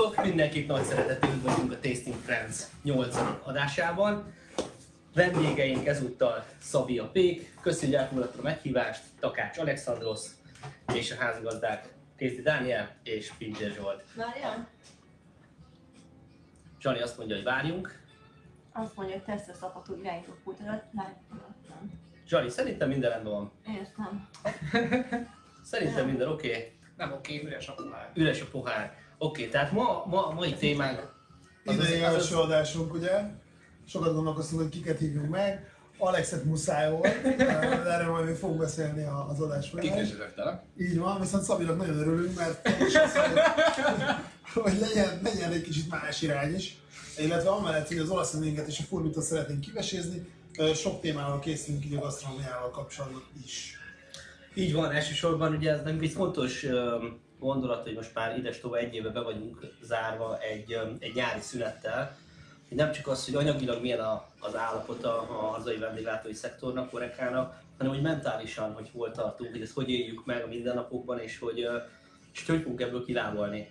Sziasztok! 0.00 0.24
Mindenkit 0.24 0.66
nagy 0.66 0.82
szeretettel 0.82 1.30
üdvözlünk 1.30 1.72
a 1.72 1.78
Tasting 1.80 2.16
Friends 2.16 2.62
8. 2.82 3.16
adásában. 3.42 4.34
Vendégeink 5.14 5.86
ezúttal 5.86 6.44
Szabi 6.60 6.98
a 6.98 7.10
Pék, 7.10 7.54
köszönjük, 7.60 7.98
hogy 7.98 8.06
elfogadta 8.06 8.38
a 8.38 8.42
meghívást, 8.42 9.02
Takács 9.18 9.58
Alexandros 9.58 10.20
és 10.94 11.10
a 11.12 11.16
házigazdák 11.16 11.94
Kézdi 12.16 12.42
Dániel 12.42 12.96
és 13.02 13.32
Pintér 13.38 13.72
Zsolt. 13.72 14.04
Várjál? 14.16 14.68
Zsani 16.80 17.00
azt 17.00 17.16
mondja, 17.18 17.36
hogy 17.36 17.44
várjunk. 17.44 18.02
Azt 18.72 18.96
mondja, 18.96 19.14
hogy 19.14 19.24
tesztes 19.24 19.56
szapatú 19.56 19.94
irányító 19.94 20.32
pultodat. 20.44 20.84
Zsani, 22.26 22.48
szerintem 22.48 22.88
minden 22.88 23.10
rendben 23.10 23.32
van. 23.32 23.52
Értem. 23.66 24.28
Szerintem 25.70 26.06
minden 26.06 26.28
oké. 26.28 26.48
Okay. 26.48 26.72
Nem 26.96 27.12
oké, 27.12 27.42
üres 27.44 27.68
a 27.68 27.74
pohár. 27.74 28.10
Üres 28.14 28.40
a 28.40 28.46
pohár. 28.50 29.08
Oké, 29.22 29.40
okay, 29.40 29.48
tehát 29.52 29.72
ma, 29.72 30.04
ma 30.06 30.26
a 30.26 30.32
mai 30.32 30.54
témánk 30.54 31.12
az 31.64 31.74
Idei 31.74 32.02
az, 32.02 32.14
első 32.14 32.34
az, 32.36 32.44
adásunk, 32.44 32.94
ugye? 32.94 33.20
Sokat 33.86 34.14
gondolkoztunk, 34.14 34.60
hogy 34.60 34.70
kiket 34.70 34.98
hívjunk 34.98 35.28
meg. 35.28 35.74
Alexet 35.98 36.44
muszáj 36.44 36.90
volt, 36.90 37.22
de 37.36 37.84
erről 37.92 38.10
majd 38.12 38.24
még 38.26 38.34
fogunk 38.34 38.58
beszélni 38.58 39.04
a- 39.04 39.26
az 39.30 39.40
adás 39.40 39.68
folyamán. 39.68 39.92
Kikezdődöttem. 39.94 40.60
Így 40.78 40.98
van, 40.98 41.20
viszont 41.20 41.42
Szabinak 41.44 41.76
nagyon 41.76 41.98
örülünk, 41.98 42.36
mert 42.36 42.68
hogy, 44.54 44.78
legyen, 44.78 45.20
legyen 45.22 45.52
egy 45.52 45.62
kicsit 45.62 45.90
más 45.90 46.22
irány 46.22 46.54
is. 46.54 46.76
Illetve 47.18 47.50
amellett, 47.50 47.88
hogy 47.88 47.98
az 47.98 48.10
olasz 48.10 48.32
zenénket 48.32 48.66
és 48.68 48.78
a 48.78 48.82
furmitot 48.82 49.22
szeretnénk 49.22 49.60
kivesézni, 49.60 50.28
ö, 50.58 50.72
sok 50.74 51.00
témával 51.00 51.38
készülünk 51.38 51.84
így 51.84 51.94
a 51.94 52.00
gasztronómiával 52.00 52.70
kapcsolatban 52.70 53.22
is. 53.44 53.76
Így 54.54 54.72
van, 54.72 54.90
elsősorban 54.90 55.54
ugye 55.54 55.70
ez 55.70 55.82
nekünk 55.82 56.02
egy 56.02 56.12
fontos 56.12 56.66
gondolat, 57.40 57.82
hogy 57.82 57.94
most 57.94 58.14
már 58.14 58.38
ides 58.38 58.60
tovább 58.60 58.82
egy 58.82 58.94
éve 58.94 59.08
be 59.08 59.20
vagyunk 59.20 59.66
zárva 59.82 60.38
egy, 60.38 60.78
egy 60.98 61.14
nyári 61.14 61.40
szünettel. 61.40 62.16
Hogy 62.68 62.76
Nem 62.76 62.92
csak 62.92 63.06
az, 63.06 63.24
hogy 63.24 63.34
anyagilag 63.34 63.82
milyen 63.82 64.00
a, 64.00 64.26
az 64.40 64.56
állapota 64.56 65.20
a 65.20 65.50
hazai 65.50 65.78
vendéglátói 65.78 66.32
szektornak, 66.32 66.90
korekának, 66.90 67.62
hanem 67.76 67.92
hogy 67.92 68.02
mentálisan, 68.02 68.72
hogy 68.72 68.90
hol 68.92 69.10
tartunk, 69.10 69.50
hogy 69.50 69.60
ezt 69.60 69.74
hogy 69.74 69.90
éljük 69.90 70.24
meg 70.24 70.44
a 70.44 70.46
mindennapokban, 70.46 71.18
és 71.18 71.38
hogy, 71.38 71.58
és 72.32 72.46
hogy, 72.46 72.60
fogunk 72.60 72.80
ebből 72.80 73.04
kilábalni, 73.04 73.68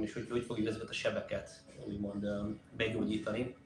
és 0.00 0.12
hogy 0.12 0.26
hogy 0.30 0.44
fogjuk 0.44 0.68
ezeket 0.68 0.88
a 0.88 0.92
sebeket 0.92 1.50
úgymond 1.86 2.26
begyógyítani. 2.76 3.56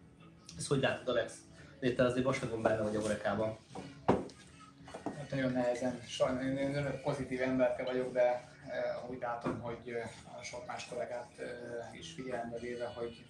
Ezt 0.56 0.68
hogy 0.68 0.80
látod, 0.80 1.08
Alex? 1.08 1.34
Te 1.80 2.04
azért 2.04 2.24
vastagon 2.24 2.62
benne 2.62 2.82
vagy 2.82 2.96
a 2.96 3.00
korekában. 3.00 3.58
Hát 5.04 5.30
nagyon 5.30 5.52
nehezen, 5.52 6.00
sajnos 6.06 6.44
én, 6.44 7.00
pozitív 7.02 7.42
emberke 7.42 7.84
vagyok, 7.84 8.12
de 8.12 8.20
eh, 8.22 8.40
úgy 9.10 9.18
látom, 9.20 9.60
hogy 9.60 9.88
eh, 9.88 10.10
sok 10.42 10.66
más 10.66 10.88
kollégát 10.88 11.32
eh, 11.38 11.98
is 11.98 12.12
figyelembe 12.12 12.58
véve, 12.58 12.86
hogy 12.86 13.24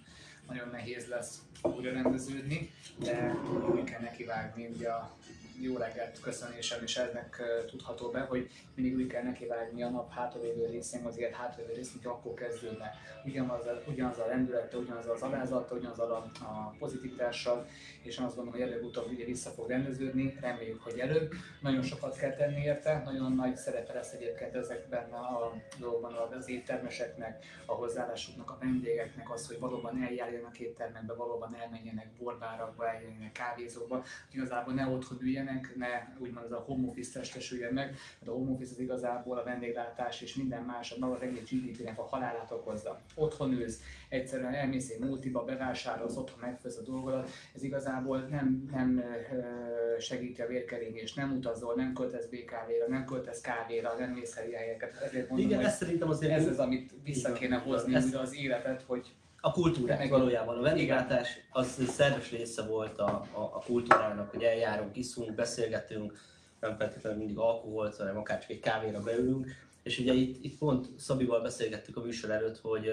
nagyon 0.49 0.69
nehéz 0.69 1.07
lesz 1.07 1.43
újra 1.63 1.93
rendeződni, 1.93 2.71
de 2.99 3.35
úgy 3.75 3.85
kell 3.85 4.01
nekivágni, 4.01 4.67
ugye 4.67 4.89
a 4.89 5.17
jó 5.61 5.77
reggelt 5.77 6.21
köszönésem 6.21 6.83
is 6.83 6.97
eznek 6.97 7.37
eh, 7.41 7.65
tudható 7.71 8.11
be, 8.11 8.21
hogy 8.21 8.51
mindig 8.75 8.97
úgy 8.97 9.07
kell 9.07 9.23
nekivágni 9.23 9.83
a 9.83 9.89
nap 9.89 10.13
hátralévő 10.13 10.67
részén, 10.67 11.05
az 11.05 11.19
élet 11.19 11.35
hátralévő 11.35 11.73
részén, 11.73 11.93
hogy 12.03 12.11
akkor 12.11 12.35
kezdődne. 12.35 12.95
Ugyanaz 13.25 13.67
a, 13.67 13.83
ugyanaz 13.87 14.19
a 14.19 14.27
lendülete, 14.27 14.77
ugyanaz 14.77 15.07
az 15.09 15.23
alázata, 15.23 15.75
ugyanaz 15.75 15.99
a, 15.99 16.31
a 16.41 16.75
pozitivitással, 16.79 17.67
és 18.09 18.19
azt 18.19 18.37
gondolom, 18.37 18.61
hogy 18.61 18.71
előbb-utóbb 18.71 19.11
ugye 19.11 19.25
vissza 19.25 19.51
fog 19.51 19.69
rendeződni, 19.69 20.37
reméljük, 20.41 20.83
hogy 20.83 20.99
előbb. 20.99 21.33
Nagyon 21.61 21.83
sokat 21.83 22.17
kell 22.17 22.35
tenni 22.35 22.63
érte, 22.63 23.03
nagyon 23.05 23.33
nagy 23.33 23.57
szerepe 23.57 23.93
lesz 23.93 24.13
egyébként 24.13 24.55
ezekben 24.55 25.13
a 25.13 25.53
dolgokban 25.79 26.13
az 26.39 26.49
éttermeseknek, 26.49 27.45
a 27.67 27.73
hozzáállásuknak, 27.73 28.51
a 28.51 28.59
vendégeknek, 28.61 29.31
az, 29.31 29.47
hogy 29.47 29.59
valóban 29.59 30.03
eljárjanak 30.03 30.59
éttermekbe, 30.59 31.15
valóban 31.15 31.57
elmenjenek 31.61 32.09
borbárakba, 32.19 32.89
elmenjenek 32.89 33.33
kávézóba, 33.33 34.05
igazából 34.33 34.75
ne 34.75 34.87
otthon 34.87 35.19
üljenek, 35.21 35.73
ne 35.77 35.89
úgymond 36.19 36.45
ez 36.45 36.53
a 36.53 36.65
home 36.67 36.89
office 36.89 37.19
testesüljen 37.19 37.73
meg, 37.73 37.87
mert 38.19 38.33
a 38.33 38.33
home 38.33 38.51
office 38.51 38.73
az 38.73 38.81
igazából 38.81 39.39
a 39.39 39.45
vendéglátás 39.45 40.21
és 40.21 40.35
minden 40.35 40.63
más, 40.63 40.91
a 40.93 40.97
maga 40.99 41.15
az 41.15 41.23
egész 41.23 41.51
GDP-nek 41.51 41.99
a 41.99 42.03
halálát 42.03 42.51
okozza. 42.51 43.01
Otthon 43.15 43.53
ülsz, 43.53 43.81
egyszerűen 44.09 44.55
elmész 44.55 44.91
egy 44.91 45.01
multiba, 45.01 45.45
bevásárolsz, 45.45 46.17
otthon 46.17 46.39
megfőz 46.41 46.77
a 46.79 46.83
dolgodat, 46.83 47.31
ez 47.55 47.63
igazából 47.63 47.98
nem, 48.07 48.69
nem 48.73 48.99
ö, 49.33 50.01
segíti 50.01 50.43
a 50.43 50.47
vérkeringést, 50.47 51.17
nem 51.17 51.37
utazol, 51.37 51.75
nem 51.75 51.93
költesz 51.93 52.27
BKV-ra, 52.27 52.89
nem 52.89 53.05
költesz 53.05 53.41
kávéra, 53.41 53.95
nem 53.99 54.11
mész 54.11 54.35
helyeket. 54.35 54.97
Ezért 54.97 55.29
mondom, 55.29 55.47
Igen, 55.49 55.65
ezt 55.65 55.79
szerintem 55.79 56.09
azért 56.09 56.33
ez 56.33 56.47
az, 56.47 56.59
amit 56.59 56.93
vissza 57.05 57.33
kéne 57.33 57.57
hozni 57.57 57.95
Ez- 57.95 58.15
az 58.15 58.35
életet, 58.37 58.83
hogy 58.87 59.07
A 59.41 59.53
kultúrák 59.53 59.99
Meg- 59.99 60.11
valójában. 60.11 60.59
A 60.59 60.63
vendéglátás 60.63 61.29
az 61.51 61.67
szerves 61.89 62.31
része 62.31 62.63
volt 62.63 62.99
a, 62.99 63.27
a, 63.33 63.41
a 63.41 63.63
kultúrának, 63.67 64.31
hogy 64.31 64.43
eljárunk, 64.43 64.97
iszunk, 64.97 65.35
beszélgetünk, 65.35 66.19
nem 66.61 66.77
feltétlenül 66.77 67.19
mindig 67.19 67.39
alkoholt, 67.39 67.97
hanem 67.97 68.17
akár 68.19 68.41
csak 68.41 68.51
egy 68.51 68.61
kávéra 68.61 69.01
beülünk. 69.01 69.47
És 69.83 69.99
ugye 69.99 70.13
itt, 70.13 70.45
itt 70.45 70.59
pont 70.59 70.89
Szabival 70.99 71.41
beszélgettük 71.43 71.97
a 71.97 72.01
műsor 72.01 72.31
előtt, 72.31 72.59
hogy, 72.59 72.91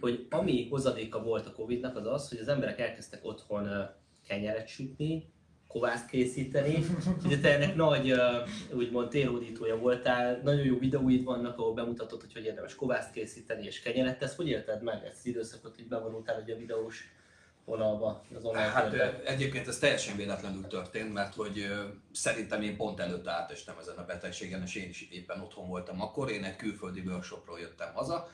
hogy 0.00 0.26
ami 0.30 0.68
hozadéka 0.68 1.22
volt 1.22 1.46
a 1.46 1.52
Covid-nak 1.52 1.96
az 1.96 2.06
az, 2.06 2.28
hogy 2.28 2.38
az 2.38 2.48
emberek 2.48 2.80
elkezdtek 2.80 3.24
otthon 3.24 3.68
kenyeret 4.26 4.68
sütni, 4.68 5.34
kovászt 5.68 6.06
készíteni. 6.08 6.84
Ugye 7.24 7.54
ennek 7.54 7.74
nagy, 7.74 8.14
úgymond 8.72 9.08
térhódítója 9.08 9.78
voltál, 9.78 10.40
nagyon 10.44 10.64
jó 10.64 10.78
videóid 10.78 11.24
vannak, 11.24 11.58
ahol 11.58 11.74
bemutatod, 11.74 12.20
hogy 12.20 12.32
hogy 12.32 12.44
érdemes 12.44 12.74
kovászt 12.74 13.12
készíteni 13.12 13.64
és 13.64 13.80
kenyeret. 13.80 14.18
Te 14.18 14.24
ezt 14.24 14.36
hogy 14.36 14.48
élted 14.48 14.82
meg 14.82 15.04
ezt 15.04 15.18
az 15.18 15.26
időszakot, 15.26 15.74
hogy 15.74 15.86
bevonultál 15.86 16.40
ugye 16.42 16.54
a 16.54 16.58
videós 16.58 17.10
vonalba, 17.64 18.24
az 18.36 18.44
online 18.44 18.64
Hát 18.64 18.90
térbe? 18.90 19.20
ö, 19.24 19.28
egyébként 19.28 19.68
ez 19.68 19.78
teljesen 19.78 20.16
véletlenül 20.16 20.66
történt, 20.66 21.12
mert 21.12 21.34
hogy 21.34 21.66
szerintem 22.12 22.62
én 22.62 22.76
pont 22.76 23.00
előtte 23.00 23.30
átestem 23.30 23.74
ezen 23.80 23.96
a 23.96 24.04
betegségen, 24.04 24.62
és 24.62 24.74
én 24.74 24.88
is 24.88 25.08
éppen 25.10 25.40
otthon 25.40 25.68
voltam 25.68 26.00
akkor. 26.00 26.30
Én 26.30 26.44
egy 26.44 26.56
külföldi 26.56 27.00
workshopról 27.00 27.58
jöttem 27.60 27.94
haza, 27.94 28.30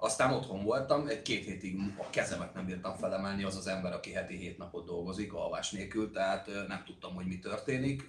aztán 0.00 0.32
otthon 0.32 0.64
voltam, 0.64 1.06
egy 1.06 1.22
két 1.22 1.44
hétig 1.44 1.78
a 1.96 2.10
kezemet 2.10 2.54
nem 2.54 2.66
bírtam 2.66 2.96
felemelni, 2.96 3.42
az 3.42 3.56
az 3.56 3.66
ember, 3.66 3.92
aki 3.92 4.12
heti 4.12 4.36
hét 4.36 4.58
napot 4.58 4.86
dolgozik, 4.86 5.32
alvás 5.32 5.70
nélkül, 5.70 6.10
tehát 6.10 6.46
nem 6.66 6.82
tudtam, 6.86 7.14
hogy 7.14 7.26
mi 7.26 7.38
történik. 7.38 8.06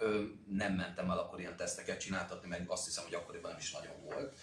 Nem 0.49 0.73
mentem 0.73 1.09
el 1.09 1.17
akkor 1.17 1.39
ilyen 1.39 1.55
teszteket 1.55 1.99
csináltatni, 1.99 2.47
meg 2.47 2.63
azt 2.67 2.85
hiszem, 2.85 3.03
hogy 3.03 3.13
akkoriban 3.13 3.51
nem 3.51 3.59
is 3.59 3.71
nagyon 3.71 3.95
volt. 4.03 4.33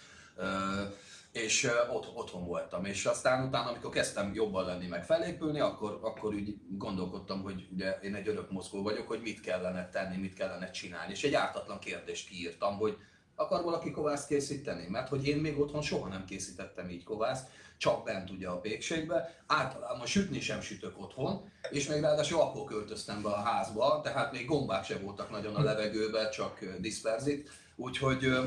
És 1.31 1.69
otthon 2.13 2.45
voltam, 2.45 2.85
és 2.85 3.05
aztán 3.05 3.47
utána, 3.47 3.69
amikor 3.69 3.89
kezdtem 3.89 4.33
jobban 4.33 4.65
lenni, 4.65 4.87
meg 4.87 5.05
felépülni, 5.05 5.59
akkor, 5.59 5.99
akkor 6.01 6.33
úgy 6.33 6.57
gondolkodtam, 6.69 7.41
hogy 7.41 7.67
ugye 7.71 7.91
én 7.91 8.15
egy 8.15 8.27
örök 8.27 8.51
mozgó 8.51 8.83
vagyok, 8.83 9.07
hogy 9.07 9.21
mit 9.21 9.39
kellene 9.39 9.89
tenni, 9.89 10.17
mit 10.17 10.33
kellene 10.33 10.71
csinálni, 10.71 11.11
és 11.11 11.23
egy 11.23 11.33
ártatlan 11.33 11.79
kérdést 11.79 12.29
kiírtam, 12.29 12.77
hogy 12.77 12.97
akar 13.39 13.63
valaki 13.63 13.91
kovászt 13.91 14.27
készíteni? 14.27 14.87
Mert 14.89 15.09
hogy 15.09 15.27
én 15.27 15.37
még 15.37 15.59
otthon 15.59 15.81
soha 15.81 16.07
nem 16.07 16.25
készítettem 16.25 16.89
így 16.89 17.03
kovászt, 17.03 17.49
csak 17.77 18.03
bent 18.03 18.29
ugye 18.29 18.47
a 18.47 18.59
pékségbe, 18.59 19.43
általában 19.47 20.05
sütni 20.05 20.39
sem 20.39 20.61
sütök 20.61 21.01
otthon, 21.01 21.51
és 21.69 21.87
még 21.87 22.01
ráadásul 22.01 22.41
akkor 22.41 22.63
költöztem 22.63 23.21
be 23.21 23.29
a 23.29 23.41
házba, 23.41 24.01
tehát 24.03 24.31
még 24.31 24.45
gombák 24.45 24.85
se 24.85 24.97
voltak 24.97 25.29
nagyon 25.29 25.55
a 25.55 25.61
levegőben, 25.61 26.31
csak 26.31 26.59
diszperzit, 26.79 27.49
úgyhogy 27.75 28.25
ö, 28.25 28.43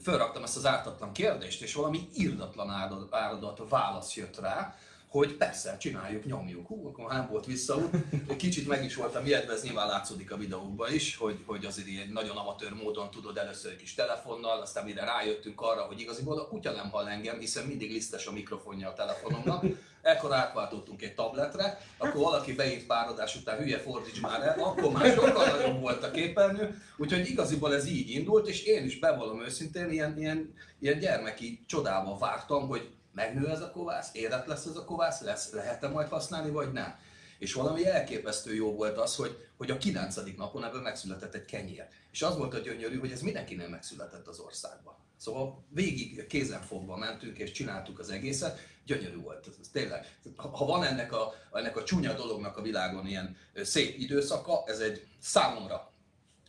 felraktam 0.00 0.42
ezt 0.42 0.56
az 0.56 0.66
ártatlan 0.66 1.12
kérdést, 1.12 1.62
és 1.62 1.74
valami 1.74 2.08
irdatlan 2.12 2.70
áradat 3.10 3.68
válasz 3.68 4.16
jött 4.16 4.40
rá, 4.40 4.74
hogy 5.12 5.36
persze, 5.36 5.76
csináljuk, 5.76 6.24
nyomjuk. 6.24 6.66
Hú, 6.66 6.86
akkor 6.86 7.12
nem 7.12 7.28
volt 7.30 7.46
visszaút. 7.46 7.96
Kicsit 8.36 8.68
meg 8.68 8.84
is 8.84 8.94
voltam 8.94 9.26
ijedve, 9.26 9.52
ez 9.52 9.62
nyilván 9.62 9.86
látszódik 9.86 10.32
a 10.32 10.36
videókban 10.36 10.92
is, 10.92 11.16
hogy, 11.16 11.42
hogy 11.46 11.64
azért 11.64 11.86
ilyen 11.86 12.08
nagyon 12.12 12.36
amatőr 12.36 12.72
módon 12.72 13.10
tudod 13.10 13.36
először 13.36 13.70
egy 13.70 13.76
kis 13.76 13.94
telefonnal, 13.94 14.60
aztán 14.60 14.84
mire 14.84 15.04
rájöttünk 15.04 15.60
arra, 15.60 15.82
hogy 15.82 16.00
igaziból 16.00 16.38
a 16.38 16.48
kutya 16.48 16.72
nem 16.72 16.90
hall 16.90 17.08
engem, 17.08 17.38
hiszen 17.38 17.66
mindig 17.66 17.90
lisztes 17.90 18.26
a 18.26 18.32
mikrofonja 18.32 18.88
a 18.88 18.94
telefonomnak. 18.94 19.64
Ekkor 20.02 20.32
átváltottunk 20.32 21.02
egy 21.02 21.14
tabletre, 21.14 21.78
akkor 21.98 22.20
valaki 22.20 22.52
beírt 22.52 22.86
pár 22.86 23.08
adás 23.08 23.36
után 23.36 23.58
hülye 23.58 23.78
fordíts 23.78 24.20
már 24.20 24.42
el, 24.42 24.60
akkor 24.60 24.92
már 24.92 25.12
sokkal 25.12 25.46
nagyobb 25.46 25.80
volt 25.80 26.02
a 26.02 26.10
képernyő, 26.10 26.82
úgyhogy 26.96 27.28
igaziból 27.28 27.74
ez 27.74 27.86
így 27.86 28.10
indult, 28.10 28.48
és 28.48 28.62
én 28.62 28.84
is 28.84 28.98
bevallom 28.98 29.42
őszintén, 29.42 29.90
ilyen, 29.90 30.18
ilyen, 30.18 30.54
ilyen 30.78 30.98
gyermeki 30.98 31.64
csodával 31.66 32.18
vártam, 32.18 32.68
hogy 32.68 32.90
megnő 33.12 33.48
ez 33.48 33.60
a 33.60 33.70
kovász, 33.70 34.10
élet 34.12 34.46
lesz 34.46 34.66
ez 34.66 34.76
a 34.76 34.84
kovász, 34.84 35.20
lesz, 35.20 35.52
lehet-e 35.52 35.88
majd 35.88 36.08
használni, 36.08 36.50
vagy 36.50 36.72
nem. 36.72 36.94
És 37.38 37.52
valami 37.52 37.86
elképesztő 37.86 38.54
jó 38.54 38.74
volt 38.74 38.98
az, 38.98 39.16
hogy, 39.16 39.46
hogy 39.56 39.70
a 39.70 39.78
kilencedik 39.78 40.36
napon 40.36 40.64
ebből 40.64 40.80
megszületett 40.80 41.34
egy 41.34 41.44
kenyér. 41.44 41.86
És 42.12 42.22
az 42.22 42.36
volt 42.36 42.54
a 42.54 42.58
gyönyörű, 42.58 42.98
hogy 42.98 43.10
ez 43.10 43.20
mindenkinek 43.20 43.68
megszületett 43.68 44.26
az 44.26 44.38
országban. 44.38 44.94
Szóval 45.16 45.64
végig 45.68 46.26
kézenfogva 46.26 46.96
mentünk 46.96 47.38
és 47.38 47.52
csináltuk 47.52 47.98
az 47.98 48.10
egészet, 48.10 48.58
gyönyörű 48.86 49.16
volt. 49.16 49.46
Ez, 49.46 49.54
ez 49.60 49.68
tényleg, 49.68 50.16
ha 50.36 50.64
van 50.64 50.84
ennek 50.84 51.12
a, 51.12 51.34
ennek 51.52 51.76
a 51.76 51.84
csúnya 51.84 52.14
dolognak 52.14 52.56
a 52.56 52.62
világon 52.62 53.06
ilyen 53.06 53.36
szép 53.54 53.98
időszaka, 53.98 54.62
ez 54.66 54.78
egy 54.78 55.06
számomra 55.20 55.92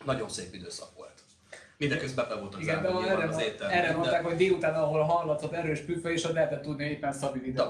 nagyon 0.05 0.29
szép 0.29 0.53
időszak 0.53 0.95
volt. 0.95 1.22
Mindeközben 1.83 2.25
be 2.29 2.35
volt 2.35 2.55
az 2.55 2.61
Igen, 2.61 2.81
de 2.81 2.87
elmúlt 2.87 3.07
erre, 3.07 3.27
az 3.27 3.41
étterem. 3.41 3.77
erre 3.77 3.87
de- 3.87 3.95
mondták, 3.95 4.23
hogy 4.23 4.35
délután, 4.35 4.73
ahol 4.73 5.01
hallatszott 5.01 5.53
erős 5.53 5.79
püfő, 5.79 6.11
és 6.11 6.23
ott 6.23 6.33
lehetett 6.33 6.61
tudni, 6.61 6.83
hogy 6.83 6.91
éppen 6.91 7.13
Szabi 7.13 7.39
videó. 7.39 7.65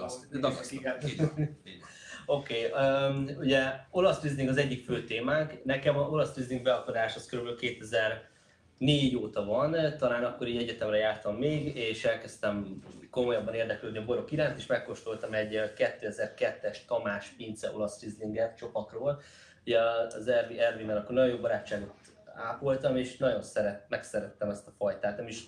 Oké, 2.26 2.70
okay, 2.70 2.86
um, 3.10 3.30
ugye 3.40 3.64
olasz 3.92 4.20
tűzning 4.20 4.50
az 4.50 4.58
egyik 4.58 4.86
fő 4.86 5.04
témánk. 5.04 5.64
Nekem 5.64 5.98
az 5.98 6.08
olasz 6.10 6.34
tűzning 6.34 6.62
beakadás 6.62 7.16
az 7.16 7.26
kb. 7.26 7.60
2004 7.60 9.16
óta 9.16 9.46
van, 9.46 9.76
talán 9.98 10.24
akkor 10.24 10.48
így 10.48 10.62
egyetemre 10.62 10.98
jártam 10.98 11.36
még, 11.36 11.76
és 11.76 12.06
elkezdtem 12.06 12.84
komolyabban 13.10 13.54
érdeklődni 13.54 13.98
a 13.98 14.06
borok 14.06 14.32
iránt, 14.32 14.58
és 14.58 14.66
megkóstoltam 14.66 15.34
egy 15.34 15.62
2002-es 15.78 16.78
Tamás 16.88 17.34
Pince 17.38 17.72
olasz 17.72 17.98
tűzlinget 17.98 18.58
csopakról. 18.58 19.22
Ugye 19.66 19.80
az 20.18 20.28
Ervi, 20.28 20.60
Ervivel 20.60 20.98
akkor 20.98 21.16
nagyon 21.16 21.30
jó 21.30 21.38
barátságot 21.38 22.03
ápoltam, 22.34 22.98
és 22.98 23.18
nagyon 23.18 23.42
szeret, 23.42 23.86
megszerettem 23.90 24.50
ezt 24.50 24.68
a 24.68 24.74
fajtát. 24.78 25.18
Nem 25.18 25.28
is 25.28 25.44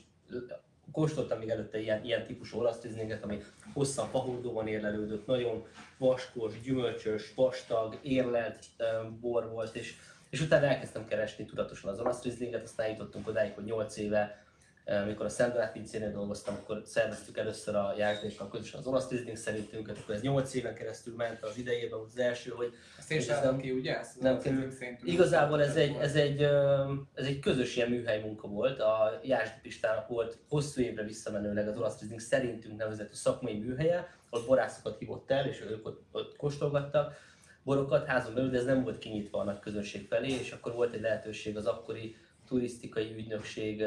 kóstoltam 0.92 1.40
még 1.40 1.50
előtte 1.50 1.80
ilyen, 1.80 2.04
ilyen 2.04 2.26
típusú 2.26 2.60
olasz 2.60 2.80
tűzlinget, 2.80 3.24
ami 3.24 3.42
hosszan 3.74 4.08
fahódóban 4.08 4.68
érlelődött, 4.68 5.26
nagyon 5.26 5.66
vaskos, 5.98 6.62
gyümölcsös, 6.62 7.34
vastag, 7.36 8.00
érlelt 8.02 8.66
bor 9.20 9.50
volt, 9.50 9.76
és, 9.76 9.96
és 10.30 10.42
utána 10.42 10.66
elkezdtem 10.66 11.08
keresni 11.08 11.46
tudatosan 11.46 11.92
az 11.92 12.00
olasz 12.00 12.24
rizlinget, 12.24 12.64
aztán 12.64 12.90
jutottunk 12.90 13.28
odáig, 13.28 13.54
hogy 13.54 13.64
8 13.64 13.98
éve, 13.98 14.45
mikor 15.06 15.26
a 15.26 15.30
Szendrát 15.30 15.72
pincénél 15.72 16.12
dolgoztam, 16.12 16.56
akkor 16.56 16.82
szerveztük 16.86 17.38
először 17.38 17.76
a 17.76 17.94
járdékkal 17.98 18.48
közösen 18.48 18.80
az 18.80 18.88
olasz 18.88 19.10
rizling 19.10 19.38
szerintünket, 19.38 19.98
akkor 19.98 20.16
ez 20.16 20.22
8 20.22 20.54
éven 20.54 20.74
keresztül 20.76 21.16
ment 21.16 21.44
az 21.44 21.58
idejében, 21.58 22.00
az 22.00 22.18
első, 22.18 22.50
hogy 22.50 22.74
Ezt 22.98 23.12
én 23.12 23.22
sem 23.22 23.44
nem- 23.44 23.58
ki, 23.58 23.72
ugye? 23.72 24.00
Ezt 24.00 24.20
nem 24.20 24.40
kerül. 24.40 24.72
Igazából 25.04 25.62
ez 25.64 25.76
egy, 25.76 25.96
ez 25.96 26.16
egy, 26.16 26.42
ez 27.14 27.26
egy 27.26 27.40
közös 27.40 27.76
ilyen 27.76 27.90
műhely 27.90 28.22
munka 28.22 28.48
volt. 28.48 28.80
A 28.80 29.20
Jászdi 29.24 29.60
Pistának 29.62 30.08
volt 30.08 30.38
hosszú 30.50 30.82
évre 30.82 31.04
visszamenőleg 31.04 31.68
az 31.68 31.78
olasz 31.78 32.00
rizling 32.00 32.20
szerintünk 32.20 32.78
nevezetű 32.78 33.14
szakmai 33.14 33.58
műhelye, 33.58 34.08
ahol 34.30 34.46
borászokat 34.46 34.98
hívott 34.98 35.32
el, 35.32 35.48
és 35.48 35.62
ők 35.62 35.86
ott, 35.86 36.02
ott 36.12 36.36
kóstolgattak 36.36 37.14
borokat 37.64 38.06
házon 38.06 38.34
belül, 38.34 38.50
de 38.50 38.58
ez 38.58 38.66
nem 38.66 38.84
volt 38.84 38.98
kinyitva 38.98 39.40
a 39.40 39.44
nagy 39.44 39.60
közönség 39.60 40.08
felé, 40.08 40.32
és 40.32 40.52
akkor 40.52 40.74
volt 40.74 40.94
egy 40.94 41.02
lehetőség 41.02 41.58
az 41.58 41.66
akkori 41.66 42.16
turisztikai 42.48 43.14
ügynökség 43.18 43.84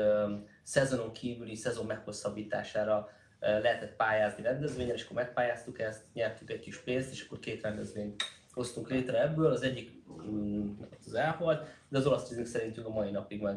szezonon 0.62 1.12
kívüli 1.12 1.55
szezon 1.55 1.87
meghosszabbítására 1.87 3.08
lehetett 3.40 3.96
pályázni 3.96 4.43
rendezvényen, 4.43 4.94
és 4.94 5.05
akkor 5.05 5.16
megpályáztuk 5.16 5.81
ezt, 5.81 6.02
nyertük 6.12 6.50
egy 6.50 6.60
kis 6.60 6.78
pénzt, 6.81 7.10
és 7.12 7.25
akkor 7.26 7.38
két 7.38 7.62
rendezvényt 7.62 8.22
hoztunk 8.52 8.90
létre 8.90 9.22
ebből, 9.22 9.50
az 9.50 9.62
egyik 9.62 9.90
mm, 10.31 10.70
az 11.06 11.14
elhalt, 11.14 11.66
de 11.88 11.99
az 11.99 12.06
olasz 12.06 12.28
rizling 12.28 12.46
szerintünk 12.46 12.87
a 12.87 12.90
mai 12.90 13.10
napig 13.10 13.40
meg, 13.40 13.56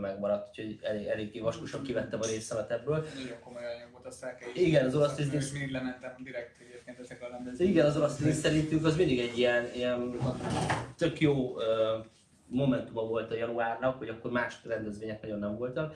megmaradt, 0.00 0.48
úgyhogy 0.48 0.78
elég, 0.82 1.06
elég 1.06 1.42
vaskosan 1.42 1.82
kivettem 1.82 2.20
a 2.22 2.26
részemet 2.26 2.70
ebből. 2.70 3.04
Nagyon 3.14 3.40
komoly 3.40 3.62
anyag 3.64 3.92
volt 3.92 4.06
a 4.06 4.10
száke 4.10 4.46
is. 4.54 4.60
Igen, 4.60 4.86
az 4.86 4.94
olasz 4.94 5.18
Azt 5.18 5.30
Disney- 5.30 5.52
Mindig 5.52 5.70
lementem 5.70 6.14
direkt 6.22 6.60
egyébként 6.60 6.98
ezekre 6.98 7.26
a 7.26 7.30
rendezvényekre. 7.30 7.64
Igen, 7.80 7.86
az 7.86 7.96
olasz 7.96 8.16
rizling 8.18 8.36
szerintünk 8.36 8.84
az 8.84 8.96
mindig 8.96 9.18
egy 9.20 9.38
ilyen, 9.38 9.64
ilyen 9.74 10.18
tök 10.96 11.20
jó 11.20 11.56
momentuma 12.54 13.02
volt 13.02 13.30
a 13.30 13.36
januárnak, 13.36 13.98
hogy 13.98 14.08
akkor 14.08 14.30
más 14.30 14.58
rendezvények 14.64 15.22
nagyon 15.22 15.38
nem 15.38 15.56
voltak. 15.56 15.94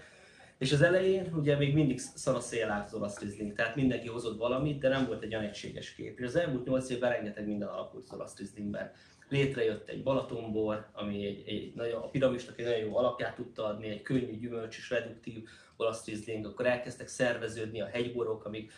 És 0.59 0.73
az 0.73 0.83
elején 0.83 1.33
ugye 1.35 1.57
még 1.57 1.75
mindig 1.75 1.99
szar 1.99 2.35
a 2.35 2.41
szél 2.41 2.85
az 2.87 2.95
olasz 2.95 3.21
rizling, 3.21 3.53
tehát 3.53 3.77
mindenki 3.77 4.09
hozott 4.09 4.39
valamit, 4.39 4.79
de 4.79 4.89
nem 4.89 5.07
volt 5.07 5.23
egy 5.23 5.35
olyan 5.35 5.49
egységes 5.49 5.95
kép. 5.95 6.19
És 6.19 6.25
az 6.25 6.37
elmúlt 6.37 6.67
8 6.67 6.91
évben 6.91 7.11
rengeteg 7.11 7.47
minden 7.47 7.69
alakult 7.69 8.05
az 8.05 8.13
olasz 8.13 8.39
rizlingben. 8.39 8.91
Létrejött 9.29 9.89
egy 9.89 10.03
Balatonbor, 10.03 10.87
ami 10.93 11.27
egy, 11.27 11.49
egy 11.49 11.73
nagyon, 11.75 12.03
a 12.03 12.09
piramisnak 12.09 12.59
egy 12.59 12.65
nagyon 12.65 12.81
jó 12.81 12.97
alapját 12.97 13.35
tudta 13.35 13.65
adni, 13.65 13.89
egy 13.89 14.03
könnyű, 14.03 14.39
gyümölcsös, 14.39 14.91
reduktív 14.91 15.49
olasz 15.77 16.07
rizling, 16.07 16.47
akkor 16.47 16.67
elkezdtek 16.67 17.09
szerveződni 17.09 17.81
a 17.81 17.87
hegyborok, 17.87 18.45
amik 18.45 18.73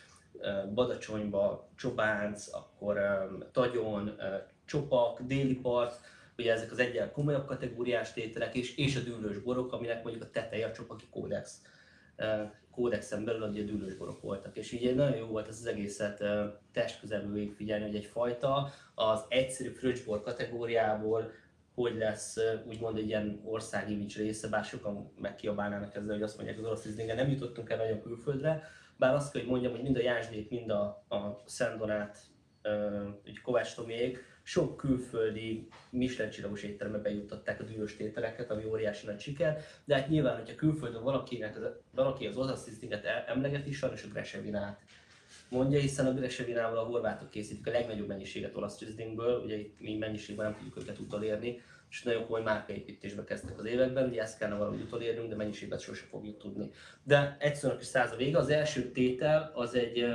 Badacsonyba, 0.74 1.68
Csobánc, 1.76 2.54
akkor 2.54 2.96
ö, 2.96 3.44
Tagyon, 3.52 4.16
Csopak, 4.64 5.20
Déli 5.20 5.54
part, 5.54 6.00
ugye 6.40 6.52
ezek 6.52 6.70
az 6.70 6.78
egyen 6.78 7.12
komolyabb 7.12 7.46
kategóriás 7.46 8.12
tételek, 8.12 8.54
és, 8.54 8.76
és 8.76 8.96
a 8.96 9.00
dűlős 9.00 9.38
borok, 9.38 9.72
aminek 9.72 10.02
mondjuk 10.02 10.25
a 10.25 10.31
teteje 10.31 10.66
a 10.66 10.72
Csopaki 10.72 11.06
kódex. 11.10 11.62
Kódexen 12.70 13.25
belül 13.25 13.48
ugye 13.48 13.62
dűlős 13.62 13.94
borok 13.94 14.22
voltak, 14.22 14.56
és 14.56 14.72
így 14.72 14.94
nagyon 14.94 15.16
jó 15.16 15.26
volt 15.26 15.48
ez 15.48 15.58
az 15.58 15.66
egészet 15.66 16.25
testközelből 16.72 17.32
végigfigyelni, 17.32 17.84
hogy 17.84 17.94
egy 17.94 18.04
fajta 18.04 18.70
az 18.94 19.25
egyszerű 19.28 19.69
fröccsbor 19.69 20.22
kategóriából 20.22 21.32
hogy 21.75 21.96
lesz 21.96 22.37
úgymond 22.66 22.96
egy 22.96 23.06
ilyen 23.06 23.40
országimage 23.44 24.14
része, 24.16 24.48
bár 24.48 24.64
sokan 24.64 25.12
megkiabálnának 25.20 25.94
ezzel, 25.94 26.14
hogy 26.14 26.22
azt 26.22 26.37
mondják, 26.37 26.58
az 26.58 26.64
orosz 26.64 26.82
Rieslinggel 26.82 27.16
nem 27.16 27.31
jutottunk 27.31 27.70
el 27.70 27.76
nagyon 27.76 28.02
külföldre, 28.02 28.62
bár 28.96 29.14
azt 29.14 29.32
kell, 29.32 29.40
hogy 29.40 29.50
mondjam, 29.50 29.72
hogy 29.72 29.82
mind 29.82 29.96
a 29.96 30.00
Jásdék, 30.00 30.50
mind 30.50 30.70
a, 30.70 30.82
a 31.08 31.42
Szendonát, 31.46 32.19
Kovács 33.42 33.75
Tomiék, 33.75 34.25
sok 34.50 34.76
külföldi 34.76 35.69
Michelin 35.91 36.31
csillagos 36.31 36.62
étterembe 36.62 36.99
bejuttatták 36.99 37.61
a 37.61 37.64
dühös 37.64 37.97
tételeket, 37.97 38.50
ami 38.50 38.64
óriási 38.64 39.06
nagy 39.06 39.20
siker, 39.20 39.64
de 39.85 39.94
hát 39.94 40.08
nyilván, 40.08 40.37
hogyha 40.37 40.55
külföldön 40.55 41.02
valakinek, 41.02 41.56
az, 41.56 41.62
valaki 41.91 42.26
az 42.26 42.37
el- 42.91 43.25
emlegeti, 43.26 43.73
sajnos 43.73 44.02
a 44.02 44.08
Gresevinát 44.08 44.81
mondja, 45.49 45.79
hiszen 45.79 46.06
a 46.06 46.12
Gresevinával 46.12 46.79
a 46.79 46.85
horvátok 46.85 47.31
készítik 47.31 47.67
a 47.67 47.70
legnagyobb 47.70 48.06
mennyiséget 48.06 48.56
olasz 48.56 48.81
Rieslingből, 48.81 49.43
ugye 49.44 49.58
itt 49.58 49.81
mi 49.81 49.97
mennyiségben 49.97 50.47
nem 50.47 50.56
tudjuk 50.56 50.76
őket 50.76 50.99
utolérni, 50.99 51.62
és 51.91 52.02
nagyon 52.02 52.25
komoly 52.25 52.43
márkaépítésbe 52.43 53.25
kezdtek 53.25 53.58
az 53.58 53.64
években, 53.64 54.08
ugye 54.08 54.23
ezt 54.23 54.38
kellene 54.38 54.58
valahogy 54.58 54.81
utolérnünk, 54.81 55.29
de 55.29 55.37
mennyiségben 55.37 55.79
sose 55.79 56.05
fogjuk 56.05 56.38
tudni. 56.38 56.70
De 57.02 57.37
egyszerűen 57.41 57.81
is 57.81 57.87
száz 57.87 58.12
a 58.12 58.17
vége, 58.17 58.38
az 58.38 58.49
első 58.49 58.91
tétel 58.91 59.50
az 59.55 59.75
egy, 59.75 60.06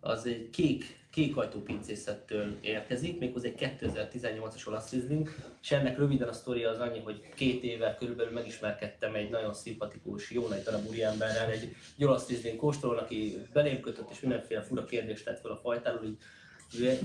az 0.00 0.26
egy 0.26 0.50
kék, 0.50 0.99
kék 1.10 1.36
ajtópincészettől 1.36 2.56
érkezik, 2.60 3.18
méghozzá 3.18 3.48
egy 3.48 3.76
2018-as 3.80 4.68
olasz 4.68 4.90
Riesling, 4.90 5.34
és 5.62 5.70
ennek 5.70 5.98
röviden 5.98 6.28
a 6.28 6.32
sztoria 6.32 6.70
az 6.70 6.78
annyi, 6.78 6.98
hogy 6.98 7.20
két 7.34 7.62
éve 7.62 7.96
körülbelül 7.98 8.32
megismerkedtem 8.32 9.14
egy 9.14 9.30
nagyon 9.30 9.54
szimpatikus, 9.54 10.30
jó 10.30 10.48
nagy 10.48 10.62
darab 10.62 10.88
úriemberrel, 10.88 11.50
egy, 11.50 11.76
egy 11.96 12.04
olasz 12.04 12.28
Riesling 12.28 12.56
kóstolón, 12.56 12.98
aki 12.98 13.36
belém 13.52 13.80
kötött 13.80 14.10
és 14.10 14.20
mindenféle 14.20 14.62
fura 14.62 14.84
kérdést 14.84 15.24
tett 15.24 15.40
fel 15.40 15.50
a 15.50 15.60
fajtáról, 15.62 16.04
így 16.04 16.16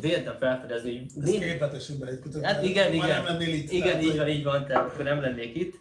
véltem 0.01 0.37
felfedezni, 0.39 1.05
hogy 1.13 1.23
némi- 1.23 1.39
két 1.39 1.59
betesünk 1.59 1.99
belé 1.99 2.19
Hát 2.41 2.63
igen, 2.63 2.93
igen. 2.93 3.07
nem 3.07 3.25
lennél 3.25 3.53
itt. 3.53 3.71
igen, 3.71 4.01
így 4.01 4.17
van, 4.17 4.27
így 4.27 4.43
van, 4.43 4.65
tehát 4.65 4.91
akkor 4.91 5.03
nem 5.03 5.21
lennék 5.21 5.55
itt. 5.55 5.79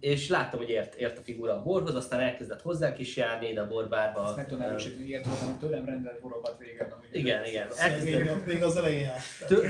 És 0.00 0.28
láttam, 0.28 0.58
hogy 0.58 0.68
ért, 0.68 0.94
ért 0.94 1.18
a 1.18 1.22
figura 1.22 1.52
a 1.56 1.62
borhoz, 1.62 1.94
aztán 1.94 2.20
elkezdett 2.20 2.62
hozzánk 2.62 2.98
is 2.98 3.16
járni 3.16 3.48
ide 3.48 3.60
a 3.60 3.66
borbárba. 3.66 4.24
Ezt 4.26 4.36
meg 4.36 4.46
tudom 4.48 4.62
erősíteni, 4.64 5.04
ilyet 5.06 5.26
voltam, 5.26 5.58
tőlem 5.58 5.84
rendelt 5.84 6.20
borokat 6.20 6.60
régen. 6.60 6.94
Igen, 7.12 7.44
igen. 7.44 7.66
Még, 7.66 7.76
Elkezdett, 7.78 8.46
még 8.46 8.62
az 8.62 8.76
elején 8.76 9.00
járt. 9.00 9.22
tör, 9.46 9.66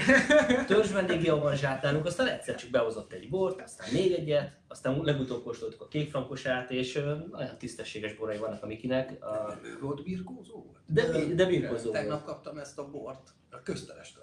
törzs 0.67 0.93
vendégé 0.93 1.29
van 1.31 1.57
zsátnálunk, 1.57 2.05
aztán 2.07 2.27
egyszer 2.27 2.55
csak 2.55 2.71
behozott 2.71 3.13
egy 3.13 3.29
bort, 3.29 3.61
aztán 3.63 3.89
még 3.93 4.13
egyet, 4.13 4.53
aztán 4.69 5.01
legutóbb 5.03 5.43
kóstoltuk 5.43 5.81
a 5.81 5.89
kékfrankosát, 5.89 6.71
és 6.71 6.93
nagyon 7.31 7.59
tisztességes 7.59 8.15
borai 8.15 8.39
vannak 8.39 8.63
a 8.63 8.67
Mikinek. 8.67 9.25
A, 9.25 9.59
Ő 9.65 9.79
volt 9.81 10.03
birkózó 10.03 10.55
volt? 10.63 10.79
de, 10.87 11.35
de 11.35 11.47
birkozó 11.47 11.83
volt. 11.91 11.93
Tegnap 12.01 12.25
kaptam 12.25 12.59
ezt 12.59 12.79
a 12.79 12.91
bort 12.91 13.31
a 13.51 13.63
közterestől. 13.63 14.23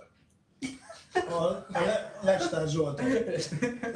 A, 1.29 1.43
a 1.43 1.65
Le- 1.71 2.19
Lestár 2.23 2.67
Zsolt. 2.67 3.01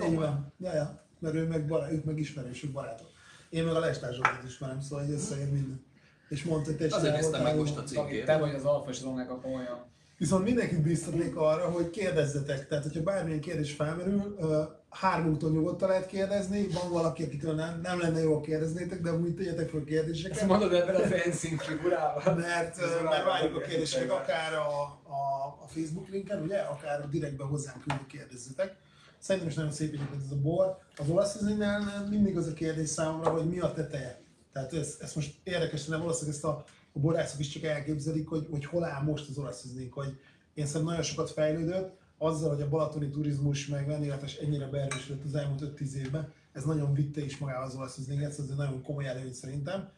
Így 0.10 0.16
van. 0.16 0.54
Ja, 0.60 0.74
ja. 0.74 1.05
Mert 1.26 1.38
ő 1.38 1.48
meg, 1.48 1.66
bará, 1.66 1.92
ők 1.92 2.04
meg 2.04 2.20
ismerősök 2.20 2.72
barátok. 2.72 3.08
Én 3.50 3.64
meg 3.64 3.76
a 3.76 3.80
Lestár 3.80 4.14
Zsoltot 4.14 4.44
ismerem, 4.48 4.82
szóval 4.82 5.06
így 5.06 5.12
összeér 5.12 5.52
minden. 5.52 5.86
És 6.30 6.44
mondta, 6.44 6.70
hogy 6.70 6.78
te 6.78 6.86
is 6.86 6.92
Azért 6.92 7.16
néztem 7.16 7.42
meg 7.44 7.58
most 7.58 7.78
a 7.78 7.84
cikkét. 7.84 8.26
Te 8.26 8.38
vagy 8.38 8.54
az 8.54 8.64
alfa 8.64 8.90
és 8.90 8.98
az 8.98 9.04
omega. 9.04 9.40
Viszont 10.18 10.44
mindenkit 10.44 10.82
biztatnék 10.82 11.36
arra, 11.36 11.70
hogy 11.70 11.90
kérdezzetek. 11.90 12.68
Tehát, 12.68 12.84
hogyha 12.84 13.02
bármilyen 13.02 13.40
kérdés 13.40 13.72
felmerül, 13.72 14.36
ö, 14.40 14.64
hármunktól 14.90 15.52
nyugodtan 15.52 15.90
lehet 15.90 16.06
kérdezni. 16.06 16.68
Van 16.68 16.92
valaki, 16.92 17.24
akitől 17.24 17.54
nem, 17.54 17.80
nem 17.82 18.00
lenne 18.00 18.20
jó, 18.20 18.42
kérdeznétek, 18.42 19.02
de 19.02 19.14
úgy 19.14 19.36
tegyetek 19.36 19.70
fel 19.70 19.80
Ezt 19.80 19.90
kérdéseket. 19.90 20.48
mondod 20.48 20.74
ebben 20.74 20.96
az 20.96 21.12
enszín 21.12 21.58
figurával. 21.58 22.36
Mert, 22.36 22.78
mert 23.04 23.26
várjuk 23.26 23.56
a 23.56 23.60
kérdéseket 23.60 24.10
akár 24.10 24.54
a, 24.54 24.82
a, 25.04 25.46
a 25.64 25.68
Facebook 25.68 26.08
linken, 26.08 26.42
ugye, 26.42 26.58
akár 26.58 27.10
direktben 27.10 27.48
hozzánk 27.48 27.84
küldni 27.84 28.06
kérdezzetek. 28.08 28.76
Szerintem 29.26 29.50
is 29.50 29.56
nagyon 29.58 29.72
szép 29.72 29.94
egyébként 29.94 30.24
ez 30.24 30.32
a 30.32 30.42
bor. 30.42 30.78
Az 30.96 31.10
olasz 31.10 31.36
ízlinnál 31.36 32.08
mindig 32.10 32.38
az 32.38 32.48
a 32.48 32.54
kérdés 32.54 32.90
számomra, 32.90 33.30
hogy 33.30 33.50
mi 33.50 33.60
a 33.60 33.74
teteje. 33.74 34.22
Tehát 34.54 34.74
ez, 34.74 34.98
ez 35.00 35.14
most 35.14 35.36
érdekes, 35.44 35.86
nem 35.86 36.00
valószínűleg 36.00 36.36
ezt 36.36 36.46
a, 36.46 36.64
a 36.94 37.00
borászok 37.00 37.40
is 37.40 37.50
csak 37.50 37.64
elképzelik, 37.64 38.28
hogy, 38.28 38.48
hogy 38.50 38.66
hol 38.66 38.84
áll 38.84 39.04
most 39.04 39.30
az 39.30 39.38
olasz 39.38 39.68
hogy 39.90 40.20
én 40.54 40.66
szerintem 40.66 40.84
nagyon 40.84 41.04
sokat 41.04 41.32
fejlődött, 41.32 41.98
azzal, 42.18 42.50
hogy 42.50 42.62
a 42.62 42.70
balatoni 42.70 43.10
turizmus 43.10 43.68
meg 43.68 43.88
vendéglátás 43.88 44.36
ennyire 44.36 44.68
beerősödött 44.68 45.26
az 45.26 45.36
elmúlt 45.36 45.80
5-10 45.80 45.94
évben, 45.94 46.34
ez 46.52 46.64
nagyon 46.64 46.94
vitte 46.94 47.22
is 47.22 47.38
magával 47.38 47.66
az 47.66 47.76
olasz 47.76 47.98
ízlinget, 47.98 48.30
ez 48.30 48.48
egy 48.50 48.56
nagyon 48.56 48.82
komoly 48.82 49.08
előny 49.08 49.34
szerintem 49.34 49.90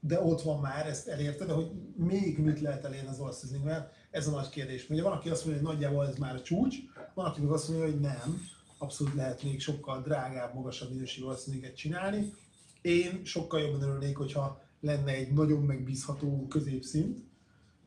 de 0.00 0.20
ott 0.20 0.42
van 0.42 0.60
már, 0.60 0.86
ezt 0.86 1.08
elérte, 1.08 1.44
de 1.44 1.52
hogy 1.52 1.70
még 1.96 2.38
mit 2.38 2.60
lehet 2.60 2.84
elérni 2.84 3.08
az 3.08 3.20
olasz 3.20 3.42
ízlingvel, 3.44 3.90
ez 4.10 4.26
a 4.26 4.30
nagy 4.30 4.48
kérdés. 4.48 4.90
Ugye 4.90 5.02
van, 5.02 5.12
aki 5.12 5.28
azt 5.28 5.44
mondja, 5.44 5.64
hogy 5.64 5.72
nagyjából 5.72 6.06
ez 6.06 6.16
már 6.16 6.34
a 6.34 6.42
csúcs, 6.42 6.76
van, 7.14 7.26
aki 7.26 7.40
meg 7.40 7.50
azt 7.50 7.68
mondja, 7.68 7.86
hogy 7.86 8.00
nem, 8.00 8.40
abszolút 8.78 9.14
lehet 9.14 9.60
sokkal 9.60 10.02
drágább, 10.02 10.54
magasabb 10.54 10.90
minőségű 10.90 11.26
olasz 11.26 11.48
csinálni. 11.74 12.32
Én 12.80 13.24
sokkal 13.24 13.60
jobban 13.60 13.82
örülnék, 13.82 14.16
hogyha 14.16 14.62
lenne 14.80 15.12
egy 15.12 15.32
nagyon 15.32 15.62
megbízható 15.62 16.46
középszint. 16.48 17.18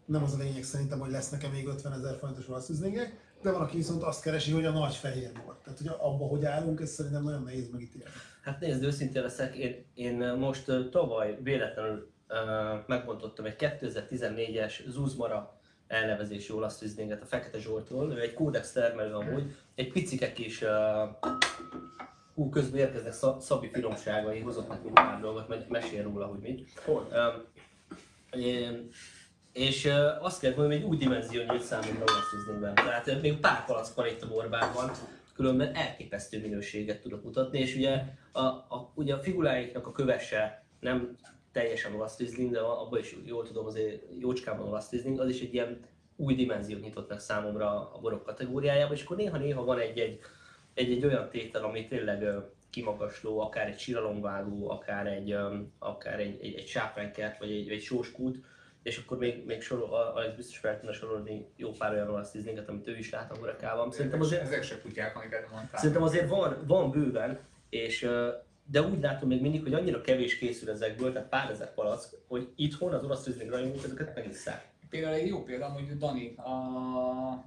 Nem 0.05 0.23
az 0.23 0.33
a 0.33 0.37
lényeg 0.37 0.63
szerintem, 0.63 0.99
hogy 0.99 1.11
lesz 1.11 1.29
nekem 1.29 1.51
még 1.51 1.67
50 1.67 1.93
ezer 1.93 2.17
forintos 2.17 2.47
olasz 2.49 2.69
de 3.41 3.51
van, 3.51 3.61
aki 3.61 3.75
viszont 3.75 4.03
azt 4.03 4.21
keresi, 4.21 4.51
hogy 4.51 4.65
a 4.65 4.71
nagy 4.71 4.95
fehér 4.95 5.31
bor. 5.45 5.57
Tehát, 5.63 5.79
hogy 5.79 5.87
abba, 5.87 6.25
hogy 6.25 6.45
állunk, 6.45 6.81
ez 6.81 6.89
szerintem 6.89 7.23
nagyon 7.23 7.43
nehéz 7.43 7.69
megítélni. 7.71 8.09
Hát 8.41 8.59
nézd, 8.59 8.83
őszintén 8.83 9.21
leszek, 9.21 9.55
én, 9.55 9.85
én 9.93 10.33
most 10.37 10.71
tavaly 10.91 11.37
véletlenül 11.41 12.11
uh, 12.29 12.37
megbontottam 12.87 13.45
egy 13.45 13.55
2014-es 13.57 14.89
Zuzmara 14.89 15.59
elnevezésű 15.87 16.53
olasz 16.53 16.81
a 17.21 17.25
Fekete 17.25 17.59
Zsoltról, 17.59 18.11
ő 18.11 18.21
egy 18.21 18.33
kódex 18.33 18.71
termelő 18.71 19.13
amúgy, 19.13 19.55
egy 19.79 19.91
picike 19.91 20.33
kis 20.33 20.61
uh, 20.61 20.69
hú, 22.33 22.49
közben 22.49 22.79
érkeznek 22.79 23.41
Szabi 23.41 23.69
finomságai, 23.73 24.39
hozott 24.39 24.67
nekünk 24.67 24.93
pár 24.93 25.19
dolgot, 25.19 25.69
mesél 25.69 26.03
róla, 26.03 26.25
hogy 26.25 26.39
mit. 26.39 26.79
Hol? 26.85 27.07
Um, 27.11 28.41
én, 28.41 28.89
és 29.53 29.85
uh, 29.85 30.25
azt 30.25 30.39
kell 30.39 30.53
mondani, 30.55 30.73
hogy 30.73 30.83
egy 30.83 30.89
új 30.89 30.97
dimenzió 30.97 31.41
nyílt 31.41 31.63
számomra 31.63 32.03
olasz 32.03 32.75
Tehát 32.75 33.07
uh, 33.07 33.21
még 33.21 33.39
pár 33.39 33.65
palack 33.65 33.95
van 33.95 34.07
itt 34.07 34.21
a 34.21 34.27
borbában, 34.27 34.91
különben 35.33 35.75
elképesztő 35.75 36.41
minőséget 36.41 37.01
tudok 37.01 37.23
mutatni, 37.23 37.59
és 37.59 37.75
ugye 37.75 38.03
a, 38.31 38.41
a, 38.41 38.91
ugye 38.95 39.13
a 39.13 39.19
figuráiknak 39.19 39.87
a 39.87 39.91
kövese 39.91 40.63
nem 40.79 41.17
teljesen 41.51 41.93
olasz 41.93 42.17
Riesling, 42.17 42.51
de 42.51 42.59
abban 42.59 42.99
is 42.99 43.15
jól 43.25 43.43
tudom, 43.43 43.65
azért 43.65 44.01
jócskában 44.19 44.67
olasz 44.67 44.91
Riesling, 44.91 45.19
az 45.19 45.29
is 45.29 45.41
egy 45.41 45.53
ilyen 45.53 45.79
új 46.19 46.35
dimenziót 46.35 46.81
nyitott 46.81 47.09
meg 47.09 47.19
számomra 47.19 47.91
a 47.93 47.99
borok 48.01 48.23
kategóriájában, 48.23 48.95
és 48.95 49.03
akkor 49.03 49.17
néha-néha 49.17 49.63
van 49.63 49.79
egy-egy, 49.79 50.19
egy-egy 50.73 51.05
olyan 51.05 51.29
tétel, 51.29 51.63
ami 51.63 51.87
tényleg 51.87 52.23
kimagasló, 52.69 53.39
akár 53.39 53.67
egy 53.67 53.79
síralomvágó, 53.79 54.69
akár 54.69 55.07
egy, 55.07 55.35
akár 55.79 56.19
egy, 56.19 56.39
egy, 56.41 56.53
egy 56.53 56.67
sápránkert, 56.67 57.39
vagy 57.39 57.51
egy, 57.51 57.69
egy 57.69 57.81
sóskút, 57.81 58.43
és 58.83 58.97
akkor 58.97 59.17
még, 59.17 59.45
még 59.45 59.61
sorol, 59.61 60.13
az 60.15 60.35
biztos 60.35 60.57
fel 60.57 60.79
tudna 60.79 60.93
sorolni 60.93 61.47
jó 61.55 61.71
pár 61.71 61.93
olyan 61.93 62.09
olasz 62.09 62.31
tízlinget, 62.31 62.69
amit 62.69 62.87
ő 62.87 62.97
is 62.97 63.09
lát 63.09 63.31
a 63.31 63.37
hurakában. 63.37 63.91
Szerintem 63.91 64.21
azért, 64.21 64.41
ezek 64.41 64.63
se 64.63 64.81
kutyák, 64.81 65.15
amiket 65.15 65.51
mondtál. 65.51 65.79
Szerintem 65.79 66.03
azért 66.03 66.29
van, 66.29 66.63
van 66.67 66.91
bőven, 66.91 67.39
és 67.69 68.09
de 68.65 68.81
úgy 68.81 69.01
látom 69.01 69.29
még 69.29 69.41
mindig, 69.41 69.61
hogy 69.61 69.73
annyira 69.73 70.01
kevés 70.01 70.37
készül 70.37 70.69
ezekből, 70.69 71.11
tehát 71.11 71.29
pár 71.29 71.51
ezer 71.51 71.73
palack, 71.73 72.15
hogy 72.27 72.47
itthon 72.55 72.93
az 72.93 73.03
olasz 73.03 73.23
tízling 73.23 73.49
rajongók 73.49 73.83
ezeket 73.83 74.15
megisszák. 74.15 74.68
Például 74.89 75.13
egy 75.13 75.27
jó 75.27 75.43
példa, 75.43 75.69
hogy 75.69 75.97
Dani 75.97 76.35
a, 76.35 76.51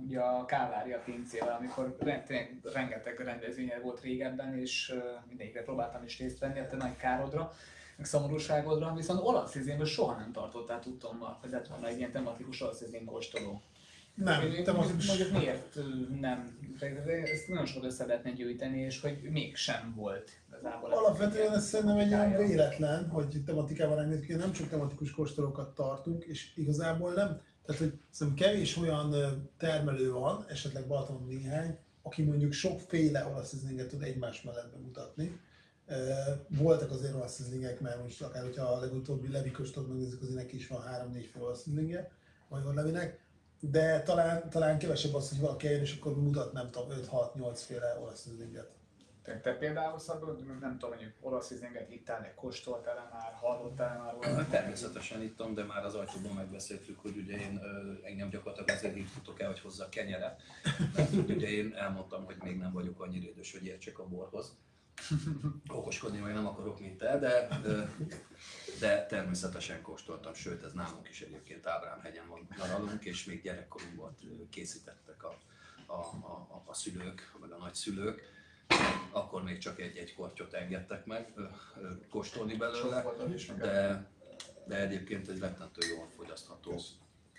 ugye 0.06 0.20
a 0.20 0.44
Kávária 0.44 0.99
pincével, 1.04 1.56
amikor 1.58 1.96
rengeteg 2.72 3.18
rendezvénye 3.18 3.78
volt 3.78 4.00
régebben, 4.00 4.58
és 4.58 4.94
mindegyikre 5.28 5.62
próbáltam 5.62 6.04
is 6.04 6.18
részt 6.18 6.38
venni, 6.38 6.58
a 6.58 6.66
te 6.66 6.76
nagy 6.76 6.96
károdra 6.96 7.52
meg 7.96 8.06
szomorúságodra, 8.06 8.94
viszont 8.94 9.20
olasz 9.20 9.54
izénből 9.54 9.87
soha 9.87 10.18
nem 10.18 10.32
tartottál 10.32 10.80
tudtommal, 10.80 11.38
hogy 11.40 11.50
lett 11.50 11.66
volna 11.66 11.87
egy 11.87 11.99
ilyen 11.99 12.12
tematikus 12.12 12.61
olasz 12.61 12.80
izén 12.80 13.04
kóstoló. 13.04 13.62
Nem, 14.14 14.62
tematikus. 14.64 15.06
Mondjuk 15.06 15.30
miért 15.32 15.78
nem? 16.20 16.58
Ezt 17.25 17.49
nagyon 17.49 17.66
sokat 17.66 17.90
össze 17.90 18.06
lehetne 18.06 18.30
gyűjteni, 18.30 18.78
és 18.78 19.00
hogy 19.00 19.18
mégsem 19.30 19.92
volt 19.96 20.30
igazából. 20.62 20.92
Alapvetően 20.92 21.54
ez 21.54 21.64
szerintem 21.64 21.99
egy 21.99 22.12
olyan 22.12 22.37
véletlen, 22.37 23.09
hogy 23.09 23.42
tematikával 23.45 24.00
engedjük, 24.00 24.38
nem 24.38 24.52
csak 24.52 24.69
tematikus 24.69 25.11
kóstolókat 25.11 25.75
tartunk, 25.75 26.25
és 26.25 26.52
igazából 26.57 27.12
nem, 27.12 27.40
tehát 27.64 27.81
hogy 27.81 28.00
szerintem 28.11 28.47
kevés 28.47 28.76
olyan 28.76 29.14
termelő 29.59 30.12
van, 30.12 30.45
esetleg 30.49 30.87
Balaton 30.87 31.25
néhány, 31.26 31.78
aki 32.02 32.23
mondjuk 32.23 32.52
sokféle 32.52 33.26
olasz 33.26 33.54
tud 33.88 34.02
egymás 34.02 34.42
mellett 34.42 34.73
bemutatni. 34.73 35.40
Voltak 36.49 36.90
azért 36.90 37.14
olasz 37.14 37.49
mert 37.81 38.02
most 38.02 38.23
akár 38.23 38.42
hogyha 38.42 38.64
a 38.64 38.81
legutóbbi 38.81 39.28
Levi 39.28 39.50
köstot 39.50 39.88
megnézzük, 39.88 40.23
azért 40.23 40.37
neki 40.37 40.57
is 40.57 40.69
van 40.69 40.83
3-4 41.12 41.25
fél 41.33 41.42
olasz 41.42 41.64
Major 42.49 42.75
Levinek, 42.75 43.21
de 43.61 44.02
talán, 44.02 44.50
talán 44.50 44.78
kevesebb 44.78 45.14
az, 45.14 45.28
hogy 45.28 45.40
valaki 45.40 45.66
eljön, 45.66 45.81
és 45.81 45.97
akkor 46.00 46.16
mutat, 46.23 46.52
nem 46.52 46.71
tudom, 46.71 46.88
5-6-8 46.90 47.59
féle 47.66 47.99
olasz 48.02 48.26
te, 49.22 49.40
te 49.40 49.56
például 49.56 49.98
szabad, 49.98 50.60
nem 50.60 50.78
tudom, 50.78 50.96
hogy 50.96 51.12
olasz 51.20 51.50
ízlinget 51.50 51.90
ittál, 51.90 52.34
kóstoltál-e 52.34 53.08
már, 53.12 53.32
hallottál 53.34 53.98
már 53.98 54.12
róla? 54.12 54.46
Természetesen 54.48 55.22
ittam, 55.22 55.54
de 55.54 55.64
már 55.64 55.84
az 55.84 55.94
ajtóban 55.94 56.32
megbeszéltük, 56.32 57.00
hogy 57.00 57.16
ugye 57.16 57.40
én 57.40 57.60
engem 58.02 58.28
gyakorlatilag 58.28 58.68
azért 58.78 58.94
hívtatok 58.94 59.40
el, 59.40 59.48
hogy 59.48 59.60
hozza 59.60 59.84
a 59.84 59.88
kenyeret. 59.88 60.42
Mert 60.96 61.12
ugye 61.12 61.48
én 61.48 61.74
elmondtam, 61.74 62.24
hogy 62.24 62.36
még 62.42 62.58
nem 62.58 62.72
vagyok 62.72 63.00
annyira 63.00 63.28
idős, 63.28 63.52
hogy 63.52 63.66
értsek 63.66 63.98
a 63.98 64.08
borhoz 64.08 64.56
okoskodni 65.68 66.18
meg 66.18 66.34
nem 66.34 66.46
akarok, 66.46 66.80
mint 66.80 66.98
te, 66.98 67.18
de, 67.18 67.48
de 68.80 69.06
természetesen 69.06 69.82
kóstoltam, 69.82 70.34
sőt 70.34 70.64
ez 70.64 70.72
nálunk 70.72 71.08
is 71.08 71.20
egyébként 71.20 71.66
Ábrám-hegyen 71.66 72.28
van 72.28 72.48
nyaralunk, 72.58 73.04
és 73.04 73.24
még 73.24 73.42
gyerekkorunkban 73.42 74.16
készítettek 74.50 75.24
a, 75.24 75.38
a, 75.86 75.94
a, 75.94 76.62
a 76.64 76.74
szülők, 76.74 77.32
meg 77.40 77.50
a 77.50 77.56
nagyszülők, 77.56 78.22
akkor 79.10 79.42
még 79.42 79.58
csak 79.58 79.80
egy-egy 79.80 80.14
kortyot 80.14 80.52
engedtek 80.52 81.06
meg 81.06 81.32
kóstolni 82.10 82.56
belőle, 82.56 83.04
de, 83.58 84.06
de 84.66 84.80
egyébként 84.80 85.28
egy 85.28 85.38
rettentő 85.38 85.86
jól 85.96 86.08
fogyasztható, 86.16 86.80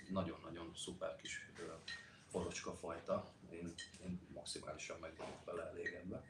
nagyon-nagyon 0.09 0.71
szuper 0.75 1.15
kis 1.15 1.51
forocska 2.31 2.71
fajta. 2.71 3.31
Én, 3.51 3.73
én 4.03 4.19
maximálisan 4.33 4.97
meg 5.01 5.13
vele 5.45 5.69
elégedve. 5.69 6.23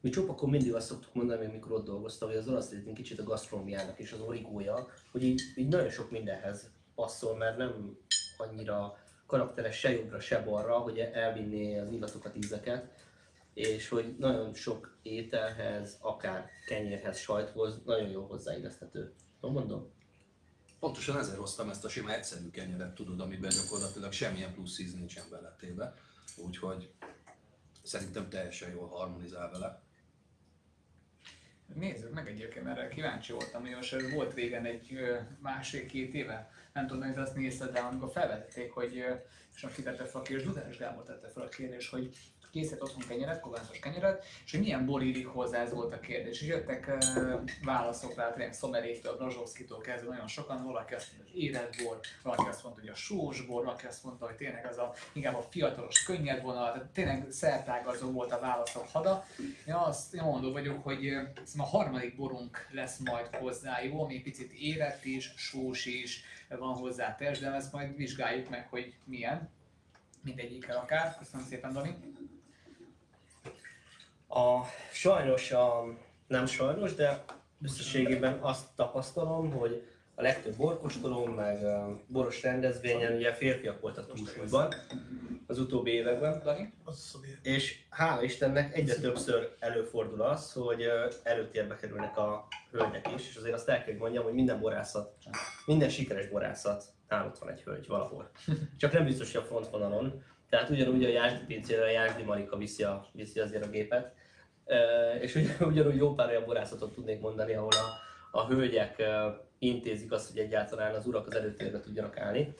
Mi 0.00 0.10
csopakon 0.10 0.50
mindig 0.50 0.74
azt 0.74 0.86
szoktuk 0.86 1.14
mondani, 1.14 1.44
amikor 1.46 1.72
ott 1.72 1.84
dolgoztam, 1.84 2.28
hogy 2.28 2.36
az 2.36 2.48
olasz 2.48 2.70
egy 2.70 2.92
kicsit 2.92 3.18
a 3.18 3.22
gasztronómiának 3.22 3.98
és 3.98 4.12
az 4.12 4.20
origója, 4.20 4.88
hogy 5.10 5.22
így, 5.22 5.40
így 5.56 5.68
nagyon 5.68 5.90
sok 5.90 6.10
mindenhez 6.10 6.70
passzol, 6.94 7.36
mert 7.36 7.56
nem 7.56 7.98
annyira 8.36 8.98
karakteres 9.26 9.78
se 9.78 9.90
jobbra, 9.90 10.20
se 10.20 10.42
balra, 10.42 10.78
hogy 10.78 10.98
elvinné 10.98 11.78
az 11.78 11.92
illatokat, 11.92 12.36
ízeket, 12.36 13.08
és 13.54 13.88
hogy 13.88 14.16
nagyon 14.18 14.54
sok 14.54 14.98
ételhez, 15.02 15.96
akár 16.00 16.50
kenyérhez, 16.66 17.18
sajthoz 17.18 17.82
nagyon 17.84 18.08
jól 18.08 18.26
hozzáilleszthető. 18.26 19.14
Tudom 19.40 19.54
mondom? 19.54 19.92
Pontosan 20.78 21.18
ezért 21.18 21.38
hoztam 21.38 21.70
ezt 21.70 21.84
a 21.84 21.88
sima 21.88 22.12
egyszerű 22.12 22.50
kenyeret, 22.50 22.94
tudod, 22.94 23.20
amiben 23.20 23.50
gyakorlatilag 23.50 24.12
semmilyen 24.12 24.52
plusz 24.52 24.78
íz 24.78 24.94
nincsen 24.94 25.24
beletéve. 25.30 25.94
Úgyhogy 26.36 26.90
szerintem 27.82 28.28
teljesen 28.28 28.70
jól 28.70 28.88
harmonizál 28.88 29.50
vele. 29.50 29.82
Nézzük 31.74 32.12
meg 32.12 32.28
egyébként, 32.28 32.64
mert 32.64 32.94
kíváncsi 32.94 33.32
voltam, 33.32 33.60
hogy 33.62 33.70
most 33.70 34.10
volt 34.12 34.34
régen 34.34 34.64
egy 34.64 34.98
másfél-két 35.38 36.14
éve, 36.14 36.50
nem 36.72 36.86
tudom, 36.86 37.08
hogy 37.08 37.22
azt 37.22 37.34
nézted, 37.34 37.72
de 37.72 37.78
amikor 37.78 38.10
felvetették, 38.10 38.72
hogy, 38.72 39.04
és 39.54 39.62
aki 39.62 39.82
tette 39.82 40.04
fel 40.04 40.20
a 40.20 40.24
kérdés, 40.24 40.46
Dudás 40.46 40.78
Gábor 40.78 41.04
tette 41.04 41.28
fel 41.28 41.42
a 41.42 41.48
kérdés, 41.48 41.88
hogy 41.88 42.16
készített 42.50 42.82
otthon 42.82 43.08
kenyeret, 43.08 43.40
kovászos 43.40 43.78
kenyeret, 43.78 44.24
és 44.44 44.50
hogy 44.50 44.60
milyen 44.60 44.86
bor 44.86 45.02
illik 45.02 45.26
hozzá, 45.26 45.62
ez 45.62 45.72
volt 45.72 45.92
a 45.92 46.00
kérdés. 46.00 46.40
És 46.40 46.46
jöttek 46.46 46.86
uh, 46.88 47.40
válaszok 47.64 48.14
rá, 48.14 48.32
tényleg 48.32 48.52
Szomeréktől, 48.52 49.16
Brazsovszkitól 49.16 49.80
kezdve 49.80 50.10
nagyon 50.10 50.28
sokan, 50.28 50.64
valaki 50.64 50.94
azt 50.94 51.12
mondta, 51.12 51.30
hogy 51.32 51.42
édes 51.42 51.82
bor, 51.82 52.00
valaki 52.22 52.48
azt 52.48 52.62
mondta, 52.62 52.80
hogy 52.80 52.90
a 52.90 52.94
sós 52.94 53.46
bor, 53.46 53.64
valaki 53.64 53.86
azt 53.86 54.04
mondta, 54.04 54.26
hogy 54.26 54.36
tényleg 54.36 54.66
az 54.66 54.78
a, 54.78 54.94
inkább 55.12 55.34
a 55.34 55.42
fiatalos, 55.42 56.02
könnyed 56.02 56.42
vonal, 56.42 56.72
tehát 56.72 56.88
tényleg 56.88 57.26
szertágazó 57.30 58.10
volt 58.10 58.32
a 58.32 58.40
válaszok 58.40 58.88
hada. 58.88 59.24
Én 59.66 59.74
azt 59.74 60.14
én 60.14 60.22
mondom 60.22 60.52
vagyok, 60.52 60.82
hogy 60.82 61.08
a 61.56 61.62
harmadik 61.62 62.16
borunk 62.16 62.66
lesz 62.70 62.98
majd 62.98 63.26
hozzá 63.26 63.82
jó, 63.82 64.02
ami 64.02 64.20
picit 64.20 64.52
érett 64.52 65.04
is, 65.04 65.32
sós 65.36 65.86
is, 65.86 66.24
van 66.48 66.74
hozzá 66.74 67.14
test, 67.14 67.40
de 67.40 67.50
ezt 67.52 67.72
majd 67.72 67.96
vizsgáljuk 67.96 68.48
meg, 68.50 68.68
hogy 68.68 68.94
milyen 69.04 69.50
mindegyikkel 70.22 70.76
akár. 70.76 71.16
Köszönöm 71.18 71.46
szépen, 71.46 71.72
Dani. 71.72 71.96
A, 74.32 74.64
sajnos, 74.92 75.52
a, 75.52 75.84
nem 76.26 76.46
sajnos, 76.46 76.94
de 76.94 77.24
összességében 77.62 78.38
azt 78.40 78.66
tapasztalom, 78.76 79.50
hogy 79.50 79.82
a 80.14 80.22
legtöbb 80.22 80.56
borkostolón, 80.56 81.30
meg 81.30 81.64
boros 82.06 82.42
rendezvényen 82.42 83.16
ugye 83.16 83.32
férfiak 83.32 83.80
voltak 83.80 84.14
túlsúlyban 84.14 84.74
az 85.46 85.58
utóbbi 85.58 85.90
években. 85.90 86.72
És 87.42 87.78
hála 87.88 88.22
Istennek 88.22 88.76
egyre 88.76 88.94
többször 88.94 89.56
előfordul 89.58 90.22
az, 90.22 90.52
hogy 90.52 90.82
előtérbe 91.22 91.76
kerülnek 91.76 92.16
a 92.16 92.46
hölgyek 92.70 93.08
is, 93.16 93.28
és 93.28 93.36
azért 93.36 93.54
azt 93.54 93.68
el 93.68 93.76
kell, 93.76 93.86
hogy 93.86 94.00
mondjam, 94.00 94.24
hogy 94.24 94.34
minden 94.34 94.60
borászat, 94.60 95.14
minden 95.66 95.88
sikeres 95.88 96.28
borászat 96.28 96.84
ott 97.26 97.38
van 97.38 97.50
egy 97.50 97.62
hölgy 97.62 97.86
valahol. 97.86 98.30
Csak 98.76 98.92
nem 98.92 99.04
biztos, 99.04 99.32
hogy 99.32 99.42
a 99.42 99.44
frontvonalon. 99.44 100.22
Tehát 100.48 100.70
ugyanúgy 100.70 101.04
a 101.04 101.08
Jásdi 101.08 101.44
pincére 101.44 101.82
a 101.82 101.90
Jásdi 101.90 102.22
Marika 102.22 102.56
viszi, 102.56 102.82
a, 102.82 103.06
viszi 103.12 103.40
azért 103.40 103.64
a 103.64 103.70
gépet, 103.70 104.14
és 105.20 105.34
ugyanúgy 105.60 105.96
jó 105.96 106.14
pár 106.14 106.28
olyan 106.28 106.44
borászatot 106.44 106.94
tudnék 106.94 107.20
mondani, 107.20 107.54
ahol 107.54 107.72
a, 108.32 108.38
a 108.38 108.46
hölgyek 108.46 109.02
intézik 109.58 110.12
azt, 110.12 110.30
hogy 110.30 110.38
egyáltalán 110.38 110.94
az 110.94 111.06
urak 111.06 111.26
az 111.26 111.34
előtérbe 111.34 111.80
tudjanak 111.80 112.18
állni. 112.18 112.54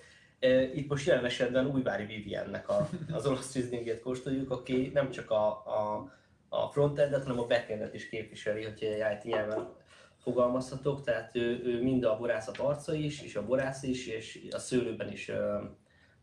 Itt 0.74 0.88
most 0.88 1.06
jelen 1.06 1.24
esetben 1.24 1.66
Újvári 1.66 2.04
Viviennek 2.04 2.68
a, 2.68 2.88
az 3.12 3.26
olasz 3.26 3.54
rizlingét 3.54 4.00
kóstoljuk, 4.00 4.50
aki 4.50 4.90
nem 4.94 5.10
csak 5.10 5.30
a, 5.30 5.46
a 5.48 6.10
a 6.52 6.68
frontendet, 6.68 7.22
hanem 7.22 7.38
a 7.38 7.46
backendet 7.46 7.94
is 7.94 8.08
képviseli, 8.08 8.64
hogyha 8.64 8.86
egy 8.86 9.24
nyelven 9.24 9.68
fogalmazhatok, 10.16 11.04
tehát 11.04 11.36
ő, 11.36 11.62
ő 11.64 11.82
mind 11.82 12.04
a 12.04 12.16
borászat 12.16 12.58
arca 12.58 12.94
is, 12.94 13.22
és 13.22 13.36
a 13.36 13.44
borász 13.44 13.82
is, 13.82 14.06
és 14.06 14.46
a 14.50 14.58
szőlőben 14.58 15.12
is 15.12 15.28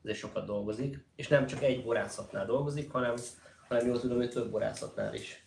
azért 0.03 0.17
sokat 0.17 0.46
dolgozik, 0.46 1.06
és 1.15 1.27
nem 1.27 1.46
csak 1.46 1.63
egy 1.63 1.84
borászatnál 1.84 2.46
dolgozik, 2.46 2.91
hanem, 2.91 3.13
hanem 3.67 3.88
jól 3.88 4.00
tudom, 4.00 4.17
hogy 4.17 4.29
több 4.29 4.51
borászatnál 4.51 5.13
is 5.13 5.47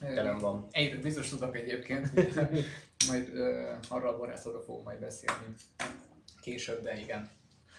jelen 0.00 0.38
van. 0.38 0.66
Egyre 0.70 1.00
biztos 1.00 1.28
tudok 1.28 1.56
egyébként, 1.56 2.12
majd 3.08 3.28
arra 3.88 4.08
a 4.08 4.16
borászatról 4.16 4.62
fogunk 4.62 4.84
majd 4.84 5.00
beszélni 5.00 5.54
később, 6.40 6.82
de 6.82 6.98
igen. 6.98 7.30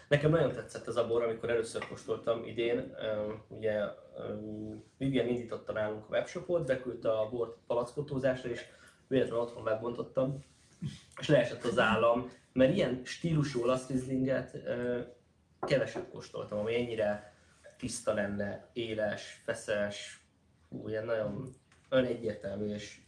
Nekem 0.07 0.31
nagyon 0.31 0.51
tetszett 0.51 0.87
ez 0.87 0.95
a 0.95 1.07
bor, 1.07 1.23
amikor 1.23 1.49
először 1.49 1.87
kóstoltam 1.87 2.43
idén. 2.45 2.95
Ugye 3.47 3.79
Vivian 4.97 5.27
indította 5.27 5.71
nálunk 5.71 6.05
a 6.05 6.11
webshopot, 6.11 6.65
beküldte 6.65 7.11
a 7.11 7.29
bort 7.29 7.57
palackotózásra, 7.67 8.49
és 8.49 8.65
véletlenül 9.07 9.41
otthon 9.41 9.63
megbontottam, 9.63 10.43
és 11.19 11.27
leesett 11.27 11.63
az 11.63 11.79
állam, 11.79 12.31
mert 12.53 12.75
ilyen 12.75 13.01
stílusú 13.03 13.61
olasz 13.61 13.87
rizlinget 13.87 14.57
keveset 15.59 16.09
kóstoltam, 16.09 16.59
ami 16.59 16.75
ennyire 16.75 17.33
tiszta 17.77 18.13
lenne, 18.13 18.69
éles, 18.73 19.41
feszes, 19.43 20.25
ilyen 20.85 21.05
nagyon, 21.05 21.55
nagyon 21.91 22.09
egyértelmű, 22.09 22.73
és 22.73 22.99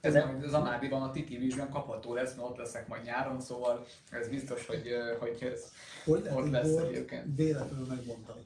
Ez 0.00 0.14
majd 0.14 0.44
az 0.44 0.52
Amádiban 0.52 1.02
a 1.02 1.10
Tiki 1.10 1.36
Vision 1.36 1.70
kapható 1.70 2.14
lesz, 2.14 2.34
mert 2.34 2.48
ott 2.48 2.56
leszek 2.56 2.88
majd 2.88 3.04
nyáron, 3.04 3.40
szóval 3.40 3.86
ez 4.10 4.28
biztos, 4.28 4.66
hogy, 4.66 4.82
hogy 5.18 5.36
ez 5.52 5.72
Hogy 6.04 6.22
lehet 6.22 6.38
ott 6.38 6.50
lesz 6.50 6.76
egyébként. 6.76 7.24
véletlenül 7.36 7.86
megbontani? 7.86 8.40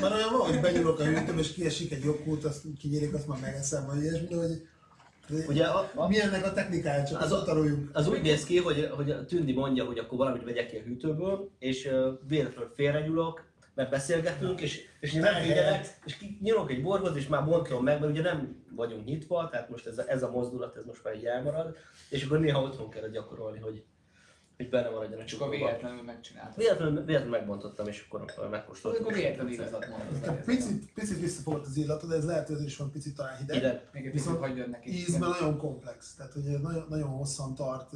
Már 0.00 0.12
olyan 0.12 0.32
van, 0.32 0.48
hogy 0.48 0.60
benyúlok 0.60 0.98
a 0.98 1.04
hűtőbe, 1.04 1.40
és 1.40 1.52
kiesik 1.52 1.92
egy 1.92 2.04
joghurt, 2.04 2.44
azt 2.44 2.62
kinyílik, 2.78 3.14
azt 3.14 3.26
már 3.26 3.40
megeszem, 3.40 3.86
vagy 3.86 4.02
ilyesmi, 4.02 4.26
de 4.26 4.36
hogy 4.36 4.66
Ugye 5.48 5.64
a, 5.64 5.90
a, 5.94 6.08
mi 6.08 6.20
ennek 6.20 6.44
a 6.44 6.52
technikája, 6.52 7.04
csak 7.04 7.20
Az 7.20 7.42
tanuljunk. 7.44 7.90
Az 7.92 8.08
úgy 8.08 8.22
néz 8.22 8.44
ki, 8.44 8.58
hogy, 8.58 8.88
hogy 8.90 9.10
a 9.10 9.24
Tündi 9.24 9.52
mondja, 9.52 9.84
hogy 9.84 9.98
akkor 9.98 10.18
valamit 10.18 10.44
vegyek 10.44 10.68
ki 10.68 10.76
a 10.76 10.82
hűtőből, 10.82 11.50
és 11.58 11.86
uh, 11.86 12.18
véletlenül 12.28 12.72
félrenyúlok, 12.74 13.44
mert 13.74 13.90
beszélgetünk, 13.90 14.60
és, 14.60 14.80
és 15.00 15.12
nem 15.12 15.34
figyelek, 15.42 15.98
és 16.04 16.16
ki- 16.16 16.38
nyúlok 16.40 16.70
egy 16.70 16.82
borhoz, 16.82 17.16
és 17.16 17.26
már 17.26 17.44
bontom 17.44 17.84
meg, 17.84 18.00
mert 18.00 18.12
ugye 18.12 18.22
nem 18.22 18.64
vagyunk 18.70 19.04
nyitva, 19.04 19.48
tehát 19.48 19.68
most 19.68 19.86
ez 19.86 19.98
a, 19.98 20.04
ez 20.10 20.22
a 20.22 20.30
mozdulat, 20.30 20.76
ez 20.76 20.84
most 20.84 21.04
már 21.04 21.14
így 21.14 21.24
elmarad, 21.24 21.76
és 22.08 22.24
akkor 22.24 22.40
néha 22.40 22.62
otthon 22.62 22.90
kell 22.90 23.08
gyakorolni, 23.08 23.58
hogy, 23.58 23.84
hogy 24.56 24.68
benne 24.68 24.88
maradjon 24.88 25.20
a 25.20 25.24
Csak 25.24 25.40
a 25.40 25.48
véletlenül 25.48 26.02
megcsináltam. 26.02 26.54
Véletlenül, 26.56 27.04
véletlenül 27.04 27.38
megbontottam, 27.38 27.86
és 27.86 28.04
akkor 28.08 28.20
Akkor 28.20 28.48
megkóstoltam. 28.48 29.12
véletlenül 29.12 29.52
igazat. 29.52 29.86
Nekem 30.12 30.44
picit, 30.44 30.92
picit 30.92 31.20
visszafogott 31.20 31.66
az 31.66 31.76
illatod, 31.76 32.08
de 32.10 32.16
ez 32.16 32.24
lehet, 32.24 32.46
hogy 32.46 32.56
ez 32.56 32.62
is 32.62 32.76
van 32.76 32.90
picit 32.90 33.14
talán 33.16 33.36
hideg. 33.36 33.56
Ide. 33.56 33.88
Még 33.92 34.06
egy 34.06 34.12
Viszont 34.12 34.40
picit 34.40 34.66
neki. 34.70 34.90
Ízben 34.90 35.28
nagyon 35.28 35.58
komplex, 35.58 36.14
tehát 36.14 36.32
hogy 36.32 36.42
nagyon, 36.42 36.86
nagyon 36.88 37.08
hosszan 37.08 37.54
tart, 37.54 37.90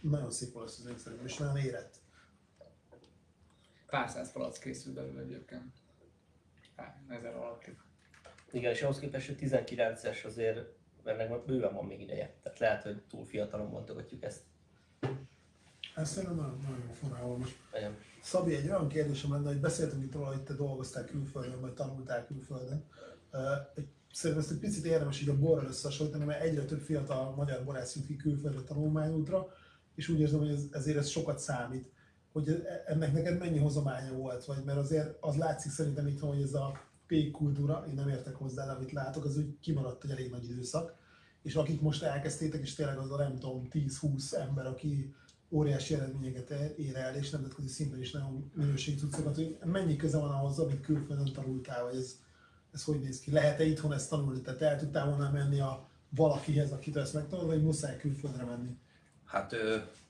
nagyon 0.00 0.30
szép 0.30 0.56
olasz 0.56 0.78
az 0.84 0.90
én 0.90 0.98
szerintem, 0.98 1.26
és 1.26 1.36
nagyon 1.36 1.56
érett. 1.56 1.94
Pár 3.86 4.08
száz 4.08 4.32
palack 4.32 4.60
készül 4.60 4.94
belőle 4.94 5.20
egyébként. 5.20 5.72
Pár 6.74 6.96
ezer 7.08 7.34
alatti. 7.34 7.76
Igen, 8.50 8.72
és 8.72 8.82
ahhoz 8.82 8.98
képest, 8.98 9.26
hogy 9.26 9.36
19-es 9.40 10.24
azért, 10.24 10.58
ennek 11.04 11.28
már 11.28 11.40
bőven 11.40 11.74
van 11.74 11.84
még 11.84 12.00
ideje. 12.00 12.34
Tehát 12.42 12.58
lehet, 12.58 12.82
hogy 12.82 13.02
túl 13.02 13.24
fiatalon 13.24 13.70
bontogatjuk 13.70 14.22
ezt. 14.22 14.42
Ez 15.94 16.10
szerintem 16.10 16.36
nagyon, 16.36 16.58
nagyon 16.62 16.92
formálva 16.92 17.36
most. 17.36 17.56
Igen. 17.76 17.96
Szabi, 18.22 18.54
egy 18.54 18.68
olyan 18.68 18.88
kérdésem 18.88 19.32
lenne, 19.32 19.48
hogy 19.48 19.60
beszéltünk 19.60 20.04
itt 20.04 20.14
róla, 20.14 20.26
hogy 20.26 20.42
te 20.42 20.54
dolgoztál 20.54 21.04
külföldön, 21.04 21.60
vagy 21.60 21.74
tanultál 21.74 22.26
külföldön. 22.26 22.84
Szerintem 24.12 24.44
ezt 24.44 24.52
egy 24.52 24.58
picit 24.58 24.84
érdemes 24.84 25.20
így 25.20 25.28
a 25.28 25.38
borral 25.38 25.66
összehasonlítani, 25.66 26.24
mert 26.24 26.42
egyre 26.42 26.64
több 26.64 26.80
fiatal 26.80 27.34
magyar 27.34 27.64
borász 27.64 27.96
jut 27.96 28.06
ki 28.06 28.16
külföldre 28.16 28.60
tanulmányútra, 28.60 29.46
és 29.94 30.08
úgy 30.08 30.20
érzem, 30.20 30.38
hogy 30.38 30.50
ez, 30.50 30.64
ezért 30.70 30.96
ez 30.96 31.08
sokat 31.08 31.38
számít. 31.38 31.92
Hogy 32.36 32.48
e- 32.48 32.82
ennek 32.86 33.12
neked 33.12 33.38
mennyi 33.38 33.58
hozománya 33.58 34.12
volt, 34.12 34.44
vagy 34.44 34.64
mert 34.64 34.78
azért 34.78 35.16
az 35.20 35.36
látszik 35.36 35.72
szerintem 35.72 36.06
itt, 36.06 36.20
hogy 36.20 36.42
ez 36.42 36.54
a 36.54 36.80
pék 37.06 37.30
kultúra, 37.30 37.84
én 37.88 37.94
nem 37.94 38.08
értek 38.08 38.34
hozzá, 38.34 38.66
de 38.66 38.72
amit 38.72 38.92
látok, 38.92 39.24
az 39.24 39.36
úgy 39.36 39.58
kimaradt 39.60 40.04
egy 40.04 40.10
elég 40.10 40.30
nagy 40.30 40.44
időszak. 40.44 40.94
És 41.42 41.54
akik 41.54 41.80
most 41.80 42.02
elkezdtétek, 42.02 42.60
és 42.60 42.74
tényleg 42.74 42.98
az 42.98 43.10
a 43.10 43.16
nem 43.16 43.38
tudom, 43.38 43.68
10-20 43.70 44.34
ember, 44.34 44.66
aki 44.66 45.14
óriási 45.50 45.94
eredményeket 45.94 46.50
ér 46.76 46.96
el, 46.96 47.14
és 47.14 47.30
nemzetközi 47.30 47.68
szinten 47.68 48.00
is 48.00 48.12
nagyon 48.12 48.50
minőségi 48.54 48.98
cuccokat, 48.98 49.34
hogy 49.34 49.58
mennyi 49.64 49.96
köze 49.96 50.18
van 50.18 50.30
ahhoz, 50.30 50.58
amit 50.58 50.80
külföldön 50.80 51.32
tanultál, 51.32 51.84
vagy 51.84 51.96
ez, 51.96 52.16
ez 52.72 52.84
hogy 52.84 53.00
néz 53.00 53.20
ki? 53.20 53.30
Lehet-e 53.30 53.64
itthon 53.64 53.92
ezt 53.92 54.10
tanulni? 54.10 54.40
Tehát 54.40 54.62
el 54.62 54.78
tudtál 54.78 55.06
volna 55.06 55.30
menni 55.30 55.60
a 55.60 55.88
valakihez, 56.08 56.72
akitől 56.72 57.02
ezt 57.02 57.14
megtanulod, 57.14 57.50
vagy 57.50 57.62
muszáj 57.62 57.96
külföldre 57.96 58.44
menni? 58.44 58.76
Hát 59.24 59.54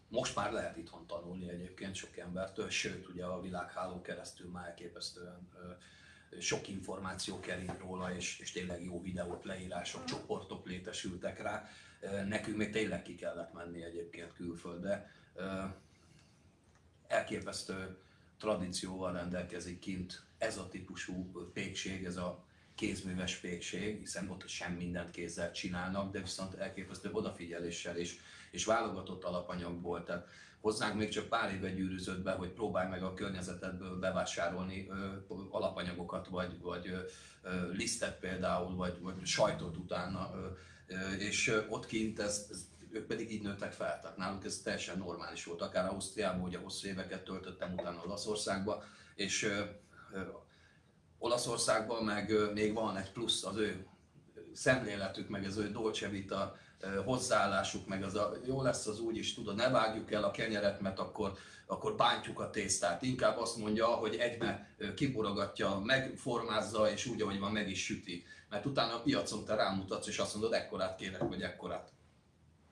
most 0.09 0.37
már 0.37 0.53
lehet 0.53 0.77
itthon 0.77 1.07
tanulni 1.07 1.49
egyébként 1.49 1.95
sok 1.95 2.17
embertől, 2.17 2.71
sőt 2.71 3.09
ugye 3.09 3.25
a 3.25 3.41
világháló 3.41 4.01
keresztül 4.01 4.51
már 4.51 4.67
elképesztően 4.67 5.49
sok 6.41 6.69
információ 6.69 7.41
került 7.41 7.79
róla, 7.79 8.15
és, 8.15 8.39
és 8.39 8.53
tényleg 8.53 8.85
jó 8.85 9.03
videók, 9.03 9.45
leírások, 9.45 10.05
csoportok 10.05 10.67
létesültek 10.67 11.43
rá. 11.43 11.69
Nekünk 12.29 12.57
még 12.57 12.71
tényleg 12.71 13.03
ki 13.03 13.15
kellett 13.15 13.53
menni 13.53 13.83
egyébként 13.83 14.33
külföldre. 14.33 15.11
Elképesztő 17.07 17.97
tradícióval 18.39 19.13
rendelkezik 19.13 19.79
kint 19.79 20.23
ez 20.39 20.59
a 20.59 20.69
típusú 20.69 21.31
pékség, 21.53 22.05
ez 22.05 22.17
a 22.17 22.45
kézműves 22.75 23.37
pékség, 23.37 23.99
hiszen 23.99 24.31
ott 24.31 24.49
sem 24.49 24.73
mindent 24.73 25.11
kézzel 25.11 25.53
csinálnak, 25.53 26.13
de 26.13 26.21
viszont 26.21 26.55
elképesztő 26.55 27.11
odafigyeléssel 27.13 27.97
és, 27.97 28.19
és 28.57 28.65
válogatott 28.65 29.25
alapanyagból. 29.25 30.05
Tehát 30.05 30.27
hozzánk 30.61 30.95
még 30.95 31.09
csak 31.09 31.29
pár 31.29 31.55
éve 31.55 31.71
gyűrűzött 31.71 32.23
be, 32.23 32.33
hogy 32.33 32.49
próbálj 32.49 32.89
meg 32.89 33.03
a 33.03 33.15
környezetedből 33.15 33.99
bevásárolni 33.99 34.89
ö, 34.89 35.35
alapanyagokat, 35.51 36.29
vagy, 36.29 36.61
vagy 36.61 36.89
ö, 37.43 37.73
lisztet 37.73 38.19
például, 38.19 38.75
vagy, 38.75 39.01
vagy 39.01 39.27
sajtot 39.27 39.77
utána, 39.77 40.31
ö, 40.87 41.13
és 41.19 41.65
ott 41.69 41.87
kint 41.87 42.19
ez, 42.19 42.47
ez 42.51 42.67
ők 42.91 43.07
pedig 43.07 43.33
így 43.33 43.43
nőttek 43.43 43.73
fel, 43.73 44.01
tehát 44.01 44.17
nálunk 44.17 44.45
ez 44.45 44.59
teljesen 44.59 44.99
normális 44.99 45.45
volt, 45.45 45.63
akár 45.63 45.89
Ausztriában, 45.89 46.41
ugye 46.41 46.59
hosszú 46.59 46.89
éveket 46.89 47.25
töltöttem 47.25 47.73
utána 47.73 48.03
Olaszországba, 48.05 48.85
és 49.15 49.43
ö, 49.43 49.61
ö, 50.13 50.21
Olaszországban 51.19 52.05
meg 52.05 52.53
még 52.55 52.75
van 52.75 52.97
egy 52.97 53.13
plusz 53.13 53.45
az 53.45 53.57
ő 53.57 53.87
szemléletük, 54.53 55.29
meg 55.29 55.45
az 55.45 55.57
ő 55.57 55.71
dolce 55.71 56.09
vita 56.09 56.57
hozzáállásuk, 57.05 57.87
meg 57.87 58.03
az 58.03 58.15
a 58.15 58.33
jó 58.47 58.63
lesz 58.63 58.87
az 58.87 59.01
úgy 59.01 59.17
is, 59.17 59.35
tudod, 59.35 59.57
ne 59.57 59.69
vágjuk 59.69 60.13
el 60.13 60.25
a 60.25 60.31
kenyeret, 60.31 60.81
mert 60.81 60.99
akkor, 60.99 61.33
akkor 61.67 61.97
bántjuk 61.97 62.41
a 62.41 62.51
tésztát. 62.51 63.03
Inkább 63.03 63.39
azt 63.39 63.57
mondja, 63.57 63.87
hogy 63.87 64.17
egybe 64.17 64.77
kiborogatja, 64.95 65.81
megformázza, 65.85 66.91
és 66.91 67.07
úgy, 67.07 67.21
ahogy 67.21 67.39
van, 67.39 67.53
meg 67.53 67.71
is 67.71 67.85
süti. 67.85 68.25
Mert 68.49 68.67
utána 68.67 68.95
a 68.95 69.01
piacon 69.01 69.45
te 69.45 69.55
rámutatsz, 69.55 70.07
és 70.07 70.19
azt 70.19 70.35
mondod, 70.35 70.53
ekkorát 70.53 70.97
kérek, 70.97 71.29
vagy 71.29 71.43
ekkorát. 71.43 71.93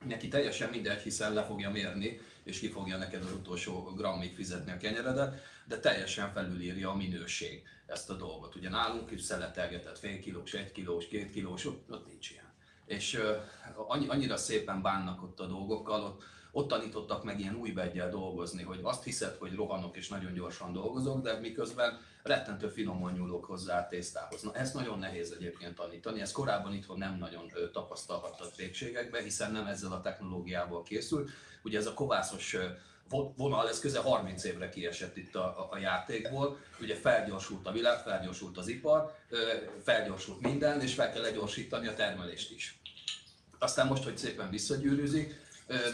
Neki 0.06 0.28
teljesen 0.28 0.70
mindegy, 0.70 1.00
hiszen 1.00 1.32
le 1.32 1.44
fogja 1.44 1.70
mérni, 1.70 2.20
és 2.44 2.58
ki 2.58 2.68
fogja 2.68 2.96
neked 2.96 3.22
az 3.22 3.32
utolsó 3.32 3.92
grammig 3.96 4.34
fizetni 4.34 4.72
a 4.72 4.76
kenyeredet, 4.76 5.42
de 5.66 5.78
teljesen 5.78 6.32
felülírja 6.32 6.90
a 6.90 6.96
minőség 6.96 7.62
ezt 7.86 8.10
a 8.10 8.14
dolgot. 8.14 8.54
Ugye 8.54 8.68
nálunk 8.68 9.10
is 9.10 9.22
szeletelgetett 9.22 9.98
fél 9.98 10.20
kilós, 10.20 10.52
egy 10.52 10.72
kilós, 10.72 11.08
két 11.08 11.30
kilós, 11.30 11.66
ott, 11.66 11.90
ott 11.90 12.06
nincs 12.06 12.30
ilyen. 12.30 12.43
És 12.86 13.20
annyi, 13.86 14.08
annyira 14.08 14.36
szépen 14.36 14.82
bánnak 14.82 15.22
ott 15.22 15.40
a 15.40 15.46
dolgokkal, 15.46 16.02
ott, 16.02 16.22
ott 16.52 16.68
tanítottak 16.68 17.24
meg 17.24 17.40
ilyen 17.40 17.54
új 17.54 17.70
beggyel 17.70 18.10
dolgozni, 18.10 18.62
hogy 18.62 18.78
azt 18.82 19.04
hiszed, 19.04 19.36
hogy 19.38 19.54
rohanok 19.54 19.96
és 19.96 20.08
nagyon 20.08 20.34
gyorsan 20.34 20.72
dolgozok, 20.72 21.22
de 21.22 21.38
miközben 21.40 22.00
rettentő 22.22 22.68
finoman 22.68 23.12
nyúlok 23.12 23.44
hozzá 23.44 23.80
a 23.80 23.88
tésztához. 23.88 24.42
Na 24.42 24.54
ezt 24.54 24.74
nagyon 24.74 24.98
nehéz 24.98 25.30
egyébként 25.30 25.74
tanítani, 25.74 26.20
ezt 26.20 26.32
korábban 26.32 26.74
itthon 26.74 26.98
nem 26.98 27.18
nagyon 27.18 27.50
ö, 27.54 27.70
tapasztalhattad 27.70 28.52
végségekben, 28.56 29.22
hiszen 29.22 29.52
nem 29.52 29.66
ezzel 29.66 29.92
a 29.92 30.00
technológiával 30.00 30.82
készült. 30.82 31.30
Ugye 31.62 31.78
ez 31.78 31.86
a 31.86 31.94
kovászos 31.94 32.56
vonal, 33.36 33.68
ez 33.68 33.80
közel 33.80 34.02
30 34.02 34.44
évre 34.44 34.68
kiesett 34.68 35.16
itt 35.16 35.34
a, 35.34 35.44
a, 35.44 35.68
a 35.70 35.78
játékból. 35.78 36.58
Ugye 36.80 36.94
felgyorsult 36.94 37.66
a 37.66 37.72
világ, 37.72 37.98
felgyorsult 37.98 38.56
az 38.56 38.68
ipar, 38.68 39.14
felgyorsult 39.82 40.40
minden, 40.40 40.80
és 40.80 40.94
fel 40.94 41.12
kell 41.12 41.22
legyorsítani 41.22 41.86
a 41.86 41.94
termelést 41.94 42.50
is. 42.50 42.78
Aztán 43.58 43.86
most, 43.86 44.04
hogy 44.04 44.18
szépen 44.18 44.50
visszagyűrűzik, 44.50 45.42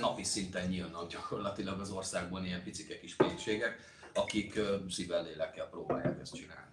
napi 0.01 0.25
szinten 0.25 0.69
nyílnak 0.69 1.11
gyakorlatilag 1.11 1.81
az 1.81 1.91
országban 1.91 2.45
ilyen 2.45 2.63
picike 2.63 2.99
kis 2.99 3.15
pékségek, 3.15 3.79
akik 4.15 4.59
szívvel 4.89 5.23
lélekkel 5.23 5.69
próbálják 5.69 6.21
ezt 6.21 6.35
csinálni. 6.35 6.71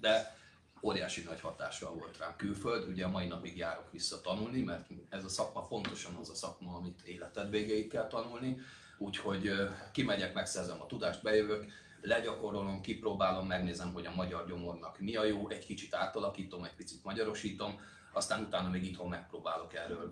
De 0.00 0.36
óriási 0.82 1.22
nagy 1.22 1.40
hatással 1.40 1.92
volt 1.92 2.18
rám 2.18 2.34
külföld, 2.36 2.88
ugye 2.88 3.04
a 3.04 3.08
mai 3.08 3.26
napig 3.26 3.56
járok 3.56 3.92
vissza 3.92 4.20
tanulni, 4.20 4.62
mert 4.62 4.88
ez 5.08 5.24
a 5.24 5.28
szakma 5.28 5.66
pontosan 5.66 6.14
az 6.14 6.30
a 6.30 6.34
szakma, 6.34 6.76
amit 6.76 7.02
életed 7.04 7.50
végéig 7.50 7.88
kell 7.88 8.06
tanulni, 8.06 8.58
úgyhogy 8.98 9.52
kimegyek, 9.92 10.34
megszerzem 10.34 10.80
a 10.80 10.86
tudást, 10.86 11.22
bejövök, 11.22 11.64
legyakorolom, 12.00 12.80
kipróbálom, 12.80 13.46
megnézem, 13.46 13.92
hogy 13.92 14.06
a 14.06 14.14
magyar 14.14 14.46
gyomornak 14.46 14.98
mi 14.98 15.16
a 15.16 15.24
jó, 15.24 15.48
egy 15.48 15.66
kicsit 15.66 15.94
átalakítom, 15.94 16.64
egy 16.64 16.74
picit 16.74 17.04
magyarosítom, 17.04 17.80
aztán 18.12 18.42
utána 18.42 18.68
még 18.68 18.84
itthon 18.84 19.08
megpróbálok 19.08 19.74
erről, 19.74 20.10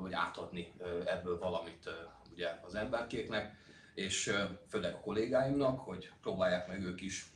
hogy 0.00 0.12
átadni 0.12 0.72
ebből 1.04 1.38
valamit 1.38 1.90
ugye 2.32 2.60
az 2.62 2.74
emberkéknek, 2.74 3.56
és 3.94 4.34
főleg 4.68 4.94
a 4.94 5.00
kollégáimnak, 5.00 5.80
hogy 5.80 6.10
próbálják 6.20 6.68
meg 6.68 6.82
ők 6.82 7.00
is 7.00 7.26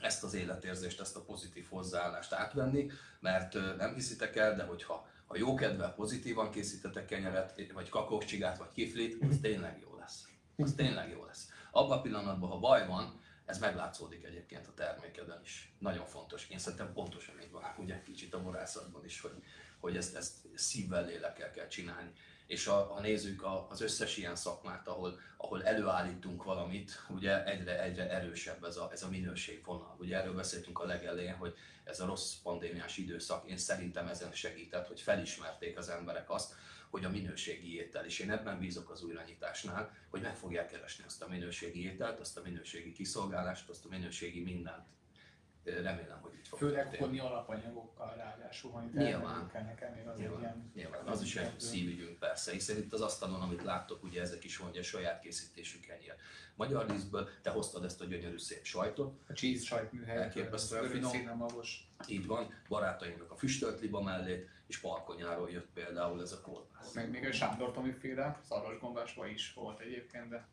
ezt 0.00 0.24
az 0.24 0.34
életérzést, 0.34 1.00
ezt 1.00 1.16
a 1.16 1.24
pozitív 1.24 1.66
hozzáállást 1.70 2.32
átvenni, 2.32 2.90
mert 3.20 3.76
nem 3.76 3.94
hiszitek 3.94 4.36
el, 4.36 4.54
de 4.54 4.62
hogyha 4.62 5.08
ha 5.26 5.36
jókedvel, 5.36 5.94
pozitívan 5.94 6.50
készítetek 6.50 7.04
kenyeret, 7.04 7.72
vagy 7.72 7.88
kakaócsigát, 7.88 8.58
vagy 8.58 8.72
kiflit, 8.72 9.22
az 9.30 9.38
tényleg 9.42 9.78
jó. 9.82 9.97
Az 10.62 10.74
tényleg 10.76 11.10
jó 11.10 11.24
lesz. 11.24 11.48
Abban 11.70 11.98
a 11.98 12.00
pillanatban, 12.00 12.50
ha 12.50 12.58
baj 12.58 12.86
van, 12.86 13.20
ez 13.44 13.58
meglátszódik 13.58 14.24
egyébként 14.24 14.66
a 14.66 14.74
termékeden 14.74 15.40
is. 15.42 15.72
Nagyon 15.78 16.06
fontos. 16.06 16.48
Én 16.48 16.58
szerintem 16.58 16.92
pontosan 16.92 17.40
így 17.42 17.50
van, 17.50 17.62
ugye 17.78 18.02
kicsit 18.02 18.34
a 18.34 18.42
borászatban 18.42 19.04
is, 19.04 19.20
hogy, 19.20 19.42
hogy 19.80 19.96
ezt, 19.96 20.16
ezt 20.16 20.34
szívvel, 20.54 21.04
lélekkel 21.04 21.50
kell 21.50 21.66
csinálni. 21.66 22.12
És 22.46 22.64
ha, 22.66 22.92
ha 22.92 23.00
nézzük 23.00 23.42
a, 23.42 23.66
az 23.70 23.80
összes 23.80 24.16
ilyen 24.16 24.36
szakmát, 24.36 24.88
ahol, 24.88 25.18
ahol 25.36 25.64
előállítunk 25.64 26.44
valamit, 26.44 27.04
ugye 27.08 27.44
egyre, 27.44 27.82
egyre 27.82 28.10
erősebb 28.10 28.64
ez 28.64 28.76
a, 28.76 28.88
ez 28.92 29.02
a 29.02 29.08
minőségvonal. 29.08 29.96
Ugye 29.98 30.16
erről 30.16 30.34
beszéltünk 30.34 30.78
a 30.78 30.86
legelején, 30.86 31.34
hogy 31.34 31.54
ez 31.84 32.00
a 32.00 32.06
rossz 32.06 32.34
pandémiás 32.42 32.96
időszak, 32.96 33.48
én 33.48 33.56
szerintem 33.56 34.06
ezen 34.06 34.32
segített, 34.32 34.86
hogy 34.86 35.00
felismerték 35.00 35.78
az 35.78 35.88
emberek 35.88 36.30
azt, 36.30 36.54
hogy 36.90 37.04
a 37.04 37.10
minőségi 37.10 37.74
étel, 37.74 38.04
és 38.04 38.18
én 38.18 38.30
ebben 38.30 38.58
bízok 38.58 38.90
az 38.90 39.02
újranyitásnál, 39.02 39.96
hogy 40.08 40.20
meg 40.20 40.36
fogják 40.36 40.68
keresni 40.68 41.04
azt 41.04 41.22
a 41.22 41.28
minőségi 41.28 41.84
ételt, 41.84 42.20
azt 42.20 42.36
a 42.36 42.42
minőségi 42.42 42.92
kiszolgálást, 42.92 43.68
azt 43.68 43.84
a 43.84 43.88
minőségi 43.88 44.40
mindent. 44.40 44.86
Remélem, 45.74 46.18
hogy 46.20 46.32
így 46.38 46.48
fog 46.48 46.58
Főleg 46.58 46.82
történni. 46.82 46.98
hodni 47.02 47.18
alapanyagokkal 47.18 48.14
ráadásul, 48.16 48.70
hogy 48.70 48.92
Nyilván. 48.92 49.48
kell 49.52 49.62
nekem 49.62 49.92
még 49.92 50.06
az 50.06 50.18
Nyilván, 50.18 50.40
ilyen... 50.40 50.70
nyilván, 50.74 51.06
az 51.06 51.22
is 51.22 51.36
egy 51.36 51.60
szívügyünk 51.60 52.18
persze, 52.18 52.52
hiszen 52.52 52.76
itt 52.76 52.92
az 52.92 53.00
asztalon, 53.00 53.40
amit 53.40 53.62
láttok, 53.62 54.02
ugye 54.02 54.20
ezek 54.20 54.44
is 54.44 54.56
van, 54.56 54.68
ugye 54.68 54.82
saját 54.82 55.20
készítésű 55.20 55.80
kenyér. 55.80 56.14
Magyar 56.54 56.86
lisztből, 56.90 57.28
te 57.42 57.50
hoztad 57.50 57.84
ezt 57.84 58.00
a 58.00 58.04
gyönyörű 58.04 58.38
szép 58.38 58.64
sajtot, 58.64 59.20
A 59.28 59.32
cheese 59.32 59.64
sajtműhely, 59.64 60.16
Elképesztően 60.16 60.84
az 60.84 60.90
finom. 60.90 61.10
színe 61.10 61.32
magos. 61.32 61.88
így 62.08 62.26
van, 62.26 62.54
barátainknak 62.68 63.30
a 63.30 63.36
füstölt 63.36 63.80
liba 63.80 64.02
mellét, 64.02 64.48
és 64.66 64.78
Palkonyáról 64.80 65.50
jött 65.50 65.68
például 65.74 66.20
ez 66.22 66.32
a 66.32 66.40
kolbász. 66.40 66.92
Meg 66.94 67.10
még 67.10 67.24
a 67.26 67.32
Sándor 67.32 67.72
Tomi 67.72 67.92
féle 67.92 68.40
szaros 68.48 68.78
gombásva 68.78 69.26
is 69.26 69.52
volt 69.54 69.80
egyébként, 69.80 70.28
de 70.28 70.46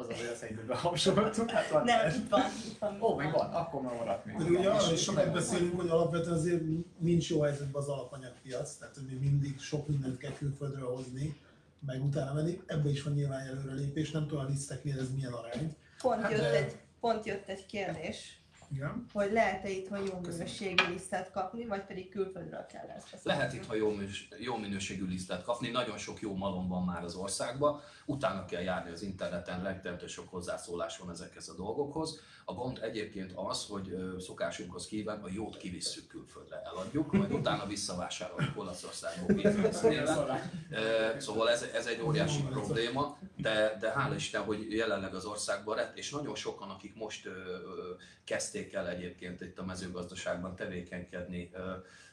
az 0.00 0.08
az, 0.08 0.16
hogy 0.16 0.26
azt 0.32 0.42
egyből 0.42 0.66
behapsoltuk. 0.66 1.50
Hát 1.50 1.68
van 1.68 1.84
Nem, 1.84 2.08
itt 2.08 2.28
van, 2.28 2.42
itt 2.66 2.78
van. 2.78 3.02
Ó, 3.02 3.14
még 3.14 3.30
van, 3.30 3.52
akkor 3.52 3.82
már 3.82 3.94
maradt 3.94 4.24
még. 4.24 4.36
De 4.36 4.44
ugye 4.44 4.70
arra 4.70 4.92
is 4.92 5.02
sokat 5.02 5.32
beszélünk, 5.32 5.80
hogy 5.80 5.88
alapvetően 5.88 6.36
azért 6.36 6.62
nincs 6.98 7.30
jó 7.30 7.40
helyzetben 7.40 7.82
az 7.82 7.88
alapanyagpiac, 7.88 8.74
tehát 8.74 8.94
hogy 8.94 9.04
még 9.04 9.20
mindig 9.20 9.60
sok 9.60 9.88
mindent 9.88 10.18
kell 10.18 10.32
külföldről 10.32 10.94
hozni, 10.94 11.36
meg 11.86 12.04
utána 12.04 12.32
menni. 12.32 12.60
Ebbe 12.66 12.88
is 12.88 13.02
van 13.02 13.12
nyilván 13.12 13.46
előrelépés, 13.46 14.10
nem 14.10 14.26
tudom 14.26 14.44
a 14.44 14.48
liszteknél 14.48 14.98
ez 14.98 15.14
milyen 15.14 15.32
arány. 15.32 15.76
Pont 16.02 16.22
Hát 16.22 16.30
jött, 16.30 16.40
de- 16.40 16.56
egy, 16.56 16.76
pont 17.00 17.26
jött 17.26 17.48
egy 17.48 17.66
kérdés, 17.66 18.39
Igen. 18.72 19.06
hogy 19.12 19.32
lehet-e 19.32 19.68
itthon 19.68 20.06
jó 20.06 20.18
minőségű 20.20 20.84
lisztet 20.92 21.30
kapni, 21.30 21.66
vagy 21.66 21.84
pedig 21.84 22.08
külföldről 22.08 22.66
kell 22.66 22.88
ezt 22.88 23.10
beszélni. 23.10 23.38
Lehet 23.38 23.52
itt, 23.52 23.66
ha 23.66 23.74
jó, 23.74 23.94
jó 24.38 24.56
minőségű 24.56 25.06
lisztet 25.06 25.42
kapni, 25.42 25.70
nagyon 25.70 25.98
sok 25.98 26.20
jó 26.20 26.34
malom 26.34 26.68
van 26.68 26.84
már 26.84 27.04
az 27.04 27.14
országban, 27.14 27.80
utána 28.06 28.44
kell 28.44 28.62
járni 28.62 28.90
az 28.90 29.02
interneten, 29.02 29.62
rettentő 29.62 30.06
sok 30.06 30.28
hozzászólás 30.28 30.98
van 30.98 31.10
ezekhez 31.10 31.48
a 31.48 31.54
dolgokhoz. 31.54 32.20
A 32.44 32.54
gond 32.54 32.78
egyébként 32.82 33.32
az, 33.34 33.66
hogy 33.66 33.96
szokásunkhoz 34.18 34.86
kíven 34.86 35.22
a 35.22 35.28
jót 35.30 35.56
kivisszük 35.56 36.06
külföldre, 36.06 36.62
eladjuk, 36.64 37.12
majd 37.12 37.32
utána 37.32 37.66
visszavásároljuk 37.66 38.58
Olaszországból 38.58 39.36
Szóval 41.18 41.50
ez, 41.50 41.62
ez 41.74 41.86
egy 41.86 42.00
óriási 42.00 42.42
probléma, 42.42 43.18
de, 43.36 43.76
de 43.80 43.90
hála 43.90 44.14
Isten, 44.14 44.42
hogy 44.42 44.72
jelenleg 44.72 45.14
az 45.14 45.24
országban 45.24 45.76
lett, 45.76 45.96
és 45.96 46.10
nagyon 46.10 46.34
sokan, 46.34 46.70
akik 46.70 46.94
most 46.94 47.26
ö, 47.26 47.32
kezdték 48.60 48.72
el 48.74 48.88
egyébként 48.88 49.40
itt 49.40 49.58
a 49.58 49.64
mezőgazdaságban 49.64 50.56
tevékenykedni, 50.56 51.50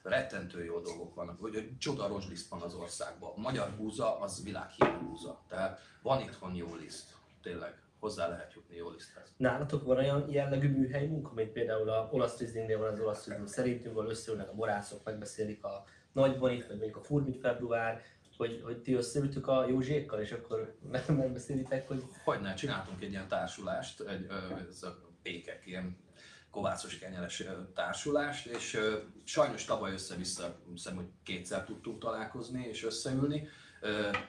rettentő 0.03 0.63
jó 0.63 0.79
dolgok 0.79 1.15
vannak, 1.15 1.39
hogy 1.39 1.53
hogy 1.53 1.77
csoda 1.77 2.07
rozsliszt 2.07 2.49
van 2.49 2.62
az 2.62 2.73
országban. 2.73 3.31
A 3.36 3.39
magyar 3.39 3.69
búza 3.77 4.19
az 4.19 4.43
világhírű 4.43 4.97
búza, 4.99 5.41
tehát 5.47 5.79
van 6.01 6.21
itthon 6.21 6.55
jó 6.55 6.75
liszt, 6.75 7.15
tényleg 7.41 7.81
hozzá 7.99 8.27
lehet 8.27 8.53
jutni 8.53 8.75
jó 8.75 8.89
liszthez. 8.89 9.33
Nálatok 9.38 9.83
van 9.83 9.97
olyan 9.97 10.29
jellegű 10.29 10.69
műhely 10.69 11.07
munka, 11.07 11.33
mint 11.33 11.51
például 11.51 11.89
a 11.89 12.10
olasz 12.12 12.38
Rizlingnél 12.39 12.77
van 12.77 12.93
az 12.93 12.99
olasz 12.99 13.25
Rizling 13.25 13.47
szerintünk, 13.47 13.97
ahol 13.97 14.10
összeülnek 14.10 14.49
a 14.49 14.53
borászok, 14.53 15.03
megbeszélik 15.03 15.63
a 15.63 15.83
nagybanit, 16.12 16.67
vagy 16.67 16.77
mondjuk 16.77 16.97
a 16.97 17.03
furmit 17.03 17.39
február, 17.39 18.01
hogy, 18.38 18.62
hogy 18.63 18.81
ti 18.81 18.93
összeültök 18.93 19.47
a 19.47 19.67
Józsékkal, 19.67 20.19
és 20.21 20.31
akkor 20.31 20.75
meg- 20.91 21.17
megbeszélitek, 21.17 21.88
hogy 21.88 22.03
Hogyne, 22.23 22.53
csináltunk 22.53 23.03
egy 23.03 23.12
ilyen 23.12 23.27
társulást, 23.27 24.01
egy, 24.01 24.25
ö, 24.29 24.67
ez 24.69 24.83
a 24.83 25.07
pékek, 25.21 25.65
ilyen 25.65 25.97
kovászos 26.51 26.97
kenyeres 26.97 27.43
társulást, 27.73 28.45
és 28.45 28.79
sajnos 29.23 29.65
tavaly 29.65 29.93
össze-vissza, 29.93 30.60
hiszem, 30.71 30.95
hogy 30.95 31.07
kétszer 31.23 31.63
tudtunk 31.63 31.99
találkozni 31.99 32.67
és 32.67 32.83
összeülni, 32.83 33.49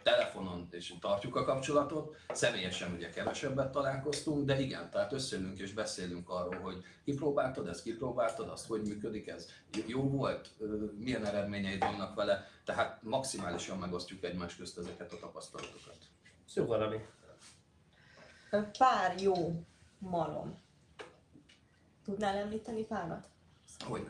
telefonon 0.03 0.69
és 0.71 0.95
tartjuk 1.01 1.37
a 1.37 1.45
kapcsolatot, 1.45 2.17
személyesen 2.29 2.93
ugye 2.93 3.11
kevesebbet 3.11 3.73
találkoztunk, 3.73 4.47
de 4.47 4.61
igen, 4.61 4.91
tehát 4.91 5.13
összeülünk 5.13 5.59
és 5.59 5.73
beszélünk 5.73 6.31
arról, 6.31 6.61
hogy 6.61 6.85
kipróbáltad 7.05 7.69
ezt, 7.69 7.83
kipróbáltad 7.83 8.49
azt, 8.49 8.67
hogy 8.67 8.83
működik 8.83 9.29
ez, 9.29 9.49
jó 9.87 10.11
volt, 10.11 10.51
milyen 10.99 11.25
eredményeid 11.25 11.81
vannak 11.81 12.15
vele, 12.15 12.49
tehát 12.65 13.03
maximálisan 13.03 13.79
megosztjuk 13.79 14.25
egymás 14.25 14.57
közt 14.57 14.79
ezeket 14.79 15.13
a 15.13 15.19
tapasztalatokat. 15.19 15.97
ez 16.47 16.55
jó 16.55 16.67
valami. 16.67 16.97
Pár 18.79 19.21
jó 19.21 19.65
malom. 19.99 20.67
Tudnál 22.09 22.37
említeni 22.37 22.83
párat? 22.83 23.29
hogy 23.85 24.07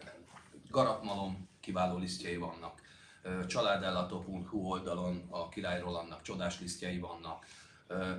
garapmalom 0.71 1.49
kiváló 1.61 1.99
lisztjei 1.99 2.37
vannak. 2.37 2.81
Ö, 3.23 3.47
Családellátó.hu 3.47 4.59
oldalon 4.59 5.27
a 5.31 5.49
Király 5.49 5.81
Rolandnak 5.81 6.23
csodás 6.23 6.61
lisztjei 6.61 6.99
vannak. 6.99 7.47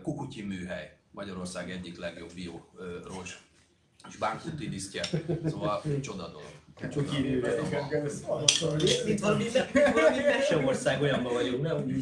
Kukutyi 0.02 0.42
műhely, 0.42 0.98
Magyarország 1.12 1.72
egyik 1.72 1.98
legjobb 1.98 2.34
bio 2.34 2.60
rozs 3.04 3.38
és 4.08 4.16
bánkuti 4.16 4.68
lisztje, 4.68 5.04
szóval 5.46 5.82
csoda 6.02 6.28
dolog. 6.28 6.52
Csoda 6.92 7.12
dolog. 7.12 9.08
Itt 9.08 9.20
valami, 9.20 9.46
valami 9.94 10.22
meseország 10.22 11.02
olyanban 11.02 11.34
vagyunk, 11.34 11.62
nem. 11.62 11.86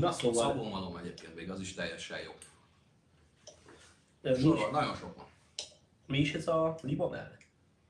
Na 0.00 0.12
szóval, 0.12 0.48
Szabonmalom 0.48 0.96
egyébként 0.96 1.34
még 1.34 1.50
az 1.50 1.60
is 1.60 1.74
teljesen 1.74 2.18
jó. 2.20 2.32
Mi 4.22 4.30
is, 4.30 4.38
Sorol, 4.40 4.70
nagyon 4.70 4.94
sok 4.94 5.16
van. 5.16 5.26
mi 6.06 6.18
is 6.18 6.34
ez 6.34 6.48
a 6.48 6.78
liba 6.82 7.08
mellett? 7.08 7.38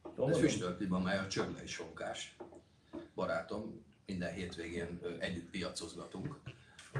Jól 0.04 0.12
Ez 0.12 0.16
mondom? 0.18 0.40
füstölt 0.40 0.80
liba, 0.80 0.98
mely 0.98 1.18
a 1.18 1.26
csöglei 1.28 1.66
sonkás. 1.66 2.36
Barátom, 3.14 3.84
minden 4.06 4.32
hétvégén 4.32 5.00
együtt 5.18 5.50
piacozgatunk. 5.50 6.38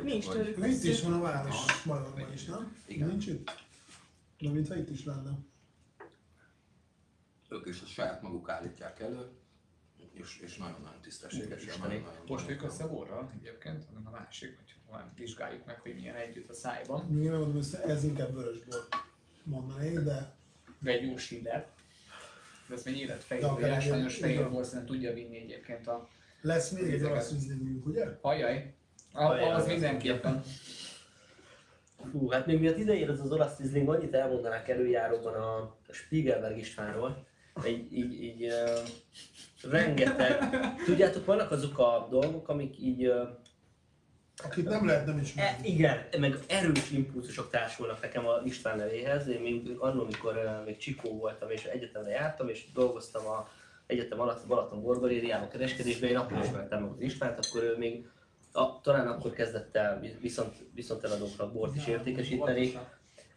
Mi 0.03 0.14
is 0.16 0.27
Hogy- 0.27 0.37
tőlük 0.37 0.66
Itt 0.75 0.83
is 0.83 1.03
van 1.03 1.12
a 1.12 1.21
város 1.21 1.83
Bajorban 1.87 2.33
is, 2.33 2.45
nem? 2.45 2.77
Igen. 2.87 3.09
Nincs 3.09 3.27
itt? 3.27 3.51
De 4.38 4.51
mintha 4.51 4.75
itt 4.77 4.90
is 4.90 5.05
lenne. 5.05 5.31
ők 7.49 7.66
is 7.66 7.83
a 7.83 7.87
saját 7.87 8.23
maguk 8.23 8.49
állítják 8.49 9.01
elő, 9.01 9.29
és, 10.12 10.38
és 10.38 10.57
nagyon-nagyon 10.57 11.01
tisztességesen. 11.01 11.69
Isteni. 11.69 11.87
Nagyon, 11.95 12.03
nagyon, 12.03 12.25
Most 12.27 12.49
ők 12.49 12.62
össze 12.62 12.87
borral 12.87 13.33
egyébként, 13.40 13.85
hanem 13.85 14.07
a 14.07 14.11
másik, 14.11 14.57
hogy 14.57 14.75
van, 14.90 15.12
vizsgáljuk 15.16 15.64
meg, 15.64 15.81
hogy 15.81 15.95
milyen 15.95 16.14
együtt 16.14 16.49
a 16.51 16.55
szájban. 16.55 17.05
Megmondom, 17.07 17.53
hogy 17.53 17.66
ez 17.87 18.05
inkább 18.05 18.35
vörösbor 18.35 18.88
mondanék, 19.44 19.98
de 19.98 20.35
De 20.83 20.90
egy 20.90 21.03
jó 21.07 21.16
síler. 21.16 21.66
De 22.68 22.74
ezt 22.74 22.85
még 22.85 22.96
élet 22.96 23.16
De 23.16 23.22
fehér, 23.26 23.44
akár 23.44 23.61
vagy 23.61 23.70
ásványos 23.70 24.14
egy- 24.14 24.20
fehér 24.20 24.37
igen. 24.38 24.50
bor 24.50 24.64
szerintem 24.64 24.94
tudja 24.94 25.12
vinni 25.14 25.37
egyébként 25.37 25.87
a 25.87 26.09
lesz 26.40 26.70
még 26.70 26.92
egy 26.92 27.03
olasz 27.05 27.33
üzletünk, 27.33 27.87
ugye? 27.87 28.07
Ajaj. 28.20 28.74
A, 29.12 29.22
Ajaj, 29.24 29.50
az 29.50 29.62
az 29.62 29.66
mindenképpen. 29.68 30.42
Fú, 32.11 32.29
hát 32.29 32.46
még 32.46 32.61
miatt 32.61 32.79
ide 32.79 32.94
ér 32.94 33.11
ez 33.11 33.20
az 33.20 33.33
olasz 33.33 33.59
Riesling, 33.59 33.88
annyit 33.88 34.14
elmondanák 34.14 34.68
előjáróban 34.68 35.35
a, 35.35 35.57
a 35.88 35.92
Spiegelberg 35.92 36.59
Istvánról, 36.59 37.26
így, 37.66 37.92
így, 37.92 38.22
így 38.22 38.44
uh, 38.44 38.79
rengeteg, 39.70 40.38
tudjátok, 40.85 41.24
vannak 41.24 41.50
azok 41.50 41.79
a 41.79 42.07
dolgok, 42.11 42.48
amik 42.48 42.79
így, 42.79 43.07
uh, 43.07 43.29
Akit 44.44 44.68
nem 44.68 44.87
lehet 44.87 45.07
nem 45.07 45.18
e, 45.18 45.20
ismerni. 45.20 45.68
igen, 45.68 46.05
meg 46.18 46.35
erős 46.46 46.90
impulzusok 46.90 47.50
társulnak 47.50 48.00
nekem 48.00 48.26
a 48.26 48.40
István 48.44 48.76
nevéhez. 48.76 49.29
Én 49.29 49.40
még 49.40 49.76
annól, 49.79 50.05
amikor 50.05 50.37
uh, 50.37 50.64
még 50.64 50.76
Csikó 50.76 51.18
voltam 51.18 51.50
és 51.50 51.64
egyetemre 51.64 52.11
jártam, 52.11 52.48
és 52.48 52.72
dolgoztam 52.72 53.26
a 53.26 53.48
egyetem 53.87 54.20
alatt 54.20 54.46
Balaton 54.46 54.83
Gorgorériában 54.83 55.48
kereskedésben, 55.48 56.11
én 56.11 56.16
akkor 56.16 56.38
ismertem 56.38 56.83
meg 56.83 56.90
az 56.90 57.00
Istvánt, 57.00 57.46
akkor 57.46 57.62
ő 57.62 57.76
még 57.76 58.07
a, 58.53 58.81
talán 58.81 59.07
akkor 59.07 59.33
kezdett 59.33 59.76
el 59.76 60.00
viszont, 60.20 60.55
viszont 60.74 61.05
eladóknak 61.05 61.53
bort 61.53 61.76
is 61.76 61.87
értékesíteni, 61.87 62.79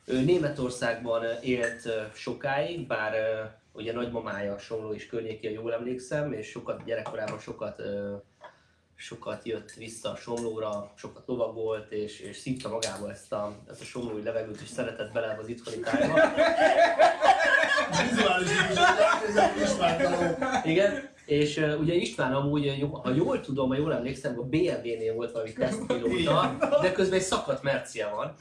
Ő 0.05 0.23
Németországban 0.23 1.23
élt 1.41 1.85
ö, 1.85 2.01
sokáig, 2.13 2.87
bár 2.87 3.13
ö, 3.13 3.43
ugye 3.79 3.93
nagymamája 3.93 4.57
Somló 4.57 4.93
és 4.93 5.07
környéki, 5.07 5.47
ha 5.47 5.53
jól 5.53 5.73
emlékszem, 5.73 6.33
és 6.33 6.47
sokat 6.47 6.83
gyerekkorában 6.83 7.39
sokat 7.39 7.81
sokat 9.03 9.45
jött 9.45 9.71
vissza 9.71 10.11
a 10.11 10.15
Somlóra, 10.15 10.91
sokat 10.95 11.23
lovagolt, 11.25 11.91
és, 11.91 12.19
és 12.19 12.37
szívta 12.37 12.69
magába 12.69 13.11
ezt 13.11 13.31
a, 13.31 13.55
ezt 13.69 13.81
a 13.81 13.83
somlói 13.83 14.23
levegőt, 14.23 14.61
és 14.61 14.67
szeretett 14.67 15.11
bele 15.11 15.37
az 15.41 15.47
itthoni 15.47 15.79
tájba. 15.79 16.19
Vizuális 18.09 18.49
is. 18.49 18.77
Igen, 20.63 21.12
és 21.25 21.57
uh, 21.57 21.79
ugye 21.79 21.93
István 21.93 22.33
amúgy, 22.33 22.77
jó- 22.79 22.95
ha 22.95 23.13
jól 23.13 23.39
tudom, 23.39 23.69
ha 23.69 23.77
jól 23.77 23.93
emlékszem, 23.93 24.39
a 24.39 24.43
BMW-nél 24.43 25.13
volt 25.13 25.31
valami 25.31 25.53
tesztpilóta, 25.53 26.57
de 26.81 26.91
közben 26.91 27.19
egy 27.19 27.25
szakadt 27.25 27.63
Mercia 27.63 28.09
van. 28.15 28.35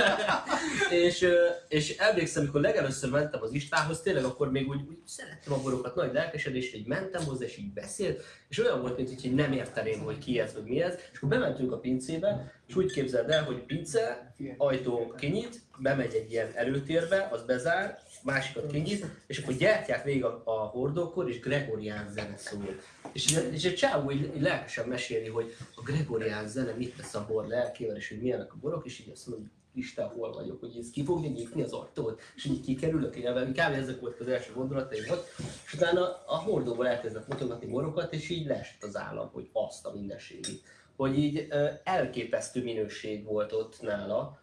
és, 1.04 1.22
uh, 1.22 1.30
és 1.68 1.96
emlékszem, 1.96 2.42
amikor 2.42 2.60
legelőször 2.60 3.10
mentem 3.10 3.42
az 3.42 3.52
Istvánhoz, 3.52 4.00
tényleg 4.00 4.24
akkor 4.24 4.50
még 4.50 4.68
úgy, 4.68 4.80
úgy 4.88 4.98
szerettem 5.04 5.52
a 5.52 5.62
borokat, 5.62 5.94
nagy 5.94 6.12
lelkesedés, 6.12 6.74
így 6.74 6.86
mentem 6.86 7.24
hozzá, 7.24 7.44
és 7.44 7.56
így 7.56 7.72
beszélt, 7.72 8.24
és 8.48 8.58
olyan 8.58 8.80
volt, 8.80 8.96
mint 8.96 9.20
hogy 9.20 9.34
nem 9.34 9.52
érteném, 9.52 10.00
hogy 10.00 10.18
ki 10.18 10.40
ez, 10.40 10.54
vagy 10.54 10.64
mi 10.64 10.82
ez, 10.82 10.94
és 11.12 11.16
akkor 11.16 11.28
bementünk 11.28 11.72
a 11.72 11.78
pincébe, 11.78 12.52
és 12.66 12.76
úgy 12.76 12.92
képzeld 12.92 13.30
el, 13.30 13.44
hogy 13.44 13.56
pince, 13.56 14.34
ajtó 14.56 15.14
kinyit, 15.18 15.60
bemegy 15.78 16.14
egy 16.14 16.30
ilyen 16.30 16.50
előtérbe, 16.54 17.28
az 17.32 17.42
bezár, 17.42 17.98
másikat 18.24 18.70
kinyit, 18.70 19.06
és 19.26 19.38
akkor 19.38 19.54
gyártják 19.54 20.04
végig 20.04 20.24
a, 20.24 20.42
a 20.44 20.50
hordókor, 20.50 21.28
és 21.28 21.40
Gregorián 21.40 22.10
zene 22.12 22.36
szól. 22.36 22.80
És, 23.12 23.42
és 23.50 23.64
egy 23.64 23.74
csávó 23.74 24.10
így, 24.10 24.32
így 24.36 24.42
lelkesen 24.42 24.88
meséli, 24.88 25.28
hogy 25.28 25.56
a 25.74 25.82
Gregorián 25.82 26.48
zene 26.48 26.72
mit 26.72 26.96
tesz 26.96 27.14
a 27.14 27.26
bor 27.28 27.46
lelkével, 27.46 27.96
és 27.96 28.08
hogy 28.08 28.20
milyenek 28.20 28.52
a 28.52 28.56
borok, 28.60 28.86
és 28.86 28.98
így 28.98 29.10
azt 29.12 29.26
mondom, 29.26 29.44
hogy 29.44 29.58
Isten, 29.74 30.08
hol 30.08 30.32
vagyok, 30.32 30.60
hogy 30.60 30.76
ez 30.78 30.90
ki 30.90 31.04
fogja 31.04 31.30
nyitni 31.30 31.62
az 31.62 31.72
ajtót, 31.72 32.20
és 32.36 32.44
így 32.44 32.60
kikerülök 32.60 33.16
élve, 33.16 33.46
kb. 33.46 33.58
ezek 33.58 34.00
voltak 34.00 34.20
az 34.20 34.28
első 34.28 34.52
gondolataim 34.52 35.04
ott, 35.10 35.26
és 35.66 35.74
utána 35.74 36.24
a 36.26 36.36
hordóból 36.36 36.88
elkezdett 36.88 37.28
mutogatni 37.28 37.66
borokat, 37.66 38.12
és 38.12 38.28
így 38.28 38.46
leesett 38.46 38.82
az 38.82 38.96
állam, 38.96 39.30
hogy 39.32 39.48
azt 39.52 39.86
a 39.86 39.92
mindenségét. 39.92 40.62
Hogy 40.96 41.18
így 41.18 41.48
elképesztő 41.84 42.62
minőség 42.62 43.24
volt 43.24 43.52
ott 43.52 43.82
nála. 43.82 44.38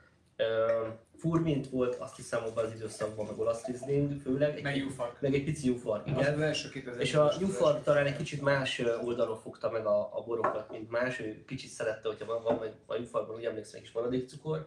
Furmint 1.18 1.70
volt, 1.70 1.96
azt 1.96 2.16
hiszem 2.16 2.44
abban 2.44 2.66
az 2.66 2.72
időszakban, 2.76 3.26
meg 3.26 3.40
olasz 3.40 3.66
Riesling 3.66 4.22
főleg, 4.22 4.56
egy, 4.58 4.64
Meg 4.64 4.78
Jufak. 4.78 5.18
meg 5.22 5.34
egy 5.34 5.44
pici 5.44 5.68
Jufark, 5.68 6.08
igen. 6.08 6.34
az 6.34 6.40
első 6.42 6.70
2000 6.70 7.02
És 7.02 7.14
a 7.16 7.32
Jufark 7.40 7.84
talán 7.84 8.06
egy 8.06 8.16
kicsit 8.18 8.42
más 8.42 8.82
oldalról 9.04 9.38
fogta 9.38 9.70
meg 9.72 9.86
a, 9.86 10.00
a 10.18 10.24
borokat, 10.26 10.72
mint 10.72 10.90
más. 10.92 11.20
Ő 11.20 11.44
kicsit 11.48 11.70
szerette, 11.70 12.08
hogyha 12.08 12.26
van, 12.26 12.44
van 12.44 12.70
a 12.86 12.96
Jufarkban, 12.96 13.36
úgy 13.36 13.44
emlékszem, 13.46 13.76
egy 13.78 13.82
kis 13.86 13.92
maradékcukor. 13.92 14.66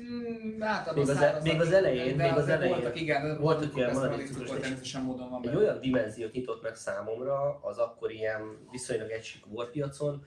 Mm, 0.00 0.62
általában 0.62 0.94
Még 1.04 1.08
az- 1.08 1.16
szárazak, 1.20 1.42
még 1.42 1.60
az 1.60 1.72
elején, 1.72 2.16
még 2.16 2.32
az 2.32 2.48
elején. 2.48 2.74
Voltak, 2.74 3.00
igen, 3.00 3.38
Voltak 3.40 3.76
ilyen 3.76 3.92
maradék 3.92 4.26
cukor 4.26 4.46
természetesen 4.46 5.02
módon 5.02 5.30
van 5.30 5.48
Egy 5.48 5.56
olyan 5.56 5.80
dimenziót 5.80 6.32
nyitott 6.32 6.62
meg 6.62 6.76
számomra 6.76 7.58
az 7.62 7.78
akkor 7.78 8.10
ilyen 8.12 8.68
viszonylag 8.70 9.10
egységes 9.10 9.48
borpiacon, 9.48 10.24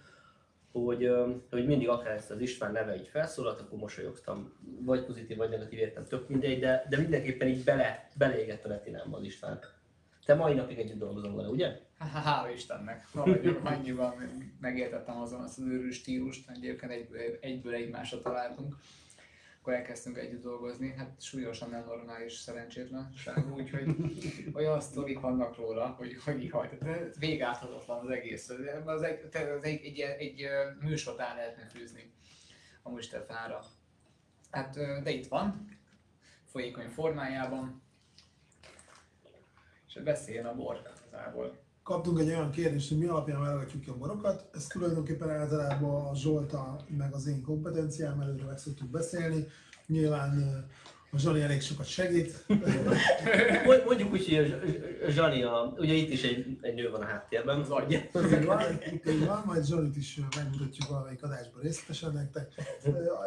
hogy, 0.72 1.12
hogy 1.50 1.66
mindig 1.66 1.90
akár 1.90 2.12
ezt 2.14 2.32
az 2.32 2.40
István 2.40 2.72
neve 2.72 2.96
így 2.96 3.08
felszólalt, 3.08 3.60
akkor 3.60 3.80
mosolyogtam. 3.80 4.54
Vagy 4.82 5.06
pozitív, 5.06 5.38
vagy 5.38 5.50
negatív 5.50 5.80
értem, 5.80 6.06
tök 6.06 6.30
mindegy, 6.30 6.60
de, 6.60 6.86
de 6.90 6.98
mindenképpen 6.98 7.48
így 7.48 7.64
bele, 7.64 8.10
beleégett 8.18 8.66
a 8.66 8.70
retinámba 8.70 9.18
az 9.18 9.24
István. 9.24 9.60
Te 10.26 10.34
mai 10.36 10.54
napig 10.54 10.80
együtt 10.80 11.00
dolgozol 11.00 11.36
vele, 11.36 11.48
ugye? 11.48 11.80
Há- 11.98 12.24
Hála 12.24 12.50
Istennek. 12.50 13.08
Valahogy 13.12 13.58
annyiban 13.64 14.14
megértettem 14.62 15.22
azon 15.22 15.42
azt 15.42 15.58
az 15.58 15.66
őrű 15.66 15.90
stílust, 15.90 16.50
egyébként 16.50 16.92
egy, 16.92 17.08
egyből 17.42 17.74
egymásra 17.74 18.22
találtunk. 18.22 18.76
Akkor 19.70 19.82
elkezdtünk 19.82 20.18
együtt 20.18 20.42
dolgozni, 20.42 20.94
hát 20.98 21.22
súlyosan 21.22 21.70
nem 21.70 21.86
normális 21.86 22.34
szerencsétlenság, 22.34 23.54
úgyhogy 23.54 23.96
olyan 24.54 24.82
sztorik 24.82 25.20
vannak 25.20 25.56
róla, 25.56 25.88
hogy 25.88 26.24
hogy 26.24 26.44
ihaj, 26.44 26.78
végáthatatlan 27.20 28.00
az 28.00 28.10
egész. 28.10 28.50
Az 28.86 29.02
egy, 29.02 29.30
az 29.34 29.64
egy, 29.64 29.84
egy, 29.86 30.00
egy, 30.00 30.48
műsort 30.80 31.20
el 31.20 31.36
lehetne 31.36 31.64
fűzni 31.64 32.12
a 32.82 32.90
Mustafára. 32.90 33.64
Hát, 34.52 34.74
de 35.04 35.10
itt 35.10 35.28
van, 35.28 35.78
folyékony 36.46 36.88
formájában, 36.88 37.82
és 39.88 40.02
beszéljen 40.04 40.46
a 40.46 40.56
bor 40.56 40.82
igazából. 41.10 41.60
Kaptunk 41.90 42.20
egy 42.20 42.28
olyan 42.28 42.52
kérdést, 42.52 42.90
hogy 42.90 42.98
mi 42.98 43.06
alapján 43.06 43.42
válogatjuk 43.42 43.82
ki 43.82 43.90
a 43.90 43.98
borokat. 43.98 44.50
Ez 44.54 44.68
tulajdonképpen 44.68 45.30
általában 45.30 46.06
a 46.06 46.16
Zsolta 46.16 46.80
meg 46.98 47.14
az 47.14 47.28
én 47.28 47.42
kompetenciám, 47.42 48.22
előre 48.22 48.46
meg 48.46 48.58
szoktuk 48.58 48.90
beszélni. 48.90 49.48
Nyilván 49.88 50.66
a 51.12 51.18
Zsani 51.18 51.42
elég 51.42 51.62
sokat 51.62 51.86
segít. 51.86 52.46
Mond- 53.66 53.86
Mondjuk 53.86 54.12
úgy, 54.12 54.26
hogy 54.26 54.36
a 54.38 54.46
Zs- 54.46 55.04
a 55.08 55.10
Zsani, 55.10 55.44
a, 55.44 55.74
ugye 55.78 55.94
itt 55.94 56.10
is 56.10 56.24
egy, 56.24 56.58
egy 56.62 56.74
nő 56.74 56.90
van 56.90 57.02
a 57.02 57.06
háttérben. 57.06 57.60
Az 57.60 57.70
agy. 57.70 57.92
Így 57.92 58.46
van, 58.46 58.62
így 59.08 59.26
van, 59.26 59.44
majd 59.46 59.66
Zsolit 59.66 59.96
is 59.96 60.20
megmutatjuk 60.36 60.90
valamelyik 60.90 61.24
adásban 61.24 61.62
részletesen 61.62 62.14
nektek. 62.14 62.54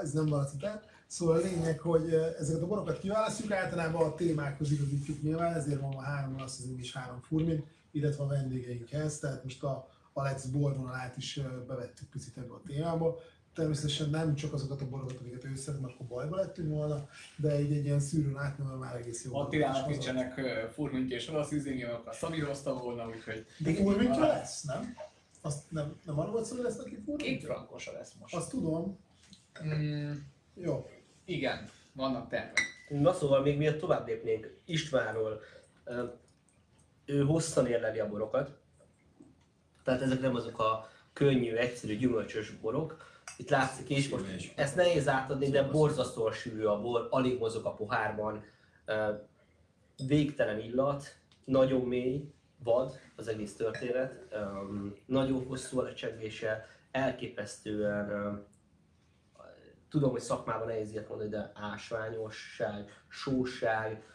Ez 0.02 0.12
nem 0.12 0.26
valaci 0.26 0.56
el. 0.60 0.82
Szóval 1.06 1.36
a 1.36 1.40
lényeg, 1.40 1.78
hogy 1.80 2.12
ezeket 2.38 2.62
a 2.62 2.66
borokat 2.66 2.98
kiválasztjuk, 2.98 3.52
általában 3.52 4.06
a 4.06 4.14
témákhoz 4.14 4.72
igazítjuk 4.72 5.22
nyilván, 5.22 5.54
ezért 5.54 5.80
van 5.80 5.94
a 5.96 6.02
három 6.02 6.36
rasszizm 6.38 6.78
és 6.78 6.92
három 6.92 7.20
furmin, 7.20 7.64
illetve 7.92 8.22
a 8.22 8.26
vendégeinkhez, 8.26 9.18
tehát 9.18 9.44
most 9.44 9.62
a 9.62 9.88
Alex 10.12 10.44
borvonalát 10.44 11.16
is 11.16 11.40
bevettük 11.66 12.08
picit 12.08 12.36
ebbe 12.36 12.54
a 12.54 12.62
témába. 12.66 13.20
Természetesen 13.54 14.10
nem 14.10 14.34
csak 14.34 14.52
azokat 14.52 14.80
a 14.80 14.88
borokat, 14.88 15.18
amiket 15.20 15.44
ő 15.44 15.54
szeret, 15.56 15.80
mert 15.80 15.94
akkor 15.94 16.06
bajba 16.06 16.36
lettünk 16.36 16.68
volna, 16.68 17.08
de 17.36 17.60
így 17.60 17.72
egy 17.72 17.84
ilyen 17.84 18.00
szűrőn 18.00 18.36
átmenve 18.36 18.74
már 18.74 18.96
egész 18.96 19.24
jó. 19.24 19.36
Attilának 19.36 19.88
nincsenek 19.88 20.36
ö, 20.36 20.68
furmintja 20.70 21.16
és 21.16 21.28
olasz 21.28 21.52
üzénye, 21.52 21.92
akkor 21.92 22.14
Szabi 22.14 22.40
hozta 22.40 22.74
volna, 22.74 23.08
úgyhogy 23.08 23.46
De 23.58 23.74
furmintja 23.74 24.26
lesz, 24.26 24.62
nem? 24.62 24.96
Azt 25.40 25.70
nem, 25.70 25.96
nem 26.04 26.18
arra 26.18 26.30
volt 26.30 26.44
szó, 26.44 26.54
hogy 26.54 26.64
lesz 26.64 26.76
neki 26.76 26.90
két 26.90 27.04
furmintja? 27.04 27.48
frankosa 27.48 27.92
lesz 27.92 28.12
most. 28.20 28.34
Azt 28.34 28.50
tudom. 28.50 28.98
Mm, 29.64 30.12
Jó. 30.54 30.86
igen, 31.24 31.68
vannak 31.92 32.28
tervek. 32.28 32.60
Na 32.88 33.12
szóval 33.12 33.42
még 33.42 33.56
miatt 33.58 33.78
tovább 33.78 34.06
lépnénk 34.06 34.56
Istvánról. 34.64 35.40
Ő 37.12 37.22
hosszan 37.24 37.66
érleli 37.66 37.98
a 37.98 38.08
borokat, 38.08 38.50
tehát 39.84 40.02
ezek 40.02 40.20
nem 40.20 40.34
azok 40.34 40.58
a 40.58 40.88
könnyű, 41.12 41.54
egyszerű, 41.54 41.96
gyümölcsös 41.96 42.50
borok. 42.50 43.10
Itt 43.36 43.50
látszik 43.50 43.88
is, 43.90 44.08
most 44.08 44.52
ezt 44.56 44.76
nehéz 44.76 45.08
átadni, 45.08 45.50
de 45.50 45.62
borzasztóan 45.62 46.32
sűrű 46.32 46.64
a 46.64 46.80
bor, 46.80 47.06
alig 47.10 47.38
mozog 47.38 47.64
a 47.64 47.74
pohárban, 47.74 48.44
végtelen 50.06 50.60
illat, 50.60 51.16
nagyon 51.44 51.80
mély, 51.80 52.32
vad 52.64 52.98
az 53.16 53.28
egész 53.28 53.56
történet, 53.56 54.34
nagyon 55.06 55.46
hosszú 55.46 55.78
a 55.78 55.82
lecsengése, 55.82 56.66
elképesztően 56.90 58.46
tudom, 59.88 60.10
hogy 60.10 60.20
szakmában 60.20 60.66
nehéz 60.66 60.90
ilyet 60.90 61.08
mondani, 61.08 61.30
de 61.30 61.52
ásványosság, 61.54 63.04
sóság, 63.08 64.06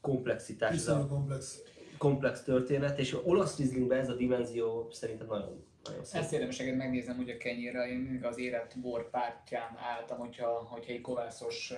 komplexitás, 0.00 0.72
Viszonylag 0.72 1.08
komplex. 1.08 1.58
Komplex 2.00 2.42
történet, 2.42 2.98
és 2.98 3.16
olasz 3.24 3.58
rizlingben 3.58 3.98
ez 3.98 4.08
a 4.08 4.14
dimenzió 4.14 4.88
szerintem 4.90 5.26
nagyon, 5.26 5.64
nagyon 5.84 6.04
szép. 6.04 6.20
Ezt 6.20 6.32
érdemes 6.32 6.58
megnézem, 6.58 7.16
hogy 7.16 7.30
a 7.30 7.36
kenyérre, 7.36 7.88
én 7.88 7.98
mindig 7.98 8.24
az 8.24 8.38
érett 8.38 8.78
bor 8.78 9.10
pártján 9.10 9.76
álltam, 9.76 10.18
hogyha, 10.18 10.48
hogyha 10.48 10.92
egy 10.92 11.00
kovászos, 11.00 11.72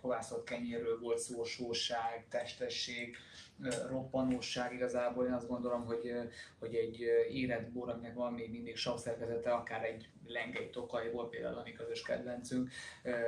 kovászott 0.00 0.44
kenyérről 0.44 0.98
volt 1.00 1.18
szó, 1.18 1.44
sóság, 1.44 2.26
testesség, 2.30 3.16
roppanóság 3.88 4.72
igazából, 4.72 5.26
én 5.26 5.32
azt 5.32 5.48
gondolom, 5.48 5.84
hogy, 5.84 6.12
hogy 6.58 6.74
egy 6.74 7.00
érett 7.32 7.70
bor, 7.70 7.88
aminek 7.88 8.14
van 8.14 8.32
még 8.32 8.50
mindig 8.50 8.76
savszerkezete, 8.76 9.50
akár 9.50 9.84
egy 9.84 10.08
lengei 10.28 10.70
tokajból, 10.70 11.28
például 11.28 11.58
a 11.58 11.62
mi 11.62 11.72
közös 11.72 12.02
kedvencünk, 12.02 12.70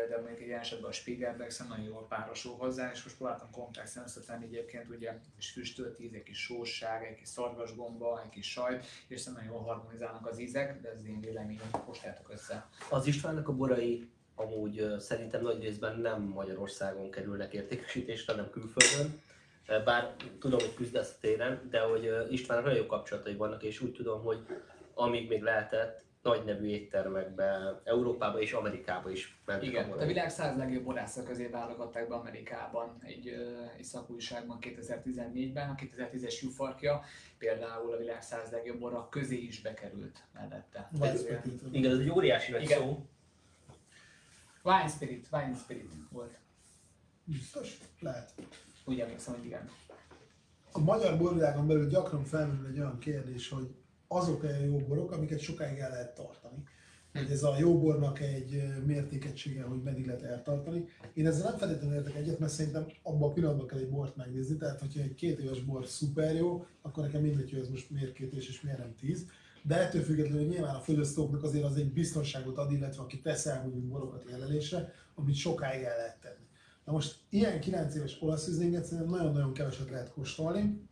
de 0.09 0.17
mondjuk 0.21 0.41
egy 0.41 0.51
esetben 0.51 0.91
a 0.91 0.93
Spiegelberg 0.93 1.51
szerintem 1.51 1.81
nagyon 1.81 1.95
jól 1.95 2.07
párosul 2.09 2.57
hozzá, 2.57 2.91
és 2.93 3.03
most 3.03 3.17
próbáltam 3.17 3.51
komplexen 3.51 4.03
összetenni 4.03 4.45
egyébként, 4.45 4.89
ugye, 4.89 5.19
és 5.39 5.51
füstölt 5.51 6.01
íz, 6.01 6.13
egy 6.15 6.23
kis 6.23 6.39
sóság, 6.39 7.05
egy 7.05 7.17
kis 7.17 7.29
szarvasgomba, 7.29 8.23
egy 8.25 8.31
kis 8.31 8.51
sajt, 8.51 8.85
és 9.09 9.21
szerintem 9.21 9.45
nagyon 9.45 9.59
jól 9.59 9.75
harmonizálnak 9.75 10.27
az 10.27 10.39
ízek, 10.39 10.81
de 10.81 10.89
ez 10.89 11.05
én 11.07 11.21
véleményem, 11.21 11.71
postátok 11.85 12.31
össze. 12.33 12.69
Az 12.91 13.07
Istvánnak 13.07 13.49
a 13.49 13.53
borai 13.53 14.09
amúgy 14.35 14.95
szerintem 14.99 15.43
nagy 15.43 15.63
részben 15.63 16.01
nem 16.01 16.23
Magyarországon 16.23 17.11
kerülnek 17.11 17.53
értékesítésre, 17.53 18.33
hanem 18.33 18.51
külföldön. 18.51 19.21
Bár 19.85 20.15
tudom, 20.39 20.59
hogy 20.59 20.75
küzdesz 20.75 21.15
a 21.15 21.19
téren, 21.21 21.69
de 21.71 21.81
hogy 21.81 22.07
ö, 22.07 22.29
Istvánnak 22.29 22.65
nagyon 22.65 22.81
jó 22.81 22.87
kapcsolatai 22.87 23.35
vannak, 23.35 23.63
és 23.63 23.81
úgy 23.81 23.93
tudom, 23.93 24.23
hogy 24.23 24.47
amíg 24.95 25.29
még 25.29 25.43
lehetett, 25.43 26.03
nagy 26.23 26.45
nevű 26.45 26.67
éttermekbe, 26.67 27.81
Európába 27.85 28.41
és 28.41 28.53
Amerikába 28.53 29.11
is 29.11 29.41
mentek 29.45 29.65
a 29.65 29.71
Igen, 29.71 29.91
a 29.91 30.07
világ 30.07 30.31
száz 30.31 30.57
legjobb 30.57 30.85
borásza 30.85 31.23
közé 31.23 31.47
válogatták 31.47 32.09
be 32.09 32.15
Amerikában 32.15 32.99
egy, 33.03 33.29
egy 33.77 33.85
szakújságban 33.85 34.59
2014-ben, 34.61 35.69
a 35.69 35.75
2010-es 35.75 36.41
Jufarkja 36.43 37.03
például 37.39 37.93
a 37.93 37.97
világ 37.97 38.23
száz 38.23 38.51
legjobb 38.51 38.79
borra 38.79 39.09
közé 39.09 39.37
is 39.37 39.61
bekerült 39.61 40.23
mellette. 40.33 40.89
Vagy 40.93 41.19
spekült. 41.19 41.63
Igen, 41.71 41.93
ez 41.93 41.99
egy 41.99 42.11
óriási 42.11 42.53
nagy 42.53 42.63
Igen. 42.63 42.79
szó. 42.79 43.07
Wine 44.63 44.89
Spirit, 44.89 45.27
Wine 45.33 45.55
Spirit 45.55 45.91
volt. 46.11 46.39
Biztos? 47.25 47.79
Lehet. 48.01 48.33
Úgy 48.85 49.01
emlékszem, 49.01 49.35
hogy 49.35 49.45
igen. 49.45 49.71
A 50.73 50.79
magyar 50.79 51.19
borvilágon 51.19 51.67
belül 51.67 51.89
gyakran 51.89 52.25
felmerül 52.25 52.67
egy 52.67 52.79
olyan 52.79 52.99
kérdés, 52.99 53.49
hogy 53.49 53.75
azok-e 54.13 54.65
jó 54.65 54.79
borok, 54.79 55.13
amiket 55.13 55.41
sokáig 55.41 55.79
el 55.79 55.91
lehet 55.91 56.15
tartani. 56.15 56.63
Hogy 57.13 57.31
ez 57.31 57.43
a 57.43 57.59
jó 57.59 57.79
bornak 57.79 58.21
egy 58.21 58.63
mértékegysége, 58.87 59.63
hogy 59.63 59.83
meddig 59.83 60.07
lehet 60.07 60.23
eltartani. 60.23 60.85
Én 61.15 61.27
ezzel 61.27 61.49
nem 61.51 61.59
feltétlenül 61.59 61.97
értek 61.97 62.15
egyet, 62.15 62.39
mert 62.39 62.53
szerintem 62.53 62.87
abban 63.03 63.31
a 63.31 63.33
pillanatban 63.33 63.67
kell 63.67 63.79
egy 63.79 63.89
bort 63.89 64.17
megnézni. 64.17 64.57
Tehát, 64.57 64.81
hogyha 64.81 65.01
egy 65.01 65.15
két 65.15 65.39
éves 65.39 65.61
bor 65.61 65.87
szuper 65.87 66.35
jó, 66.35 66.67
akkor 66.83 67.03
nekem 67.05 67.23
mindegy, 67.23 67.51
hogy 67.51 67.59
ez 67.59 67.69
most 67.69 67.91
miért 67.91 68.13
két 68.13 68.35
és 68.35 68.61
miért 68.61 68.79
nem 68.79 68.95
tíz. 69.01 69.27
De 69.63 69.79
ettől 69.79 70.03
függetlenül 70.03 70.47
nyilván 70.47 70.75
a 70.75 70.81
fogyasztóknak 70.81 71.43
azért 71.43 71.65
az 71.65 71.77
egy 71.77 71.93
biztonságot 71.93 72.59
ad, 72.59 72.73
illetve 72.73 73.03
aki 73.03 73.21
tesz 73.21 73.47
el 73.47 73.63
mondjuk 73.63 73.85
borokat 73.85 74.25
jelölésre, 74.31 74.93
amit 75.15 75.35
sokáig 75.35 75.83
el 75.83 75.97
lehet 75.97 76.21
tenni. 76.21 76.47
Na 76.85 76.93
most 76.93 77.19
ilyen 77.29 77.61
9 77.61 77.95
éves 77.95 78.23
olasz 78.23 78.47
üzlinget 78.47 78.85
szerintem 78.85 79.09
nagyon-nagyon 79.09 79.53
keveset 79.53 79.91
lehet 79.91 80.13
kóstolni. 80.13 80.89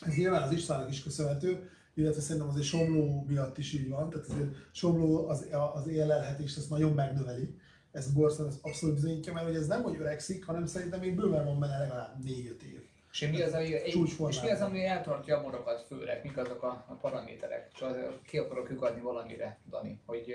Ez 0.00 0.14
nyilván 0.14 0.42
az 0.42 0.52
Istvánnak 0.52 0.90
is 0.90 1.02
köszönhető, 1.02 1.70
illetve 1.96 2.20
szerintem 2.20 2.50
azért 2.50 2.66
Somló 2.66 3.24
miatt 3.28 3.58
is 3.58 3.72
így 3.72 3.88
van, 3.88 4.10
tehát 4.10 4.26
azért 4.26 4.54
Somló 4.72 5.28
az, 5.28 5.46
az 5.74 5.86
élelhetést 5.86 6.56
azt 6.56 6.70
nagyon 6.70 6.92
megnöveli. 6.92 7.54
Ez 7.92 8.12
Borszon 8.12 8.46
az 8.46 8.58
abszolút 8.62 8.94
bizonyítja, 8.94 9.32
mert 9.32 9.46
hogy 9.46 9.54
ez 9.54 9.66
nem 9.66 9.82
hogy 9.82 9.96
öregszik, 10.00 10.44
hanem 10.44 10.66
szerintem 10.66 11.00
még 11.00 11.14
bőven 11.14 11.44
van 11.44 11.60
benne 11.60 11.78
legalább 11.78 12.16
4-5 12.24 12.26
év. 12.62 12.86
És 13.12 13.28
mi 13.28 13.42
az, 13.42 13.52
ami, 13.52 13.68
Csúcsformában. 13.90 14.30
és 14.30 14.40
mi 14.40 14.50
az, 14.50 14.60
ami 14.60 14.84
eltartja 14.84 15.38
a 15.38 15.42
borokat 15.42 15.84
főleg? 15.88 16.20
Mik 16.22 16.36
azok 16.36 16.62
a, 16.62 16.84
a 16.88 16.92
paraméterek? 16.92 17.70
És 17.74 17.80
azért 17.80 18.22
ki 18.22 18.38
akarok 18.38 18.70
lyukadni 18.70 19.00
valamire, 19.00 19.58
Dani, 19.70 20.00
hogy 20.06 20.34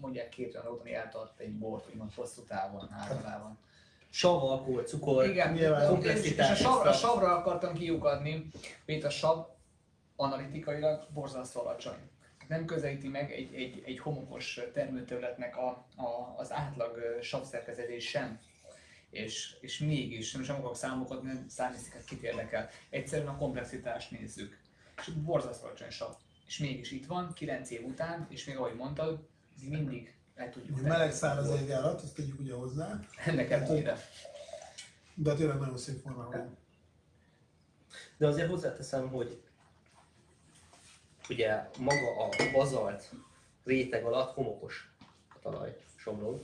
mondják 0.00 0.28
két 0.28 0.52
olyan 0.52 0.64
dolgot, 0.64 0.80
ami 0.80 0.94
eltart 0.94 1.40
egy 1.40 1.52
bort, 1.52 1.88
úgymond 1.88 2.14
hosszú 2.14 2.42
távon, 2.42 2.88
általában. 2.90 3.58
Sav, 4.10 4.42
alkohol, 4.42 4.82
cukor, 4.82 5.26
Igen, 5.26 5.52
nyilván 5.52 6.02
és, 6.02 6.22
és 6.22 6.38
a, 6.38 6.54
savra, 6.54 6.90
a 6.90 6.92
savra 6.92 7.36
akartam 7.36 7.74
kiukadni, 7.74 8.50
hogy 8.84 8.94
itt 8.94 9.04
a 9.04 9.10
sav 9.10 9.46
analitikailag 10.20 11.08
borzasztó 11.12 11.60
alacsony. 11.60 11.98
Nem 12.48 12.64
közelíti 12.64 13.08
meg 13.08 13.32
egy, 13.32 13.54
egy, 13.54 13.82
egy 13.86 13.98
homokos 13.98 14.60
termőterületnek 14.72 15.56
a, 15.56 15.68
a, 15.96 16.34
az 16.36 16.52
átlag 16.52 16.96
ö, 16.96 17.22
savszerkezetés 17.22 18.08
sem. 18.08 18.40
És, 19.10 19.56
és 19.60 19.78
mégis, 19.78 20.32
nem 20.32 20.56
akarok 20.56 20.76
számokat, 20.76 21.22
nem 21.22 21.44
számisztiket 21.48 22.04
kit 22.04 22.22
érdekel. 22.22 22.68
Egyszerűen 22.90 23.28
a 23.28 23.36
komplexitást 23.36 24.10
nézzük. 24.10 24.58
És 24.96 25.08
borzasztó 25.08 25.66
alacsony 25.66 25.90
sav. 25.90 26.14
És 26.46 26.58
mégis 26.58 26.90
itt 26.90 27.06
van, 27.06 27.32
9 27.32 27.70
év 27.70 27.84
után, 27.84 28.26
és 28.30 28.44
még 28.44 28.56
ahogy 28.56 28.74
mondtad, 28.74 29.28
mindig 29.68 30.14
el 30.34 30.50
tudjuk 30.50 30.76
tenni. 30.76 30.88
Meleg 30.88 31.12
száraz 31.12 31.60
évjárat, 31.60 32.02
azt 32.02 32.14
tegyük 32.14 32.40
ugye 32.40 32.54
hozzá, 32.54 33.00
Ennek 33.26 33.50
ellenére. 33.50 33.96
de 35.14 35.34
tényleg 35.34 35.58
nagyon 35.58 35.78
szép 35.78 36.00
formában 36.00 36.30
van. 36.30 36.56
De 38.16 38.26
azért 38.26 38.48
hozzáteszem, 38.48 39.08
hogy 39.08 39.42
ugye 41.28 41.68
maga 41.78 42.18
a 42.18 42.28
bazalt 42.52 43.10
réteg 43.64 44.04
alatt 44.04 44.34
homokos 44.34 44.92
a 45.28 45.38
talaj 45.42 45.76
somlón. 45.96 46.40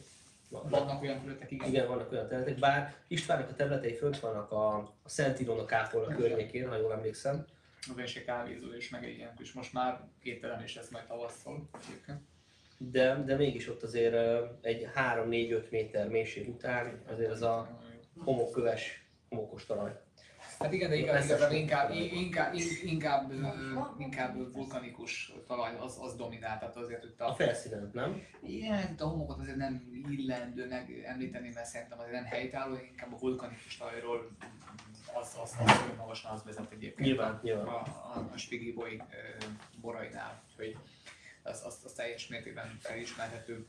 Vannak 0.48 1.02
olyan 1.02 1.20
területek, 1.20 1.50
igen. 1.50 1.68
Igen, 1.68 1.88
vannak 1.88 2.12
olyan 2.12 2.28
területek, 2.28 2.58
bár 2.58 2.94
Istvánnak 3.08 3.50
a 3.50 3.54
területei 3.54 3.94
fönt 3.94 4.20
vannak 4.20 4.52
a, 4.52 4.76
a 4.76 5.08
Szent 5.08 5.40
Ilona 5.40 5.64
kápolna 5.64 6.14
környékén, 6.14 6.68
ha 6.68 6.76
jól 6.76 6.92
emlékszem. 6.92 7.46
A 7.88 7.94
vese 7.94 8.24
kávézó 8.24 8.72
és 8.72 8.90
meg 8.90 9.04
egy 9.04 9.16
ilyen 9.16 9.34
kis, 9.36 9.52
most 9.52 9.72
már 9.72 10.00
kételen 10.22 10.62
is 10.62 10.74
lesz 10.74 10.90
majd 10.90 11.06
tavasszal 11.06 11.68
egyébként. 11.84 12.20
De, 12.78 13.22
de 13.24 13.36
mégis 13.36 13.68
ott 13.68 13.82
azért 13.82 14.14
egy 14.60 14.88
3-4-5 14.94 15.70
méter 15.70 16.08
mélység 16.08 16.48
után 16.48 17.02
azért 17.06 17.30
az 17.30 17.42
a 17.42 17.80
homokköves, 18.18 19.06
homokos 19.28 19.66
talaj. 19.66 19.92
Hát 20.64 20.72
igen, 20.72 20.90
de 20.90 20.96
igaz, 20.96 21.24
igaz, 21.24 21.52
inkább, 21.52 21.90
inkább, 21.94 22.54
inkább, 22.84 23.32
inkább, 23.98 24.52
vulkanikus 24.52 25.32
talaj 25.46 25.76
az, 25.78 25.98
az 26.00 26.16
dominál, 26.16 26.58
tehát 26.58 26.76
azért 26.76 27.04
itt 27.04 27.20
A 27.20 27.28
a, 27.28 27.34
felszínen, 27.34 27.90
nem? 27.92 28.22
ilyen, 28.42 28.90
itt 28.92 29.00
a 29.00 29.06
homokot 29.06 29.38
azért 29.38 29.56
nem 29.56 30.02
illendő 30.10 30.68
meg 30.68 31.02
említeni, 31.06 31.50
mert 31.54 31.66
szerintem 31.66 31.98
azért 31.98 32.14
nem 32.14 32.24
helytálló, 32.24 32.74
inkább 32.90 33.12
a 33.12 33.18
vulkanikus 33.18 33.76
talajról 33.76 34.30
az, 35.14 35.38
az, 35.42 35.54
az, 35.64 35.70
az 35.70 35.96
magasan 35.98 36.32
az 36.32 36.44
vezet 36.44 36.72
egyébként 36.72 37.08
Nyilván, 37.08 37.32
a, 37.32 37.40
nyilván. 37.42 37.66
a, 37.66 37.78
a, 38.14 38.30
a 38.34 38.36
Spigi 38.36 38.72
boly 38.72 38.96
ö, 38.96 39.44
borainál, 39.80 40.42
úgyhogy 40.50 40.76
az, 41.42 41.62
az, 41.66 41.78
az 41.84 41.92
teljes 41.92 42.28
mértékben 42.28 42.76
felismerhető. 42.80 43.66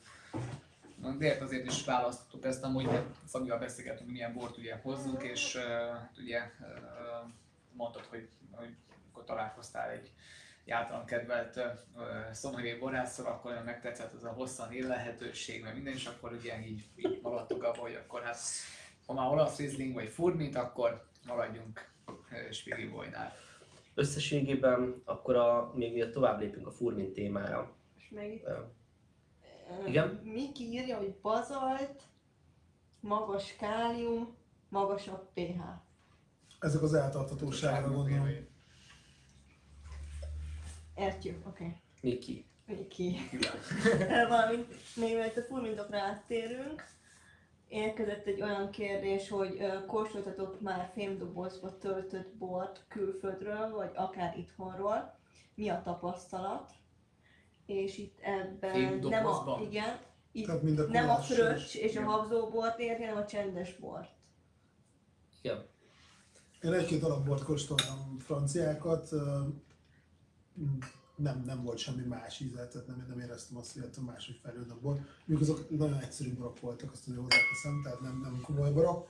De 1.17 1.29
hát 1.29 1.41
azért 1.41 1.65
is 1.65 1.86
választottuk 1.86 2.45
ezt, 2.45 2.63
amúgy 2.63 2.89
Szabival 3.25 3.60
beszélgettünk, 3.60 4.10
milyen 4.10 4.34
bort 4.34 4.58
ugye 4.58 4.75
hozzunk, 4.75 5.23
és 5.23 5.55
uh, 5.55 6.23
ugye 6.23 6.39
uh, 6.39 7.29
mondtad, 7.71 8.05
hogy, 8.05 8.29
hogy 8.51 8.75
akkor 9.12 9.23
találkoztál 9.23 9.89
egy 9.89 10.12
általam 10.67 11.05
kedvelt 11.05 11.55
uh, 11.55 12.31
szomoré 12.31 12.73
borászszor, 12.73 13.27
akkor 13.27 13.51
olyan 13.51 13.63
megtetszett 13.63 14.13
az 14.13 14.23
a 14.23 14.29
hosszan 14.29 14.73
élelhetőség, 14.73 15.63
meg 15.63 15.73
minden, 15.73 15.93
és 15.93 16.05
akkor 16.05 16.31
ugye 16.34 16.60
így, 16.65 16.84
így 16.95 17.19
maradtunk 17.21 17.63
abba, 17.63 17.81
hogy 17.81 17.95
akkor 17.95 18.21
hát 18.23 18.38
ha 19.05 19.13
már 19.13 19.31
olasz 19.31 19.58
Riesling 19.58 19.93
vagy 19.93 20.10
furmint, 20.10 20.55
akkor 20.55 21.08
maradjunk 21.27 21.89
uh, 22.08 22.51
Spigi 22.51 22.88
Boynál. 22.88 23.34
Összességében 23.93 25.01
akkor 25.05 25.36
a, 25.36 25.71
még 25.75 25.93
mielőtt 25.93 26.13
tovább 26.13 26.39
lépünk 26.39 26.67
a 26.67 26.71
furmin 26.71 27.13
témára. 27.13 27.75
És 27.97 28.12
Ö, 28.43 28.49
ö, 28.49 28.58
Igen? 29.88 30.21
Miki 30.23 30.63
írja, 30.63 30.97
hogy 30.97 31.15
bazalt, 31.21 32.04
magas 32.99 33.56
kálium, 33.56 34.36
magasabb 34.69 35.34
pH. 35.34 35.60
Ezek 36.60 36.82
az 36.82 36.93
eltartatóságra 36.93 37.91
gondolom. 37.91 38.28
Értjük, 40.95 41.47
oké. 41.47 41.63
Okay. 41.63 41.75
Miki. 42.01 42.45
Miki. 42.65 43.17
Valamint 44.30 44.67
még 44.95 45.13
mielőtt 45.13 45.38
a 45.38 45.41
fulmintokra 45.41 45.97
áttérünk, 45.97 46.84
érkezett 47.67 48.25
egy 48.25 48.41
olyan 48.41 48.69
kérdés, 48.69 49.30
hogy 49.30 49.86
kóstoltatok 49.88 50.62
már 50.62 50.91
fémdobozba 50.93 51.78
töltött 51.78 52.36
bort 52.36 52.86
külföldről, 52.88 53.69
vagy 53.69 53.91
akár 53.95 54.38
itthonról. 54.38 55.17
Mi 55.56 55.69
a 55.69 55.82
tapasztalat? 55.82 56.71
És 57.65 57.97
itt 57.97 58.19
ebben 58.21 58.99
nem 58.99 59.25
a, 59.25 59.60
igen, 59.69 59.99
itt 60.32 60.45
Tehát 60.45 60.62
mind 60.62 60.80
a 60.80 60.88
nem 60.88 61.10
a 61.10 61.15
fröccs 61.15 61.75
és 61.75 61.95
a 61.95 61.99
Igen. 61.99 62.04
habzóbort 62.04 62.80
érti, 62.80 63.04
hanem 63.04 63.17
a 63.17 63.25
csendes 63.25 63.75
bort. 63.75 64.10
Igen. 65.41 65.65
Én 66.62 66.73
egy-két 66.73 67.04
alapbort 67.04 67.43
kóstoltam 67.43 68.17
franciákat, 68.19 69.10
nem, 71.15 71.43
nem 71.45 71.63
volt 71.63 71.78
semmi 71.78 72.04
más 72.04 72.39
íze, 72.39 72.67
tehát 72.67 72.88
nem, 72.88 73.06
nem 73.08 73.19
éreztem 73.19 73.58
azt, 73.58 73.73
hogy 73.73 73.84
ettől 73.84 74.04
máshogy 74.04 74.39
fejlődne 74.43 74.73
a 74.73 74.80
bor. 74.82 74.99
Mondjuk 75.25 75.49
azok 75.49 75.69
nagyon 75.78 75.99
egyszerű 75.99 76.34
borok 76.34 76.60
voltak, 76.60 76.91
azt 76.91 77.01
azért 77.08 77.21
hozzáteszem, 77.21 77.82
tehát 77.84 78.01
nem, 78.01 78.19
nem 78.23 78.41
komoly 78.43 78.71
borok. 78.71 79.10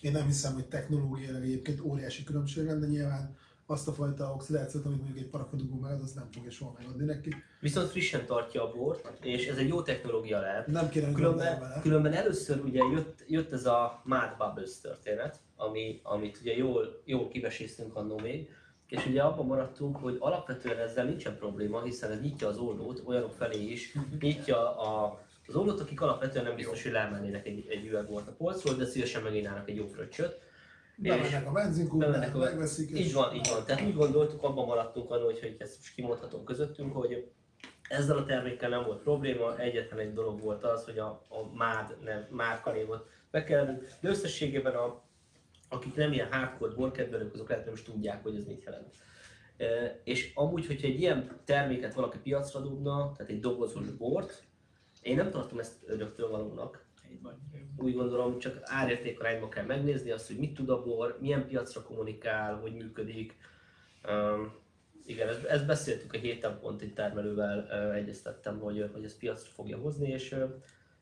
Én 0.00 0.12
nem 0.12 0.26
hiszem, 0.26 0.54
hogy 0.54 0.66
technológiailag 0.66 1.42
egyébként 1.42 1.80
óriási 1.80 2.24
különbség 2.24 2.64
lenne, 2.64 2.86
nyilván 2.86 3.36
azt 3.70 3.88
a 3.88 3.92
fajta 3.92 4.32
oxidációt, 4.34 4.84
amit 4.84 4.98
mondjuk 4.98 5.18
egy 5.18 5.30
parakodugó 5.30 5.78
megad, 5.78 6.00
az 6.02 6.12
nem 6.12 6.28
fogja 6.32 6.50
soha 6.50 6.74
megadni 6.78 7.04
neki. 7.04 7.34
Viszont 7.60 7.90
frissen 7.90 8.26
tartja 8.26 8.68
a 8.68 8.72
bort, 8.76 9.24
és 9.24 9.46
ez 9.46 9.56
egy 9.56 9.68
jó 9.68 9.82
technológia 9.82 10.40
lehet. 10.40 10.66
Nem 10.66 10.88
kéne 10.88 11.12
Különben, 11.12 11.58
vele. 11.60 11.80
különben 11.82 12.12
először 12.12 12.64
ugye 12.64 12.84
jött, 12.92 13.24
jött 13.28 13.52
ez 13.52 13.66
a 13.66 14.02
Mad 14.04 14.34
Bubbles 14.38 14.80
történet, 14.80 15.40
ami, 15.56 16.00
amit 16.02 16.38
ugye 16.40 16.56
jól, 16.56 17.00
jól 17.04 17.28
kiveséztünk 17.28 17.96
annó 17.96 18.18
még, 18.18 18.48
és 18.86 19.06
ugye 19.06 19.22
abban 19.22 19.46
maradtunk, 19.46 19.96
hogy 19.96 20.16
alapvetően 20.18 20.78
ezzel 20.78 21.04
nincsen 21.04 21.36
probléma, 21.36 21.82
hiszen 21.82 22.10
ez 22.10 22.20
nyitja 22.20 22.48
az 22.48 22.58
ollót 22.58 23.02
olyanok 23.04 23.32
felé 23.32 23.62
is, 23.62 23.94
nyitja 24.20 24.78
a, 24.78 25.20
az 25.46 25.54
ollót, 25.56 25.80
akik 25.80 26.00
alapvetően 26.00 26.44
nem 26.44 26.56
biztos, 26.56 26.82
hogy 26.82 26.92
lemennének 26.92 27.46
egy, 27.46 27.66
egy 27.68 27.86
üvegbort 27.86 28.28
a 28.28 28.32
polcról, 28.32 28.74
de 28.74 28.84
szívesen 28.84 29.22
megínálnak 29.22 29.68
egy 29.68 29.76
jó 29.76 29.86
fröccsöt. 29.86 30.38
Bemennek 31.02 32.34
a 32.34 32.38
a- 32.38 32.42
megveszik, 32.42 32.98
Így 32.98 33.12
van, 33.12 33.34
így 33.34 33.48
van. 33.52 33.64
Tehát 33.64 33.82
úgy 33.82 33.94
gondoltuk, 33.94 34.42
abban 34.42 34.66
maradtunk 34.66 35.10
annól, 35.10 35.32
hogy, 35.40 35.56
ezt 35.58 35.76
most 35.78 35.94
kimondhatom 35.94 36.44
közöttünk, 36.44 36.92
hogy 36.92 37.30
ezzel 37.88 38.16
a 38.16 38.24
termékkel 38.24 38.68
nem 38.68 38.84
volt 38.84 39.02
probléma, 39.02 39.58
egyetlen 39.58 39.98
egy 39.98 40.12
dolog 40.12 40.40
volt 40.40 40.64
az, 40.64 40.84
hogy 40.84 40.98
a, 40.98 41.26
a 41.28 41.54
MÁD 41.54 41.96
nem, 42.04 42.26
márkanévot 42.30 43.08
bekerülünk, 43.30 43.88
de 44.00 44.08
összességében 44.08 44.74
a, 44.74 45.02
akik 45.68 45.94
nem 45.94 46.12
ilyen 46.12 46.32
hardcore 46.32 46.74
borkedvelők, 46.74 47.34
azok 47.34 47.48
lehet 47.48 47.64
nem 47.64 47.74
is 47.74 47.82
tudják, 47.82 48.22
hogy 48.22 48.36
ez 48.36 48.44
mit 48.44 48.62
jelent. 48.62 48.94
E, 49.56 50.00
és 50.04 50.32
amúgy, 50.34 50.66
hogyha 50.66 50.86
egy 50.86 51.00
ilyen 51.00 51.40
terméket 51.44 51.94
valaki 51.94 52.18
piacra 52.18 52.60
dobna, 52.60 53.12
tehát 53.16 53.32
egy 53.32 53.40
dobozos 53.40 53.90
bort, 53.90 54.42
én 55.02 55.16
nem 55.16 55.30
tartom 55.30 55.58
ezt 55.58 55.74
öröktől 55.86 56.30
valónak. 56.30 56.84
Úgy 57.76 57.94
gondolom, 57.94 58.38
csak 58.38 58.58
árértékarányban 58.62 59.50
kell 59.50 59.64
megnézni 59.64 60.10
azt, 60.10 60.26
hogy 60.26 60.38
mit 60.38 60.54
tud 60.54 60.70
a 60.70 60.82
bor, 60.82 61.18
milyen 61.20 61.46
piacra 61.46 61.82
kommunikál, 61.82 62.54
hogy 62.54 62.74
működik. 62.74 63.36
Um, 64.08 64.52
igen, 65.04 65.28
ezt, 65.28 65.44
ezt 65.44 65.66
beszéltük 65.66 66.12
a 66.12 66.18
héten 66.18 66.58
pont 66.60 66.82
egy 66.82 66.94
termelővel, 66.94 67.58
uh, 67.58 67.94
egyeztettem, 67.94 68.58
hogy, 68.58 68.90
hogy 68.92 69.04
ezt 69.04 69.18
piacra 69.18 69.50
fogja 69.50 69.78
hozni, 69.78 70.08
és 70.08 70.32
uh, 70.32 70.50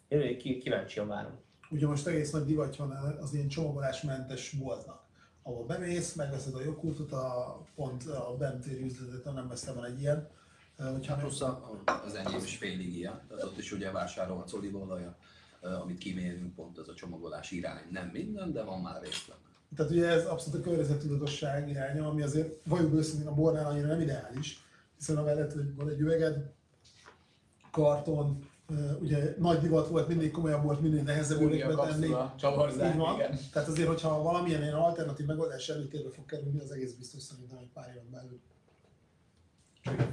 Én 0.09 0.38
kíváncsian 0.38 1.09
várom. 1.09 1.32
Ugye 1.70 1.86
most 1.86 2.06
egész 2.06 2.30
nagy 2.30 2.44
divat 2.44 2.76
van 2.76 2.90
az 3.20 3.34
ilyen 3.34 3.48
csomagolásmentes 3.48 4.50
boltnak, 4.50 5.02
ahol 5.42 5.64
bemész, 5.64 6.14
megveszed 6.14 6.54
a 6.54 6.62
joghurtot, 6.62 7.12
a, 7.12 7.61
pont 7.74 8.06
a 8.06 8.36
bentéri 8.38 8.84
üzletet, 8.84 9.34
nem 9.34 9.46
messze 9.46 9.72
van 9.72 9.84
egy 9.84 10.00
ilyen. 10.00 10.28
Hogyha 10.76 11.14
Hát 11.14 11.22
nem, 11.22 11.26
plusz 11.26 11.40
az 12.04 12.14
enyém 12.14 12.44
is 12.44 12.56
félig 12.56 12.96
ilyen, 12.96 13.20
tehát 13.28 13.44
ott 13.44 13.59
is 13.59 13.72
ugye 13.72 13.90
vásárolhatsz 13.90 14.52
olívaolaja, 14.52 15.16
amit 15.74 15.98
kimérünk, 15.98 16.54
pont 16.54 16.78
ez 16.78 16.88
a 16.88 16.94
csomagolás 16.94 17.50
irány. 17.50 17.82
Nem 17.90 18.08
minden, 18.12 18.52
de 18.52 18.62
van 18.62 18.80
már 18.80 19.02
részlet. 19.02 19.36
tehát 19.76 19.92
ugye 19.92 20.06
ez 20.06 20.26
abszolút 20.26 20.60
a 20.60 20.68
környezettudatosság 20.68 21.68
iránya, 21.68 22.06
ami 22.08 22.22
azért 22.22 22.60
valljuk 22.64 22.94
őszintén 22.94 23.26
a 23.26 23.34
bornál 23.34 23.66
annyira 23.66 23.86
nem 23.86 24.00
ideális, 24.00 24.62
hiszen 24.96 25.16
amellett, 25.16 25.52
hogy 25.52 25.74
van 25.74 25.88
egy 25.88 26.00
üveged, 26.00 26.50
karton, 27.70 28.48
ugye 29.00 29.34
nagy 29.38 29.58
divat 29.58 29.88
volt, 29.88 30.08
mindig 30.08 30.30
komolyabb 30.30 30.62
volt, 30.62 30.80
mindig 30.80 31.02
nehezebb 31.02 31.40
Úri 31.40 31.62
a 31.62 31.64
üvegbe 31.64 31.82
tenni. 31.86 32.06
kapszula, 32.06 32.34
csavarzány, 32.38 32.90
Így 32.92 32.96
van. 32.98 33.14
igen. 33.14 33.38
Tehát 33.52 33.68
azért, 33.68 33.88
hogyha 33.88 34.22
valamilyen 34.22 34.62
ilyen 34.62 34.74
alternatív 34.74 35.26
megoldás 35.26 35.68
előtérbe 35.68 36.10
fog 36.10 36.26
kerülni, 36.26 36.60
az 36.60 36.70
egész 36.70 36.92
biztos 36.92 37.22
szerintem 37.22 37.58
egy 37.58 37.68
pár 37.74 37.88
éven 37.94 38.10
belül. 38.10 38.40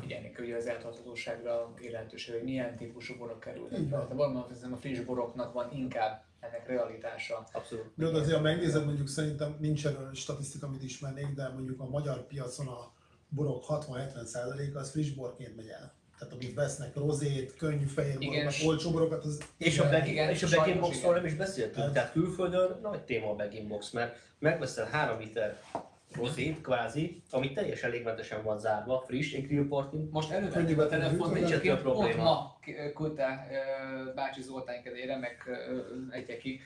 Figyelni 0.02 0.32
kell 0.32 0.46
ugye 0.46 0.56
az 0.56 0.68
eltarthatóságra 0.68 1.74
lehetőség, 1.92 2.34
hogy 2.34 2.44
milyen 2.44 2.78
típusú 2.78 3.18
borok 3.18 3.40
kerülnek. 3.40 3.80
Van. 3.80 3.90
Tehát 3.90 4.14
valóban 4.14 4.46
hiszem 4.50 4.74
a 4.74 4.78
friss 4.78 5.00
boroknak 5.00 5.54
van 5.54 5.72
inkább 5.74 6.24
ennek 6.40 6.68
realitása. 6.68 7.48
Abszolút. 7.52 7.86
De 7.96 8.06
azért, 8.08 8.36
ha 8.36 8.42
megnézed, 8.42 8.86
mondjuk 8.86 9.08
szerintem 9.08 9.56
nincs 9.60 9.86
erről 9.86 10.14
statisztika, 10.14 10.68
amit 10.68 10.84
ismernék, 10.84 11.28
de 11.28 11.50
mondjuk 11.50 11.80
a 11.80 11.90
magyar 11.90 12.28
piacon 12.28 12.68
a 12.68 12.94
borok 13.30 13.66
60-70%-a 13.68 14.78
az 14.78 14.92
friss 14.92 15.10
borként 15.10 15.56
megy 15.56 15.68
el. 15.68 15.94
Tehát 16.20 16.34
amit 16.34 16.54
vesznek 16.54 16.96
rozét, 16.96 17.56
könnyű 17.56 17.86
fehér 17.86 18.18
borokat, 18.18 18.54
olcsó 18.66 18.92
borokat, 18.92 19.26
az 19.26 19.42
És 19.58 19.80
a, 19.80 19.86
Igen, 19.86 20.00
bag, 20.00 20.10
igen, 20.10 20.30
és 20.30 20.44
a 20.44 20.48
sajnos 20.48 20.74
bag 20.74 20.82
boxról 20.82 21.14
nem 21.14 21.26
is 21.26 21.34
beszéltünk, 21.34 21.86
Hát. 21.86 21.94
tehát 21.94 22.12
külföldön 22.12 22.80
nagy 22.82 23.02
téma 23.02 23.30
a 23.30 23.36
bag 23.36 23.68
box, 23.68 23.92
mert 23.92 24.18
megveszel 24.40 24.86
3 24.86 25.20
liter 25.20 25.62
rozét 26.16 26.61
kvázi, 26.61 27.22
ami 27.32 27.51
teljesen 27.53 27.89
légmentesen 27.89 28.43
van 28.43 28.59
zárva, 28.59 29.03
friss, 29.07 29.34
egy 29.34 29.47
grill 29.47 29.68
partin. 29.68 30.09
Most 30.11 30.32
elővettem 30.32 30.61
a 30.61 30.66
Könnyűben 30.66 30.89
telefon, 30.89 31.18
nincs 31.32 31.36
olyan 31.36 31.45
egyébként 31.45 31.82
probléma. 31.82 32.13
pont 32.13 32.24
ma 32.24 32.57
k- 32.61 32.93
küldte 32.93 33.47
ö, 33.51 34.13
bácsi 34.13 34.41
Zoltán 34.41 34.82
kedére, 34.82 35.18
meg 35.18 35.38
egyeki 36.09 36.59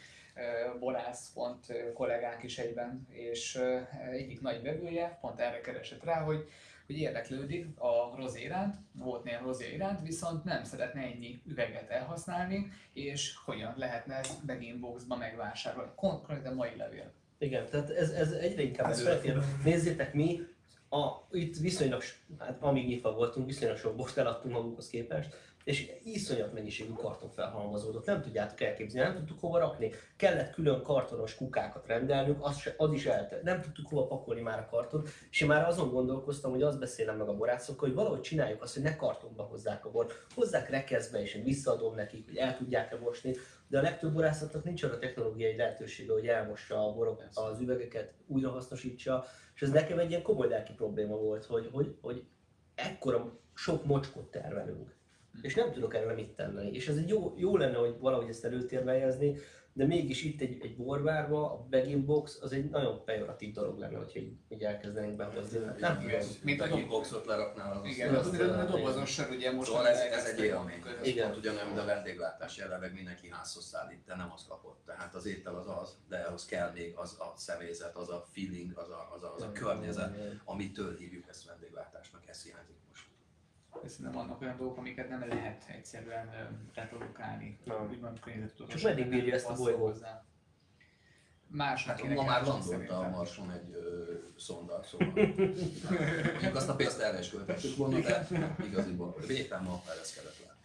borász 0.79 1.31
pont 1.33 1.65
kollégánk 1.93 2.43
is 2.43 2.57
egyben, 2.57 3.07
és 3.09 3.59
egyik 4.11 4.41
nagy 4.41 4.61
vevője 4.61 5.17
pont 5.21 5.39
erre 5.39 5.61
keresett 5.61 6.03
rá, 6.03 6.19
hogy 6.21 6.47
hogy 6.85 6.97
érdeklődik 6.99 7.65
a 7.79 8.15
rozé 8.15 8.41
iránt, 8.41 8.75
volt 8.91 9.23
néha 9.23 9.45
rozé 9.45 9.73
iránt, 9.73 10.01
viszont 10.01 10.43
nem 10.43 10.63
szeretne 10.63 11.01
ennyi 11.01 11.41
üveget 11.47 11.89
elhasználni, 11.89 12.71
és 12.93 13.35
hogyan 13.45 13.73
lehetne 13.77 14.15
ezt 14.15 14.45
megint 14.45 14.79
boxba 14.79 15.15
megvásárolni. 15.15 15.91
Konkrétan 15.95 16.53
mai 16.53 16.75
levél. 16.77 17.11
Igen, 17.39 17.69
tehát 17.69 17.89
ez, 17.89 18.09
ez 18.09 18.31
egyre 18.31 18.61
inkább 18.61 18.89
Ez 18.91 18.99
előretér. 18.99 19.31
felfogom. 19.33 19.61
Nézzétek, 19.63 20.13
mi 20.13 20.41
a, 20.89 21.07
itt 21.31 21.57
viszonylag, 21.57 22.01
hát 22.37 22.57
amíg 22.61 22.87
nyitva 22.87 23.13
voltunk, 23.13 23.45
viszonylag 23.45 23.77
sok 23.77 23.95
bort 23.95 24.17
eladtunk 24.17 24.53
magunkhoz 24.53 24.89
képest, 24.89 25.35
és 25.63 25.91
iszonyat 26.03 26.53
mennyiségű 26.53 26.91
karton 26.91 27.29
felhalmozódott. 27.29 28.05
Nem 28.05 28.21
tudjátok 28.21 28.61
elképzelni, 28.61 29.09
nem 29.09 29.17
tudtuk 29.17 29.39
hova 29.39 29.59
rakni. 29.59 29.91
Kellett 30.15 30.53
külön 30.53 30.83
kartonos 30.83 31.35
kukákat 31.35 31.87
rendelnünk, 31.87 32.45
az, 32.45 32.57
se, 32.57 32.73
az 32.77 32.93
is 32.93 33.05
eltelt. 33.05 33.43
Nem 33.43 33.61
tudtuk 33.61 33.87
hova 33.87 34.07
pakolni 34.07 34.41
már 34.41 34.59
a 34.59 34.67
kartont, 34.69 35.09
és 35.29 35.41
én 35.41 35.47
már 35.47 35.67
azon 35.67 35.89
gondolkoztam, 35.89 36.51
hogy 36.51 36.61
azt 36.61 36.79
beszélem 36.79 37.17
meg 37.17 37.27
a 37.27 37.35
borászokkal, 37.35 37.87
hogy 37.87 37.97
valahogy 37.97 38.21
csináljuk 38.21 38.61
azt, 38.61 38.73
hogy 38.73 38.83
ne 38.83 38.95
kartonba 38.95 39.43
hozzák 39.43 39.85
a 39.85 39.91
bort, 39.91 40.25
hozzák 40.35 40.69
rekeszbe, 40.69 41.21
és 41.21 41.33
én 41.33 41.43
visszaadom 41.43 41.95
nekik, 41.95 42.25
hogy 42.25 42.37
el 42.37 42.57
tudják-e 42.57 42.97
mosni, 42.97 43.35
de 43.67 43.77
a 43.77 43.81
legtöbb 43.81 44.13
borászatnak 44.13 44.63
nincs 44.63 44.83
arra 44.83 44.97
technológiai 44.97 45.55
lehetősége, 45.55 46.13
hogy 46.13 46.27
elmossa 46.27 46.87
a 46.87 46.93
borok, 46.93 47.23
az 47.33 47.59
üvegeket, 47.59 48.13
újrahasznosítsa, 48.27 49.25
és 49.55 49.61
ez 49.61 49.71
nekem 49.71 49.99
egy 49.99 50.09
ilyen 50.09 50.21
komoly 50.21 50.47
lelki 50.47 50.73
probléma 50.73 51.15
volt, 51.15 51.45
hogy, 51.45 51.69
hogy, 51.71 51.95
hogy 52.01 52.18
ekkora 52.85 53.39
sok 53.53 53.85
mocskot 53.85 54.31
tervelünk, 54.31 54.95
és 55.41 55.55
nem 55.55 55.71
tudok 55.71 55.95
erre 55.95 56.13
mit 56.13 56.29
tenni. 56.29 56.71
És 56.71 56.87
ez 56.87 56.97
egy 56.97 57.09
jó, 57.09 57.33
jó 57.37 57.57
lenne, 57.57 57.77
hogy 57.77 57.95
valahogy 57.99 58.29
ezt 58.29 58.45
előtérbe 58.45 58.91
helyezni, 58.91 59.37
de 59.73 59.85
mégis 59.85 60.23
itt 60.23 60.41
egy, 60.41 60.57
egy 60.61 60.75
borvárba, 60.75 61.51
a 61.51 61.67
bag 61.69 61.97
box 61.97 62.37
az 62.41 62.51
egy 62.51 62.69
nagyon 62.69 63.03
pejoratív 63.05 63.53
dolog 63.53 63.77
lenne, 63.77 63.97
hogyha 63.97 64.19
így, 64.19 64.33
így 64.49 64.63
elkezdenénk 64.63 65.15
behozni. 65.15 65.59
Nem 65.79 65.99
tudom. 66.01 66.19
Mint 66.43 66.61
a 66.61 66.65
Mint 66.65 66.85
a 66.85 66.87
boxot 66.87 67.25
leraknál, 67.25 67.77
az 67.77 67.85
Igen, 67.85 68.15
azt, 68.15 68.33
az, 68.33 68.39
ö, 68.39 68.53
a 68.53 68.65
dobozos 68.65 69.09
sör 69.09 69.29
ugye 69.29 69.51
most 69.51 69.67
Szóval 69.67 69.87
ez, 69.87 69.99
ez 69.99 70.25
egy 70.25 70.43
élmény. 70.43 70.83
Igen. 71.03 71.25
Pont 71.25 71.37
ugyanolyan, 71.37 71.67
mint 71.67 71.79
a 71.79 71.85
vendéglátás 71.85 72.57
jelenleg 72.57 72.93
mindenki 72.93 73.29
házhoz 73.29 73.65
szállít, 73.65 74.03
de 74.05 74.15
nem 74.15 74.31
azt 74.31 74.47
kapott. 74.47 74.81
Tehát 74.85 75.15
az 75.15 75.25
étel 75.25 75.55
az 75.55 75.67
az, 75.67 75.97
de 76.09 76.17
ahhoz 76.17 76.45
kell 76.45 76.71
még 76.71 76.93
az 76.95 77.15
a 77.19 77.33
személyzet, 77.37 77.95
az 77.95 78.09
a 78.09 78.25
feeling, 78.31 78.77
az 78.77 78.89
a, 78.89 79.09
az 79.15 79.23
a, 79.23 79.33
az 79.35 79.41
a 79.41 79.51
környezet, 79.51 80.41
amitől 80.45 80.97
hívjuk 80.97 81.27
ezt 81.27 81.45
vendéglátásnak, 81.45 82.27
ez 82.27 82.43
hiányzik. 82.43 82.78
Szerintem 83.85 84.11
vannak 84.13 84.41
olyan 84.41 84.57
dolgok, 84.57 84.77
amiket 84.77 85.09
nem 85.09 85.27
lehet 85.27 85.65
egyszerűen 85.67 86.29
reprodukálni. 86.73 87.59
Nem. 87.63 87.89
Úgymond 87.91 88.19
környezettudatos. 88.19 88.81
Csak 88.81 88.95
meddig 88.95 89.09
bírja 89.09 89.33
ezt 89.33 89.49
a 89.49 89.53
bolygót? 89.53 90.05
Másnak 91.51 91.99
Hát 91.99 92.15
ma 92.15 92.23
már 92.23 92.45
landolt 92.45 92.89
a. 92.89 93.09
Marson 93.09 93.51
egy 93.51 93.73
ö, 93.73 94.13
szonda, 94.37 94.83
szóval 94.83 95.07
mondjuk 96.31 96.55
azt 96.55 96.69
a 96.69 96.75
pénzt 96.75 96.99
erre 96.99 97.19
is 97.19 97.29
költettük 97.29 97.75
volna, 97.75 97.99
de 97.99 98.27
igaziból 98.65 99.15
éppen 99.29 99.63
ma 99.63 99.81
ereszkedett 99.89 100.39
le. 100.45 100.55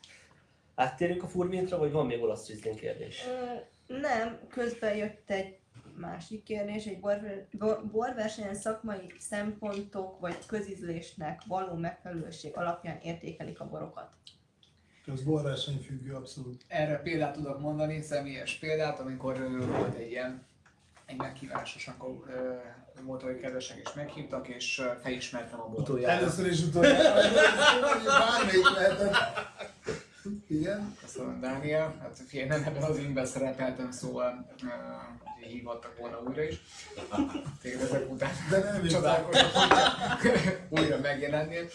Áttérjünk 0.74 1.22
a 1.22 1.26
furmintra, 1.28 1.78
vagy 1.78 1.90
van 1.92 2.06
még 2.06 2.22
olasz 2.22 2.48
rizling 2.48 2.78
kérdés? 2.78 3.24
Ö, 3.26 3.54
Nem, 4.00 4.40
közben 4.48 4.96
jött 4.96 5.30
egy 5.30 5.58
másik 5.96 6.42
kérdés, 6.42 6.84
egy 6.84 7.00
borver- 7.00 7.46
bo- 7.58 7.86
borversenyen 7.86 8.54
szakmai 8.54 9.12
szempontok 9.18 10.20
vagy 10.20 10.46
közízlésnek 10.46 11.42
való 11.46 11.74
megfelelőség 11.74 12.56
alapján 12.56 12.98
értékelik 13.02 13.60
a 13.60 13.68
borokat. 13.68 14.08
Ez 15.06 15.22
borverseny 15.22 15.78
függő 15.86 16.14
abszolút. 16.14 16.64
Erre 16.68 16.96
példát 16.98 17.34
tudok 17.34 17.60
mondani, 17.60 18.00
személyes 18.02 18.58
példát, 18.58 19.00
amikor 19.00 19.66
volt 19.66 19.94
egy 19.94 20.10
ilyen 20.10 20.42
egy 21.06 21.16
meghívásos, 21.16 21.88
akkor 21.88 22.24
ö, 22.28 22.54
volt, 23.02 23.22
hogy 23.22 23.40
kedvesek 23.40 23.80
is 23.84 23.92
meghívtak, 23.92 24.48
és 24.48 24.82
felismertem 25.02 25.60
a 25.60 25.68
bort. 25.68 25.78
Utoljára. 25.78 26.12
Először 26.20 26.46
is 26.46 26.62
utoljára, 26.62 27.20
bármelyik 28.06 28.70
lehetett. 28.76 29.14
Igen? 30.48 30.96
Köszönöm, 31.00 31.40
Dániel. 31.40 31.94
Hát 32.00 32.18
figyelj, 32.26 32.48
nem 32.48 32.62
ebben 32.64 32.82
az 32.82 32.98
ingben 32.98 33.26
szerepeltem, 33.26 33.90
szóval 33.90 34.46
uh, 34.62 35.23
hívottak 35.44 35.98
volna 35.98 36.20
újra 36.20 36.42
is. 36.42 36.60
Téged 37.62 37.80
ezek 37.80 38.10
után 38.10 38.30
De 38.50 38.58
nem 38.58 38.86
csodálkozok, 38.86 39.50
újra 40.68 40.98
megjelennél. 40.98 41.68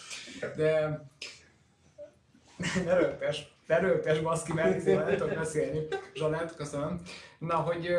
De 0.56 1.02
ne 2.86 2.94
rögtes, 2.94 3.48
ne 3.70 3.80
rögtes, 3.80 4.20
baszki, 4.20 4.54
mert 4.54 4.76
izé, 4.76 4.94
nem 4.94 5.08
tudok 5.08 5.34
beszélni. 5.34 5.88
Zsanett, 6.14 6.56
köszönöm. 6.56 7.02
Na, 7.40 7.56
hogy... 7.56 7.86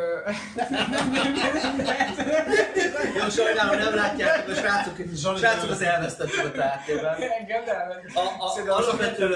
Jó, 3.17 3.29
sajnálom, 3.29 3.77
nem 3.79 3.95
látják, 3.95 4.47
a 4.49 4.53
srácok, 4.53 4.95
srácok 5.37 5.69
az 5.69 5.81
elvesztettük 5.81 6.45
a 6.45 6.51
táttérben. 6.51 7.15
Engem 7.21 7.63
nem. 7.65 7.75
A, 8.13 8.19
a, 8.19 8.77
alapvetően, 8.77 9.33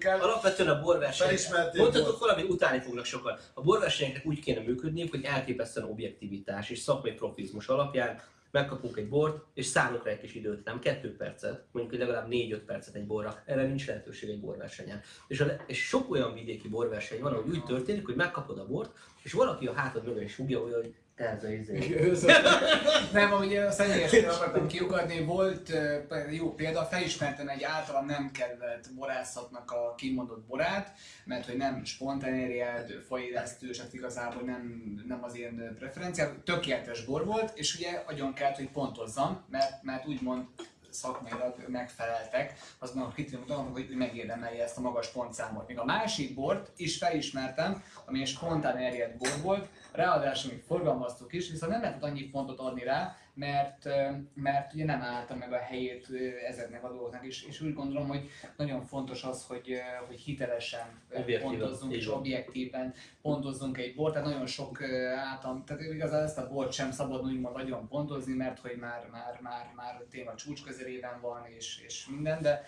el. 0.00 0.20
alapvetően 0.20 0.68
a 0.68 0.80
borverseny. 0.80 1.26
Felismerték 1.26 1.80
Mondhatok 1.80 2.18
valami, 2.18 2.42
utáni 2.42 2.80
fognak 2.80 3.04
sokan. 3.04 3.38
A 3.54 3.62
borversenyeknek 3.62 4.26
úgy 4.26 4.40
kéne 4.40 4.60
működniük, 4.60 5.10
hogy 5.10 5.24
elképesztően 5.24 5.88
objektivitás 5.88 6.70
és 6.70 6.78
szakmai 6.78 7.12
profizmus 7.12 7.68
alapján 7.68 8.20
megkapunk 8.52 8.96
egy 8.96 9.08
bort, 9.08 9.44
és 9.54 9.66
szállunk 9.66 10.04
rá 10.04 10.10
egy 10.10 10.20
kis 10.20 10.34
időt, 10.34 10.64
nem 10.64 10.78
kettő 10.78 11.16
percet, 11.16 11.64
mondjuk 11.72 12.00
legalább 12.00 12.26
4-5 12.30 12.60
percet 12.66 12.94
egy 12.94 13.06
borra. 13.06 13.42
Erre 13.46 13.66
nincs 13.66 13.86
lehetőség 13.86 14.30
egy 14.30 14.40
borversenyen. 14.40 15.00
És, 15.26 15.40
a, 15.40 15.46
és 15.66 15.86
sok 15.86 16.10
olyan 16.10 16.34
vidéki 16.34 16.68
borverseny 16.68 17.20
van, 17.20 17.34
hogy 17.34 17.50
úgy 17.50 17.64
történik, 17.64 18.04
hogy 18.04 18.16
megkapod 18.16 18.58
a 18.58 18.66
bort, 18.66 18.96
és 19.22 19.32
valaki 19.32 19.66
a 19.66 19.72
hátad 19.72 20.04
mögött 20.04 20.22
is 20.22 20.34
fogja, 20.34 20.60
hogy 20.60 20.94
izé. 21.60 21.96
Nem, 23.12 23.32
amúgy 23.32 23.56
a 23.56 23.70
személyesen 23.70 24.24
akartam 24.24 24.66
kiukadni, 24.66 25.24
volt 25.24 25.72
jó 26.30 26.54
példa, 26.54 26.84
felismertem 26.84 27.48
egy 27.48 27.62
általam 27.62 28.06
nem 28.06 28.30
kedvelt 28.30 28.94
borászatnak 28.94 29.70
a 29.70 29.94
kimondott 29.96 30.46
borát, 30.46 30.92
mert 31.24 31.46
hogy 31.46 31.56
nem 31.56 31.84
spontán 31.84 32.34
érjelt, 32.34 32.92
fajélesztős, 33.06 33.80
hát 33.80 33.94
igazából 33.94 34.42
nem, 34.42 34.82
nem 35.06 35.24
az 35.24 35.36
én 35.36 35.74
preferenciám, 35.78 36.42
tökéletes 36.44 37.04
bor 37.04 37.24
volt, 37.24 37.52
és 37.54 37.74
ugye 37.74 38.02
agyon 38.06 38.34
kellett, 38.34 38.56
hogy 38.56 38.70
pontozzam, 38.70 39.44
mert, 39.50 39.82
mert 39.82 40.06
úgymond 40.06 40.44
szakmailag 40.92 41.54
megfeleltek 41.66 42.54
azon 42.78 43.02
a 43.02 43.08
kritériumoknak, 43.08 43.72
hogy 43.72 43.88
megérdemelje 43.96 44.62
ezt 44.62 44.78
a 44.78 44.80
magas 44.80 45.08
pontszámot. 45.08 45.66
Még 45.66 45.78
a 45.78 45.84
másik 45.84 46.34
bort 46.34 46.70
is 46.76 46.96
felismertem, 46.96 47.82
ami 48.04 48.20
egy 48.20 48.26
spontán 48.28 48.76
erjedt 48.76 49.16
bor 49.16 49.42
volt, 49.42 49.68
ráadásul 49.92 50.52
még 50.52 50.62
forgalmaztuk 50.62 51.32
is, 51.32 51.50
viszont 51.50 51.72
nem 51.72 51.80
lehetett 51.80 52.02
annyi 52.02 52.22
pontot 52.22 52.58
adni 52.58 52.84
rá, 52.84 53.16
mert, 53.34 53.88
mert 54.34 54.74
ugye 54.74 54.84
nem 54.84 55.02
állta 55.02 55.34
meg 55.34 55.52
a 55.52 55.56
helyét 55.56 56.08
ezeknek 56.48 56.84
a 56.84 56.88
dolgoknak, 56.88 57.24
és, 57.24 57.44
és 57.46 57.60
úgy 57.60 57.74
gondolom, 57.74 58.08
hogy 58.08 58.28
nagyon 58.56 58.82
fontos 58.82 59.24
az, 59.24 59.46
hogy, 59.46 59.80
hogy 60.06 60.20
hitelesen 60.20 61.00
ö, 61.08 61.18
Objektívan, 61.18 61.58
pontozzunk, 61.58 61.92
és 61.92 62.08
objektíven 62.08 62.94
pontozzunk 63.22 63.78
egy 63.78 63.94
bort, 63.94 64.12
tehát 64.12 64.28
nagyon 64.28 64.46
sok 64.46 64.82
által, 65.16 65.62
tehát 65.66 65.82
igazán 65.82 66.22
ezt 66.22 66.38
a 66.38 66.48
bort 66.48 66.72
sem 66.72 66.90
szabad 66.90 67.24
úgymond 67.24 67.56
nagyon 67.56 67.88
pontozni, 67.88 68.34
mert 68.34 68.58
hogy 68.58 68.76
már, 68.76 69.08
már, 69.10 69.38
már, 69.42 69.72
már 69.76 69.94
a 69.94 70.06
téma 70.10 70.34
csúcs 70.34 70.64
közelében 70.64 71.20
van, 71.20 71.46
és, 71.56 71.82
és 71.86 72.06
minden, 72.06 72.42
de 72.42 72.66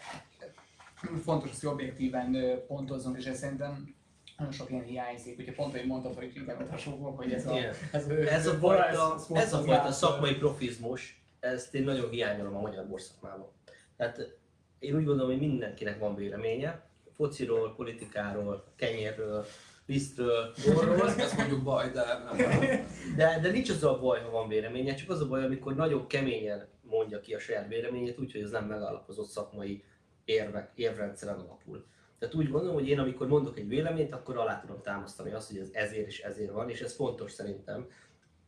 fontos, 1.22 1.60
hogy 1.60 1.68
objektíven 1.68 2.36
pontozzunk, 2.66 3.16
és 3.16 3.24
ez 3.24 3.38
szerintem 3.38 3.94
nagyon 4.36 4.52
sok 4.52 4.70
ilyen 4.70 4.84
hiányzik, 4.84 5.38
ugye 5.38 5.52
pont, 5.52 5.72
hogy 5.72 5.86
mondtad, 5.86 6.14
hogy 6.14 6.32
igen, 6.36 6.56
mert 6.56 6.70
hasonlók, 6.70 7.16
hogy 7.16 7.32
ez 7.32 7.46
a, 7.46 7.56
Igen. 7.56 7.74
ez, 7.92 8.08
Ez 8.08 8.46
a 8.46 8.52
fajta, 8.52 9.14
ez- 9.14 9.26
ez 9.32 9.52
a 9.52 9.58
fajta 9.58 9.86
ez- 9.86 9.96
szakmai 9.96 10.34
profizmus, 10.34 11.22
ezt 11.40 11.74
én 11.74 11.82
nagyon 11.84 12.10
hiányolom 12.10 12.56
a 12.56 12.60
magyar 12.60 12.86
borszakmában. 12.86 13.50
Tehát 13.96 14.36
én 14.78 14.94
úgy 14.96 15.04
gondolom, 15.04 15.30
hogy 15.30 15.40
mindenkinek 15.40 15.98
van 15.98 16.14
véleménye, 16.14 16.82
fociról, 17.16 17.74
politikáról, 17.74 18.64
kenyérről, 18.76 19.44
lisztről, 19.86 20.54
borról, 20.74 21.08
Ez 21.10 21.32
mondjuk 21.36 21.62
baj, 21.62 21.90
de 21.90 22.04
nem 22.24 22.36
baj. 22.36 22.84
de, 23.16 23.38
de 23.42 23.50
nincs 23.50 23.70
az 23.70 23.84
a 23.84 23.98
baj, 23.98 24.20
ha 24.20 24.30
van 24.30 24.48
véleménye, 24.48 24.94
csak 24.94 25.10
az 25.10 25.20
a 25.20 25.28
baj, 25.28 25.44
amikor 25.44 25.74
nagyon 25.74 26.06
keményen 26.06 26.68
mondja 26.82 27.20
ki 27.20 27.34
a 27.34 27.38
saját 27.38 27.68
véleményét, 27.68 28.18
úgyhogy 28.18 28.40
ez 28.42 28.50
nem 28.50 28.64
megalapozott 28.66 29.28
szakmai 29.28 29.84
érvek, 30.24 30.70
érvrendszeren 30.74 31.34
alapul. 31.38 31.84
Tehát 32.24 32.38
úgy 32.38 32.50
gondolom, 32.50 32.74
hogy 32.74 32.88
én 32.88 32.98
amikor 32.98 33.26
mondok 33.26 33.58
egy 33.58 33.68
véleményt, 33.68 34.12
akkor 34.12 34.36
alá 34.36 34.60
tudom 34.60 34.82
támasztani 34.82 35.32
azt, 35.32 35.50
hogy 35.50 35.58
ez 35.58 35.68
ezért 35.72 36.06
és 36.06 36.20
ezért 36.20 36.52
van, 36.52 36.70
és 36.70 36.80
ez 36.80 36.94
fontos 36.94 37.32
szerintem. 37.32 37.86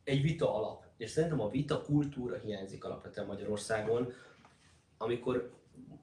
Egy 0.04 0.22
vita 0.22 0.54
alap. 0.54 0.84
És 0.96 1.10
szerintem 1.10 1.40
a 1.40 1.50
vita 1.50 1.82
kultúra 1.82 2.36
hiányzik 2.36 2.84
alapvetően 2.84 3.26
Magyarországon, 3.26 4.12
amikor 4.98 5.50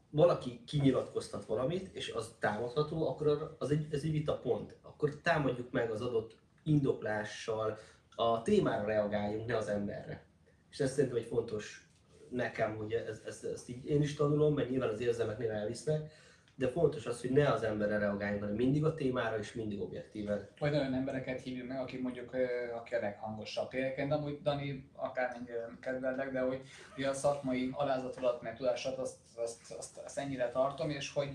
valaki 0.10 0.62
kinyilatkoztat 0.66 1.46
valamit, 1.46 1.96
és 1.96 2.12
az 2.12 2.36
támadható, 2.40 3.08
akkor 3.08 3.56
az 3.60 3.72
egy, 3.72 3.88
ez 3.92 4.04
egy 4.04 4.12
vita 4.12 4.38
pont. 4.38 4.76
Akkor 4.82 5.16
támadjuk 5.22 5.72
meg 5.72 5.92
az 5.92 6.02
adott 6.02 6.36
indoklással, 6.64 7.78
a 8.16 8.42
témára 8.42 8.86
reagáljunk, 8.86 9.48
ne 9.48 9.58
az 9.58 9.68
emberre. 9.68 10.26
És 10.72 10.80
ez 10.80 10.92
szerintem 10.92 11.18
egy 11.18 11.28
fontos 11.28 11.88
nekem, 12.30 12.76
hogy 12.76 12.94
ez, 12.94 13.22
ez, 13.26 13.44
ezt 13.44 13.70
így 13.70 13.86
én 13.86 14.02
is 14.02 14.14
tanulom, 14.14 14.54
mert 14.54 14.70
nyilván 14.70 14.90
az 14.90 15.02
érzelmek 15.02 15.38
néha 15.38 15.54
elvisznek, 15.54 16.12
de 16.56 16.70
fontos 16.70 17.06
az, 17.06 17.22
hogy 17.22 17.32
ne 17.32 17.52
az 17.52 17.64
emberre 17.64 17.98
reagáljunk, 17.98 18.42
hanem 18.42 18.56
mindig 18.56 18.86
a 18.86 18.94
témára 18.94 19.38
és 19.38 19.54
mindig 19.54 19.82
objektíven. 19.82 20.48
Vagy 20.60 20.74
olyan 20.74 20.94
embereket 20.94 21.42
hívjunk 21.42 21.70
meg, 21.70 21.80
akik 21.80 22.02
mondjuk, 22.02 22.36
aki 22.76 22.96
a 22.96 23.00
leghangosabb 23.00 23.72
de 23.72 24.08
amúgy 24.10 24.42
Dani 24.42 24.90
akármennyire 24.96 25.60
nem 25.60 25.78
kedvellek, 25.80 26.32
de 26.32 26.40
hogy 26.40 26.62
a 27.04 27.14
szakmai 27.14 27.70
alázatodat, 27.72 28.42
meg 28.42 28.58
tudásat, 28.58 28.98
azt, 28.98 29.18
azt, 29.36 29.72
azt, 29.78 29.98
azt, 29.98 30.18
ennyire 30.18 30.52
tartom, 30.52 30.90
és 30.90 31.14
hogy 31.14 31.32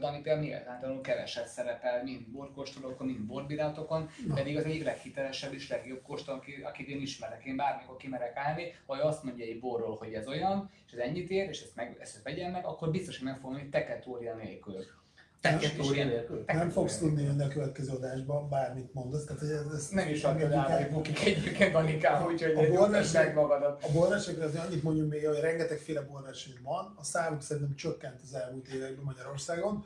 Dani 0.00 0.20
például 0.20 0.46
méltánytalanul 0.46 1.02
keveset 1.02 1.46
szerepel 1.46 2.02
mind 2.02 2.28
borkóstolókon, 2.28 3.06
mind 3.06 3.20
borbirátokon, 3.20 4.10
pedig 4.34 4.56
az 4.56 4.64
egyik 4.64 4.84
leghitelesebb 4.84 5.52
és 5.52 5.68
legjobb 5.68 6.02
kóstoló, 6.02 6.36
aki- 6.36 6.62
akit 6.62 6.88
én 6.88 7.00
ismerek. 7.00 7.44
Én 7.44 7.56
bármikor 7.56 7.96
kimerek 7.96 8.36
állni, 8.36 8.62
ő 8.88 9.00
azt 9.00 9.22
mondja 9.22 9.44
egy 9.44 9.60
borról, 9.60 9.96
hogy 9.96 10.12
ez 10.12 10.28
olyan, 10.28 10.70
és 10.92 10.98
ez 10.98 11.08
ennyit 11.08 11.30
ér, 11.30 11.48
és 11.48 11.62
ezt, 11.62 11.74
meg, 11.74 11.96
ezt 12.00 12.22
vegyem 12.22 12.50
meg, 12.50 12.64
akkor 12.66 12.90
biztos, 12.90 13.16
hogy 13.16 13.26
meg 13.26 13.34
fogom 13.36 13.50
mondani 13.50 13.70
teketória 13.70 14.34
nélkül. 14.34 14.84
Teketória 15.40 16.04
nélkül. 16.04 16.44
Nem 16.46 16.70
fogsz 16.70 16.98
tudni 16.98 17.22
jönni 17.22 17.42
a 17.42 17.48
következő 17.48 17.92
adásba, 17.92 18.46
bármit 18.50 18.94
mondasz. 18.94 19.24
Tehát, 19.24 19.40
hogy 19.40 19.50
ez, 19.50 19.72
ez 19.74 19.88
Nem 19.88 20.08
is 20.08 20.22
el, 20.22 20.52
el. 20.52 20.82
hogy 20.82 20.92
bukik 20.92 21.24
egyébként 21.24 21.72
Danikám, 21.72 22.26
úgyhogy 22.26 22.52
A 22.64 22.68
borverseny- 22.68 23.34
magadat. 23.34 23.84
A 23.84 23.92
borversenyekre 23.92 24.44
azért 24.44 24.64
annyit 24.66 24.82
mondjuk 24.82 25.10
még, 25.10 25.26
hogy 25.26 25.40
rengetegféle 25.40 26.00
borverseny 26.00 26.54
van, 26.62 26.94
a 26.96 27.04
számuk 27.04 27.42
szerintem 27.42 27.76
csökkent 27.76 28.20
az 28.22 28.34
elmúlt 28.34 28.68
években 28.68 29.04
Magyarországon, 29.04 29.84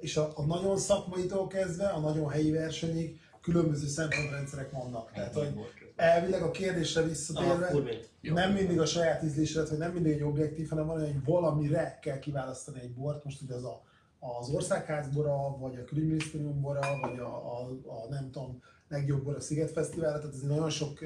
és 0.00 0.16
a, 0.16 0.32
a 0.34 0.42
nagyon 0.44 0.78
szakmaitól 0.78 1.46
kezdve, 1.46 1.86
a 1.88 1.98
nagyon 2.00 2.30
helyi 2.30 2.50
versenyig 2.50 3.20
különböző 3.42 3.86
szempontrendszerek 3.86 4.70
vannak. 4.70 5.12
Tehát, 5.12 5.34
hogy 5.34 5.54
elvileg 6.02 6.42
a 6.42 6.50
kérdésre 6.50 7.02
visszatérve, 7.02 7.72
nem 8.20 8.52
mindig 8.52 8.80
a 8.80 8.86
saját 8.86 9.22
ízlésedet, 9.22 9.68
vagy 9.68 9.78
nem 9.78 9.92
mindig 9.92 10.12
egy 10.12 10.22
objektív, 10.22 10.68
hanem 10.68 10.86
van 10.86 10.96
olyan, 10.96 11.12
hogy 11.12 11.24
valamire 11.24 11.98
kell 12.02 12.18
kiválasztani 12.18 12.80
egy 12.80 12.94
bort, 12.94 13.24
most 13.24 13.42
ugye 13.42 13.54
az 13.54 13.64
a, 13.64 13.82
az 14.18 14.48
országház 14.48 15.08
bora, 15.08 15.56
vagy 15.58 15.76
a 15.76 15.84
külügyminisztérium 15.84 16.60
bora, 16.60 16.98
vagy 17.00 17.18
a, 17.18 17.26
a, 17.26 17.68
a 17.86 18.08
nem 18.10 18.30
tudom, 18.30 18.62
legjobb 18.88 19.24
bor 19.24 19.34
a 19.34 19.40
Sziget 19.40 19.70
Fesztivál, 19.70 20.18
tehát 20.18 20.34
ez 20.34 20.40
nagyon 20.40 20.70
sok 20.70 20.98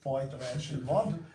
fajta 0.00 0.36
verseny 0.36 0.84
van, 0.84 1.28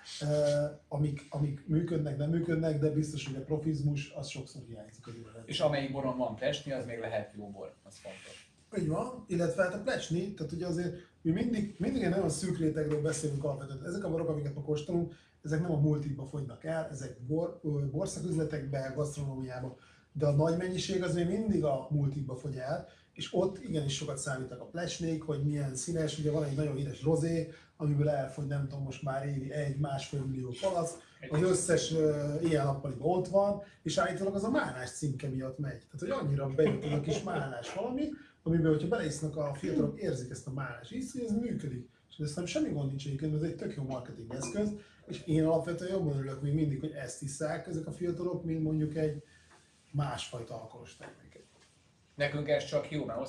amik, 0.87 1.25
amik 1.29 1.67
működnek, 1.67 2.17
nem 2.17 2.29
működnek, 2.29 2.79
de 2.79 2.89
biztos, 2.89 3.25
hogy 3.25 3.35
a 3.35 3.43
profizmus 3.43 4.11
az 4.15 4.27
sokszor 4.27 4.61
hiányzik 4.67 5.07
az. 5.07 5.13
És 5.45 5.59
amelyik 5.59 5.91
boron 5.91 6.17
van 6.17 6.35
plesni, 6.35 6.71
az 6.71 6.85
még 6.85 6.99
lehet 6.99 7.33
jó 7.37 7.49
bor, 7.49 7.73
az 7.83 7.97
fontos. 7.97 8.46
Így 8.79 8.87
van, 8.87 9.23
illetve 9.27 9.63
hát 9.63 9.73
a 9.73 9.81
plecsni, 9.81 10.33
tehát 10.33 10.51
ugye 10.51 10.67
azért 10.67 10.95
mi 11.21 11.31
mindig, 11.31 11.75
mindig 11.77 12.03
egy 12.03 12.09
nagyon 12.09 12.29
szűk 12.29 12.57
rétegről 12.57 13.01
beszélünk 13.01 13.43
alapvetően. 13.43 13.85
Ezek 13.85 14.03
a 14.03 14.09
borok, 14.09 14.29
amiket 14.29 14.55
ma 14.55 14.61
kóstolunk, 14.61 15.13
ezek 15.43 15.61
nem 15.61 15.71
a 15.71 15.79
multikba 15.79 16.25
fogynak 16.25 16.63
el, 16.63 16.87
ezek 16.91 17.17
bor, 17.19 17.59
borszaküzletekbe, 17.91 18.93
gasztronómiába, 18.95 19.77
de 20.11 20.25
a 20.25 20.31
nagy 20.31 20.57
mennyiség 20.57 21.03
az 21.03 21.13
még 21.13 21.27
mindig 21.27 21.63
a 21.63 21.87
multikba 21.89 22.35
fogy 22.35 22.55
el, 22.55 22.87
és 23.13 23.33
ott 23.33 23.63
igenis 23.63 23.95
sokat 23.95 24.17
számítak 24.17 24.61
a 24.61 24.65
plecsnék, 24.65 25.23
hogy 25.23 25.43
milyen 25.43 25.75
színes, 25.75 26.19
ugye 26.19 26.31
van 26.31 26.43
egy 26.43 26.55
nagyon 26.55 26.75
híres 26.75 27.03
rozé, 27.03 27.53
amiből 27.77 28.09
elfogy 28.09 28.47
nem 28.47 28.67
tudom 28.67 28.83
most 28.83 29.03
már 29.03 29.25
évi 29.27 29.51
egy 29.51 29.77
másfél 29.77 30.25
millió 30.25 30.53
palac, 30.61 30.97
az 31.29 31.41
összes 31.41 31.91
uh, 31.91 32.35
ilyen 32.43 32.65
nappaliban 32.65 33.09
ott 33.09 33.27
van, 33.27 33.61
és 33.83 33.97
állítólag 33.97 34.35
az 34.35 34.43
a 34.43 34.49
málnás 34.49 34.91
címke 34.91 35.27
miatt 35.27 35.57
megy. 35.59 35.77
Tehát, 35.77 35.99
hogy 35.99 36.09
annyira 36.09 36.47
bejött 36.47 36.83
a 36.83 36.99
kis 37.01 37.23
málnás 37.23 37.73
valami, 37.73 38.09
amiben, 38.47 38.71
hogyha 38.71 38.87
beleisznak 38.87 39.37
a 39.37 39.53
fiatalok, 39.53 39.99
érzik 39.99 40.29
ezt 40.29 40.47
a 40.47 40.51
málnás 40.51 40.91
ízt, 40.91 41.11
hogy 41.11 41.21
ez 41.21 41.31
működik. 41.31 41.89
És 42.09 42.17
ez 42.17 42.35
nem 42.35 42.45
semmi 42.45 42.69
gond 42.69 42.87
nincs 42.87 43.05
egyébként, 43.05 43.35
ez 43.35 43.41
egy 43.41 43.55
tök 43.55 43.75
jó 43.75 43.83
marketing 43.83 44.33
eszköz, 44.33 44.71
és 45.07 45.21
én 45.25 45.43
alapvetően 45.43 45.91
jobban 45.91 46.17
örülök 46.17 46.41
még 46.41 46.53
mindig, 46.53 46.79
hogy 46.79 46.91
ezt 46.91 47.21
isszák 47.21 47.67
ezek 47.67 47.87
a 47.87 47.91
fiatalok, 47.91 48.43
mint 48.43 48.63
mondjuk 48.63 48.95
egy 48.95 49.23
másfajta 49.91 50.61
alkoholos 50.61 50.95
terméket. 50.95 51.26
Nekünk 52.17 52.49
ez 52.49 52.65
csak 52.65 52.91
jó, 52.91 53.05
mert 53.05 53.19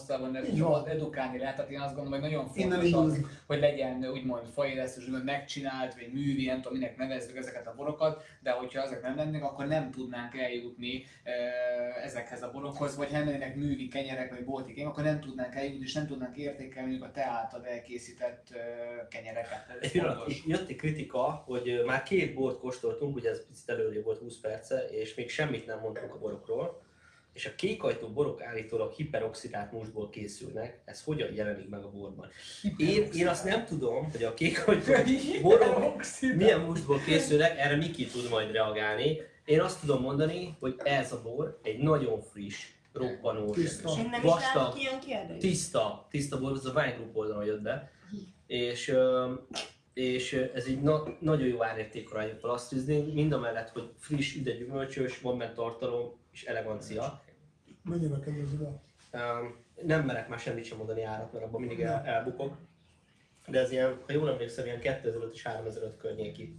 van. 0.58 0.72
az 0.72 0.86
edukálni 0.86 1.38
lehet, 1.38 1.56
tehát 1.56 1.70
én 1.70 1.80
azt 1.80 1.94
gondolom, 1.94 2.20
hogy 2.20 2.30
nagyon 2.30 2.46
fontos 2.46 2.92
az, 2.92 3.20
hogy 3.46 3.58
legyen 3.58 4.04
úgymond 4.04 4.46
fejlesztés, 4.46 5.04
úgymond 5.04 5.24
megcsinált, 5.24 5.94
vagy 5.94 6.12
művi, 6.12 6.46
nem 6.46 6.60
tudom, 6.60 6.78
minek 6.78 6.96
nevezzük 6.96 7.36
ezeket 7.36 7.66
a 7.66 7.74
borokat, 7.76 8.24
de 8.40 8.50
hogyha 8.50 8.82
ezek 8.82 9.02
nem 9.02 9.16
lennének, 9.16 9.42
akkor 9.42 9.66
nem 9.66 9.90
tudnánk 9.90 10.36
eljutni 10.36 11.04
ezekhez 12.04 12.42
a 12.42 12.50
borokhoz, 12.50 12.96
vagy 12.96 13.06
ha 13.10 13.16
nem 13.16 13.26
lennének 13.26 13.56
művi 13.56 13.88
kenyerek, 13.88 14.30
vagy 14.30 14.44
bolti 14.44 14.72
kenyerek, 14.72 14.92
akkor 14.92 15.04
nem 15.04 15.20
tudnánk 15.20 15.54
eljutni, 15.54 15.84
és 15.84 15.92
nem 15.92 16.06
tudnánk 16.06 16.36
értékelni 16.36 16.98
a 17.00 17.10
te 17.10 17.24
által 17.24 17.66
elkészített 17.66 18.46
kenyereket. 19.10 19.78
Ez 19.80 19.90
fontos. 19.90 20.42
jött 20.46 20.68
egy 20.68 20.76
kritika, 20.76 21.42
hogy 21.46 21.82
már 21.86 22.02
két 22.02 22.34
bort 22.34 22.58
kóstoltunk, 22.58 23.16
ugye 23.16 23.30
ez 23.30 23.46
picit 23.46 23.68
előrébb 23.68 24.04
volt 24.04 24.18
20 24.18 24.40
perce, 24.40 24.88
és 24.90 25.14
még 25.14 25.30
semmit 25.30 25.66
nem 25.66 25.78
mondtunk 25.80 26.14
a 26.14 26.18
borokról. 26.18 26.86
És 27.32 27.46
a 27.46 27.54
kékajtó 27.54 28.08
borok 28.08 28.42
állítólag 28.42 28.92
hiperoxidált 28.92 29.72
mustból 29.72 30.10
készülnek, 30.10 30.80
ez 30.84 31.02
hogyan 31.02 31.34
jelenik 31.34 31.68
meg 31.68 31.82
a 31.82 31.90
borban? 31.90 32.28
Én, 32.76 33.08
én 33.12 33.28
azt 33.28 33.44
nem 33.44 33.64
tudom, 33.64 34.10
hogy 34.10 34.22
a 34.22 34.34
kékajtó 34.34 34.92
borok 35.42 36.02
milyen 36.36 36.60
mustból 36.60 37.00
készülnek, 37.00 37.58
erre 37.58 37.76
Miki 37.76 38.06
tud 38.06 38.28
majd 38.28 38.50
reagálni. 38.50 39.20
Én 39.44 39.60
azt 39.60 39.80
tudom 39.80 40.02
mondani, 40.02 40.56
hogy 40.60 40.80
ez 40.84 41.12
a 41.12 41.22
bor 41.22 41.58
egy 41.62 41.78
nagyon 41.78 42.20
friss, 42.20 42.66
roppanós, 42.92 43.58
vastag, 44.22 44.74
tiszta, 45.38 46.06
tiszta 46.10 46.40
bor, 46.40 46.52
ez 46.56 46.64
a 46.64 46.72
Wine 46.74 46.92
Group 46.92 47.16
oldalon 47.16 47.44
jött 47.44 47.62
be, 47.62 47.90
és, 48.46 48.94
és 49.94 50.32
ez 50.32 50.64
egy 50.64 50.80
na, 50.80 51.16
nagyon 51.20 51.46
jó 51.46 51.64
árértékra 51.64 52.22
jött 52.22 52.42
lasztrizni, 52.42 53.12
mind 53.12 53.32
a 53.32 53.38
mellett, 53.38 53.68
hogy 53.68 53.90
friss, 53.98 54.34
ide 54.34 54.52
gyümölcsös, 54.52 55.20
van 55.20 55.38
benne 55.38 55.52
tartalom 55.52 56.17
és 56.38 56.44
elegancia. 56.44 57.22
Mennyire 57.82 58.18
kedvező 58.24 58.56
be? 58.56 58.80
Um, 59.18 59.56
nem 59.86 60.04
merek 60.04 60.28
már 60.28 60.38
semmit 60.38 60.64
sem 60.64 60.76
mondani 60.76 61.02
árat, 61.02 61.32
mert 61.32 61.44
abban 61.44 61.60
mindig 61.60 61.80
el, 61.80 62.02
elbukok. 62.04 62.56
De 63.46 63.58
ez 63.60 63.70
ilyen, 63.70 63.98
ha 64.06 64.12
jól 64.12 64.30
emlékszem, 64.30 64.64
ilyen 64.64 64.80
2005 64.80 65.34
és 65.34 65.42
3005 65.42 65.96
környéki. 65.96 66.58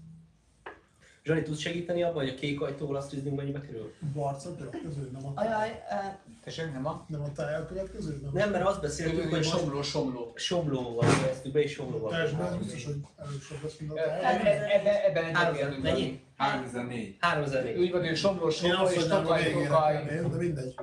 Zsani, 1.24 1.42
tudsz 1.42 1.60
segíteni 1.60 2.04
abban, 2.04 2.24
hogy 2.24 2.30
a 2.30 2.36
kék 2.36 2.62
ajtó 2.62 2.92
lasztrizni 2.92 3.30
mennyibe 3.30 3.62
kerül? 3.62 3.94
Barca 4.14 4.56
következő, 4.56 5.10
nem 5.12 5.26
a, 5.26 5.32
Ajaj, 5.36 5.84
eh, 5.90 6.16
Tessék, 6.44 6.72
nem 6.74 6.86
a? 6.88 7.06
nem 7.08 7.22
a 7.22 7.32
tájjel 7.32 7.66
következő, 7.66 8.20
nem, 8.22 8.32
Nem, 8.34 8.52
mert 8.52 8.66
azt 8.66 8.82
beszéltük, 8.82 9.30
hogy 9.30 9.44
somló, 9.44 9.82
somló. 9.82 10.32
somlóval 10.36 11.10
fejeztük 11.10 11.52
be, 11.52 11.60
és 11.62 11.72
somlóval 11.72 12.12
fejeztük 12.12 12.58
biztos, 12.60 12.86
hogy 12.86 12.96
előbb 13.18 13.64
lesz, 13.64 13.78
mint 13.80 13.92
a 13.92 13.98
Ebben 14.00 14.22
tájjel. 14.42 14.70
ebben 14.70 14.96
ebben 14.96 15.36
Három- 15.36 15.56
egyetértünk. 15.56 15.84
mennyi? 15.84 16.22
3004. 16.40 17.16
3004. 17.20 17.78
Úgy 17.78 17.92
van, 17.92 18.06
hogy 18.08 18.18
somló, 18.18 18.46
Én 18.46 18.52
somló 18.52 18.84
azt 18.84 18.96
és 18.96 19.06
mondom, 19.08 19.32
a 19.32 19.36
végére 19.36 19.68
takajtokaj. 19.68 20.06
tenni, 20.08 20.30
de 20.30 20.38
mindegy. 20.38 20.76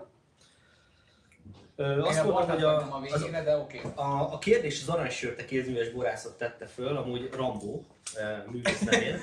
Ö, 1.78 2.00
Azt 2.02 2.18
a 2.18 2.24
mondom, 2.24 2.48
hogy 2.48 2.62
a, 2.62 2.76
a 2.76 3.00
az, 3.11 3.20
végére, 3.20 3.42
de 3.42 3.57
oké. 3.57 3.80
a, 3.94 4.02
a 4.32 4.38
kérdés 4.38 4.82
az 4.82 4.88
aranysörte 4.88 5.44
kézműves 5.44 5.90
borászat 5.90 6.38
tette 6.38 6.66
föl, 6.66 6.96
amúgy 6.96 7.28
Rambó 7.32 7.84
eh, 8.14 8.42
művész 8.50 8.80
nevén. 8.80 9.20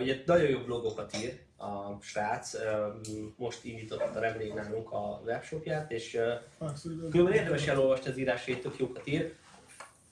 Ugye 0.00 0.22
nagyon 0.26 0.48
jó 0.48 0.58
blogokat 0.58 1.16
ír 1.22 1.38
a 1.56 2.00
srác, 2.02 2.54
eh, 2.54 2.76
most 3.36 3.64
indította 3.64 4.20
nemrég 4.20 4.52
nálunk 4.52 4.92
a 4.92 5.20
webshopját, 5.24 5.90
és 5.90 6.18
különben 7.10 7.34
érdemes 7.34 7.66
elolvasni 7.66 8.10
az 8.10 8.18
írásait, 8.18 8.62
tök 8.62 8.78
jókat 8.78 9.06
ír. 9.06 9.32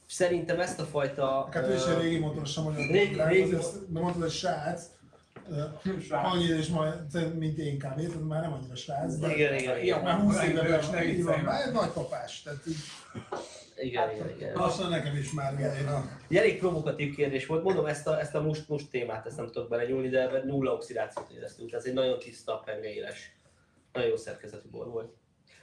Szerintem 0.07 0.61
ezt 0.61 0.81
a 0.81 0.85
fajta... 0.85 1.49
Hát 1.53 1.69
ő 1.69 1.75
is 1.75 1.85
egy 1.85 2.01
régi 2.01 2.19
motoros, 2.19 2.57
a 2.57 2.63
magyar 2.63 2.87
Régi- 2.87 3.23
régi 3.29 3.57
mondtad, 3.89 4.23
hogy 4.23 4.31
Srác. 4.31 4.83
Annyira 6.11 6.57
is 6.57 6.69
majd, 6.69 7.37
mint 7.39 7.59
én 7.59 7.79
kb. 7.79 7.97
Tehát 7.97 8.25
már 8.25 8.43
nem 8.43 8.53
annyira 8.53 8.75
srác, 8.75 9.15
de 9.17 9.35
Igen, 9.35 9.55
igen, 9.55 9.79
igen. 9.79 10.03
már 10.03 10.21
20 10.21 10.43
éve 10.43 10.81
van, 11.23 11.41
már 11.41 11.67
egy 11.67 11.73
nagypapás, 11.73 12.43
tehát 12.43 12.67
így 12.67 12.77
Igen, 13.77 14.15
igen, 14.15 14.31
igen. 14.37 14.55
lassan 14.55 14.91
nekem 14.91 15.17
is 15.17 15.33
már 15.33 15.59
ilyen 15.59 15.87
a 15.87 16.05
Egy 16.29 16.37
elég 16.37 16.59
provokatív 16.59 17.15
kérdés 17.15 17.47
volt. 17.47 17.63
Mondom, 17.63 17.87
ezt 17.87 18.07
a, 18.07 18.21
ezt 18.21 18.35
a 18.35 18.41
must, 18.41 18.69
must 18.69 18.91
témát, 18.91 19.27
ezt 19.27 19.37
nem 19.37 19.47
tudok 19.47 19.69
belenyúlni, 19.69 20.09
de 20.09 20.23
ebben 20.23 20.47
nulla 20.47 20.73
oxidációt 20.73 21.31
éreztünk. 21.31 21.73
Ez 21.73 21.85
egy 21.85 21.95
nagyon 21.95 22.19
tiszta, 22.19 22.63
pengeéles, 22.65 23.37
nagyon 23.93 24.09
jó 24.09 24.17
szerkezetű 24.17 24.69
bor 24.71 24.89
volt. 24.89 25.13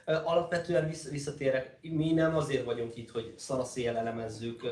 Alapvetően 0.04 0.88
vissza, 0.88 1.10
visszatérek, 1.10 1.78
mi 1.80 2.12
nem 2.12 2.36
azért 2.36 2.64
vagyunk 2.64 2.96
itt, 2.96 3.10
hogy 3.10 3.34
szanaszéjjel 3.36 3.96
elemezzük 3.96 4.62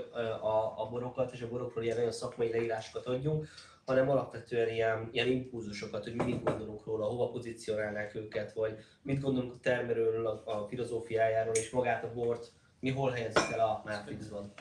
a, 0.42 0.80
a 0.82 0.88
borokat, 0.90 1.32
és 1.32 1.42
a 1.42 1.48
borokról 1.48 1.84
ilyen 1.84 1.96
nagyon 1.96 2.12
szakmai 2.12 2.50
leírásokat 2.50 3.06
adjunk, 3.06 3.48
hanem 3.84 4.08
alapvetően 4.08 4.68
ilyen, 4.68 5.08
ilyen 5.12 5.28
impulzusokat, 5.28 6.04
hogy 6.04 6.14
mi 6.14 6.24
mit 6.24 6.44
gondolunk 6.44 6.84
róla, 6.84 7.04
hova 7.06 7.28
pozícionálnánk 7.28 8.14
őket, 8.14 8.52
vagy 8.52 8.78
mit 9.02 9.20
gondolunk 9.20 9.52
a 9.52 9.58
termelőről, 9.62 10.26
a, 10.26 10.42
a 10.44 10.66
filozófiájáról, 10.68 11.54
és 11.54 11.70
magát 11.70 12.04
a 12.04 12.12
bort, 12.12 12.52
mi 12.80 12.90
hol 12.90 13.10
helyezzük 13.10 13.52
el 13.52 13.60
a 13.60 13.82
Matrixban. 13.84 14.52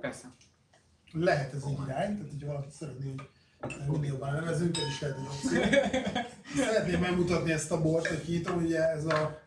Persze. 0.00 0.26
lehet 1.12 1.54
ez 1.54 1.62
egy 1.66 1.78
irány, 1.84 2.16
tehát 2.16 2.30
hogyha 2.30 2.46
valaki 2.46 2.70
szeretné, 2.70 3.14
hogy 3.60 3.86
minél 3.88 4.10
jobban 4.10 4.32
nevezünk, 4.32 4.76
ez 4.76 4.86
is 4.86 5.00
lehet 5.00 5.16
egy 5.16 5.24
opció. 5.26 5.62
Szeretném 6.64 7.00
megmutatni 7.00 7.52
ezt 7.52 7.72
a 7.72 7.82
bort, 7.82 8.06
hogy 8.06 8.24
kinyitom, 8.24 8.62
ugye 8.62 8.88
ez 8.88 9.04
a 9.04 9.42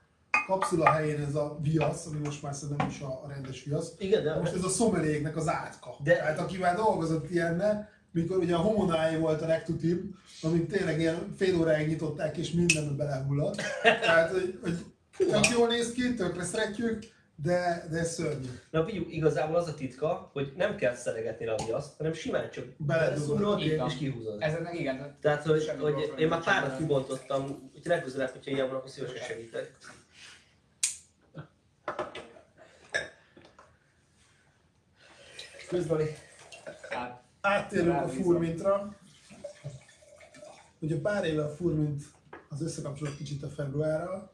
kapszula 0.47 0.91
helyén 0.91 1.21
ez 1.21 1.36
a 1.36 1.57
viasz, 1.61 2.05
ami 2.05 2.19
most 2.19 2.41
már 2.41 2.53
szerintem 2.53 2.88
is 2.88 2.99
a, 3.01 3.25
rendes 3.28 3.63
viasz. 3.63 3.93
Igen, 3.97 4.23
de 4.23 4.36
Most 4.36 4.53
ez 4.53 4.63
a 4.63 4.69
szomeléknek 4.69 5.36
az 5.36 5.47
átka. 5.47 5.95
De-. 6.03 6.15
Tehát 6.15 6.39
akivel 6.39 6.75
dolgozott 6.75 7.30
ilyenne, 7.30 7.89
mikor 8.18 8.38
ugye 8.38 8.55
a 8.55 8.57
homonái 8.57 9.18
volt 9.18 9.41
a 9.41 9.47
legtutibb, 9.47 10.01
amit 10.41 10.68
tényleg 10.68 10.99
ilyen 10.99 11.34
fél 11.38 11.59
óráig 11.59 11.88
nyitották 11.88 12.38
és 12.38 12.51
mindenbe 12.51 13.03
belehullott. 13.03 13.61
Tehát, 13.82 14.32
hogy, 14.32 14.59
hogy 14.61 14.78
tök 15.18 15.49
jól 15.49 15.68
néz 15.68 15.91
ki, 15.91 16.13
tökre 16.13 16.43
szeretjük, 16.43 17.03
de, 17.36 17.86
de 17.89 17.97
ez 17.97 18.13
szörnyű. 18.13 18.47
Na 18.70 18.86
figyelj, 18.86 19.05
igazából 19.09 19.55
az 19.55 19.68
a 19.68 19.74
titka, 19.74 20.30
hogy 20.34 20.53
nem 20.55 20.76
kell 20.76 20.95
szeregetni 20.95 21.47
a 21.47 21.55
viaszt, 21.65 21.97
hanem 21.97 22.13
simán 22.13 22.49
csak 22.51 22.65
beleszúrod 22.78 23.61
és 23.61 23.97
kihúzod. 23.97 24.41
Ezen 24.41 24.74
igen. 24.74 25.18
Tehát, 25.22 25.43
hogy, 25.43 25.63
semmi 25.63 25.82
hogy 25.82 25.91
dolgokról 25.91 26.20
én 26.20 26.28
már 26.28 26.43
párat 26.43 26.78
kibontottam, 26.78 27.72
úgyhogy 27.76 27.91
legközelebb, 27.91 28.32
hogyha 28.32 28.51
ilyen 28.51 28.68
van, 28.68 28.76
akkor 28.76 28.89
szívesen 28.89 29.24
segítek. 29.28 29.78
Közbali. 35.70 36.15
Hát, 36.89 37.26
Áttérünk 37.48 38.02
a 38.02 38.08
furmintra. 38.08 38.95
Ugye 40.80 41.00
pár 41.00 41.26
éve 41.26 41.43
a 41.43 41.50
furmint 41.50 42.04
az 42.50 42.62
összekapcsolódott 42.62 43.18
kicsit 43.18 43.43
a 43.43 43.48
februárral. 43.48 44.32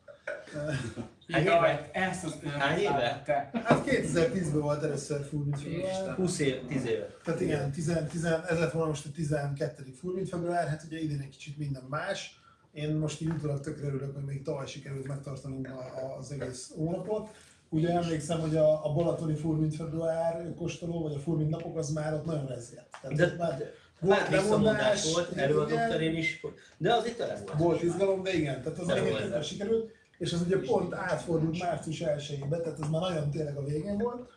Hány 1.28 1.43
jaj, 1.43 1.72
éve? 1.72 1.89
ezt 1.91 2.24
az 2.24 2.36
Hány 2.57 2.80
éve? 2.80 3.24
Hát 3.53 3.84
2010-ben 3.86 4.61
volt 4.61 4.84
először 4.84 5.26
furmint 5.26 5.61
február. 5.61 5.91
Isten. 5.91 6.16
20 6.16 6.39
év, 6.39 6.66
10 6.68 6.86
éve. 6.86 7.07
Tehát 7.24 7.41
igen, 7.41 7.72
10, 7.72 7.97
10, 8.11 8.24
ez 8.24 8.59
lett 8.59 8.72
volna 8.72 8.88
most 8.88 9.05
a 9.05 9.09
12. 9.11 9.84
furmint 9.99 10.30
február, 10.30 10.68
hát 10.68 10.84
ugye 10.84 10.99
idén 10.99 11.20
egy 11.20 11.30
kicsit 11.30 11.57
minden 11.57 11.84
más. 11.89 12.41
Én 12.72 12.95
most 12.95 13.22
így 13.22 13.30
utólag 13.30 13.59
tökre 13.59 13.88
örülök, 13.88 14.14
hogy 14.14 14.24
még 14.24 14.43
tavaly 14.43 14.68
sikerült 14.68 15.07
megtartanunk 15.07 15.68
a, 15.68 16.18
az 16.18 16.32
egész 16.32 16.72
hónapot. 16.76 17.30
Ugye 17.74 17.89
emlékszem, 17.89 18.39
hogy 18.39 18.55
a, 18.55 18.86
a 18.86 18.93
Balatoni 18.93 19.36
furmint 19.36 19.76
február 19.76 20.53
kóstoló, 20.57 21.01
vagy 21.01 21.13
a 21.13 21.19
furmint 21.19 21.49
napok, 21.49 21.78
az 21.78 21.89
már 21.89 22.13
ott 22.13 22.26
nagyon 22.26 22.47
rezgett. 22.47 22.97
Tehát 23.01 23.17
De, 23.17 23.26
ott 23.26 23.38
már 23.38 23.57
de 23.57 23.71
volt 23.99 24.30
lemondás, 24.30 25.13
volt, 25.13 25.32
előadók 25.32 25.78
terén 25.78 26.15
is, 26.15 26.45
de 26.78 26.93
az 26.93 27.05
itt 27.05 27.17
tele 27.17 27.41
volt. 27.45 27.57
volt 27.57 27.84
izgalom, 27.84 28.24
de 28.24 28.34
igen, 28.34 28.61
tehát 28.61 28.80
az 28.80 28.88
tökre 28.88 29.41
sikerült, 29.41 29.91
és 30.17 30.34
az 30.34 30.41
ugye 30.41 30.59
pont 30.59 30.93
átfordult 30.93 31.59
március 31.59 32.01
1 32.01 32.45
tehát 32.49 32.80
ez 32.82 32.89
már 32.89 33.01
nagyon 33.01 33.32
tényleg 33.32 33.57
a 33.57 33.63
végén 33.63 33.97
volt. 33.97 34.30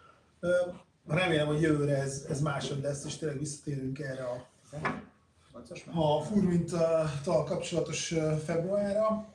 Remélem, 1.09 1.47
hogy 1.47 1.61
jövőre 1.61 1.97
ez, 1.97 2.27
ez 2.29 2.41
máshogy 2.41 2.83
lesz, 2.83 3.05
és 3.05 3.17
tényleg 3.17 3.39
visszatérünk 3.39 3.99
erre 3.99 4.25
a 4.25 4.47
a 5.95 6.21
furminttal 6.21 7.11
kapcsolatos 7.25 8.15
februárra. 8.45 9.27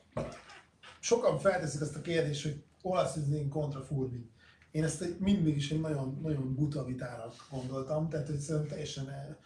Sokan 1.00 1.38
felteszik 1.38 1.80
azt 1.80 1.96
a 1.96 2.00
kérdést, 2.00 2.42
hogy 2.42 2.62
olasz 2.82 3.16
ízlény 3.16 3.48
kontra 3.48 3.80
furmint. 3.80 4.30
Én 4.70 4.84
ezt 4.84 5.18
mindig 5.18 5.56
is 5.56 5.70
egy 5.70 5.80
nagyon, 5.80 6.18
nagyon 6.22 6.54
buta 6.54 6.84
vitának 6.84 7.34
gondoltam, 7.50 8.08
tehát 8.08 8.26
hogy 8.26 8.38
szerintem 8.38 8.70
teljesen 8.70 9.10
el- 9.10 9.38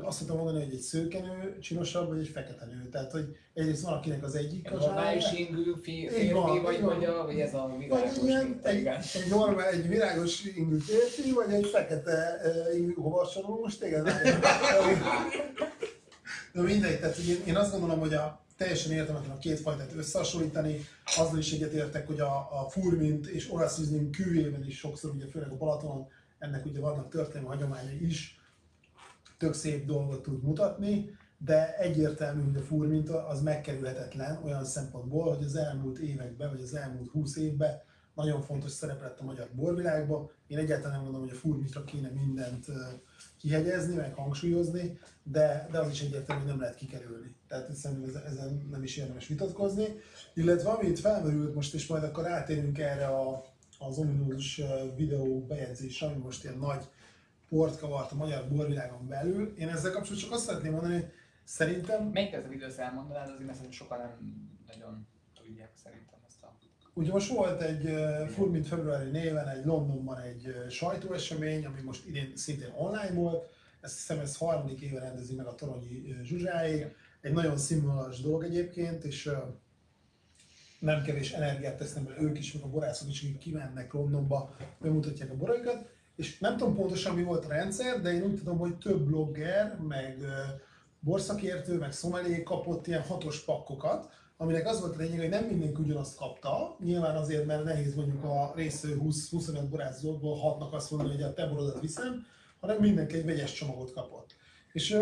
azt 0.00 0.18
tudom 0.18 0.36
mondani, 0.36 0.64
hogy 0.64 0.74
egy 0.74 0.80
szőkenő 0.80 1.58
csinosabb, 1.58 2.08
vagy 2.08 2.18
egy 2.18 2.28
fekete 2.28 2.64
nő. 2.64 2.88
Tehát, 2.88 3.10
hogy 3.10 3.36
egyrészt 3.54 3.82
van, 3.82 3.92
akinek 3.92 4.22
az 4.22 4.34
egyik 4.34 4.72
A 4.72 4.76
normális 4.76 5.32
ingű 5.32 5.72
férfi, 5.82 6.32
vagy, 6.32 6.82
vagy, 6.82 7.04
a, 7.04 7.24
vagy 7.24 7.40
ez 7.40 7.54
a 7.54 7.68
vagy 7.68 7.78
világos 7.78 8.16
ilyen, 8.22 8.60
egy, 8.62 8.86
egy, 8.86 9.30
normál, 9.30 9.68
egy 9.68 9.88
virágos 9.88 10.44
ingű 10.44 10.76
férfi, 10.78 11.32
vagy 11.32 11.52
egy 11.52 11.66
fekete 11.66 12.40
uh, 12.44 12.78
ingű 12.78 12.92
hovasoroló, 12.94 13.60
most 13.60 13.80
téged 13.80 14.04
De 16.52 16.62
mindegy, 16.62 17.00
tehát 17.00 17.16
én, 17.16 17.36
én 17.46 17.56
azt 17.56 17.70
gondolom, 17.70 17.98
hogy 17.98 18.14
a 18.14 18.45
teljesen 18.56 18.92
értelmetlen 18.92 19.36
a 19.36 19.38
két 19.38 19.60
fajtát 19.60 19.92
összehasonlítani. 19.96 20.80
Azzal 21.16 21.38
is 21.38 21.52
egyetértek, 21.52 22.06
hogy 22.06 22.20
a, 22.20 22.62
a 22.62 22.68
furmint 22.70 23.26
és 23.26 23.52
olasz 23.52 23.78
üzlim 23.78 24.10
kűvében 24.10 24.66
is 24.66 24.78
sokszor, 24.78 25.10
ugye 25.10 25.26
főleg 25.26 25.50
a 25.50 25.56
Balatonon, 25.56 26.06
ennek 26.38 26.66
ugye 26.66 26.80
vannak 26.80 27.10
történelmi 27.10 27.48
hagyományai 27.48 28.06
is, 28.06 28.40
tök 29.38 29.54
szép 29.54 29.86
dolgot 29.86 30.22
tud 30.22 30.42
mutatni, 30.42 31.16
de 31.38 31.76
egyértelmű, 31.76 32.42
hogy 32.44 32.56
a 32.56 32.62
furmint 32.62 33.08
az 33.08 33.42
megkerülhetetlen 33.42 34.40
olyan 34.44 34.64
szempontból, 34.64 35.34
hogy 35.34 35.44
az 35.44 35.56
elmúlt 35.56 35.98
években, 35.98 36.50
vagy 36.50 36.60
az 36.60 36.74
elmúlt 36.74 37.08
20 37.08 37.36
évben 37.36 37.80
nagyon 38.14 38.42
fontos 38.42 38.70
szerep 38.70 39.00
lett 39.00 39.20
a 39.20 39.24
magyar 39.24 39.48
borvilágban. 39.54 40.30
Én 40.46 40.58
egyáltalán 40.58 40.92
nem 40.92 41.02
gondolom, 41.02 41.26
hogy 41.26 41.36
a 41.36 41.40
furmintra 41.40 41.84
kéne 41.84 42.08
mindent 42.08 42.66
kihegyezni, 43.46 43.94
meg 43.94 44.14
hangsúlyozni, 44.14 44.98
de, 45.22 45.68
de 45.70 45.78
az 45.78 45.90
is 45.90 46.00
egyértelmű, 46.00 46.42
hogy 46.42 46.50
nem 46.50 46.60
lehet 46.60 46.76
kikerülni. 46.76 47.34
Tehát 47.48 47.74
szerintem 47.74 48.22
ezen, 48.26 48.66
nem 48.70 48.82
is 48.82 48.96
érdemes 48.96 49.26
vitatkozni. 49.26 49.86
Illetve 50.34 50.70
ami 50.70 50.88
itt 50.88 50.98
felmerült 50.98 51.54
most, 51.54 51.74
és 51.74 51.86
majd 51.86 52.02
akkor 52.02 52.26
átérünk 52.26 52.78
erre 52.78 53.06
a, 53.06 53.44
az 53.78 53.98
ominózus 53.98 54.60
videó 54.96 55.40
bejegyzés, 55.40 56.02
ami 56.02 56.16
most 56.16 56.44
ilyen 56.44 56.58
nagy 56.58 56.84
port 57.48 57.78
kavart 57.78 58.12
a 58.12 58.14
magyar 58.14 58.48
borvilágon 58.48 59.08
belül. 59.08 59.54
Én 59.58 59.68
ezzel 59.68 59.92
kapcsolatban 59.92 60.28
csak 60.28 60.32
azt 60.32 60.44
szeretném 60.44 60.72
mondani, 60.72 60.94
hogy 60.94 61.12
szerintem 61.44 62.04
Melyik 62.04 62.32
ez 62.32 62.44
a 62.44 62.48
videót 62.48 62.78
elmondanád, 62.78 63.30
azért 63.30 63.46
mert 63.46 63.72
sokan 63.72 63.98
nem 63.98 64.12
nagyon 64.66 65.06
tudják 65.34 65.72
szerintem 65.82 66.06
ezt. 66.14 66.15
Ugye 66.98 67.12
most 67.12 67.32
volt 67.32 67.62
egy 67.62 67.94
Furmint 68.28 68.66
februári 68.66 69.10
néven 69.10 69.48
egy 69.48 69.64
Londonban 69.64 70.18
egy 70.18 70.54
sajtóesemény, 70.68 71.66
ami 71.66 71.80
most 71.80 72.06
idén 72.06 72.32
szintén 72.34 72.72
online 72.76 73.12
volt. 73.12 73.48
Ezt 73.80 73.94
hiszem 73.94 74.18
ez 74.18 74.36
harmadik 74.36 74.80
éve 74.80 75.00
rendezi 75.00 75.34
meg 75.34 75.46
a 75.46 75.54
Toronyi 75.54 76.14
Zsuzsáé. 76.22 76.94
Egy 77.20 77.32
nagyon 77.32 77.56
színvonalas 77.56 78.20
dolog 78.20 78.44
egyébként, 78.44 79.04
és 79.04 79.30
nem 80.78 81.02
kevés 81.02 81.32
energiát 81.32 81.76
tesznek 81.76 82.04
bele 82.04 82.20
ők 82.20 82.38
is, 82.38 82.52
meg 82.52 82.62
a 82.62 82.68
borászok 82.68 83.08
is, 83.08 83.22
akik 83.22 83.38
kimennek 83.38 83.92
Londonba, 83.92 84.56
bemutatják 84.80 85.30
a 85.30 85.36
boraikat. 85.36 85.88
És 86.16 86.38
nem 86.38 86.56
tudom 86.56 86.74
pontosan 86.74 87.14
mi 87.14 87.22
volt 87.22 87.44
a 87.44 87.48
rendszer, 87.48 88.00
de 88.00 88.12
én 88.12 88.22
úgy 88.22 88.36
tudom, 88.36 88.58
hogy 88.58 88.76
több 88.76 89.00
blogger, 89.00 89.78
meg 89.88 90.24
borszakértő, 91.00 91.78
meg 91.78 91.92
szomelé 91.92 92.42
kapott 92.42 92.86
ilyen 92.86 93.02
hatos 93.02 93.44
pakkokat, 93.44 94.24
aminek 94.36 94.66
az 94.66 94.80
volt 94.80 94.94
a 94.94 94.98
lényeg, 94.98 95.18
hogy 95.18 95.28
nem 95.28 95.44
mindenki 95.44 95.82
ugyanazt 95.82 96.16
kapta, 96.16 96.76
nyilván 96.84 97.16
azért, 97.16 97.46
mert 97.46 97.64
nehéz 97.64 97.94
mondjuk 97.94 98.24
a 98.24 98.52
résző 98.54 99.00
20-25 99.02 99.66
borászokból 99.70 100.36
hatnak 100.36 100.72
azt 100.72 100.90
mondani, 100.90 101.14
hogy 101.14 101.22
a 101.22 101.32
te 101.32 101.46
borodat 101.46 101.80
viszem, 101.80 102.26
hanem 102.60 102.76
mindenki 102.76 103.16
egy 103.16 103.24
vegyes 103.24 103.52
csomagot 103.52 103.92
kapott. 103.92 104.36
És 104.72 104.98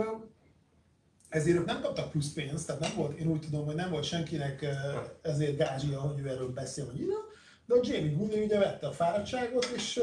ezért 1.29 1.59
ők 1.59 1.65
nem 1.65 1.81
kaptak 1.81 2.11
plusz 2.11 2.33
pénzt, 2.33 2.67
tehát 2.67 2.81
nem 2.81 2.95
volt, 2.97 3.19
én 3.19 3.27
úgy 3.27 3.41
tudom, 3.41 3.65
hogy 3.65 3.75
nem 3.75 3.91
volt 3.91 4.05
senkinek 4.05 4.67
ezért 5.23 5.57
gázsia, 5.57 6.01
hogy 6.01 6.21
ő 6.21 6.29
erről 6.29 6.53
beszél, 6.53 6.87
vagy 6.87 7.01
ide, 7.01 7.15
de 7.67 7.75
a 7.75 7.81
Jamie 7.83 8.13
Goodwin 8.13 8.43
ugye 8.43 8.59
vette 8.59 8.87
a 8.87 8.93
fáradtságot, 8.93 9.65
és 9.65 10.01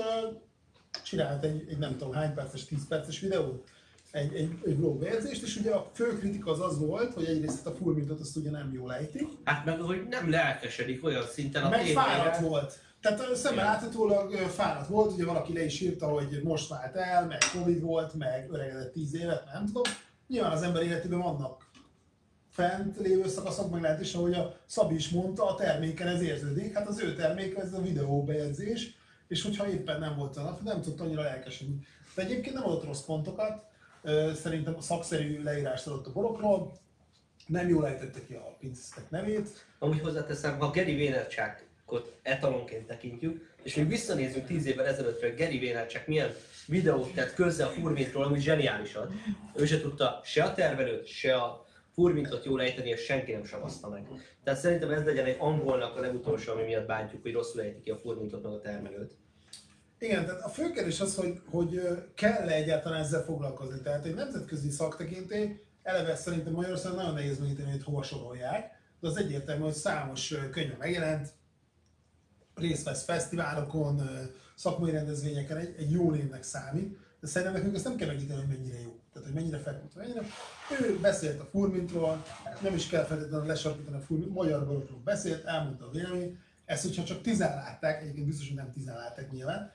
csinált 1.04 1.44
egy, 1.44 1.66
egy 1.70 1.78
nem 1.78 1.98
tudom 1.98 2.14
hány 2.14 2.34
perces, 2.34 2.66
10 2.66 2.88
perces 2.88 3.20
videót, 3.20 3.70
egy, 4.12 4.34
egy, 4.36 4.58
egy 4.66 4.76
blog 4.76 5.00
bejegyzést, 5.00 5.44
és 5.44 5.56
ugye 5.56 5.72
a 5.72 5.90
fő 5.94 6.18
kritika 6.18 6.52
az 6.52 6.60
az 6.60 6.80
volt, 6.80 7.14
hogy 7.14 7.26
egyrészt 7.26 7.66
a 7.66 7.72
furmintot 7.72 8.20
azt 8.20 8.38
ugye 8.38 8.50
nem 8.50 8.72
jól 8.74 8.94
ejtik, 8.94 9.28
Hát 9.44 9.66
meg, 9.66 9.80
hogy 9.80 10.08
nem 10.10 10.30
lelkesedik 10.30 11.04
olyan 11.06 11.26
szinten 11.28 11.64
a 11.64 11.70
meg 11.70 11.84
témán. 11.84 12.06
fáradt 12.06 12.40
volt. 12.40 12.80
Tehát 13.02 13.36
szemben 13.36 13.66
láthatólag 13.66 14.34
fáradt 14.34 14.88
volt, 14.88 15.12
ugye 15.12 15.26
valaki 15.26 15.54
le 15.54 15.66
is 15.66 15.82
írta, 15.82 16.08
hogy 16.08 16.42
most 16.44 16.70
vált 16.70 16.96
el, 16.96 17.26
meg 17.26 17.40
Covid 17.54 17.82
volt, 17.82 18.14
meg 18.14 18.52
öregedett 18.52 18.94
10 18.94 19.16
évet, 19.16 19.44
nem 19.54 19.66
tudom. 19.66 19.84
Nyilván 20.28 20.52
az 20.52 20.62
ember 20.62 20.84
életében 20.84 21.20
vannak 21.20 21.70
fent 22.50 22.98
lévő 22.98 23.28
szakaszok, 23.28 23.72
meg 23.72 23.82
lehet 23.82 24.02
is, 24.02 24.14
ahogy 24.14 24.34
a 24.34 24.56
Szabi 24.66 24.96
is 24.96 25.10
mondta, 25.10 25.50
a 25.50 25.56
terméken 25.56 26.08
ez 26.08 26.22
érződik. 26.22 26.74
Hát 26.74 26.88
az 26.88 27.00
ő 27.00 27.16
terméke 27.16 27.62
ez 27.62 27.74
a 27.74 27.82
videóbejegyzés, 27.82 28.96
és 29.28 29.44
hogyha 29.44 29.70
éppen 29.70 30.00
nem 30.00 30.16
volt 30.16 30.38
a 30.38 30.42
nap, 30.42 30.62
nem 30.62 30.82
tudta 30.82 31.04
annyira 31.04 31.22
lelkesedni. 31.22 31.86
De 32.16 32.22
egyébként 32.22 32.56
nem 32.56 32.66
adott 32.66 32.86
rossz 32.86 33.02
pontokat, 33.02 33.64
szerintem 34.36 34.76
a 34.78 34.82
szakszerű 34.82 35.44
leírást 35.44 35.88
adott 35.88 36.08
a 36.08 36.12
borokról, 36.12 36.80
nem 37.48 37.70
jól 37.70 37.88
ejtette 37.88 38.26
ki 38.28 38.34
a 38.34 38.56
pincesztek 38.60 39.10
nevét, 39.10 39.66
Amúgy 39.84 40.00
hozzáteszem, 40.00 40.60
ha 40.60 40.72
Gary 40.72 40.98
Vaynerchukot 40.98 42.16
etalonként 42.22 42.88
tekintjük, 42.88 43.56
és 43.64 43.76
még 43.76 43.88
visszanézzünk 43.88 44.46
10 44.46 44.66
évvel 44.66 44.86
ezelőttre, 44.86 45.28
hogy 45.28 45.38
Gary 45.38 45.60
Vaynerchuk 45.60 46.08
milyen 46.08 46.34
videót 46.68 47.14
tett 47.14 47.34
közze 47.34 47.66
a 47.66 47.70
furmintról, 47.70 48.24
ami 48.24 48.40
zseniálisat. 48.40 49.12
Ő 49.56 49.66
se 49.66 49.82
tudta 49.82 50.22
se 50.24 50.44
a 50.44 50.54
tervelőt, 50.54 51.06
se 51.06 51.36
a 51.36 51.66
furmintot 51.94 52.46
jól 52.46 52.62
ejteni, 52.62 52.90
és 52.90 53.04
senki 53.04 53.32
nem 53.32 53.46
savazta 53.46 53.90
meg. 53.90 54.08
Tehát 54.44 54.60
szerintem 54.60 54.92
ez 54.92 55.04
legyen 55.04 55.26
egy 55.26 55.38
angolnak 55.40 55.98
a 55.98 56.00
legutolsó, 56.00 56.52
ami 56.52 56.64
miatt 56.64 56.88
bántjuk, 56.88 57.22
hogy 57.22 57.34
rosszul 57.34 57.62
ejti 57.62 57.82
ki 57.82 57.90
a 57.90 57.98
furmintot 57.98 58.44
meg 58.44 58.52
a 58.52 58.60
termelőt. 58.60 59.14
Igen, 60.02 60.26
tehát 60.26 60.42
a 60.42 60.50
fő 60.50 60.72
kérdés 60.72 61.00
az, 61.00 61.16
hogy, 61.16 61.42
hogy 61.50 61.82
kell-e 62.16 62.54
egyáltalán 62.54 63.02
ezzel 63.02 63.24
foglalkozni. 63.24 63.82
Tehát 63.82 64.06
egy 64.06 64.14
nemzetközi 64.14 64.70
szaktekintély, 64.70 65.62
eleve 65.84 66.16
szerintem 66.16 66.54
Magyarországon 66.54 66.98
nagyon 66.98 67.14
nehéz 67.14 67.40
megítélni, 67.40 67.72
hogy 67.72 67.84
hova 67.84 68.04
sorolják, 68.04 68.72
de 69.00 69.08
az 69.08 69.18
egyértelmű, 69.18 69.64
hogy 69.64 69.74
számos 69.74 70.32
ö, 70.32 70.50
könyve 70.50 70.76
megjelent, 70.78 71.32
részt 72.56 72.84
vesz 72.84 73.04
fesztiválokon, 73.04 74.02
szakmai 74.56 74.92
rendezvényeken, 74.92 75.58
egy, 75.58 75.76
egy 75.78 75.92
jó 75.92 76.12
névnek 76.12 76.44
számít, 76.44 76.98
de 77.20 77.28
szerintem 77.28 77.58
nekünk 77.58 77.76
ezt 77.76 77.84
nem 77.84 77.96
kell 77.96 78.08
megítélni, 78.08 78.42
hogy 78.42 78.58
mennyire 78.58 78.82
jó. 78.82 79.00
Tehát, 79.14 79.28
hogy 79.28 79.38
mennyire 79.38 79.58
feküdt, 79.58 79.96
mennyire. 79.96 80.22
Ő 80.82 81.00
beszélt 81.00 81.40
a 81.40 81.46
furmintról, 81.46 82.24
nem 82.62 82.74
is 82.74 82.88
kell 82.88 83.04
feltétlenül 83.04 83.48
lesarkítani 83.48 83.98
a 83.98 84.02
furmint, 84.02 84.34
magyar 84.34 84.66
borokról 84.66 85.02
beszélt, 85.04 85.46
elmondta 85.46 85.86
a 85.86 85.92
véleményt. 85.92 86.40
Ezt, 86.66 86.84
hogyha 86.84 87.04
csak 87.04 87.22
tizen 87.22 87.56
látták, 87.56 88.02
egyébként 88.02 88.26
biztos, 88.26 88.48
hogy 88.48 88.58
nem 88.58 88.72
tizen 88.72 88.96
látták 88.96 89.32
nyilván, 89.32 89.72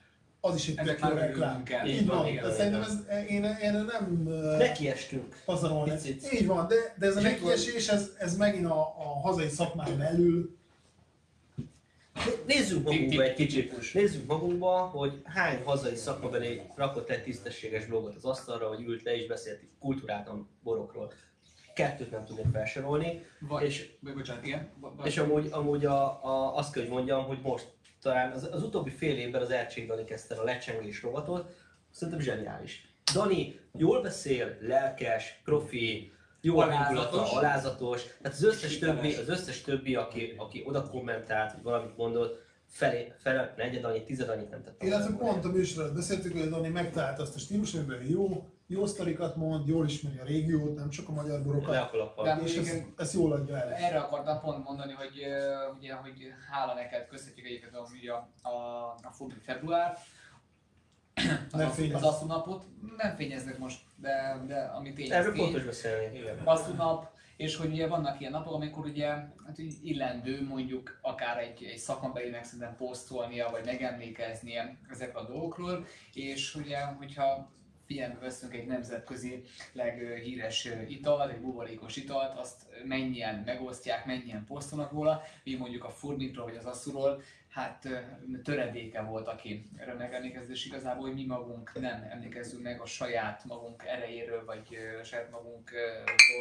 az 0.47 0.55
is 0.55 0.67
egy 0.67 0.75
tök 0.75 0.99
jó 0.99 1.09
reklám. 1.09 1.63
Így 1.85 1.95
Így 1.95 2.05
van, 2.05 2.27
igen, 2.27 2.43
de 2.43 2.51
szerintem 2.51 2.81
ez, 2.81 2.97
én, 3.27 3.43
én 3.43 3.71
nem 3.71 4.23
ö, 4.27 4.57
Nekiestünk. 4.57 5.41
pazarolni. 5.45 5.91
Így 6.33 6.45
van, 6.45 6.67
de, 6.67 6.75
de 6.99 7.05
ez 7.05 7.15
a 7.15 7.19
És 7.19 7.25
nekiesés, 7.25 7.87
ez, 7.87 8.11
ez 8.17 8.37
megint 8.37 8.65
a, 8.65 8.79
a 8.79 9.19
hazai 9.21 9.47
szakmán 9.49 9.97
belül 9.97 10.57
Nézzünk 12.45 12.83
magunkba 12.83 13.21
egy 13.21 13.33
kicsit. 13.33 13.93
Nézzük 13.93 14.25
magunkba, 14.27 14.77
hogy 14.77 15.21
hány 15.23 15.63
hazai 15.63 15.95
szakmabeli 15.95 16.61
rakott 16.75 17.09
egy 17.09 17.23
tisztességes 17.23 17.85
blogot 17.85 18.15
az 18.15 18.25
asztalra, 18.25 18.67
vagy 18.67 18.81
ült 18.81 19.03
le 19.03 19.15
és 19.15 19.27
beszélt 19.27 19.59
kultúráltan 19.79 20.49
borokról. 20.63 21.11
Kettőt 21.75 22.11
nem 22.11 22.25
tudnék 22.25 22.45
felsorolni, 22.53 23.25
Vagy, 23.39 23.63
és, 23.63 23.89
bocsánat, 24.15 24.45
igen. 24.45 24.69
Vagy- 24.79 25.05
és 25.07 25.17
amúgy, 25.17 25.47
amúgy 25.51 25.85
a, 25.85 26.25
a, 26.25 26.55
azt 26.57 26.73
kell, 26.73 26.83
hogy 26.83 26.91
mondjam, 26.91 27.25
hogy 27.25 27.39
most 27.41 27.67
talán 28.01 28.31
az, 28.31 28.49
az 28.51 28.63
utóbbi 28.63 28.89
fél 28.89 29.17
évben 29.17 29.41
az 29.41 29.49
Ercség 29.49 29.87
Dani 29.87 30.03
kezdte 30.03 30.35
a 30.35 30.43
lecsengés 30.43 31.01
rovatot, 31.01 31.55
szerintem 31.91 32.23
zseniális. 32.23 32.87
Dani 33.13 33.59
jól 33.77 34.01
beszél, 34.01 34.57
lelkes, 34.61 35.41
profi, 35.43 36.11
jó 36.41 36.59
a 36.59 36.65
Alázatos. 37.35 38.03
Tehát 38.03 38.37
az 38.37 38.43
összes 38.43 38.77
többi, 38.77 39.15
az 39.15 39.29
összes 39.29 39.61
többi, 39.61 39.95
aki, 39.95 40.33
aki 40.37 40.63
oda 40.65 40.89
kommentált, 40.89 41.51
vagy 41.51 41.63
valamit 41.63 41.97
mondott, 41.97 42.45
felé, 42.67 43.13
fele, 43.17 43.53
negyed 43.57 43.83
annyit, 43.83 44.05
tized 44.05 44.29
annyit 44.29 44.49
nem 44.49 44.63
tett. 44.63 44.83
Illetve 44.83 45.15
pont 45.15 45.45
a 45.45 45.49
műsorban 45.49 45.95
beszéltük, 45.95 46.37
hogy 46.37 46.49
Dani 46.49 46.67
megtalálta 46.67 47.21
azt 47.21 47.35
a 47.35 47.39
stílus, 47.39 47.73
amiben 47.73 48.03
jó, 48.03 48.49
jó 48.67 48.85
sztorikat 48.85 49.35
mond, 49.35 49.67
jól 49.67 49.85
ismeri 49.85 50.17
a 50.17 50.23
régiót, 50.23 50.75
nem 50.75 50.89
csak 50.89 51.07
a 51.09 51.11
magyar 51.11 51.45
Le 51.45 51.87
kalappal. 51.91 52.25
De- 52.25 52.39
és 52.43 52.57
ezt, 52.97 53.13
jól 53.13 53.31
adja 53.31 53.57
el. 53.57 53.73
Erre 53.73 53.99
akartam 53.99 54.39
pont 54.41 54.63
mondani, 54.63 54.93
hogy 54.93 55.23
ugye, 55.77 55.93
hogy 55.93 56.33
hála 56.51 56.73
neked 56.73 57.07
köszönjük 57.07 57.45
egyébként 57.45 57.75
a, 57.75 58.47
a, 58.49 58.49
a, 59.01 59.11
február, 59.41 59.97
az, 61.51 61.59
Nem 61.59 61.69
fényez. 61.69 61.95
az 61.95 62.03
asztunapot. 62.03 62.65
Nem 62.97 63.15
fényeznek 63.15 63.57
most, 63.57 63.81
de, 63.95 64.43
de 64.47 64.59
ami 64.59 64.93
tény, 64.93 65.11
Erről 65.11 65.33
tény. 65.33 65.43
fontos 65.43 65.63
beszélni, 65.63 66.17
igen. 66.17 66.37
Asztunap, 66.43 67.11
és 67.37 67.55
hogy 67.55 67.71
ugye 67.71 67.87
vannak 67.87 68.19
ilyen 68.19 68.31
napok, 68.31 68.53
amikor 68.53 68.85
ugye 68.85 69.07
hát 69.45 69.57
így 69.57 69.75
illendő 69.83 70.43
mondjuk 70.43 70.99
akár 71.01 71.37
egy, 71.37 71.63
egy 71.63 71.77
szakmabelinek 71.77 72.43
szerintem 72.43 72.75
posztolnia, 72.75 73.49
vagy 73.49 73.65
megemlékeznie 73.65 74.77
ezekről 74.89 75.23
a 75.23 75.27
dolgokról, 75.27 75.85
és 76.13 76.55
ugye, 76.55 76.85
hogyha 76.85 77.55
figyelembe 77.87 78.19
veszünk 78.19 78.53
egy 78.53 78.67
nemzetközi 78.67 79.43
leghíres 79.71 80.67
italt, 80.87 81.31
egy 81.31 81.41
buborékos 81.41 81.95
italt, 81.95 82.39
azt 82.39 82.61
mennyien 82.83 83.43
megosztják, 83.45 84.05
mennyien 84.05 84.45
posztolnak 84.45 84.91
róla, 84.91 85.21
mi 85.43 85.55
mondjuk 85.55 85.83
a 85.83 85.89
furmintról 85.89 86.45
vagy 86.45 86.55
az 86.55 86.65
asszuról, 86.65 87.21
hát 87.49 87.87
töredéke 88.43 89.01
volt, 89.01 89.27
aki 89.27 89.69
erre 89.77 89.93
megemlékezett, 89.93 90.49
és 90.49 90.65
igazából, 90.65 91.07
hogy 91.07 91.15
mi 91.15 91.25
magunk 91.25 91.79
nem 91.79 92.07
emlékezzünk 92.11 92.63
meg 92.63 92.81
a 92.81 92.85
saját 92.85 93.45
magunk 93.45 93.83
erejéről, 93.85 94.45
vagy 94.45 94.67
ö, 94.71 95.03
saját 95.03 95.31
magunk 95.31 95.71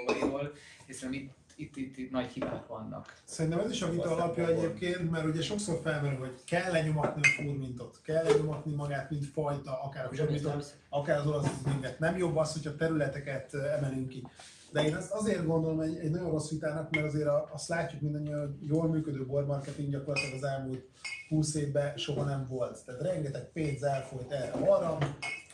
dolgairól, 0.06 0.52
hiszen 0.86 1.12
itt, 1.12 1.30
itt, 1.56 1.76
itt, 1.76 1.96
itt 1.96 2.10
nagy 2.10 2.30
hibák 2.30 2.66
vannak. 2.66 3.14
Szerintem 3.24 3.60
ez 3.60 3.70
is 3.70 3.82
a 3.82 3.90
vita 3.90 4.10
alapja 4.10 4.46
egyébként, 4.48 5.10
mert 5.10 5.24
ugye 5.26 5.42
sokszor 5.42 5.80
felmerül, 5.82 6.18
hogy 6.18 6.44
kell 6.44 6.72
lenyomatni 6.72 7.20
a 7.22 7.42
furmintot, 7.42 8.00
kell 8.02 8.24
lenyomatni 8.24 8.74
magát, 8.74 9.10
mint 9.10 9.24
fajta, 9.26 9.82
akár 9.82 10.04
a 10.04 10.08
furmintot, 10.14 10.76
akár 10.88 11.18
az 11.18 11.26
olasz 11.26 11.50
minket. 11.64 11.98
Nem 11.98 12.16
jobb 12.16 12.36
az, 12.36 12.52
hogyha 12.52 12.76
területeket 12.76 13.54
ö, 13.54 13.64
emelünk 13.64 14.08
ki. 14.08 14.26
De 14.72 14.84
én 14.84 14.96
ezt 14.96 15.10
azért 15.12 15.46
gondolom 15.46 15.80
egy, 15.80 15.96
egy 15.96 16.10
nagyon 16.10 16.30
rossz 16.30 16.50
vitának, 16.50 16.90
mert 16.90 17.06
azért 17.06 17.26
a- 17.26 17.48
azt 17.52 17.68
látjuk 17.68 18.00
mindannyian, 18.00 18.40
hogy 18.40 18.68
jól 18.68 18.88
működő 18.88 19.26
bormarketing 19.26 19.90
gyakorlatilag 19.90 20.34
az 20.36 20.44
elmúlt 20.44 20.84
20 21.28 21.54
évben 21.54 21.96
soha 21.96 22.24
nem 22.24 22.46
volt. 22.48 22.84
Tehát 22.84 23.00
rengeteg 23.00 23.52
pénz 23.52 23.82
elfolyt 23.82 24.30
erre 24.32 24.50
arra. 24.52 24.98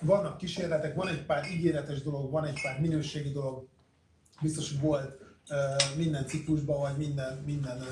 Vannak 0.00 0.36
kísérletek, 0.36 0.94
van 0.94 1.08
egy 1.08 1.24
pár 1.26 1.44
ígéretes 1.50 2.02
dolog, 2.02 2.30
van 2.30 2.44
egy 2.44 2.60
pár 2.62 2.80
minőségi 2.80 3.30
dolog. 3.30 3.66
Biztos, 4.40 4.70
hogy 4.70 4.80
volt 4.80 5.20
minden 5.96 6.26
ciklusban, 6.26 6.80
vagy 6.80 6.96
minden, 6.96 7.42
minden 7.46 7.82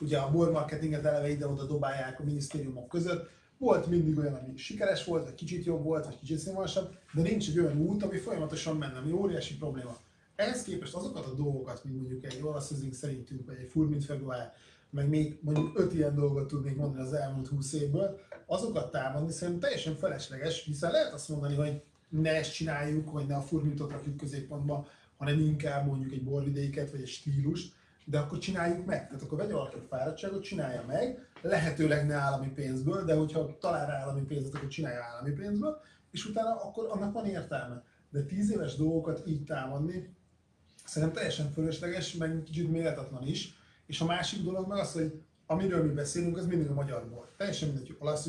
ugye 0.00 0.18
a 0.18 0.30
bormarketinget 0.30 1.04
eleve 1.04 1.30
ide-oda 1.30 1.64
dobálják 1.64 2.20
a 2.20 2.24
minisztériumok 2.24 2.88
között. 2.88 3.30
Volt 3.58 3.86
mindig 3.86 4.18
olyan, 4.18 4.34
ami 4.34 4.56
sikeres 4.56 5.04
volt, 5.04 5.24
vagy 5.24 5.34
kicsit 5.34 5.64
jobb 5.64 5.82
volt, 5.84 6.04
vagy 6.04 6.18
kicsit 6.18 6.38
színvonalasabb, 6.38 6.94
de 7.14 7.22
nincs 7.22 7.48
egy 7.48 7.58
olyan 7.58 7.78
út, 7.78 8.02
ami 8.02 8.16
folyamatosan 8.16 8.76
menne, 8.76 8.98
ami 8.98 9.12
óriási 9.12 9.56
probléma. 9.56 9.96
Ehhez 10.36 10.62
képest 10.62 10.94
azokat 10.94 11.26
a 11.26 11.34
dolgokat, 11.34 11.84
mint 11.84 11.96
mondjuk 11.96 12.24
egy 12.24 12.40
olasz 12.42 12.72
szerintünk, 12.92 13.46
vagy 13.46 13.56
egy 13.56 13.68
furmint 13.70 14.04
február, 14.04 14.52
meg 14.90 15.08
még 15.08 15.38
mondjuk 15.42 15.78
öt 15.78 15.94
ilyen 15.94 16.14
dolgot 16.14 16.48
tudnék 16.48 16.76
mondani 16.76 17.02
az 17.02 17.12
elmúlt 17.12 17.48
20 17.48 17.72
évből, 17.72 18.18
azokat 18.46 18.90
támadni 18.90 19.32
szerintem 19.32 19.60
teljesen 19.60 19.96
felesleges, 19.96 20.64
hiszen 20.64 20.90
lehet 20.90 21.12
azt 21.12 21.28
mondani, 21.28 21.54
hogy 21.54 21.82
ne 22.08 22.30
ezt 22.30 22.54
csináljuk, 22.54 23.08
hogy 23.08 23.26
ne 23.26 23.36
a 23.36 23.40
furmintot 23.40 23.90
rakjuk 23.90 24.16
középpontba, 24.16 24.86
hanem 25.16 25.40
inkább 25.40 25.86
mondjuk 25.86 26.12
egy 26.12 26.24
borvidéket, 26.24 26.90
vagy 26.90 27.00
egy 27.00 27.08
stílust, 27.08 27.74
de 28.04 28.18
akkor 28.18 28.38
csináljuk 28.38 28.86
meg. 28.86 29.06
Tehát 29.06 29.22
akkor 29.22 29.38
vegye 29.38 29.52
valaki 29.52 29.76
a 29.76 29.86
fáradtságot, 29.88 30.42
csinálja 30.42 30.84
meg, 30.86 31.28
lehetőleg 31.42 32.06
ne 32.06 32.14
állami 32.14 32.48
pénzből, 32.48 33.04
de 33.04 33.14
hogyha 33.14 33.58
talál 33.58 33.90
állami 33.90 34.22
pénzet, 34.22 34.54
akkor 34.54 34.68
csinálja 34.68 35.02
állami 35.02 35.30
pénzből, 35.30 35.80
és 36.10 36.26
utána 36.26 36.50
akkor 36.50 36.88
annak 36.90 37.12
van 37.12 37.26
értelme. 37.26 37.82
De 38.10 38.22
tíz 38.22 38.50
éves 38.50 38.76
dolgokat 38.76 39.26
így 39.26 39.44
támadni, 39.44 40.14
szerintem 40.84 41.16
teljesen 41.16 41.50
fölösleges, 41.52 42.14
meg 42.14 42.42
kicsit 42.44 42.70
méltatlan 42.70 43.26
is. 43.26 43.54
És 43.86 44.00
a 44.00 44.04
másik 44.04 44.42
dolog 44.42 44.68
meg 44.68 44.78
az, 44.78 44.92
hogy 44.92 45.22
amiről 45.46 45.84
mi 45.84 45.92
beszélünk, 45.92 46.36
az 46.36 46.46
mindig 46.46 46.68
a 46.68 46.74
magyar 46.74 47.08
bor. 47.08 47.32
Teljesen 47.36 47.68
mindegy, 47.68 47.86
hogy 47.86 47.96
olasz 48.00 48.28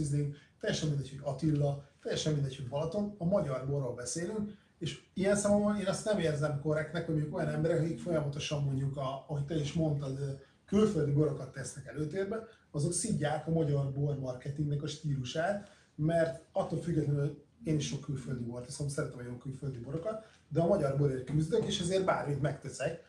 teljesen 0.60 0.90
mindegy, 0.90 1.10
hogy 1.10 1.20
Attila, 1.22 1.90
teljesen 2.02 2.34
mindegy, 2.34 2.56
hogy 2.56 2.68
Balaton, 2.68 3.16
a 3.18 3.26
magyar 3.26 3.68
borról 3.68 3.94
beszélünk, 3.94 4.52
és 4.80 5.02
ilyen 5.14 5.36
számomra 5.36 5.80
én 5.80 5.88
azt 5.88 6.06
nem 6.06 6.20
érzem 6.20 6.60
korrektnek, 6.62 7.06
hogy 7.06 7.16
mondjuk 7.16 7.36
olyan 7.36 7.50
emberek, 7.50 7.80
akik 7.80 8.00
folyamatosan 8.00 8.64
mondjuk, 8.64 8.98
a, 8.98 9.26
ahogy 9.28 9.46
te 9.46 9.56
is 9.56 9.74
mondtad, 9.74 10.46
külföldi 10.66 11.12
borokat 11.12 11.52
tesznek 11.52 11.86
előtérbe, 11.86 12.48
azok 12.72 12.94
szidják 12.94 13.48
a 13.48 13.52
magyar 13.52 13.92
bor 13.92 14.20
marketingnek 14.20 14.84
a 14.84 14.88
stílusát, 14.88 15.70
mert 15.96 16.44
attól 16.52 16.82
függetlenül 16.82 17.46
én 17.64 17.76
is 17.76 17.88
sok 17.88 18.02
külföldi 18.02 18.44
bort 18.44 18.66
teszem, 18.66 18.88
szeretem 18.88 19.20
a 19.20 19.24
jó 19.24 19.38
külföldi 19.38 19.78
borokat, 19.78 20.26
de 20.48 20.62
a 20.62 20.68
magyar 20.68 20.98
borért 20.98 21.24
küzdök, 21.24 21.66
és 21.66 21.80
ezért 21.80 22.06
bármit 22.06 22.42
megteszek, 22.42 23.06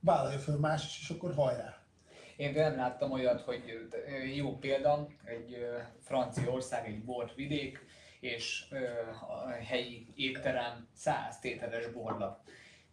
vállalja 0.00 0.38
fel 0.38 0.56
más 0.56 0.86
is, 0.86 1.00
és 1.00 1.16
akkor 1.16 1.34
hajrá. 1.34 1.82
Én 2.36 2.52
nem 2.52 2.76
láttam 2.76 3.10
olyat, 3.10 3.40
hogy 3.40 3.62
jó 4.36 4.58
példa, 4.58 5.08
egy 5.24 5.56
Franciaország, 6.00 6.86
egy 6.86 7.04
borvidék, 7.04 7.86
és 8.20 8.64
a 9.28 9.48
helyi 9.48 10.06
étterem 10.14 10.88
100 10.92 11.38
tételes 11.38 11.86
borlap. 11.86 12.48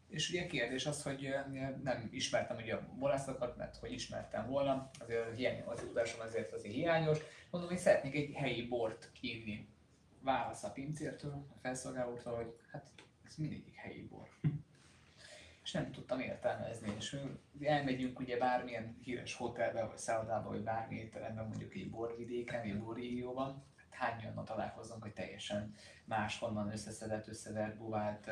És 0.08 0.30
ugye 0.30 0.48
kérdés 0.48 0.86
az, 0.86 1.04
hogy 1.04 1.36
nem 1.84 2.10
ismertem 2.12 2.58
ugye 2.58 2.74
a 2.74 2.88
borászokat, 3.00 3.58
mert 3.58 3.76
hogy 3.76 3.92
ismertem 3.92 4.48
volna, 4.48 4.90
azért 5.00 5.36
hiány, 5.36 5.62
az 5.66 5.80
tudásom 5.80 6.20
azért 6.20 6.54
azért 6.54 6.74
hiányos. 6.74 7.18
mondom, 7.50 7.70
hogy 7.70 7.80
szeretnék 7.80 8.16
egy 8.16 8.34
helyi 8.34 8.68
bort 8.68 9.12
inni. 9.20 9.68
Válasz 10.22 10.64
a 10.64 10.72
pincértől, 10.72 11.32
a 11.32 11.60
felszolgálótól, 11.62 12.36
hogy 12.36 12.56
hát 12.72 12.92
ez 13.28 13.36
mindig 13.36 13.74
helyi 13.76 14.02
bor. 14.02 14.28
És 15.64 15.72
nem 15.72 15.92
tudtam 15.92 16.20
értelmezni, 16.20 16.94
és 16.98 17.18
elmegyünk 17.62 18.20
ugye 18.20 18.38
bármilyen 18.38 18.98
híres 19.04 19.36
hotelbe, 19.36 19.86
vagy 19.86 19.98
szállodába, 19.98 20.50
vagy 20.50 20.62
bármi 20.62 20.96
étterembe, 20.96 21.42
mondjuk 21.42 21.74
egy 21.74 21.90
borvidéken, 21.90 22.62
egy 22.62 22.80
borrégióban, 22.80 23.64
hány 23.96 24.24
olyan 24.26 24.46
találkozunk, 24.46 25.04
hogy 25.04 25.14
teljesen 25.14 25.74
máshonnan 26.06 26.72
összeszedett, 26.72 27.28
összevert, 27.28 27.78
buvált 27.78 28.30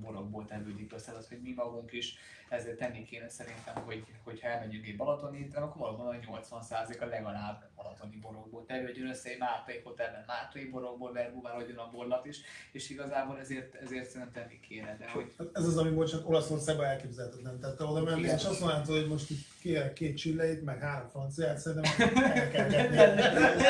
borokból 0.00 0.44
tevődik 0.44 0.92
össze, 0.92 1.12
az, 1.12 1.28
hogy 1.28 1.40
mi 1.42 1.52
magunk 1.52 1.92
is 1.92 2.18
ezért 2.48 2.76
tenni 2.78 3.02
kéne 3.02 3.28
szerintem, 3.28 3.74
hogy, 3.84 4.04
hogyha 4.24 4.48
elmegyünk 4.48 4.86
egy 4.86 4.96
balatoni 4.96 5.38
étterem, 5.38 5.62
akkor 5.62 5.80
valóban 5.80 6.06
a 6.06 6.40
80% 6.58 7.00
a 7.00 7.04
legalább 7.04 7.68
balatoni 7.76 8.16
borokból 8.16 8.64
tevődjön 8.66 9.08
össze, 9.08 9.30
egy 9.30 9.38
mátrai 9.38 9.80
hotelben 9.84 10.24
mátrai 10.26 10.64
borokból 10.64 11.12
verbuválódjon 11.12 11.78
a 11.78 11.90
borlat 11.90 12.26
is, 12.26 12.40
és 12.72 12.90
igazából 12.90 13.38
ezért, 13.38 13.74
ezért 13.74 14.10
szerintem 14.10 14.42
tenni 14.42 14.60
kéne, 14.60 14.96
de 14.96 15.10
hogy... 15.10 15.34
Hát 15.38 15.48
Ez 15.52 15.66
az, 15.66 15.76
ami 15.76 15.90
volt 15.90 16.10
csak 16.10 16.28
Olaszországban 16.28 16.86
elképzelhetetlen. 16.86 17.60
Tehát 17.60 17.76
te 17.76 17.84
oda 17.84 18.02
mennél, 18.02 18.24
és 18.24 18.44
azt 18.44 18.60
mondhatod, 18.60 19.00
hogy 19.00 19.08
most 19.08 19.30
itt 19.30 19.46
kérek 19.60 19.92
két 19.92 20.16
csilleit, 20.16 20.64
meg 20.64 20.80
három 20.80 21.08
franciát, 21.08 21.58
szerintem 21.58 21.92
elkelgetni. 22.32 22.96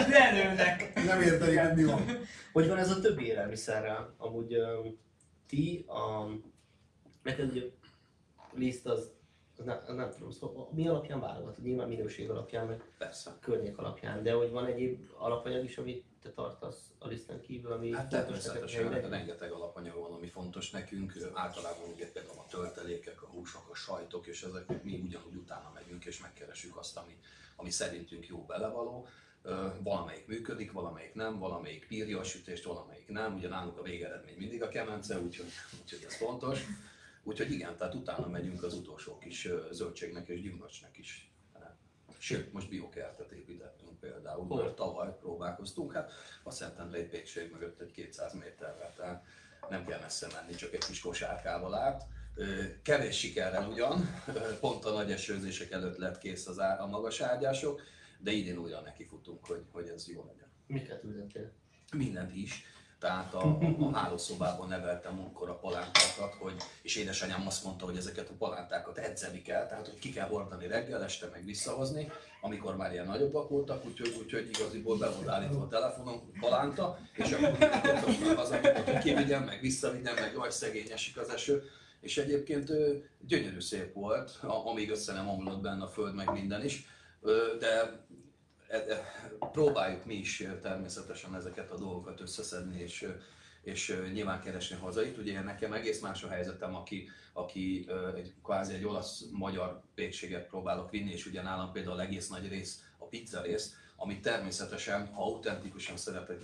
Lelőnek! 0.08 1.04
Nem 1.04 1.20
értenik, 1.20 1.60
hogy 1.60 1.74
mi 1.74 1.84
van. 1.84 2.04
Hogy 2.52 2.68
van 2.68 2.78
ez 2.78 2.90
a 2.90 3.00
többi 3.16 3.28
élelmiszerrel? 3.28 4.14
Amúgy 4.16 4.56
um, 4.56 4.98
ti, 5.46 5.84
a, 5.88 6.26
neked 7.22 7.50
ugye 7.50 7.62
liszt 8.54 8.86
az, 8.86 9.12
az 9.58 9.64
nem, 9.64 9.82
nem 9.88 10.10
tudom, 10.10 10.30
szóval 10.30 10.68
mi 10.72 10.88
alapján 10.88 11.20
válogatod? 11.20 11.64
Nyilván 11.64 11.88
minőség 11.88 12.30
alapján, 12.30 12.66
meg 12.66 12.92
Persze. 12.98 13.36
környék 13.40 13.78
alapján, 13.78 14.22
de 14.22 14.32
hogy 14.32 14.50
van 14.50 14.66
egyéb 14.66 15.10
alapanyag 15.18 15.64
is, 15.64 15.78
amit 15.78 16.04
te 16.22 16.30
tartasz 16.30 16.90
a 16.98 17.06
liszten 17.06 17.40
kívül, 17.40 17.72
ami 17.72 17.92
Hát 17.92 18.08
természetesen 18.08 18.88
helyileg? 18.88 19.10
rengeteg 19.10 19.50
alapanyag 19.50 19.98
van, 19.98 20.12
ami 20.12 20.26
fontos 20.26 20.70
nekünk. 20.70 21.12
Általában 21.34 21.88
ugye 21.94 22.10
például 22.12 22.38
a 22.38 22.46
töltelékek, 22.50 23.22
a 23.22 23.26
húsok, 23.26 23.68
a 23.70 23.74
sajtok, 23.74 24.26
és 24.26 24.42
ezek 24.42 24.82
mi 24.82 25.00
ugyanúgy 25.04 25.34
utána 25.34 25.70
megyünk 25.74 26.04
és 26.04 26.20
megkeresünk 26.20 26.76
azt, 26.76 26.96
ami, 26.96 27.18
ami 27.56 27.70
szerintünk 27.70 28.26
jó 28.26 28.44
belevaló. 28.44 29.06
Valamelyik 29.82 30.26
működik, 30.26 30.72
valamelyik 30.72 31.14
nem, 31.14 31.38
valamelyik 31.38 31.86
bírja 31.88 32.18
a 32.18 32.24
sütést, 32.24 32.64
valamelyik 32.64 33.08
nem. 33.08 33.34
Ugye 33.34 33.48
nálunk 33.48 33.78
a 33.78 33.82
végeredmény 33.82 34.36
mindig 34.36 34.62
a 34.62 34.68
kemence, 34.68 35.20
úgyhogy, 35.20 35.50
úgyhogy 35.80 36.04
ez 36.06 36.16
fontos. 36.16 36.60
Úgyhogy 37.22 37.52
igen, 37.52 37.76
tehát 37.76 37.94
utána 37.94 38.28
megyünk 38.28 38.62
az 38.62 38.74
utolsó 38.74 39.18
kis 39.18 39.48
zöldségnek 39.70 40.28
és 40.28 40.42
gyümölcsnek 40.42 40.98
is. 40.98 41.30
Sőt, 42.18 42.52
most 42.52 42.68
biokertet 42.68 43.30
építettünk 43.30 44.00
például, 44.00 44.46
Hol? 44.46 44.62
mert 44.62 44.74
tavaly 44.74 45.16
próbálkoztunk, 45.20 45.92
hát 45.92 46.12
a 46.42 46.50
Szentendrei 46.50 47.04
pékség 47.04 47.52
mögött 47.52 47.80
egy 47.80 47.90
200 47.90 48.34
méterre, 48.34 48.92
tehát 48.96 49.24
nem 49.70 49.86
kell 49.86 50.00
messze 50.00 50.26
menni, 50.32 50.54
csak 50.54 50.74
egy 50.74 50.84
kis 50.84 51.00
kosárkával 51.00 51.74
át. 51.74 52.06
Kevés 52.82 53.18
sikerrel 53.18 53.68
ugyan, 53.68 54.22
pont 54.60 54.84
a 54.84 54.92
nagy 54.92 55.12
esőzések 55.12 55.70
előtt 55.70 55.96
lett 55.96 56.18
kész 56.18 56.46
az 56.46 56.58
á, 56.58 56.82
a 56.82 56.86
magas 56.86 57.20
ágyások, 57.20 57.80
de 58.18 58.32
idén 58.32 58.58
újra 58.58 58.80
nekifutunk, 58.80 59.46
hogy, 59.46 59.64
hogy 59.72 59.88
ez 59.88 60.08
jó 60.08 60.24
legyen. 60.26 60.48
Miket 60.66 61.04
ültettél? 61.04 61.52
Mindent 61.92 62.34
is. 62.34 62.64
Tehát 62.98 63.34
a, 63.34 63.58
a, 63.78 63.90
hálószobában 63.92 64.68
neveltem 64.68 65.14
múltkor 65.14 65.48
a 65.48 65.58
palántákat, 65.58 66.34
hogy, 66.38 66.54
és 66.82 66.96
édesanyám 66.96 67.46
azt 67.46 67.64
mondta, 67.64 67.84
hogy 67.84 67.96
ezeket 67.96 68.28
a 68.28 68.34
palántákat 68.38 68.98
edzeni 68.98 69.42
kell, 69.42 69.66
tehát 69.66 69.88
hogy 69.88 69.98
ki 69.98 70.10
kell 70.10 70.28
hordani 70.28 70.66
reggel, 70.66 71.04
este 71.04 71.28
meg 71.32 71.44
visszahozni, 71.44 72.10
amikor 72.40 72.76
már 72.76 72.92
ilyen 72.92 73.06
nagyobbak 73.06 73.48
voltak, 73.48 73.84
úgyhogy, 73.86 74.14
úgyhogy 74.18 74.48
igaziból 74.48 74.98
be 74.98 75.10
volt 75.10 75.28
állítva 75.28 75.62
a 75.62 75.68
telefonon 75.68 76.30
palánta, 76.40 76.98
és 77.12 77.32
akkor 77.32 77.50
mindenki 77.50 77.88
az, 78.36 78.50
hogy 78.84 78.98
kivigyem, 78.98 79.44
meg 79.44 79.60
visszavigyem, 79.60 80.14
meg 80.14 80.32
jaj, 80.34 80.50
szegény 80.50 80.90
esik 80.90 81.18
az 81.18 81.28
eső. 81.28 81.62
És 82.00 82.18
egyébként 82.18 82.72
gyönyörű 83.26 83.60
szép 83.60 83.92
volt, 83.92 84.38
amíg 84.42 84.90
össze 84.90 85.12
nem 85.12 85.28
omlott 85.28 85.60
benne 85.60 85.84
a 85.84 85.88
föld, 85.88 86.14
meg 86.14 86.32
minden 86.32 86.64
is, 86.64 86.86
de 87.58 88.05
próbáljuk 89.52 90.04
mi 90.04 90.14
is 90.14 90.44
természetesen 90.62 91.34
ezeket 91.34 91.70
a 91.70 91.78
dolgokat 91.78 92.20
összeszedni, 92.20 92.80
és, 92.80 93.12
és 93.62 94.02
nyilván 94.12 94.40
keresni 94.40 94.76
hazait. 94.76 95.18
Ugye 95.18 95.42
nekem 95.42 95.72
egész 95.72 96.00
más 96.00 96.22
a 96.22 96.28
helyzetem, 96.28 96.74
aki, 96.74 97.08
aki 97.32 97.88
egy, 98.16 98.34
kvázi 98.42 98.74
egy 98.74 98.84
olasz-magyar 98.84 99.80
pékséget 99.94 100.46
próbálok 100.46 100.90
vinni, 100.90 101.12
és 101.12 101.26
ugye 101.26 101.42
nálam 101.42 101.72
például 101.72 102.00
egész 102.00 102.28
nagy 102.28 102.48
rész 102.48 102.82
a 102.98 103.04
pizza 103.04 103.42
rész, 103.42 103.74
amit 103.96 104.22
természetesen, 104.22 105.06
ha 105.06 105.22
autentikusan 105.22 105.96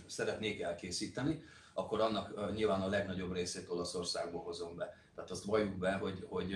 szeretnék 0.07 0.61
elkészíteni, 0.61 1.43
akkor 1.75 2.01
annak 2.01 2.55
nyilván 2.55 2.81
a 2.81 2.89
legnagyobb 2.89 3.33
részét 3.33 3.68
Olaszországból 3.68 4.43
hozom 4.43 4.77
be. 4.77 4.97
Tehát 5.14 5.31
azt 5.31 5.45
valljuk 5.45 5.79
be, 5.79 5.93
hogy, 5.93 6.27
hogy 6.29 6.55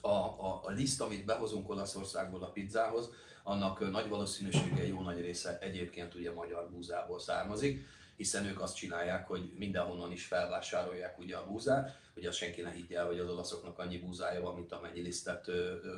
a, 0.00 0.08
a, 0.08 0.60
a 0.64 0.70
liszt, 0.70 1.00
amit 1.00 1.24
behozunk 1.24 1.70
Olaszországból 1.70 2.42
a 2.42 2.50
pizzához, 2.50 3.10
annak 3.42 3.90
nagy 3.90 4.08
valószínűséggel 4.08 4.86
jó 4.86 5.00
nagy 5.00 5.20
része 5.20 5.58
egyébként 5.58 6.14
ugye 6.14 6.32
magyar 6.32 6.70
búzából 6.70 7.20
származik, 7.20 7.86
hiszen 8.16 8.46
ők 8.46 8.60
azt 8.60 8.76
csinálják, 8.76 9.26
hogy 9.26 9.50
mindenhonnan 9.54 10.12
is 10.12 10.24
felvásárolják 10.24 11.18
ugye 11.18 11.36
a 11.36 11.46
búzát, 11.46 11.98
hogy 12.14 12.26
azt 12.26 12.36
senki 12.36 12.60
ne 12.60 12.70
higgye 12.70 13.00
hogy 13.00 13.18
az 13.18 13.28
olaszoknak 13.28 13.78
annyi 13.78 13.98
búzája 13.98 14.40
van, 14.40 14.54
mint 14.54 14.72
amennyi 14.72 15.00
lisztet 15.00 15.48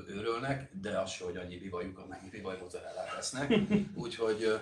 őrölnek, 0.08 0.70
de 0.80 0.98
az 0.98 1.10
se, 1.10 1.24
hogy 1.24 1.36
annyi 1.36 1.58
bivajuk, 1.58 1.98
amennyi 1.98 2.28
bivaj 2.30 2.58
mozzarellát 2.60 3.16
esznek. 3.18 3.54
Úgyhogy 3.94 4.60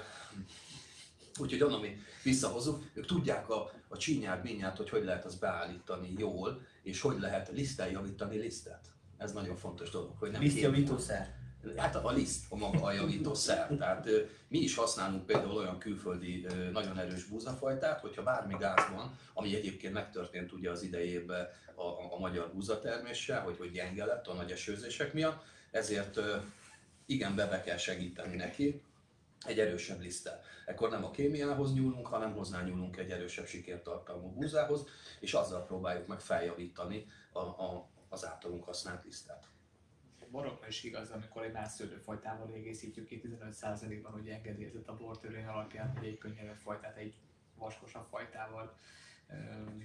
Úgyhogy 1.39 1.63
onnan 1.63 1.81
mi 1.81 1.97
visszahozunk, 2.23 2.91
ők 2.95 3.07
tudják 3.07 3.51
a, 3.51 3.73
a 3.89 3.97
csínyát, 3.97 4.43
minyát, 4.43 4.77
hogy 4.77 4.91
hogy 4.91 5.05
lehet 5.05 5.25
azt 5.25 5.41
beállítani 5.41 6.15
jól, 6.19 6.63
és 6.83 7.01
hogy 7.01 7.21
lehet 7.21 7.51
liszttel 7.53 7.91
javítani 7.91 8.37
lisztet. 8.37 8.81
Ez 9.17 9.33
nagyon 9.33 9.57
fontos 9.57 9.91
dolog, 9.91 10.17
hogy 10.19 10.31
nem 10.31 10.43
Lisztjavítószer. 10.43 11.40
Hát 11.77 11.97
a 11.97 12.11
liszt 12.11 12.45
a 12.49 12.57
maga 12.57 12.83
a 12.83 12.93
javítószer. 12.93 13.77
Tehát 13.79 14.09
mi 14.49 14.59
is 14.59 14.75
használunk 14.75 15.27
például 15.27 15.57
olyan 15.57 15.79
külföldi 15.79 16.47
nagyon 16.73 16.99
erős 16.99 17.25
búzafajtát, 17.25 18.01
hogyha 18.01 18.23
bármi 18.23 18.55
gáz 18.59 18.89
van, 18.95 19.19
ami 19.35 19.55
egyébként 19.55 19.93
megtörtént 19.93 20.53
ugye 20.53 20.71
az 20.71 20.83
idejében 20.83 21.49
a, 21.75 21.83
a, 21.83 22.15
a 22.15 22.19
magyar 22.19 22.51
búzaterméssel, 22.53 23.43
hogy, 23.43 23.57
hogy 23.57 23.71
gyenge 23.71 24.05
lett 24.05 24.27
a 24.27 24.35
nagy 24.35 24.51
esőzések 24.51 25.13
miatt, 25.13 25.43
ezért 25.71 26.21
igen, 27.07 27.35
be, 27.35 27.47
be 27.47 27.63
kell 27.63 27.77
segíteni 27.77 28.37
neki 28.37 28.83
egy 29.47 29.59
erősebb 29.59 30.01
liszttel. 30.01 30.43
Ekkor 30.67 30.91
nem 30.91 31.05
a 31.05 31.11
kémiához 31.11 31.73
nyúlunk, 31.73 32.07
hanem 32.07 32.33
hozzá 32.33 32.63
nyúlunk 32.63 32.97
egy 32.97 33.11
erősebb 33.11 33.47
sikertartalmú 33.47 34.29
búzához, 34.29 34.85
és 35.21 35.33
azzal 35.35 35.67
próbáljuk 35.67 36.07
meg 36.07 36.21
feljavítani 36.21 37.07
a, 37.33 37.39
a, 37.39 37.89
az 38.09 38.27
általunk 38.27 38.65
használt 38.65 39.05
lisztet. 39.05 39.50
Borokra 40.31 40.67
is 40.69 40.85
igaz, 40.85 41.11
amikor 41.11 41.45
egy 41.45 41.53
más 41.53 41.73
szőlőfajtával 41.73 42.53
egészítjük 42.55 43.07
ki, 43.07 43.23
15%-ban 43.25 44.15
ugye 44.21 44.35
engedélyezett 44.35 44.89
a 44.89 44.97
bortörvény 44.97 45.47
alapján, 45.47 45.97
hogy 45.97 46.07
egy 46.07 46.19
könnyebb 46.19 46.57
fajtát 46.63 46.97
egy 46.97 47.15
vaskosabb 47.59 48.07
fajtával 48.11 48.77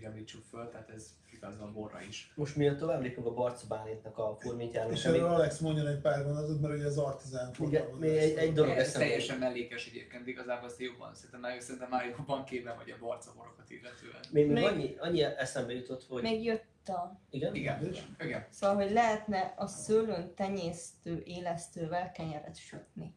javítsuk 0.02 0.44
föl, 0.44 0.70
tehát 0.70 0.90
ez 0.90 1.10
igaz 1.32 1.60
a 1.60 1.72
borra 1.72 2.02
is. 2.02 2.32
Most 2.36 2.56
miért 2.56 2.78
tovább 2.78 3.02
lépünk 3.02 3.26
a 3.26 3.34
Barca 3.34 3.68
Bálintnak 3.68 4.18
a 4.18 4.38
furmintjáról, 4.40 4.92
És 4.92 5.06
erről 5.06 5.24
Alex 5.24 5.60
mondjon 5.60 5.88
egy 5.88 6.00
pár 6.00 6.24
gondolatot, 6.24 6.62
mert 6.62 6.74
ugye 6.74 6.86
az 6.86 6.98
artizán 6.98 7.52
Igen, 7.60 7.86
még 8.00 8.18
egy, 8.18 8.38
egy 8.38 8.54
dolog 8.54 8.78
Ez 8.78 8.92
teljesen 8.92 9.38
mellékes 9.38 9.88
egyébként, 9.88 10.28
igazából 10.28 10.68
azt 10.68 10.80
jobban, 10.80 11.14
szerintem 11.14 11.40
már, 11.40 11.62
szerintem 11.62 11.90
már 11.90 12.06
jobban 12.06 12.44
képben 12.44 12.76
vagy 12.76 12.90
a 12.90 12.96
borca 13.00 13.34
borokat 13.36 13.70
illetően. 13.70 14.20
Még 14.32 14.52
Még- 14.52 14.64
annyi, 14.64 14.96
annyi 15.00 15.22
eszembe 15.22 15.74
jutott, 15.74 16.04
hogy... 16.08 16.22
Még 16.22 16.44
jött 16.44 16.64
a... 16.90 17.20
Igen? 17.30 17.56
Igen, 17.56 17.94
igen. 18.20 18.48
Szóval, 18.50 18.76
hogy 18.76 18.92
lehetne 18.92 19.54
a 19.58 19.68
szőlőn 19.68 20.36
tenyésztő 20.36 21.22
élesztővel 21.26 22.12
kenyeret 22.12 22.58
sütni. 22.58 23.16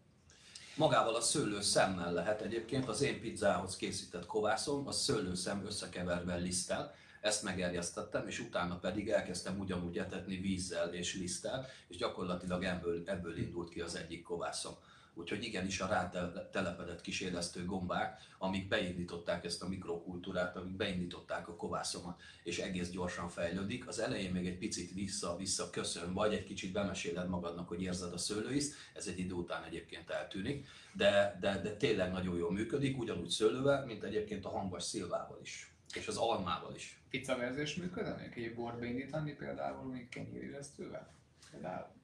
Magával 0.77 1.15
a 1.15 1.21
szőlőszemmel 1.21 2.13
lehet 2.13 2.41
egyébként, 2.41 2.89
az 2.89 3.03
én 3.03 3.21
pizzához 3.21 3.77
készített 3.77 4.27
kovászom, 4.27 4.87
a 4.87 4.93
szőlőszem 4.93 5.65
összekeverve 5.67 6.37
liszttel, 6.37 6.95
ezt 7.21 7.43
megerjesztettem, 7.43 8.27
és 8.27 8.41
utána 8.41 8.79
pedig 8.79 9.09
elkezdtem 9.09 9.59
ugyanúgy 9.59 9.99
etetni 9.99 10.37
vízzel 10.37 10.95
és 10.95 11.15
liszttel, 11.15 11.67
és 11.89 11.97
gyakorlatilag 11.97 12.65
ebből, 12.65 13.03
ebből 13.07 13.39
indult 13.39 13.69
ki 13.69 13.81
az 13.81 13.97
egyik 13.97 14.23
kovászom. 14.23 14.73
Úgyhogy 15.19 15.45
igenis 15.45 15.81
a 15.81 15.87
rátelepedett 15.87 17.01
kis 17.01 17.21
élesztő 17.21 17.65
gombák, 17.65 18.21
amik 18.39 18.69
beindították 18.69 19.45
ezt 19.45 19.63
a 19.63 19.69
mikrokultúrát, 19.69 20.57
amik 20.57 20.77
beindították 20.77 21.49
a 21.49 21.57
kovászomat, 21.57 22.21
és 22.43 22.59
egész 22.59 22.91
gyorsan 22.91 23.29
fejlődik. 23.29 23.89
Az 23.89 23.99
elején 23.99 24.33
még 24.33 24.47
egy 24.47 24.59
picit 24.59 24.93
vissza-vissza 24.95 25.71
köszön, 25.71 26.13
vagy 26.13 26.33
egy 26.33 26.45
kicsit 26.45 26.73
bemeséled 26.73 27.29
magadnak, 27.29 27.69
hogy 27.69 27.83
érzed 27.83 28.13
a 28.13 28.19
szőlőiszt, 28.19 28.75
ez 28.95 29.07
egy 29.07 29.19
idő 29.19 29.33
után 29.33 29.65
egyébként 29.65 30.11
eltűnik, 30.11 30.67
de, 30.93 31.39
de, 31.41 31.61
de 31.61 31.77
tényleg 31.77 32.13
nagyon 32.13 32.37
jól 32.37 32.53
működik, 32.53 32.99
ugyanúgy 32.99 33.29
szőlővel, 33.29 33.85
mint 33.85 34.03
egyébként 34.03 34.45
a 34.45 34.49
hangos 34.51 34.83
szilvával 34.83 35.39
is, 35.43 35.73
és 35.95 36.09
az 36.09 36.17
almával 36.17 36.75
is. 36.75 37.01
Pizzaverzés 37.11 37.75
működne, 37.75 38.31
egy 38.35 38.55
bort 38.55 38.79
beindítani 38.79 39.33
például, 39.33 39.93
még 39.93 40.09
kenyérélesztővel? 40.09 41.13
Például. 41.51 41.98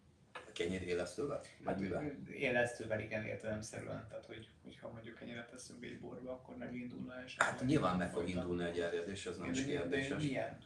Kenyér 0.54 0.82
élesztővel? 0.82 1.40
Vagy 1.64 1.78
mivel? 1.78 2.12
Élesztővel 2.32 3.00
igen 3.00 3.24
értelemszerűen, 3.24 4.06
tehát 4.08 4.26
hogy, 4.26 4.48
hogyha 4.64 4.88
mondjuk 4.88 5.14
kenyeret 5.18 5.50
teszünk 5.50 5.84
egy 5.84 6.00
borba, 6.00 6.32
akkor 6.32 6.56
megindulna 6.56 7.24
és... 7.24 7.34
Hát 7.38 7.64
nyilván 7.64 7.96
meg 7.96 8.10
fog 8.10 8.28
indulni 8.28 8.64
egy 8.64 8.80
erjedés, 8.80 9.26
ez 9.26 9.36
nem 9.38 9.50
is 9.50 9.64
De- 9.64 9.72
De 9.72 9.78
kérdéses. 9.78 10.22
milyen 10.22 10.58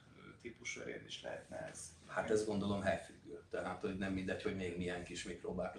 típusú 0.43 0.81
erjedés 0.81 1.23
lehetne 1.23 1.57
ez? 1.71 1.93
Hát 2.07 2.31
ez 2.31 2.45
gondolom 2.47 2.83
helyfüggő. 2.83 3.43
Tehát, 3.51 3.81
hogy 3.81 3.99
nem 3.99 4.13
mindegy, 4.13 4.43
hogy 4.43 4.57
még 4.57 4.77
milyen 4.77 5.05
kis 5.05 5.25
mikrobák 5.25 5.75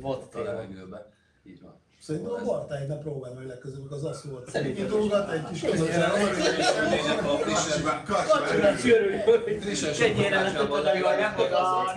volt 0.00 0.34
a 0.34 0.42
levegőbe. 0.42 1.12
Így 1.44 1.60
van. 1.60 1.82
Szerintem 2.06 2.48
a 2.48 2.66
ne 2.88 2.98
próbálj 2.98 3.34
meg 3.34 3.46
legközelebb, 3.46 3.92
az 3.92 4.04
az 4.04 4.24
volt. 4.30 4.50
Szerintem 4.50 4.84
Kitolgat 4.84 5.32
egy 5.32 5.44
kis 5.44 5.62
legalább 5.62 6.16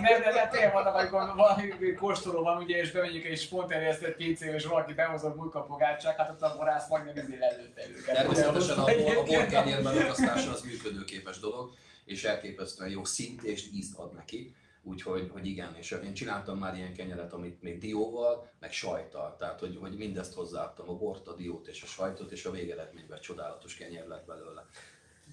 nem, 0.00 0.20
de, 0.20 0.32
de 0.32 0.48
tényleg 0.50 0.72
vannak, 0.72 0.94
amikor 0.94 1.34
valami 1.36 1.94
kóstoló 1.98 2.42
van, 2.42 2.62
ugye, 2.62 2.76
és 2.76 2.90
bemegyünk 2.92 3.24
egy 3.24 3.38
sponterjesztett 3.38 4.16
pincébe, 4.16 4.54
és 4.54 4.64
valaki 4.64 4.92
behozott 4.92 5.36
bulkapogácsák, 5.36 6.16
hát 6.16 6.30
ott 6.30 6.42
a 6.42 6.54
borász 6.56 6.88
majdnem 6.88 7.16
izé 7.16 7.38
lelőtte 7.38 7.82
őket. 7.96 8.14
Természetesen 8.14 8.78
a, 8.78 8.84
bor- 8.84 9.16
a 9.16 9.22
borkenyér 9.22 9.82
beakasztása 9.82 10.50
az 10.52 10.62
működőképes 10.62 11.38
dolog, 11.40 11.70
és 12.04 12.24
elképesztően 12.24 12.90
jó 12.90 13.04
szint 13.04 13.42
és 13.42 13.64
ízt 13.74 13.98
ad 13.98 14.14
neki. 14.14 14.54
Úgyhogy 14.88 15.28
hogy 15.32 15.46
igen, 15.46 15.74
és 15.74 15.90
én 16.04 16.14
csináltam 16.14 16.58
már 16.58 16.76
ilyen 16.76 16.92
kenyeret, 16.92 17.32
amit 17.32 17.62
még 17.62 17.78
dióval, 17.78 18.50
meg 18.60 18.72
sajttal, 18.72 19.36
tehát 19.38 19.60
hogy, 19.60 19.76
hogy 19.80 19.96
mindezt 19.96 20.34
hozzáadtam, 20.34 20.88
a 20.88 20.96
bort, 20.96 21.28
a 21.28 21.34
diót 21.34 21.66
és 21.66 21.82
a 21.82 21.86
sajtot, 21.86 22.32
és 22.32 22.44
a 22.44 22.50
végeredményben 22.50 23.20
csodálatos 23.20 23.76
kenyér 23.76 24.06
lett 24.06 24.26
belőle. 24.26 24.66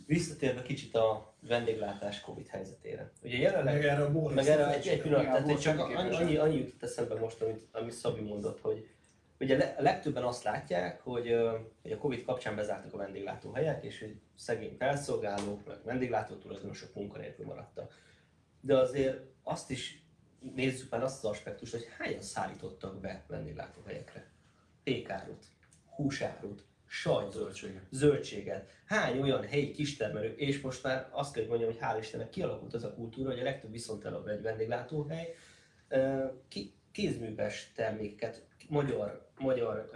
Visszatérve 0.06 0.62
kicsit 0.62 0.95
a 0.95 1.36
vendéglátás 1.39 2.22
Covid 2.22 2.47
helyzetére. 2.47 3.12
Ugye 3.24 3.38
jelenleg 3.38 3.74
Meg 3.74 3.86
erre 3.86 4.03
a 4.03 4.12
borra. 4.12 4.36
Meg 4.36 4.47
erre 4.47 4.74
egy, 4.74 4.88
egy 4.88 5.01
pillanat, 5.01 5.26
tehát 5.26 5.45
volt 5.45 5.62
csak 5.62 5.80
annyi, 5.80 6.16
annyi, 6.16 6.36
annyi 6.36 6.58
jutott 6.58 6.84
eszembe 6.84 7.16
most, 7.16 7.41
amit, 7.41 7.68
amit 7.72 7.93
Szabi 7.93 8.22
mondott, 8.22 8.60
hogy 8.60 8.88
ugye 9.39 9.76
a 9.78 9.82
legtöbben 9.82 10.24
azt 10.24 10.43
látják, 10.43 11.01
hogy, 11.01 11.36
hogy 11.82 11.91
a 11.91 11.97
Covid 11.97 12.26
kapcsán 12.26 12.56
bezártak 12.56 12.93
a 12.93 12.97
vendéglátóhelyek, 12.97 13.84
és 13.84 13.99
hogy 13.99 14.16
szegény 14.36 14.76
felszolgálók, 14.78 15.68
meg 15.68 15.78
vendéglátó 15.84 16.36
tulajdonosok 16.36 16.93
munkanélkül 16.93 17.45
maradtak. 17.45 17.93
De 18.62 18.78
azért 18.78 19.35
azt 19.48 19.70
is 19.72 20.04
nézzük 20.56 20.89
már 20.89 21.04
azt 21.04 21.24
az 21.24 21.30
aspektust, 21.30 21.72
hogy 21.72 21.88
hányan 21.98 22.22
szállítottak 22.22 23.00
be 23.00 23.24
vendéglátóhelyekre. 23.28 24.28
Pékárut, 24.84 25.46
húsárut, 25.96 26.64
sajtot, 26.88 27.34
Zöldsége. 27.34 27.82
zöldséget. 27.89 28.72
Hány 28.86 29.22
olyan 29.22 29.48
helyi 29.48 29.72
kistermelő, 29.72 30.34
és 30.36 30.62
most 30.62 30.84
már 30.84 31.10
azt 31.12 31.34
kell, 31.34 31.41
hogy 31.41 31.52
mondjam, 31.52 31.72
hogy 31.72 31.82
hál' 31.82 32.00
Istennek 32.00 32.30
kialakult 32.30 32.74
az 32.74 32.84
a 32.84 32.93
kultúra, 32.93 33.30
hogy 33.30 33.39
a 33.39 33.43
legtöbb 33.43 33.72
viszontelenebb 33.72 34.28
egy 34.28 34.41
vendéglátóhely 34.41 35.36
ki, 36.48 36.74
kézműves 36.91 37.72
termékeket 37.76 38.46
magyar, 38.70 39.28
magyar 39.38 39.89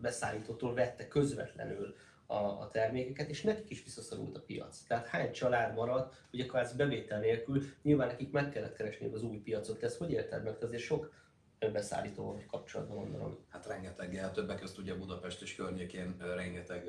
beszállítótól 0.00 0.74
vette 0.74 1.08
közvetlenül 1.08 1.96
a, 2.30 2.60
a 2.60 2.68
termékeket, 2.72 3.28
és 3.28 3.42
nekik 3.42 3.70
is 3.70 3.84
visszaszorult 3.84 4.36
a 4.36 4.40
piac. 4.40 4.82
Tehát 4.86 5.06
hány 5.06 5.32
család 5.32 5.74
maradt, 5.74 6.16
ugye 6.32 6.46
kvázi 6.46 6.76
bevétel 6.76 7.20
nélkül, 7.20 7.62
nyilván 7.82 8.08
nekik 8.08 8.30
meg 8.30 8.48
kellett 8.50 8.76
keresni 8.76 9.12
az 9.12 9.22
új 9.22 9.36
piacot. 9.36 9.78
Te 9.78 9.86
ezt 9.86 9.98
hogy 9.98 10.10
érted 10.10 10.44
meg? 10.44 10.58
Te 10.58 10.66
azért 10.66 10.82
sok 10.82 11.12
beszállítóval 11.58 12.34
vagy 12.34 12.46
kapcsolatban 12.46 12.96
gondolom. 12.96 13.38
Hát 13.48 13.66
rengeteggel, 13.66 14.32
többek 14.32 14.60
között 14.60 14.78
ugye 14.78 14.94
Budapest 14.94 15.42
és 15.42 15.54
környékén 15.54 16.16
rengeteg 16.18 16.84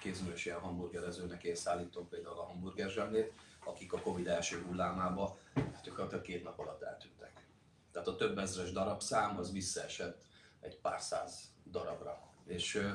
kézműves 0.00 0.44
ilyen 0.46 0.58
hamburgerezőnek 0.58 1.44
én 1.44 1.54
szállítom 1.54 2.08
például 2.08 2.38
a 2.38 2.42
hamburger 2.44 2.90
zsemlét, 2.90 3.32
akik 3.64 3.92
a 3.92 4.00
Covid 4.00 4.26
első 4.26 4.62
hullámába 4.66 5.38
hát 5.54 5.82
gyakorlatilag 5.84 6.24
két 6.24 6.44
nap 6.44 6.58
alatt 6.58 6.82
eltűntek. 6.82 7.46
Tehát 7.92 8.08
a 8.08 8.16
több 8.16 8.38
ezres 8.38 8.72
darabszám 8.72 9.38
az 9.38 9.52
visszaesett 9.52 10.22
egy 10.60 10.78
pár 10.78 11.00
száz 11.00 11.52
darabra. 11.70 12.22
És 12.46 12.88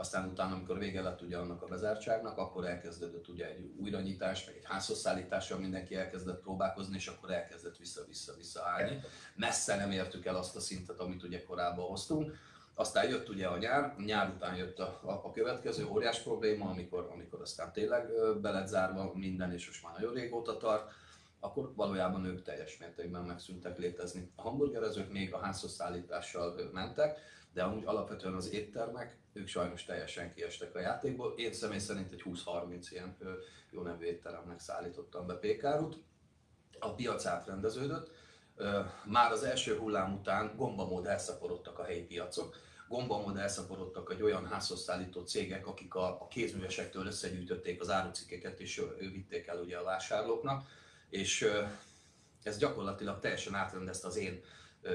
aztán 0.00 0.28
utána, 0.28 0.54
amikor 0.54 0.78
vége 0.78 1.02
lett 1.02 1.22
ugye 1.22 1.36
annak 1.36 1.62
a 1.62 1.66
bezártságnak, 1.66 2.38
akkor 2.38 2.66
elkezdődött 2.66 3.28
ugye 3.28 3.46
egy 3.46 3.72
újranyitás, 3.76 4.46
meg 4.46 4.56
egy 4.56 4.64
házhozszállítással 4.64 5.58
mindenki 5.58 5.94
elkezdett 5.94 6.40
próbálkozni, 6.40 6.96
és 6.96 7.06
akkor 7.06 7.30
elkezdett 7.30 7.76
vissza-vissza-vissza 7.76 8.62
állni. 8.64 9.00
Messze 9.34 9.76
nem 9.76 9.90
értük 9.90 10.26
el 10.26 10.36
azt 10.36 10.56
a 10.56 10.60
szintet, 10.60 11.00
amit 11.00 11.22
ugye 11.22 11.44
korábban 11.44 11.86
hoztunk. 11.86 12.34
Aztán 12.74 13.08
jött 13.08 13.28
ugye 13.28 13.46
a 13.46 13.58
nyár, 13.58 13.94
nyár 13.98 14.28
után 14.28 14.56
jött 14.56 14.78
a, 14.78 15.00
a, 15.04 15.10
a 15.10 15.30
következő 15.30 15.86
óriás 15.86 16.20
probléma, 16.20 16.70
amikor, 16.70 17.08
amikor 17.12 17.40
aztán 17.40 17.72
tényleg 17.72 18.10
ö, 18.10 18.38
be 18.40 18.50
lett 18.50 18.66
zárva 18.66 19.12
minden, 19.14 19.52
és 19.52 19.66
most 19.66 19.82
már 19.82 19.92
nagyon 19.92 20.14
régóta 20.14 20.56
tart, 20.56 20.92
akkor 21.40 21.72
valójában 21.74 22.24
ők 22.24 22.42
teljes 22.42 22.78
mértékben 22.78 23.22
megszűntek 23.22 23.78
létezni. 23.78 24.30
A 24.36 24.42
hamburgerezők 24.42 25.12
még 25.12 25.34
a 25.34 25.38
házhoz 25.38 25.72
szállítással 25.72 26.54
ö, 26.58 26.64
mentek, 26.72 27.18
de 27.52 27.62
amúgy 27.62 27.84
alapvetően 27.84 28.34
az 28.34 28.52
éttermek, 28.52 29.19
ők 29.32 29.48
sajnos 29.48 29.84
teljesen 29.84 30.34
kiestek 30.34 30.74
a 30.74 30.80
játékból. 30.80 31.34
Én 31.36 31.52
személy 31.52 31.78
szerint 31.78 32.12
egy 32.12 32.22
20-30 32.24 32.86
ilyen 32.90 33.16
jó 33.70 33.82
nevű 33.82 34.04
étteremnek 34.04 34.60
szállítottam 34.60 35.26
be 35.26 35.34
pékárut. 35.34 36.02
A 36.78 36.94
piac 36.94 37.26
átrendeződött, 37.26 38.10
már 39.04 39.32
az 39.32 39.42
első 39.42 39.76
hullám 39.78 40.14
után 40.14 40.52
gombamód 40.56 41.06
elszaporodtak 41.06 41.78
a 41.78 41.84
helyi 41.84 42.02
piacok, 42.02 42.56
gombamód 42.88 43.36
elszaporodtak 43.36 44.12
egy 44.12 44.22
olyan 44.22 44.46
házhoz 44.46 44.82
szállító 44.82 45.20
cégek, 45.20 45.66
akik 45.66 45.94
a, 45.94 46.06
a 46.20 46.28
kézművesektől 46.28 47.06
összegyűjtötték 47.06 47.80
az 47.80 47.90
árucikkeket 47.90 48.60
és 48.60 48.78
ő 48.78 49.10
vitték 49.10 49.46
el 49.46 49.58
ugye 49.58 49.76
a 49.76 49.84
vásárlóknak, 49.84 50.68
és 51.08 51.50
ez 52.42 52.58
gyakorlatilag 52.58 53.20
teljesen 53.20 53.54
átrendezte 53.54 54.06
az 54.06 54.16
én 54.16 54.42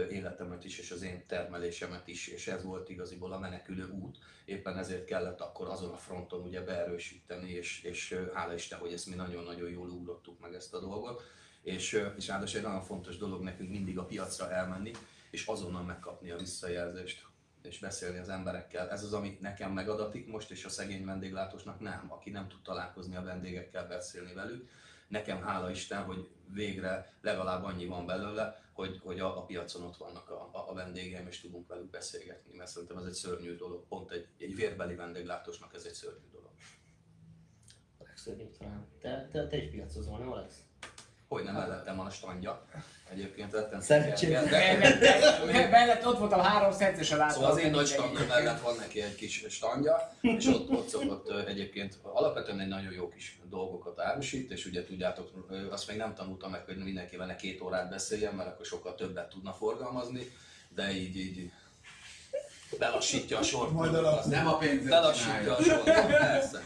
életemet 0.10 0.66
is, 0.66 0.80
és 0.80 0.92
az 0.92 1.02
én 1.02 1.26
termelésemet 1.28 2.08
is, 2.08 2.28
és 2.28 2.48
ez 2.48 2.64
volt 2.64 2.90
igaziból 2.90 3.32
a 3.32 3.40
menekülő 3.40 3.90
út. 3.90 4.18
Éppen 4.46 4.78
ezért 4.78 5.06
kellett 5.06 5.42
akkor 5.42 5.68
azon 5.68 5.92
a 5.92 5.98
fronton 5.98 6.42
ugye 6.42 6.62
beerősíteni, 6.62 7.50
és, 7.50 7.82
és 7.84 8.20
hála 8.34 8.54
Isten, 8.54 8.80
hogy 8.80 8.94
ezt 8.94 9.08
mi 9.08 9.16
nagyon-nagyon 9.16 9.70
jól 9.70 9.90
ugrottuk 9.90 10.40
meg 10.40 10.54
ezt 10.54 10.74
a 10.74 10.80
dolgot. 10.80 11.24
És, 11.62 12.04
és 12.18 12.28
ráadásul 12.28 12.60
egy 12.60 12.66
nagyon 12.66 12.82
fontos 12.82 13.18
dolog 13.18 13.44
nekünk 13.44 13.70
mindig 13.70 13.98
a 13.98 14.06
piacra 14.06 14.52
elmenni, 14.52 14.92
és 15.30 15.46
azonnal 15.46 15.84
megkapni 15.84 16.32
a 16.32 16.38
visszajelzést 16.38 17.26
és 17.66 17.80
beszélni 17.80 18.18
az 18.18 18.30
emberekkel. 18.30 18.90
Ez 18.90 19.04
az, 19.04 19.14
ami 19.14 19.38
nekem 19.42 19.72
megadatik 19.72 20.28
most, 20.28 20.52
és 20.52 20.66
a 20.66 20.70
szegény 20.70 21.06
vendéglátósnak 21.06 21.80
nem, 21.80 22.06
aki 22.08 22.30
nem 22.30 22.48
tud 22.48 22.62
találkozni 22.62 23.16
a 23.16 23.24
vendégekkel, 23.24 23.88
beszélni 23.88 24.34
velük. 24.34 24.70
Nekem 25.08 25.42
hála 25.42 25.70
Isten, 25.70 26.04
hogy 26.04 26.30
végre 26.54 27.18
legalább 27.22 27.64
annyi 27.64 27.86
van 27.86 28.06
belőle, 28.06 28.64
hogy, 28.74 29.00
hogy 29.04 29.20
a, 29.20 29.38
a 29.38 29.46
piacon 29.46 29.84
ott 29.84 29.98
vannak 29.98 30.30
a, 30.30 30.50
a, 30.70 30.74
vendégeim, 30.74 31.28
és 31.28 31.42
tudunk 31.42 31.68
velük 31.68 31.90
beszélgetni, 31.90 32.58
mert 32.58 32.70
szerintem 32.70 32.98
ez 32.98 33.06
egy 33.06 33.14
szörnyű 33.14 33.56
dolog. 33.56 33.88
Pont 33.88 34.12
egy, 34.12 34.28
egy 34.38 34.56
vérbeli 34.56 34.96
vendéglátósnak 34.96 35.74
ez 35.74 35.84
egy 35.84 35.94
szörnyű 35.94 36.30
dolog. 36.32 36.52
Alex, 37.98 38.30
talán. 38.58 38.88
Te, 39.00 39.30
te, 39.32 39.48
te 39.48 39.58
is 39.58 39.70
piacozol, 39.70 40.18
nem 40.18 40.32
Alex? 40.32 40.64
Hogy 41.28 41.44
nem 41.44 41.54
mellettem 41.54 41.96
van 41.96 42.06
a 42.06 42.10
standja. 42.10 42.66
Egyébként 43.12 43.54
rettem. 43.54 43.82
Szerencsére. 43.82 44.42
Mellett, 44.42 45.72
mellett 45.72 46.06
ott 46.06 46.18
voltam 46.18 46.40
három 46.40 46.72
centesen 46.72 47.18
látva. 47.18 47.34
Szóval 47.34 47.52
az 47.52 47.58
én 47.58 47.72
nagy 47.72 47.88
standom 47.88 48.28
mellett 48.28 48.62
van 48.62 48.76
neki 48.76 49.02
egy 49.02 49.16
kis 49.16 49.46
standja, 49.50 50.14
és 50.22 50.46
ott, 50.46 50.70
ott 50.70 50.88
szokott 50.88 51.30
egyébként 51.48 51.98
alapvetően 52.02 52.60
egy 52.60 52.68
nagyon 52.68 52.94
jó 52.94 53.10
kis 53.10 53.40
dolgokat 53.50 54.00
árusít, 54.00 54.52
és 54.52 54.66
ugye 54.66 54.86
tudjátok, 54.86 55.32
azt 55.72 55.88
még 55.88 55.98
nem 55.98 56.14
tanultam 56.14 56.52
meg, 56.52 56.66
hogy 56.66 56.78
mindenki 56.78 57.16
vele 57.16 57.36
két 57.36 57.62
órát 57.62 57.90
beszéljen, 57.90 58.34
mert 58.34 58.50
akkor 58.50 58.66
sokkal 58.66 58.96
többet 58.96 59.30
tudna 59.30 59.54
forgalmazni, 59.54 60.32
de 60.70 60.92
így, 60.92 61.18
így 61.18 61.52
belassítja 62.80 63.38
a 63.38 63.44
sort. 63.44 63.72
Majd 63.72 63.94
alapszul. 63.94 64.32
Nem 64.32 64.48
a 64.48 64.58
pénzért 64.58 64.90
Belassítja 64.90 65.34
csinálja. 65.34 65.56
a 65.56 65.62
sort, 65.62 66.08
persze. 66.08 66.62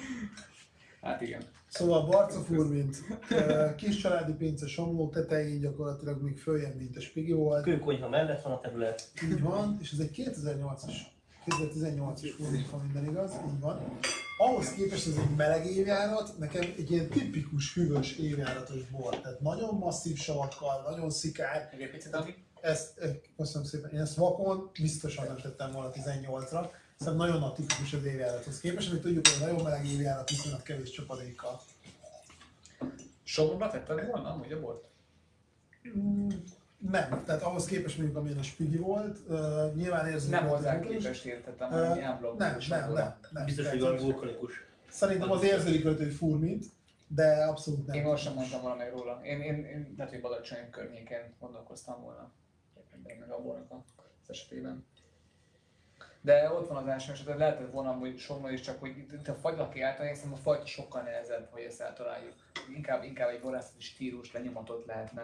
Hát 1.01 1.22
igen. 1.22 1.41
Szóval 1.70 2.05
Barca 2.05 2.39
Furmint, 2.39 2.97
ö, 3.30 3.76
kis 3.76 3.97
családi 3.97 4.34
pince 4.34 4.67
Somló 4.67 5.09
tetején 5.09 5.59
gyakorlatilag 5.59 6.22
még 6.22 6.38
följebb, 6.38 6.76
mint 6.76 6.97
a 6.97 7.01
Spigi 7.01 7.32
volt. 7.32 7.63
Kőkonyha 7.63 8.09
mellett 8.09 8.41
van 8.41 8.53
a 8.53 8.59
terület. 8.59 9.11
Így 9.24 9.41
van, 9.41 9.78
és 9.82 9.91
ez 9.91 9.99
egy 9.99 10.11
2008-as, 10.15 10.93
2018-as 11.45 12.30
fordít, 12.38 12.70
ha 12.70 12.78
minden 12.78 13.09
igaz, 13.09 13.32
így 13.32 13.59
van. 13.59 13.97
Ahhoz 14.38 14.74
képest 14.74 15.07
ez 15.07 15.15
egy 15.17 15.36
meleg 15.36 15.65
évjárat, 15.65 16.38
nekem 16.38 16.61
egy 16.78 16.91
ilyen 16.91 17.09
tipikus 17.09 17.74
hűvös 17.74 18.17
évjáratos 18.17 18.89
bor. 18.91 19.20
Tehát 19.20 19.39
nagyon 19.39 19.76
masszív 19.76 20.17
savakkal, 20.17 20.84
nagyon 20.89 21.09
szikár. 21.09 21.70
Ezt, 22.61 22.99
köszönöm 23.38 23.67
szépen, 23.67 23.91
én 23.91 23.99
ezt 23.99 24.15
vakon 24.15 24.70
biztosan 24.82 25.26
nem 25.26 25.38
tettem 25.38 25.72
volna 25.72 25.91
18-ra. 25.93 26.70
Szerintem 27.00 27.28
nagyon 27.28 27.43
a 27.43 27.52
tipikus 27.54 27.93
az 27.93 28.06
évjárathoz 28.06 28.60
képest, 28.60 28.89
amit 28.89 29.02
tudjuk, 29.02 29.28
hogy 29.28 29.47
nagyon 29.47 29.64
meleg 29.64 29.86
évjárat 29.86 30.30
viszonylag 30.30 30.62
kevés 30.62 30.89
csapadékkal. 30.89 31.62
Somorba 33.24 33.70
tetted 33.70 34.08
volna 34.08 34.34
amúgy 34.34 34.60
bort? 34.60 34.84
Mm, 35.97 36.30
Nem, 36.78 37.24
tehát 37.26 37.41
ahhoz 37.41 37.66
képest 37.66 37.97
mondjuk 37.97 38.18
amilyen 38.18 38.38
a 38.38 38.43
Spigi 38.43 38.78
volt, 38.78 39.20
uh, 39.28 39.74
nyilván 39.76 40.08
érzünk. 40.08 40.32
Nem 40.32 40.47
hozzá 40.47 40.80
képest 40.80 41.26
értettem, 41.26 41.70
hogy 41.70 41.97
ilyen 41.97 42.18
blogban 42.20 42.47
Nem, 42.47 42.58
nem, 42.70 42.93
nem, 42.93 43.18
nem. 43.32 43.45
Biztos, 43.45 43.68
hogy 43.68 43.80
vulkanikus. 43.80 44.54
Szerintem 44.89 45.32
az 45.32 45.43
érződik 45.43 45.84
rajta, 45.84 46.04
hogy 46.04 46.14
furmint, 46.14 46.66
de 47.08 47.45
abszolút 47.45 47.86
nem. 47.86 47.95
Én 47.95 48.04
most 48.04 48.24
sem 48.24 48.34
mondtam 48.34 48.62
volna 48.62 48.76
meg 48.76 48.91
róla. 48.91 49.20
Én, 49.24 49.41
én, 49.41 49.56
én 49.66 49.93
lehet, 49.97 50.12
hogy 50.12 50.22
Badacsony 50.22 50.70
környékén 50.70 51.34
gondolkoztam 51.39 52.02
volna. 52.02 52.32
meg 53.20 53.32
a 53.32 53.41
bornak 53.41 53.84
az 53.97 54.30
esetében. 54.30 54.86
De 56.22 56.51
ott 56.51 56.67
van 56.67 56.78
az 56.78 56.88
első 56.88 57.11
eset, 57.11 57.38
lehetett 57.38 57.72
volna 57.72 57.91
hogy 57.91 58.17
sorban 58.17 58.53
is, 58.53 58.61
csak 58.61 58.80
hogy 58.80 58.97
itt 58.97 59.28
a 59.28 59.34
fagylaki 59.34 59.82
által, 59.82 60.07
hiszem 60.07 60.34
a 60.34 60.36
fajta 60.36 60.65
sokkal 60.65 61.01
nehezebb, 61.01 61.47
hogy 61.51 61.61
ezt 61.61 61.82
eltaláljuk. 61.82 62.34
Inkább, 62.76 63.03
inkább 63.03 63.30
egy 63.30 63.41
borászati 63.41 63.82
stílus, 63.82 64.32
lenyomatot 64.32 64.86
lehetne 64.86 65.24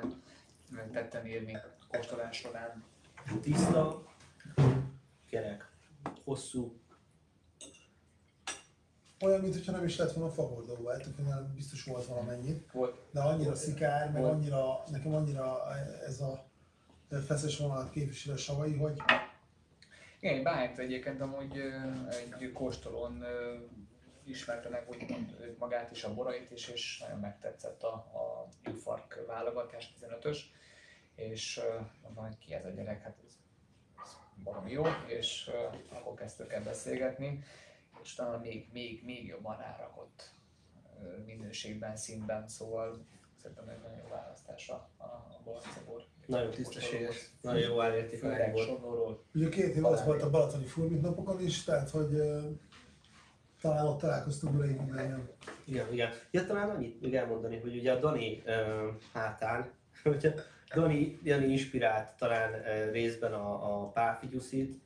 tetten 0.91 1.25
írni 1.27 1.57
kóstolás 1.87 2.37
során. 2.37 2.83
Tiszta, 3.41 4.03
kerek, 5.29 5.69
hosszú, 6.23 6.79
Olyan, 9.21 9.41
mintha 9.41 9.71
nem 9.71 9.83
is 9.83 9.97
lett 9.97 10.11
volna 10.11 10.31
fagordó, 10.31 10.87
hát 10.87 11.53
biztos 11.55 11.83
volt 11.83 12.05
valamennyi. 12.05 12.65
Volt 12.71 12.97
De 13.11 13.21
annyira 13.21 13.55
szikár, 13.55 14.11
meg 14.11 14.21
Volt. 14.21 14.33
annyira, 14.33 14.83
nekem 14.91 15.13
annyira 15.13 15.75
ez 16.05 16.21
a 16.21 16.45
feszes 17.25 17.57
vonalat 17.57 17.89
képvisel 17.89 18.33
a 18.33 18.37
savai, 18.37 18.77
hogy 18.77 19.01
Igen, 20.25 20.37
egy 20.37 20.43
bájt 20.43 20.79
egyébként 20.79 21.21
amúgy 21.21 21.61
egy 22.39 22.51
kóstolón 22.51 23.25
ismerte 24.23 24.69
meg 24.69 24.89
úgymond 24.89 25.55
magát 25.59 25.91
is, 25.91 26.03
a 26.03 26.13
borait 26.13 26.51
is, 26.51 26.67
és 26.67 26.99
nagyon 26.99 27.19
megtetszett 27.19 27.83
a, 27.83 27.93
a 27.93 28.47
infark 28.63 29.25
válogatás 29.27 29.93
15-ös, 30.01 30.39
és 31.15 31.61
hogy 32.15 32.37
ki 32.37 32.53
ez 32.53 32.65
a 32.65 32.69
gyerek, 32.69 33.01
hát 33.01 33.17
ez, 33.25 33.37
ez 34.03 34.17
baromi 34.43 34.71
jó, 34.71 34.83
és 35.07 35.51
akkor 35.89 36.13
kezdtük 36.13 36.53
el 36.53 36.63
beszélgetni, 36.63 37.43
és 38.03 38.13
utána 38.13 38.37
még, 38.37 38.69
még, 38.71 39.03
még 39.03 39.25
jobban 39.25 39.57
rárakott 39.57 40.31
minőségben, 41.25 41.95
színben, 41.95 42.47
szóval 42.47 43.05
szerintem 43.41 43.69
egy 43.69 43.81
nagyon 43.81 43.97
jó 43.97 44.07
választás 44.07 44.69
a, 44.69 44.89
a, 44.97 45.03
a 45.03 45.41
Barcebor. 45.43 46.14
Nagyon 46.25 46.51
tisztességes, 46.51 47.29
nagyon 47.41 47.59
jó 47.59 47.81
árértékű 47.81 48.17
Főleg 48.17 48.53
volt. 48.53 49.19
Ugye 49.33 49.49
két 49.49 49.75
év 49.75 49.85
az 49.85 50.05
volt 50.05 50.21
a 50.21 50.29
Balatoni 50.29 50.65
Furmit 50.65 51.01
napokon 51.01 51.41
is, 51.41 51.63
tehát 51.63 51.89
hogy 51.89 52.13
uh, 52.13 52.43
talán 53.61 53.85
ott 53.85 53.99
találkoztunk 53.99 54.61
régebben. 54.61 55.29
Igen, 55.65 55.93
igen. 55.93 56.09
Ja, 56.31 56.45
talán 56.45 56.69
annyit 56.69 57.01
még 57.01 57.15
elmondani, 57.15 57.59
hogy 57.59 57.77
ugye 57.77 57.91
a 57.91 57.99
Dani 57.99 58.43
uh, 58.45 58.53
hátán, 59.13 59.71
ugye 60.05 60.33
Dani, 60.73 61.19
Dani 61.23 61.45
inspirált 61.45 62.17
talán 62.17 62.53
uh, 62.53 62.91
részben 62.91 63.33
a, 63.33 63.81
a 63.81 63.85
Pálfigyuszit, 63.85 64.79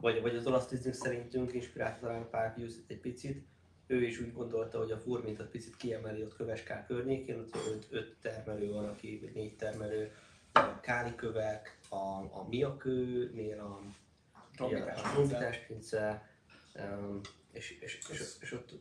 vagy, 0.00 0.20
vagy 0.20 0.36
az 0.36 0.46
olasz 0.46 0.66
tízünk 0.66 0.94
szerintünk 0.94 1.52
inspirált 1.52 2.00
talán 2.00 2.22
a 2.22 2.28
Pálfigyuszit 2.28 2.90
egy 2.90 3.00
picit. 3.00 3.44
Ő 3.86 4.02
is 4.02 4.20
úgy 4.20 4.32
gondolta, 4.32 4.78
hogy 4.78 4.90
a 4.90 4.98
furmintot 4.98 5.46
picit 5.46 5.76
kiemeli 5.76 6.22
ott 6.22 6.36
Köveskár 6.36 6.86
környékén, 6.86 7.38
ott 7.38 7.56
öt, 7.72 7.86
öt 7.90 8.14
termelő 8.22 8.72
van, 8.72 8.84
aki, 8.84 9.18
vagy 9.22 9.34
négy 9.34 9.56
termelő, 9.56 10.10
a 10.54 10.80
Kánikövek, 10.80 11.78
a, 11.88 11.96
a 12.32 12.46
Miakőnél 12.48 13.60
a 13.60 13.80
a 14.56 15.10
Trombitás-pince, 15.12 16.28
um, 16.74 17.20
és, 17.52 17.78
és, 17.80 18.00
és, 18.10 18.20
és, 18.40 18.52
ott 18.52 18.72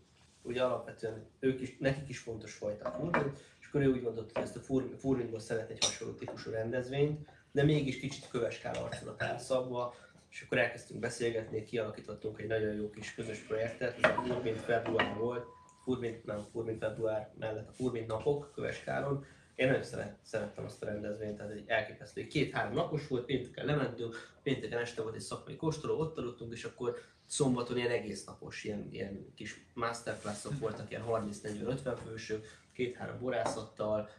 ugye 0.42 0.64
alapvetően 0.64 1.26
ők 1.40 1.62
is, 1.62 1.78
nekik 1.80 2.10
is 2.10 2.20
fontos 2.20 2.54
fajta 2.54 2.90
a 2.90 2.92
furmin, 2.92 3.34
és 3.60 3.68
akkor 3.68 3.82
ő 3.82 3.92
úgy 3.92 4.04
gondolta, 4.04 4.32
hogy 4.34 4.44
ezt 4.44 4.56
a 4.56 4.60
fur- 4.60 5.00
furminból 5.00 5.40
szeret 5.40 5.70
egy 5.70 5.86
hasonló 5.86 6.14
típusú 6.14 6.52
rendezvényt, 6.52 7.30
de 7.52 7.64
mégis 7.64 8.00
kicsit 8.00 8.28
köveskál 8.28 8.76
arculatán 8.76 9.40
szabva, 9.40 9.96
és 10.30 10.42
akkor 10.42 10.58
elkezdtünk 10.58 11.00
beszélgetni, 11.00 11.64
kialakítottunk 11.64 12.40
egy 12.40 12.48
nagyon 12.48 12.74
jó 12.74 12.90
kis 12.90 13.14
közös 13.14 13.40
projektet, 13.40 13.98
ez 14.04 14.12
a 14.12 14.22
Furmint 14.22 14.60
február 14.60 15.16
volt, 15.18 15.46
Furmint, 15.84 16.26
nem 16.26 16.44
Furmint 16.52 16.80
február 16.80 17.34
mellett 17.40 17.70
a 17.70 17.72
Furmint 17.72 18.08
napok 18.08 18.52
Köveskáron, 18.56 19.26
én 19.56 19.68
nagyon 19.68 19.84
szeret, 19.84 20.18
szerettem 20.22 20.66
azt 20.66 20.84
a 20.84 20.86
rendezvényt, 20.86 21.38
tehát 21.38 21.52
egy 21.52 21.64
elképesztő, 21.68 22.28
két-három 22.28 22.74
napos 22.74 23.08
volt, 23.08 23.26
pénteken 23.26 23.66
lementünk, 23.66 24.16
pénteken 24.44 24.80
este 24.80 25.02
volt 25.02 25.16
egy 25.16 25.22
szakmai 25.22 25.56
kóstoló, 25.56 26.00
ott 26.00 26.18
aludtunk, 26.18 26.54
és 26.54 26.64
akkor 26.64 26.98
szombaton 27.26 27.78
ilyen 27.78 27.92
egész 27.92 28.26
napos, 28.26 28.64
ilyen, 28.64 28.88
ilyen 28.92 29.34
kis 29.36 29.66
masterclassok 29.74 30.60
voltak, 30.60 30.90
ilyen 30.90 31.04
30-40-50 31.08 31.98
fősök, 32.06 32.46
két-három 32.74 33.20
borászattal, 33.20 34.10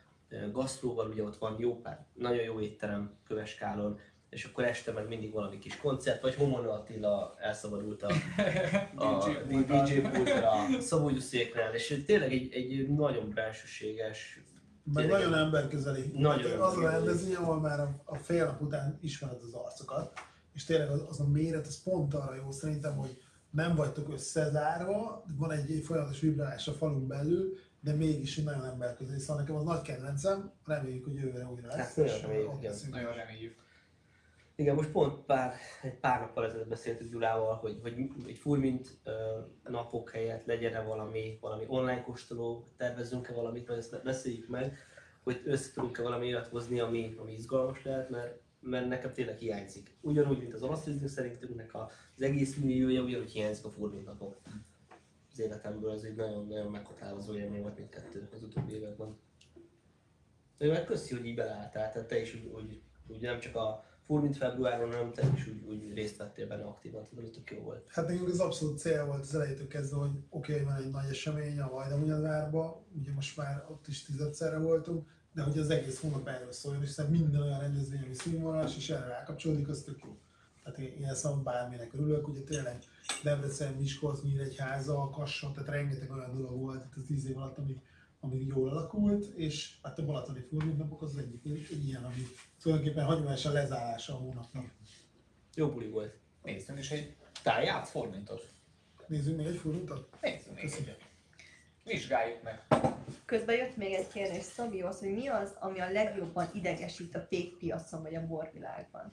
gasztróval, 0.53 1.09
ugye 1.09 1.23
ott 1.23 1.39
van 1.39 1.57
jó 1.59 1.81
pár, 1.81 2.07
nagyon 2.13 2.43
jó 2.43 2.61
étterem 2.61 3.19
Köveskálon, 3.27 4.01
és 4.31 4.45
akkor 4.45 4.65
este 4.65 4.93
meg 4.93 5.09
mindig 5.09 5.33
valami 5.33 5.59
kis 5.59 5.77
koncert, 5.77 6.23
vagy 6.23 6.35
Homona 6.35 6.73
Attila 6.73 7.35
elszabadult 7.41 8.03
a, 8.03 8.13
a 9.05 9.29
DJ 9.49 10.01
pultra, 10.01 10.53
szabógyuszéknál, 10.81 11.75
és 11.75 12.03
tényleg 12.07 12.33
egy, 12.33 12.53
egy 12.53 12.89
nagyon 12.89 13.33
belsőséges, 13.35 14.41
Meg 14.93 15.05
Tényleg. 15.05 15.23
nagyon 15.23 15.39
emberközeli. 15.39 16.13
Nagyon 16.15 16.51
Hát 16.51 16.61
az 16.61 16.77
a 16.77 16.91
rendezvény, 16.91 17.35
ahol 17.35 17.61
már 17.61 17.81
a, 17.81 18.03
a 18.05 18.17
fél 18.17 18.45
nap 18.45 18.61
után 18.61 18.99
ismered 19.01 19.43
az 19.43 19.53
arcokat, 19.53 20.13
és 20.53 20.65
tényleg 20.65 20.91
az, 20.91 21.05
az 21.09 21.21
a 21.21 21.29
méret, 21.29 21.67
az 21.67 21.83
pont 21.83 22.15
arra 22.15 22.35
jó 22.35 22.51
szerintem, 22.51 22.97
hogy 22.97 23.23
nem 23.51 23.75
vagytok 23.75 24.13
összezárva, 24.13 25.25
van 25.39 25.51
egy, 25.51 25.71
egy 25.71 25.85
folyamatos 25.85 26.21
vibrálás 26.21 26.69
a 26.69 26.73
falun 26.73 27.07
belül, 27.07 27.59
de 27.81 27.93
mégis 27.93 28.37
nagyon 28.37 28.65
emberközeli. 28.65 29.19
Szóval 29.19 29.37
nekem 29.37 29.57
az 29.57 29.65
nagy 29.65 29.83
kedvencem, 29.83 30.53
reméljük, 30.67 31.05
hogy 31.05 31.15
jövőre 31.15 31.47
újra 31.47 31.67
lesz. 31.67 31.77
Hát, 31.77 31.97
nagyon 31.97 32.15
és 32.15 32.21
reméljük, 32.23 32.49
ott 32.49 32.59
igen. 32.59 32.71
leszünk. 32.71 32.95
Nagyon 32.95 33.15
reméljük. 33.15 33.57
Igen, 34.57 34.75
most 34.75 34.91
pont 34.91 35.25
pár, 35.25 35.55
egy 35.83 35.99
pár 35.99 36.21
nappal 36.21 36.45
ezelőtt 36.45 36.69
beszéltük 36.69 37.11
Gyulával, 37.11 37.55
hogy, 37.55 37.79
hogy 37.83 38.11
egy 38.27 38.39
furmint 38.39 39.01
napok 39.63 40.11
helyett 40.11 40.47
legyen-e 40.47 40.83
valami, 40.83 41.39
valami 41.41 41.65
online 41.67 42.03
kóstoló, 42.03 42.65
tervezzünk-e 42.77 43.33
valamit, 43.33 43.67
vagy 43.67 43.79
ezt 43.79 44.03
beszéljük 44.03 44.49
meg, 44.49 44.79
hogy 45.23 45.43
össze 45.45 45.73
tudunk-e 45.73 46.03
valami 46.03 46.27
olyat 46.27 46.47
hozni, 46.47 46.81
ami, 46.81 47.15
ami 47.19 47.33
izgalmas 47.33 47.85
lehet, 47.85 48.11
mert, 48.11 48.41
mert 48.61 48.89
nekem 48.89 49.13
tényleg 49.13 49.39
hiányzik. 49.39 49.97
Ugyanúgy, 50.01 50.39
mint 50.39 50.55
az 50.55 50.63
olasz 50.63 50.83
tízünk 50.83 51.09
szerintünknek 51.09 51.75
az 51.75 52.23
egész 52.23 52.57
milliója, 52.57 53.03
ugyanúgy 53.03 53.31
hiányzik 53.31 53.65
a 53.65 53.71
furmint 53.71 54.07
napok. 54.07 54.37
Az 55.31 55.41
életemből 55.41 55.93
ez 55.93 56.03
egy 56.03 56.15
nagyon-nagyon 56.15 56.71
meghatározó 56.71 57.35
élmény 57.35 57.63
volt 57.63 57.79
mindkettő 57.79 58.29
az 58.33 58.43
utóbbi 58.43 58.73
években. 58.73 59.17
De 60.59 60.67
meg 60.67 60.85
köszi, 60.85 61.15
hogy 61.15 61.27
így 61.27 61.35
beleálltál, 61.35 61.93
tehát 61.93 62.09
te 62.09 62.21
is 62.21 62.35
úgy, 62.35 62.51
úgy, 62.55 62.83
úgy 63.09 63.21
nem 63.21 63.39
csak 63.39 63.57
a 63.57 63.93
Furmint 64.07 64.37
februáron, 64.37 64.93
hanem 64.93 65.13
te 65.13 65.31
is 65.35 65.47
úgy, 65.47 65.65
úgy 65.69 65.95
részt 65.95 66.17
vettél 66.17 66.47
benne 66.47 66.65
aktívan, 66.65 67.05
tudod, 67.05 67.25
hogy 67.25 67.33
tök 67.33 67.51
jó 67.51 67.65
volt. 67.65 67.85
Hát 67.89 68.07
nekünk 68.07 68.29
az 68.29 68.39
abszolút 68.39 68.79
cél 68.79 69.07
volt 69.07 69.21
az 69.21 69.35
elejétől 69.35 69.69
kezdve, 69.69 69.97
hogy 69.97 70.11
oké, 70.29 70.53
okay, 70.53 70.65
van 70.65 70.77
egy 70.77 70.91
nagy 70.91 71.11
esemény 71.11 71.61
a 71.61 71.71
Vajdahunyadvárba, 71.71 72.85
ugye 72.99 73.13
most 73.13 73.37
már 73.37 73.65
ott 73.71 73.87
is 73.89 74.05
tizedszerre 74.05 74.59
voltunk, 74.59 75.07
de 75.35 75.43
hogy 75.43 75.59
az 75.59 75.71
egész 75.71 76.01
hónap 76.01 76.29
erről 76.29 76.53
szóljon, 76.53 76.83
és 76.83 77.01
minden 77.11 77.41
olyan 77.41 77.61
rendezvény, 77.61 78.03
ami 78.05 78.15
színvonalas, 78.15 78.77
és 78.77 78.91
erre 78.91 79.07
rákapcsolódik, 79.07 79.69
az 79.69 79.83
tök 79.83 80.03
jó. 80.05 80.17
Tehát 80.63 80.79
én, 80.79 80.93
én 80.99 81.05
ezt 81.05 81.43
bárminek 81.43 81.95
örülök, 81.95 82.29
ugye 82.29 82.41
tényleg 82.41 82.79
Debrecen, 83.23 83.75
Miskolc, 83.75 84.23
Nyíregyháza, 84.23 85.11
Kassat, 85.11 85.55
tehát 85.55 85.69
rengeteg 85.69 86.11
olyan 86.11 86.37
dolog 86.37 86.61
volt 86.61 86.85
itt 86.85 86.97
az 86.97 87.03
tíz 87.07 87.27
év 87.27 87.37
alatt, 87.37 87.59
amik, 87.59 87.79
amik 88.25 88.47
jól 88.47 88.69
alakult, 88.69 89.25
és 89.37 89.75
hát 89.83 89.99
a 89.99 90.05
Balatoni 90.05 90.41
Furmint 90.41 90.79
napok 90.79 91.03
az 91.03 91.17
egyik 91.17 91.45
egy, 91.71 91.87
ilyen, 91.87 92.05
ami 92.05 92.27
tulajdonképpen 92.63 93.05
hagyományosan 93.05 93.53
lezárása 93.53 94.13
a 94.13 94.17
hónapnak. 94.17 94.65
Jó 95.55 95.69
buli 95.69 95.89
volt. 95.89 96.19
Nézzünk 96.43 96.79
is 96.79 96.91
egy 96.91 97.17
táját 97.43 97.89
formintos. 97.89 98.41
Nézzünk 99.07 99.37
még 99.37 99.47
egy 99.47 99.57
furmintot? 99.57 100.09
Nézzünk 100.21 100.55
még 100.57 100.65
egyet. 100.65 101.01
Vizsgáljuk 101.85 102.43
meg. 102.43 102.63
Közben 103.25 103.57
jött 103.57 103.77
még 103.77 103.93
egy 103.93 104.09
kérdés 104.09 104.43
Szabihoz, 104.43 104.99
hogy 104.99 105.13
mi 105.13 105.29
az, 105.29 105.55
ami 105.61 105.81
a 105.81 105.91
legjobban 105.91 106.51
idegesít 106.55 107.15
a 107.15 107.27
pékpiacon 107.29 108.03
vagy 108.03 108.15
a 108.15 108.27
borvilágban? 108.27 109.13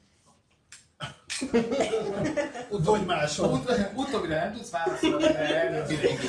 Vagy 2.70 3.06
máshol. 3.06 3.50
Ut- 3.50 3.92
Utóbbire 3.96 4.44
nem 4.44 4.54
tudsz 4.54 4.72
válaszolni, 4.72 5.24
de 5.24 5.62
erről 5.62 5.86
Mindenki 5.86 6.28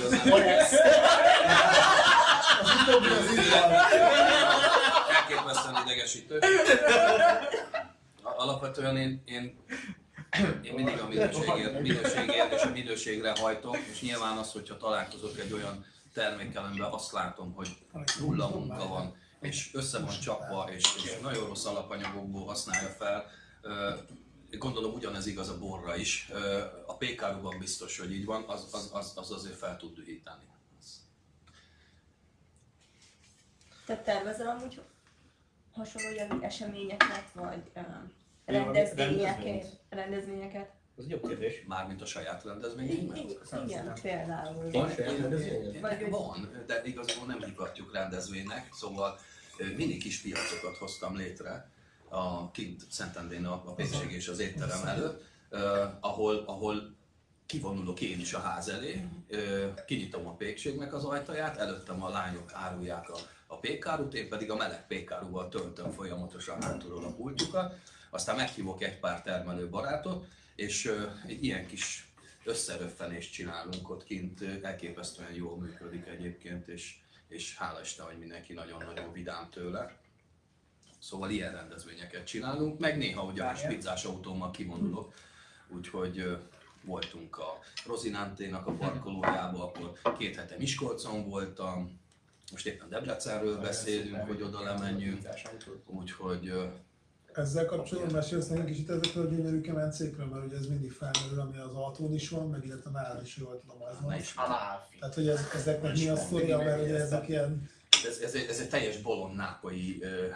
Az 2.61 2.71
utóbbi 2.89 3.09
az 3.09 3.51
van. 3.51 3.71
elképesztően 5.15 5.83
idegesítő. 5.87 6.39
Alapvetően 8.23 8.97
én, 8.97 9.23
én, 9.25 9.65
én 10.63 10.75
mindig 10.75 11.01
a 11.01 11.09
minőségért, 11.09 11.81
minőségért 11.81 12.53
és 12.53 12.63
a 12.63 12.71
minőségre 12.71 13.33
hajtok, 13.41 13.77
és 13.77 14.01
nyilván 14.01 14.37
az, 14.37 14.53
hogyha 14.53 14.77
találkozok 14.77 15.39
egy 15.39 15.53
olyan 15.53 15.87
termékkel, 16.15 16.65
amiben 16.65 16.91
azt 16.91 17.13
látom, 17.13 17.53
hogy 17.53 17.69
nulla 18.21 18.49
munka 18.49 18.89
van, 18.89 19.17
és 19.41 19.71
össze 19.73 19.99
van 19.99 20.19
csapva, 20.21 20.69
és, 20.77 20.85
és 21.05 21.19
nagyon 21.23 21.47
rossz 21.47 21.65
alapanyagokból 21.65 22.47
használja 22.47 22.89
fel. 22.89 23.31
Gondolom 24.51 24.93
ugyanez 24.93 25.27
igaz 25.27 25.49
a 25.49 25.59
borra 25.59 25.97
is. 25.97 26.29
A 26.87 26.97
pékáruban 26.97 27.59
biztos, 27.59 27.99
hogy 27.99 28.13
így 28.13 28.25
van, 28.25 28.45
az, 28.47 28.69
az, 28.73 28.91
az, 28.93 29.13
az 29.15 29.31
azért 29.31 29.59
fel 29.59 29.77
tud 29.77 29.95
dühíteni. 29.95 30.45
Te 33.87 33.97
tervezel 33.97 34.47
amúgy 34.49 34.81
hasonló 35.73 36.15
jelű 36.15 36.41
eseményeket, 36.41 37.25
vagy 37.35 37.63
um, 37.77 38.13
rendezvényeket? 38.45 39.81
rendezvényeket? 39.89 40.71
Az 40.97 41.05
egy 41.05 41.11
jó 41.11 41.21
kérdés. 41.21 41.65
Mármint 41.67 42.03
a 42.03 42.07
saját 42.07 42.45
i- 42.89 43.09
Igen, 43.65 43.93
például. 44.03 44.71
Van 44.71 44.91
saját 44.91 45.21
hogy- 45.21 46.11
Van, 46.11 46.65
de 46.67 46.83
igazából 46.85 47.27
nem 47.27 47.43
hívhatjuk 47.43 47.93
rendezvénynek, 47.93 48.69
szóval 48.73 49.19
mini 49.77 49.97
kis 49.97 50.21
piacokat 50.21 50.77
hoztam 50.77 51.17
létre, 51.17 51.71
a 52.09 52.51
kint 52.51 52.83
Szentendén 52.91 53.45
a, 53.47 53.53
a 53.53 53.73
pékség 53.75 54.11
és 54.13 54.29
az 54.29 54.39
étterem 54.39 54.87
előtt, 54.87 55.25
uh, 55.51 55.61
ahol, 56.01 56.37
ahol 56.47 56.95
kivonulok 57.47 58.01
én 58.01 58.21
is 58.21 58.33
a 58.33 58.39
ház 58.41 58.69
elé, 58.69 59.07
uh, 59.31 59.85
kinyitom 59.87 60.27
a 60.27 60.35
pékségnek 60.35 60.95
az 60.95 61.05
ajtaját, 61.05 61.57
előttem 61.57 62.03
a 62.03 62.09
lányok 62.09 62.51
árulják 62.53 63.11
a, 63.11 63.17
a 63.53 63.59
pékárut, 63.59 64.15
én 64.15 64.29
pedig 64.29 64.51
a 64.51 64.57
meleg 64.57 64.87
pékáruval 64.87 65.49
töltöm 65.49 65.91
folyamatosan 65.91 66.63
hátulról 66.63 67.05
a 67.05 67.15
pultjukat, 67.15 67.75
aztán 68.11 68.37
meghívok 68.37 68.83
egy 68.83 68.99
pár 68.99 69.23
termelő 69.23 69.69
barátot, 69.69 70.27
és 70.55 70.93
egy 71.27 71.45
ilyen 71.45 71.67
kis 71.67 72.13
összeröffenést 72.45 73.33
csinálunk 73.33 73.91
ott 73.91 74.05
kint, 74.05 74.43
elképesztően 74.63 75.33
jól 75.33 75.57
működik 75.57 76.07
egyébként, 76.07 76.69
és, 76.69 76.97
és 77.29 77.57
hála 77.57 77.81
Isten, 77.81 78.07
hogy 78.07 78.19
mindenki 78.19 78.53
nagyon-nagyon 78.53 79.13
vidám 79.13 79.49
tőle. 79.51 79.97
Szóval 80.99 81.31
ilyen 81.31 81.53
rendezvényeket 81.53 82.27
csinálunk, 82.27 82.79
meg 82.79 82.97
néha 82.97 83.25
ugye 83.25 83.43
a 83.43 83.67
pizzás 83.69 84.05
autómmal 84.05 84.51
kivonulok, 84.51 85.15
úgyhogy 85.69 86.39
voltunk 86.85 87.39
a 87.39 87.59
Rozinánténak 87.87 88.67
a 88.67 88.73
parkolójába, 88.73 89.65
akkor 89.65 90.17
két 90.19 90.37
hete 90.37 90.57
Miskolcon 90.59 91.29
voltam, 91.29 92.01
most 92.53 92.67
éppen 92.67 92.89
Debrecenről 92.89 93.61
beszélünk, 93.61 94.27
hogy 94.27 94.43
oda 94.43 94.63
lemenjünk, 94.63 95.29
úgyhogy 95.87 96.53
Ezzel 97.33 97.65
kapcsolatban 97.65 98.15
mesélsz 98.15 98.47
nekünk 98.47 98.67
kicsit 98.67 98.91
ezekről 98.91 99.27
a 99.27 99.29
gyönyörű 99.29 99.61
kemencékről, 99.61 100.27
mert 100.27 100.45
ugye 100.45 100.57
ez 100.57 100.67
mindig 100.67 100.93
felmerül, 100.93 101.41
ami 101.41 101.59
az 101.59 101.75
autón 101.75 102.15
is 102.15 102.29
van, 102.29 102.51
meg 102.51 102.65
illetve 102.65 102.91
nálad 102.91 103.23
is 103.23 103.37
jól 103.37 103.61
tudom, 103.61 103.79
ne 103.79 103.99
van. 104.05 104.17
Tehát, 104.99 105.15
hogy 105.15 105.29
ez, 105.29 105.41
ezeknek 105.55 105.97
mi 105.97 106.09
a 106.09 106.17
sztoria, 106.17 106.59
mert 106.59 106.83
ugye 106.83 106.97
ezek 106.97 107.29
ilyen 107.29 107.71
ez, 108.07 108.19
ez, 108.19 108.35
egy, 108.35 108.47
ez 108.49 108.61
egy 108.61 108.69
teljes 108.69 108.97
ö, 110.01 110.27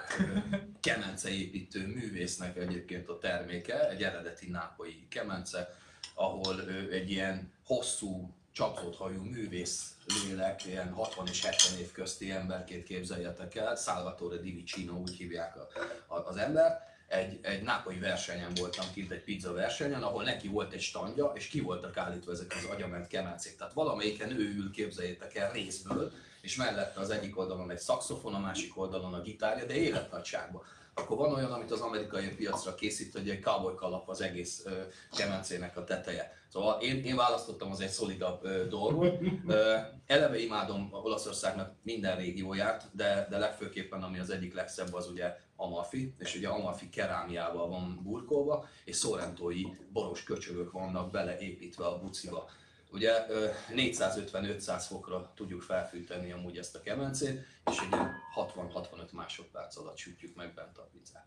kemenceépítő 0.81 1.87
művésznek 1.87 2.57
egyébként 2.57 3.09
a 3.09 3.19
terméke, 3.19 3.89
egy 3.89 4.03
eredeti 4.03 4.51
nápolyi 4.51 5.07
kemence, 5.09 5.75
ahol 6.15 6.59
ö, 6.59 6.91
egy 6.91 7.11
ilyen 7.11 7.53
hosszú, 7.65 8.31
csapzott 8.57 8.97
hajú 8.97 9.23
művész 9.23 9.91
lélek, 10.07 10.65
ilyen 10.65 10.93
60 10.93 11.27
és 11.28 11.45
70 11.45 11.78
év 11.78 11.93
közti 11.93 12.31
emberként 12.31 12.85
képzeljetek 12.85 13.55
el, 13.55 13.77
Salvatore 13.77 14.37
Di 14.37 14.53
Vicino, 14.53 14.93
úgy 14.93 15.16
hívják 15.16 15.57
a, 15.57 15.69
a, 16.15 16.28
az 16.28 16.37
ember, 16.37 16.95
egy, 17.07 17.39
egy 17.43 17.62
nápolyi 17.62 17.99
versenyen 17.99 18.55
voltam 18.55 18.87
kint, 18.93 19.11
egy 19.11 19.23
pizza 19.23 19.53
versenyen, 19.53 20.03
ahol 20.03 20.23
neki 20.23 20.49
volt 20.49 20.73
egy 20.73 20.81
standja, 20.81 21.33
és 21.35 21.47
ki 21.47 21.61
voltak 21.61 21.97
állítva 21.97 22.33
ezek 22.33 22.55
az 22.57 22.65
agyament 22.70 23.07
kemencék. 23.07 23.57
Tehát 23.57 23.73
valamelyiken 23.73 24.31
ő 24.31 24.55
ül, 24.55 24.70
képzeljétek 24.70 25.35
el, 25.35 25.53
részből, 25.53 26.12
és 26.41 26.57
mellette 26.57 27.01
az 27.01 27.11
egyik 27.11 27.39
oldalon 27.39 27.70
egy 27.70 27.78
szaxofon, 27.78 28.35
a 28.35 28.39
másik 28.39 28.78
oldalon 28.78 29.15
a 29.15 29.20
gitárja, 29.20 29.65
de 29.65 29.74
életnagyságban. 29.74 30.62
Akkor 30.98 31.16
van 31.16 31.35
olyan, 31.35 31.52
amit 31.52 31.70
az 31.70 31.81
amerikai 31.81 32.28
piacra 32.28 32.74
készít, 32.74 33.12
hogy 33.12 33.31
egy 33.31 33.43
cowboy 33.43 33.74
kalap 33.74 34.09
az 34.09 34.20
egész 34.20 34.62
ö, 34.64 34.70
kemencének 35.16 35.77
a 35.77 35.85
teteje. 35.85 36.36
Szóval 36.48 36.81
én, 36.81 37.05
én 37.05 37.16
választottam 37.16 37.70
az 37.70 37.81
egy 37.81 37.89
szolidabb 37.89 38.44
ö, 38.44 38.66
dolgot. 38.68 39.18
Ö, 39.47 39.77
eleve 40.06 40.39
imádom 40.39 40.89
Olaszországnak 40.93 41.74
minden 41.82 42.16
régióját, 42.16 42.89
de, 42.93 43.27
de 43.31 43.39
legfőképpen 43.39 44.02
ami 44.02 44.18
az 44.18 44.31
egyik 44.31 44.55
legszebb 44.55 44.94
az 44.94 45.10
ugye 45.10 45.36
Amalfi, 45.56 46.14
és 46.18 46.35
ugye 46.36 46.48
Amalfi 46.48 46.89
kerámiával 46.89 47.68
van 47.68 48.01
burkolva, 48.02 48.68
és 48.85 48.97
szorentói 48.97 49.62
boros 49.93 50.23
köcsögök 50.23 50.73
vannak 50.73 51.10
beleépítve 51.10 51.86
a 51.86 51.98
buciba. 51.98 52.48
Ugye 52.97 53.27
ö, 53.28 53.48
450-500 53.70 54.85
fokra 54.89 55.32
tudjuk 55.35 55.62
felfűteni 55.62 56.32
amúgy 56.32 56.59
ezt 56.59 56.74
a 56.74 56.81
kemencét, 56.81 57.47
és 57.70 57.78
egy 57.78 57.93
ilyen 57.93 58.12
60-65 58.36 59.10
másodperc 59.12 59.77
alatt 59.77 59.97
sütjük 59.97 60.36
meg 60.36 60.55
bent 60.55 60.78
a 60.78 60.89
pizzát. 60.93 61.27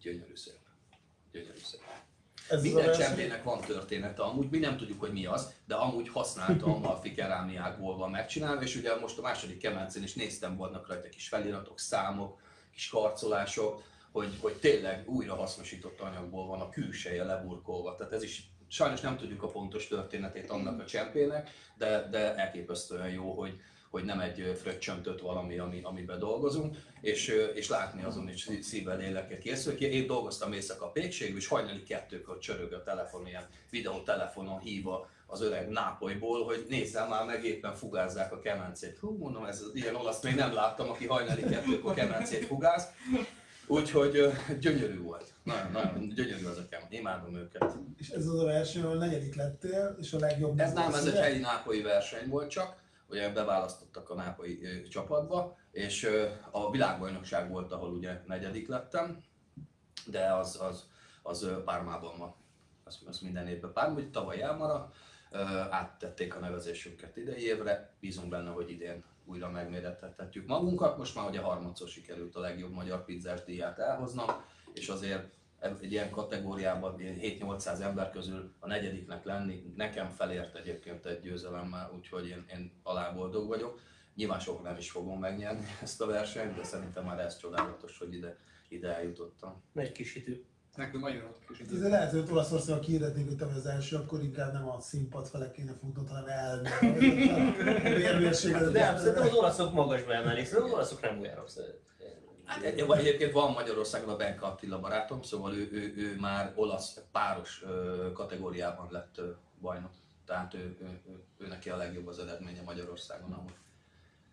Gyönyörű 0.00 0.36
szép. 0.36 0.58
Gyönyörű 1.32 1.58
szép. 1.64 1.80
ez 2.48 2.58
a 2.58 2.62
Minden 2.62 2.92
csempének 2.92 3.44
van 3.44 3.60
története, 3.60 4.22
amúgy 4.22 4.50
mi 4.50 4.58
nem 4.58 4.76
tudjuk, 4.76 5.00
hogy 5.00 5.12
mi 5.12 5.26
az, 5.26 5.52
de 5.66 5.74
amúgy 5.74 6.08
használta 6.08 6.66
Amalfi 6.66 7.12
kerámiákból 7.12 7.96
van 7.96 8.10
megcsinálva, 8.10 8.62
és 8.62 8.76
ugye 8.76 8.96
most 8.96 9.18
a 9.18 9.22
második 9.22 9.58
kemencén 9.58 10.02
is 10.02 10.14
néztem, 10.14 10.56
vannak 10.56 10.88
rajta 10.88 11.08
kis 11.08 11.28
feliratok, 11.28 11.78
számok, 11.78 12.40
kis 12.72 12.88
karcolások, 12.88 13.82
hogy, 14.12 14.38
hogy 14.40 14.54
tényleg 14.54 15.08
újra 15.08 15.34
hasznosított 15.34 16.00
anyagból 16.00 16.46
van 16.46 16.60
a 16.60 16.68
külseje 16.68 17.24
leburkolva. 17.24 17.94
Tehát 17.94 18.12
ez 18.12 18.22
is 18.22 18.50
sajnos 18.70 19.00
nem 19.00 19.16
tudjuk 19.16 19.42
a 19.42 19.48
pontos 19.48 19.88
történetét 19.88 20.50
annak 20.50 20.80
a 20.80 20.84
csempének, 20.84 21.50
de, 21.78 22.08
de 22.10 22.34
elképesztően 22.34 23.10
jó, 23.10 23.32
hogy, 23.32 23.60
hogy 23.90 24.04
nem 24.04 24.20
egy 24.20 24.58
fröccsöntött 24.62 25.20
valami, 25.20 25.58
ami, 25.58 25.80
amiben 25.82 26.18
dolgozunk, 26.18 26.76
és, 27.00 27.28
és 27.54 27.68
látni 27.68 28.02
azon 28.02 28.28
is 28.28 28.48
szívvel 28.60 28.96
lélekkel 28.96 29.38
készül. 29.38 29.72
Én 29.72 30.06
dolgoztam 30.06 30.52
éjszaka 30.52 30.84
a 30.84 30.90
pékségben, 30.90 31.36
és 31.36 31.46
hajnali 31.46 31.82
kettőkor 31.82 32.38
csörög 32.38 32.72
a 32.72 32.82
telefon, 32.82 33.26
ilyen 33.26 33.48
videótelefonon 33.70 34.58
hívva 34.58 35.08
az 35.26 35.40
öreg 35.40 35.68
Nápolyból, 35.68 36.44
hogy 36.44 36.66
nézzem 36.68 37.08
már 37.08 37.24
meg, 37.24 37.44
éppen 37.44 37.74
fugázzák 37.74 38.32
a 38.32 38.40
kemencét. 38.40 38.98
Hú, 38.98 39.16
mondom, 39.16 39.44
ez 39.44 39.62
ilyen 39.72 39.94
olasz 39.94 40.22
még 40.22 40.34
nem 40.34 40.52
láttam, 40.52 40.88
aki 40.88 41.06
hajnali 41.06 41.42
kettőkor 41.42 41.94
kemencét 41.94 42.44
fugáz. 42.44 42.88
Úgyhogy 43.70 44.32
gyönyörű 44.60 45.02
volt. 45.02 45.34
Nagyon, 45.42 45.70
nagyon 45.70 46.08
gyönyörű 46.08 46.46
az 46.46 46.58
a 46.58 46.68
kemenc. 46.68 46.92
Imádom 46.92 47.34
őket. 47.34 47.78
És 47.96 48.08
ez 48.08 48.26
az 48.26 48.38
a 48.38 48.44
verseny, 48.44 48.82
ahol 48.82 48.96
negyedik 48.96 49.34
lettél, 49.34 49.96
és 50.00 50.12
a 50.12 50.18
legjobb 50.18 50.60
Ez 50.60 50.72
nem, 50.72 50.94
ez 50.94 51.06
egy 51.06 51.18
helyi 51.18 51.38
nápolyi 51.38 51.82
verseny 51.82 52.28
volt 52.28 52.50
csak, 52.50 52.82
ugye 53.08 53.32
beválasztottak 53.32 54.10
a 54.10 54.14
nápolyi 54.14 54.82
csapatba, 54.88 55.56
és 55.70 56.08
a 56.50 56.70
világbajnokság 56.70 57.50
volt, 57.50 57.72
ahol 57.72 57.90
ugye 57.90 58.20
negyedik 58.26 58.68
lettem, 58.68 59.22
de 60.06 60.32
az, 60.32 60.60
az, 60.60 60.84
az 61.22 61.48
Pármában 61.64 62.18
van. 62.18 62.34
Az, 62.84 62.98
az 63.06 63.18
minden 63.18 63.46
évben 63.46 63.72
Párma, 63.72 63.94
hogy 63.94 64.10
tavaly 64.10 64.42
elmaradt, 64.42 64.94
áttették 65.70 66.36
a 66.36 66.38
nevezésünket 66.38 67.16
idei 67.16 67.44
évre, 67.44 67.94
bízunk 68.00 68.28
benne, 68.28 68.50
hogy 68.50 68.70
idén 68.70 69.04
újra 69.30 69.50
megmérettethetjük 69.50 70.46
magunkat. 70.46 70.98
Most 70.98 71.14
már 71.14 71.28
ugye 71.28 71.40
harmadszor 71.40 71.88
sikerült 71.88 72.36
a 72.36 72.40
legjobb 72.40 72.72
magyar 72.72 73.04
pizzás 73.04 73.44
díját 73.44 73.78
elhoznom, 73.78 74.28
és 74.72 74.88
azért 74.88 75.38
egy 75.60 75.92
ilyen 75.92 76.10
kategóriában 76.10 77.00
ilyen 77.00 77.18
7-800 77.20 77.80
ember 77.80 78.10
közül 78.10 78.52
a 78.58 78.66
negyediknek 78.66 79.24
lenni, 79.24 79.72
nekem 79.76 80.10
felért 80.10 80.56
egyébként 80.56 81.06
egy 81.06 81.20
győzelemmel, 81.20 81.92
úgyhogy 81.96 82.28
én, 82.28 82.44
én 82.52 82.72
aláboldog 82.82 83.48
vagyok. 83.48 83.80
Nyilván 84.14 84.40
sok 84.40 84.62
nem 84.62 84.76
is 84.76 84.90
fogom 84.90 85.18
megnyerni 85.18 85.66
ezt 85.82 86.00
a 86.00 86.06
versenyt, 86.06 86.56
de 86.56 86.64
szerintem 86.64 87.04
már 87.04 87.18
ez 87.18 87.38
csodálatos, 87.38 87.98
hogy 87.98 88.14
ide, 88.14 88.36
ide 88.68 88.96
eljutottam. 88.96 89.62
Egy 89.74 89.92
kis 89.92 90.12
hitű. 90.12 90.44
Nekünk 90.76 91.06
kis 91.48 91.58
Hát 91.58 91.72
ezért 91.72 91.90
lehet, 91.90 92.10
hogy 92.10 92.26
Olaszországban 92.30 92.84
kihirdetnék, 92.84 93.26
hogy 93.26 93.36
te 93.36 93.44
vagy 93.44 93.56
az 93.56 93.66
első, 93.66 93.96
akkor 93.96 94.22
inkább 94.22 94.52
nem 94.52 94.68
a 94.68 94.80
színpad 94.80 95.26
fele 95.26 95.50
kéne 95.50 95.72
futnod, 95.80 96.08
hanem. 96.08 96.64
A 97.84 97.94
vérmérsékletet. 97.94 98.72
De 98.72 98.98
szerintem 98.98 99.22
az 99.22 99.34
olaszok 99.34 99.72
magasba 99.72 100.12
emelik, 100.12 100.44
szerintem 100.44 100.68
az 100.68 100.72
olaszok 100.72 101.00
nem 101.00 101.20
olyanok. 101.20 101.48
Hát 102.44 102.62
egyébként 102.62 103.32
van 103.32 103.52
Magyarországon 103.52 104.08
a 104.08 104.16
Benka 104.16 104.46
Attila 104.46 104.80
barátom, 104.80 105.22
szóval 105.22 105.54
ő, 105.54 105.68
ő, 105.72 105.94
ő 105.96 106.16
már 106.20 106.52
olasz 106.54 107.00
páros 107.12 107.64
kategóriában 108.14 108.88
lett 108.90 109.20
bajnok. 109.60 109.90
Tehát 110.26 110.54
ő, 110.54 110.76
ő, 110.80 111.00
ő, 111.08 111.24
ő, 111.38 111.46
neki 111.46 111.70
a 111.70 111.76
legjobb 111.76 112.06
az 112.06 112.18
eredménye 112.18 112.62
Magyarországon 112.62 113.32
amúgy. 113.32 113.54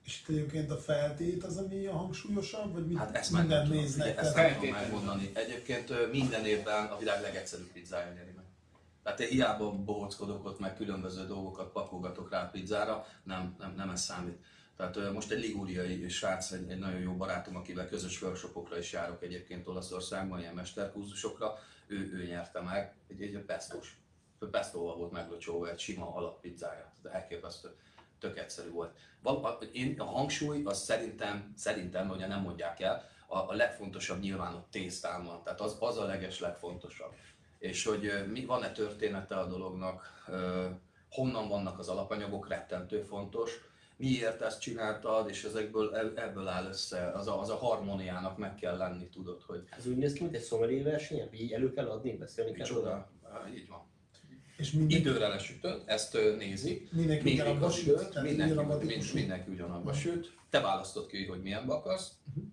És 0.07 0.19
itt 0.21 0.27
egyébként 0.27 0.71
a 0.71 0.77
feltét 0.77 1.43
az, 1.43 1.57
ami 1.57 1.85
a 1.85 1.95
hangsúlyosabb, 1.95 2.73
vagy 2.73 2.87
mit, 2.87 2.97
Hát 2.97 3.15
ezt 3.15 3.31
meg 3.31 3.41
mindent 3.41 3.65
tudom, 3.67 3.81
néznek? 3.81 4.07
ugye, 4.07 4.19
ezt 4.19 4.35
nem 4.35 4.53
tudom 4.53 4.69
megmondani. 4.69 5.31
Egyébként 5.33 6.11
minden 6.11 6.45
évben 6.45 6.85
a 6.85 6.97
világ 6.97 7.21
legegyszerűbb 7.21 7.71
pizzája 7.71 8.13
nyeri 8.13 8.31
meg. 8.35 8.45
Tehát 9.03 9.19
én 9.19 9.27
hiába 9.27 9.71
bohockodok 9.71 10.45
ott, 10.45 10.59
meg 10.59 10.75
különböző 10.75 11.25
dolgokat 11.25 11.71
pakolgatok 11.71 12.29
rá 12.29 12.43
a 12.43 12.49
pizzára, 12.49 13.05
nem, 13.23 13.55
nem, 13.59 13.73
nem 13.75 13.89
ez 13.89 14.01
számít. 14.01 14.37
Tehát 14.77 15.13
most 15.13 15.31
egy 15.31 15.39
ligúriai 15.39 16.09
srác, 16.09 16.51
egy, 16.51 16.69
egy 16.69 16.79
nagyon 16.79 16.99
jó 16.99 17.13
barátom, 17.13 17.55
akivel 17.55 17.87
közös 17.87 18.21
workshopokra 18.21 18.77
is 18.77 18.91
járok 18.91 19.23
egyébként 19.23 19.67
Olaszországban, 19.67 20.39
ilyen 20.39 20.53
mesterkurzusokra, 20.53 21.59
ő, 21.87 22.11
ő 22.13 22.25
nyerte 22.25 22.61
meg, 22.61 22.95
egy, 23.07 23.21
egy 23.21 23.37
pestos. 23.37 23.97
Pestóval 24.51 24.95
volt 24.97 25.11
meglocsolva 25.11 25.69
egy 25.69 25.79
sima 25.79 26.15
alappizzája. 26.15 26.93
Tehát 27.01 27.21
elképesztő 27.21 27.75
tök 28.19 28.37
egyszerű 28.37 28.69
volt. 28.69 28.97
Én, 29.71 29.99
a 29.99 30.03
hangsúly 30.03 30.61
az 30.63 30.83
szerintem, 30.83 31.53
szerintem, 31.55 32.09
ugye 32.09 32.27
nem 32.27 32.41
mondják 32.41 32.79
el, 32.79 33.09
a, 33.27 33.37
a 33.37 33.53
legfontosabb 33.53 34.19
nyilván 34.19 34.53
a 34.53 34.65
tésztán 34.69 35.25
van, 35.25 35.43
tehát 35.43 35.61
az, 35.61 35.77
az 35.79 35.97
a 35.97 36.05
leges 36.05 36.39
legfontosabb. 36.39 37.13
És 37.59 37.85
hogy 37.85 38.11
mi, 38.31 38.45
van-e 38.45 38.71
története 38.71 39.35
a 39.35 39.47
dolognak, 39.47 40.25
honnan 41.09 41.47
vannak 41.47 41.79
az 41.79 41.87
alapanyagok, 41.87 42.47
rettentő 42.47 43.01
fontos, 43.01 43.51
miért 43.97 44.41
ezt 44.41 44.61
csináltad, 44.61 45.29
és 45.29 45.43
ezekből 45.43 45.95
eb- 45.95 46.17
ebből 46.17 46.47
áll 46.47 46.65
össze, 46.65 47.11
az 47.11 47.27
a, 47.27 47.39
az 47.39 47.49
a 47.49 47.55
harmóniának 47.55 48.37
meg 48.37 48.55
kell 48.55 48.77
lenni, 48.77 49.09
tudod, 49.09 49.41
hogy 49.41 49.63
Ez 49.69 49.87
úgy 49.87 49.97
néz 49.97 50.13
ki, 50.13 50.23
mint 50.23 50.35
egy 50.35 50.41
szomeri 50.41 50.81
verseny, 50.81 51.29
így 51.31 51.51
elő 51.51 51.73
kell 51.73 51.89
adni, 51.89 52.17
beszélni 52.17 52.51
kell 52.51 52.67
micsoda, 52.67 53.09
Á, 53.23 53.49
így 53.55 53.67
van. 53.67 53.85
És 54.57 54.71
mindenki, 54.71 54.95
Időre 55.07 55.27
lesütöd, 55.27 55.81
ezt 55.85 56.15
ö, 56.15 56.35
nézik, 56.35 56.91
mindenki 56.91 57.23
Mindig 57.23 57.43
ugyanabba 57.43 57.69
süt, 57.69 57.83
időt, 57.85 58.09
tehát 58.09 58.27
mindenki, 58.27 58.51
ugyanabba 58.51 58.77
mind, 58.77 58.89
típusú. 58.89 59.15
mindenki 59.17 59.51
ugyanabba 59.51 59.93
süt. 59.93 60.33
Te 60.49 60.59
választod 60.59 61.07
ki, 61.07 61.25
hogy 61.25 61.41
milyenbe 61.41 61.73
akarsz, 61.73 62.11
Mhm. 62.35 62.45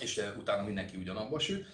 és 0.00 0.22
utána 0.38 0.62
mindenki 0.62 0.96
ugyanabba 0.96 1.38
süt. 1.38 1.64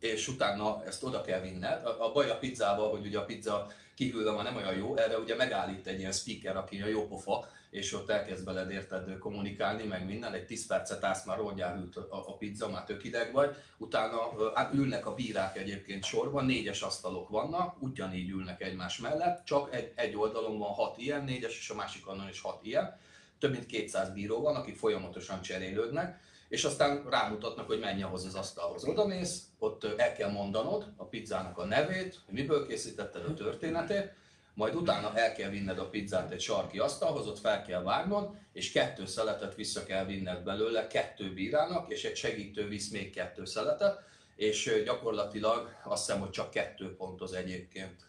És 0.00 0.28
utána 0.28 0.84
ezt 0.86 1.02
oda 1.04 1.20
kell 1.20 1.40
vinned. 1.40 1.84
A, 1.84 2.12
baj 2.12 2.30
a 2.30 2.38
pizzával, 2.38 2.90
hogy 2.90 3.06
ugye 3.06 3.18
a 3.18 3.24
pizza 3.24 3.66
kívülre 3.94 4.30
van 4.30 4.44
nem 4.44 4.56
olyan 4.56 4.76
jó, 4.76 4.96
erre 4.96 5.18
ugye 5.18 5.34
megállít 5.34 5.86
egy 5.86 5.98
ilyen 5.98 6.12
speaker, 6.12 6.56
aki 6.56 6.80
a 6.82 6.86
jó 6.86 7.06
pofa, 7.06 7.48
és 7.70 7.92
ott 7.92 8.10
elkezd 8.10 8.44
veled 8.44 8.70
érted 8.70 9.18
kommunikálni, 9.18 9.84
meg 9.84 10.06
minden, 10.06 10.32
egy 10.32 10.46
10 10.46 10.66
percet 10.66 11.04
állsz 11.04 11.24
már 11.24 11.36
rogyár 11.36 11.76
ült 11.76 11.96
a, 11.96 12.06
a 12.10 12.36
pizza, 12.36 12.70
már 12.70 12.84
tök 12.84 13.04
ideg 13.04 13.32
vagy, 13.32 13.56
utána 13.78 14.52
hát 14.54 14.74
ülnek 14.74 15.06
a 15.06 15.14
bírák 15.14 15.56
egyébként 15.56 16.04
sorban, 16.04 16.44
négyes 16.44 16.82
asztalok 16.82 17.28
vannak, 17.28 17.82
ugyanígy 17.82 18.30
ülnek 18.30 18.62
egymás 18.62 18.98
mellett, 18.98 19.44
csak 19.44 19.74
egy, 19.74 19.92
egy 19.94 20.16
oldalon 20.16 20.58
van 20.58 20.72
hat 20.72 20.98
ilyen, 20.98 21.24
négyes, 21.24 21.58
és 21.58 21.70
a 21.70 21.74
másik 21.74 22.08
oldalon 22.08 22.30
is 22.30 22.40
hat 22.40 22.60
ilyen, 22.62 22.96
több 23.38 23.50
mint 23.50 23.66
200 23.66 24.10
bíró 24.10 24.40
van, 24.40 24.56
akik 24.56 24.76
folyamatosan 24.76 25.40
cserélődnek, 25.40 26.20
és 26.48 26.64
aztán 26.64 27.04
rámutatnak, 27.10 27.66
hogy 27.66 27.80
menj 27.80 28.02
ahhoz 28.02 28.24
az 28.24 28.34
asztalhoz. 28.34 28.84
Oda 28.84 29.06
mész, 29.06 29.42
ott 29.58 29.84
el 29.84 30.12
kell 30.12 30.30
mondanod 30.30 30.92
a 30.96 31.04
pizzának 31.04 31.58
a 31.58 31.64
nevét, 31.64 32.20
hogy 32.26 32.34
miből 32.34 32.66
készítetted 32.66 33.24
a 33.24 33.34
történetét, 33.34 34.12
majd 34.58 34.74
utána 34.74 35.16
el 35.16 35.32
kell 35.32 35.50
vinned 35.50 35.78
a 35.78 35.88
pizzát 35.88 36.30
egy 36.30 36.40
sarki 36.40 36.78
asztalhoz, 36.78 37.26
ott 37.26 37.38
fel 37.38 37.62
kell 37.62 37.82
vágnod, 37.82 38.34
és 38.52 38.72
kettő 38.72 39.06
szeletet 39.06 39.54
vissza 39.54 39.84
kell 39.84 40.04
vinned 40.04 40.42
belőle, 40.42 40.86
kettő 40.86 41.32
bírának, 41.32 41.90
és 41.92 42.04
egy 42.04 42.16
segítő 42.16 42.68
visz 42.68 42.90
még 42.90 43.14
kettő 43.14 43.44
szeletet, 43.44 44.00
és 44.36 44.82
gyakorlatilag 44.84 45.74
azt 45.84 46.06
hiszem, 46.06 46.20
hogy 46.20 46.30
csak 46.30 46.50
kettő 46.50 46.96
pontoz 46.96 47.32
egyébként. 47.32 48.06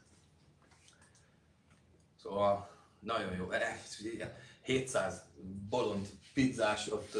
Szóval 2.22 2.70
nagyon 3.00 3.36
jó. 3.36 3.50
700 4.62 5.24
bolond 5.70 6.08
pizzás, 6.34 6.92
ott 6.92 7.18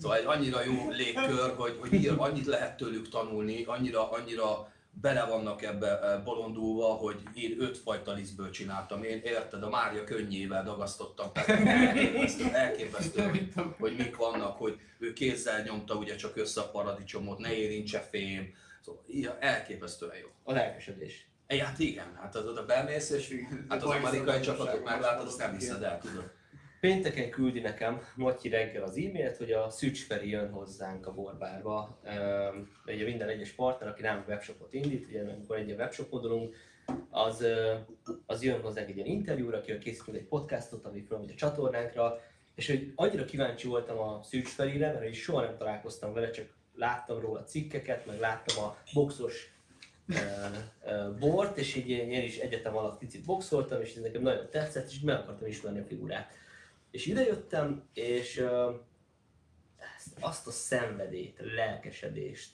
szóval 0.00 0.16
egy 0.16 0.24
annyira 0.24 0.64
jó 0.64 0.90
légkör, 0.90 1.54
hogy, 1.56 1.76
hogy 1.80 2.06
annyit 2.06 2.46
lehet 2.46 2.76
tőlük 2.76 3.08
tanulni, 3.08 3.64
annyira, 3.64 4.10
annyira 4.10 4.72
bele 5.00 5.24
vannak 5.24 5.62
ebbe 5.62 6.20
bolondulva, 6.24 6.86
hogy 6.86 7.22
én 7.34 7.56
öt 7.58 7.78
fajta 7.78 8.12
lisztből 8.12 8.50
csináltam. 8.50 9.02
Én 9.02 9.20
érted, 9.24 9.62
a 9.62 9.68
Mária 9.68 10.04
könnyével 10.04 10.64
dagasztottam. 10.64 11.32
Tehát 11.32 11.66
elképesztő, 11.66 12.44
elképesztő 12.52 13.22
hogy, 13.22 13.52
hogy 13.78 13.96
mik 13.96 14.16
vannak, 14.16 14.58
hogy 14.58 14.80
ő 14.98 15.12
kézzel 15.12 15.62
nyomta 15.62 15.94
ugye 15.94 16.16
csak 16.16 16.36
össze 16.36 16.60
a 16.60 16.70
paradicsomot, 16.70 17.38
ne 17.38 17.52
érintse 17.52 18.00
fém. 18.00 18.54
Szóval 18.84 19.02
ilyen 19.06 19.36
elképesztően 19.40 20.16
jó. 20.16 20.28
A 20.42 20.52
lelkesedés. 20.52 21.28
É, 21.46 21.58
hát 21.58 21.78
igen, 21.78 22.14
hát 22.20 22.34
az 22.34 22.46
oda 22.46 22.64
bemész, 22.64 23.10
és 23.10 23.34
hát 23.68 23.82
az 23.82 23.90
amerikai 23.90 24.40
csapatot 24.40 24.84
meglátod, 24.84 25.26
azt 25.26 25.38
nem 25.38 25.52
hiszed 25.52 25.82
el, 25.82 25.98
tudod. 25.98 26.30
Pénteken 26.84 27.30
küldi 27.30 27.60
nekem 27.60 28.00
Matyi 28.14 28.48
reggel 28.48 28.82
az 28.82 28.96
e-mailt, 28.96 29.36
hogy 29.36 29.52
a 29.52 29.70
Szücs 29.70 30.06
Feri 30.06 30.28
jön 30.28 30.50
hozzánk 30.50 31.06
a 31.06 31.12
borbárba. 31.12 31.98
Ugye 32.86 33.04
minden 33.04 33.28
egyes 33.28 33.50
partner, 33.50 33.88
aki 33.88 34.02
nem 34.02 34.24
webshopot 34.28 34.72
indít, 34.72 35.06
ugye 35.06 35.20
amikor 35.20 35.56
egy 35.56 35.70
webshopodolunk, 35.70 36.56
az, 37.10 37.44
az 38.26 38.42
jön 38.42 38.60
hozzánk 38.60 38.88
egy 38.88 38.96
ilyen 38.96 39.08
interjúra, 39.08 39.56
akivel 39.56 39.80
készítünk 39.80 40.16
egy 40.16 40.24
podcastot, 40.24 40.84
ami 40.84 41.00
felmegy 41.00 41.30
a 41.30 41.34
csatornánkra, 41.34 42.20
és 42.54 42.66
hogy 42.66 42.92
annyira 42.94 43.24
kíváncsi 43.24 43.68
voltam 43.68 43.98
a 43.98 44.22
Szűcs 44.22 44.48
Ferire, 44.48 44.86
mert 44.86 45.04
hogy 45.04 45.14
soha 45.14 45.42
nem 45.42 45.56
találkoztam 45.56 46.12
vele, 46.12 46.30
csak 46.30 46.46
láttam 46.74 47.20
róla 47.20 47.44
cikkeket, 47.44 48.06
meg 48.06 48.18
láttam 48.18 48.64
a 48.64 48.76
boxos 48.94 49.54
uh, 50.08 50.16
uh, 50.84 51.18
bort, 51.18 51.58
és 51.58 51.74
így 51.74 51.88
én 51.88 52.22
is 52.22 52.38
egyetem 52.38 52.76
alatt 52.76 52.98
picit 52.98 53.24
boxoltam, 53.24 53.80
és 53.80 53.94
ez 53.94 54.02
nekem 54.02 54.22
nagyon 54.22 54.50
tetszett, 54.50 54.90
és 54.90 55.00
meg 55.00 55.16
akartam 55.16 55.48
ismerni 55.48 55.78
a 55.78 55.84
figurát. 55.84 56.42
És 56.94 57.06
idejöttem, 57.06 57.88
és 57.94 58.36
uh, 58.38 58.74
ezt, 59.96 60.16
azt 60.20 60.46
a 60.46 60.50
szenvedélyt, 60.50 61.40
lelkesedést, 61.54 62.50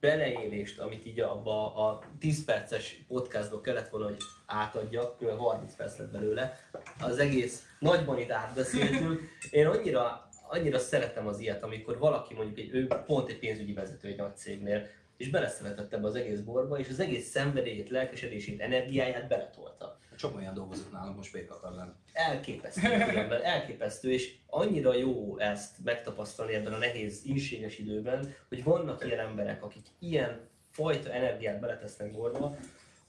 beleélést, 0.00 0.78
amit 0.78 1.06
így 1.06 1.20
abba 1.20 1.74
a 1.74 2.02
10 2.18 2.44
perces 2.44 3.04
podcastból 3.08 3.60
kellett 3.60 3.88
volna, 3.88 4.06
hogy 4.06 4.22
átadjak, 4.46 5.16
kb. 5.18 5.38
30 5.38 5.76
perc 5.76 5.98
lett 5.98 6.10
belőle, 6.10 6.58
az 7.00 7.18
egész 7.18 7.66
nagyban 7.78 8.18
itt 8.18 8.30
átbeszéltünk. 8.30 9.20
Én 9.50 9.66
annyira, 9.66 10.28
annyira 10.48 10.78
szeretem 10.78 11.26
az 11.26 11.38
ilyet, 11.38 11.62
amikor 11.62 11.98
valaki 11.98 12.34
mondjuk 12.34 12.58
egy, 12.58 12.74
ő 12.74 12.86
pont 13.06 13.28
egy 13.28 13.38
pénzügyi 13.38 13.72
vezető 13.72 14.08
egy 14.08 14.16
nagy 14.16 14.36
cégnél, 14.36 14.88
és 15.16 15.30
beleszeretett 15.30 15.92
ebbe 15.92 16.06
az 16.06 16.14
egész 16.14 16.40
borba, 16.40 16.78
és 16.78 16.88
az 16.88 17.00
egész 17.00 17.28
szenvedélyét, 17.28 17.90
lelkesedését, 17.90 18.60
energiáját 18.60 19.28
beletolta. 19.28 19.98
Csak 20.16 20.36
olyan 20.36 20.54
dolgozott 20.54 20.92
nálam, 20.92 21.14
most 21.14 21.32
lenni. 21.62 21.90
Elképesztő, 22.12 23.04
különben, 23.08 23.42
elképesztő, 23.42 24.12
és 24.12 24.36
annyira 24.46 24.94
jó 24.94 25.38
ezt 25.38 25.84
megtapasztalni 25.84 26.54
ebben 26.54 26.72
a 26.72 26.78
nehéz, 26.78 27.22
inséges 27.24 27.78
időben, 27.78 28.34
hogy 28.48 28.64
vannak 28.64 29.04
ilyen 29.04 29.18
emberek, 29.18 29.62
akik 29.62 29.86
ilyen 29.98 30.40
fajta 30.70 31.12
energiát 31.12 31.60
beletesznek 31.60 32.12
borba, 32.12 32.56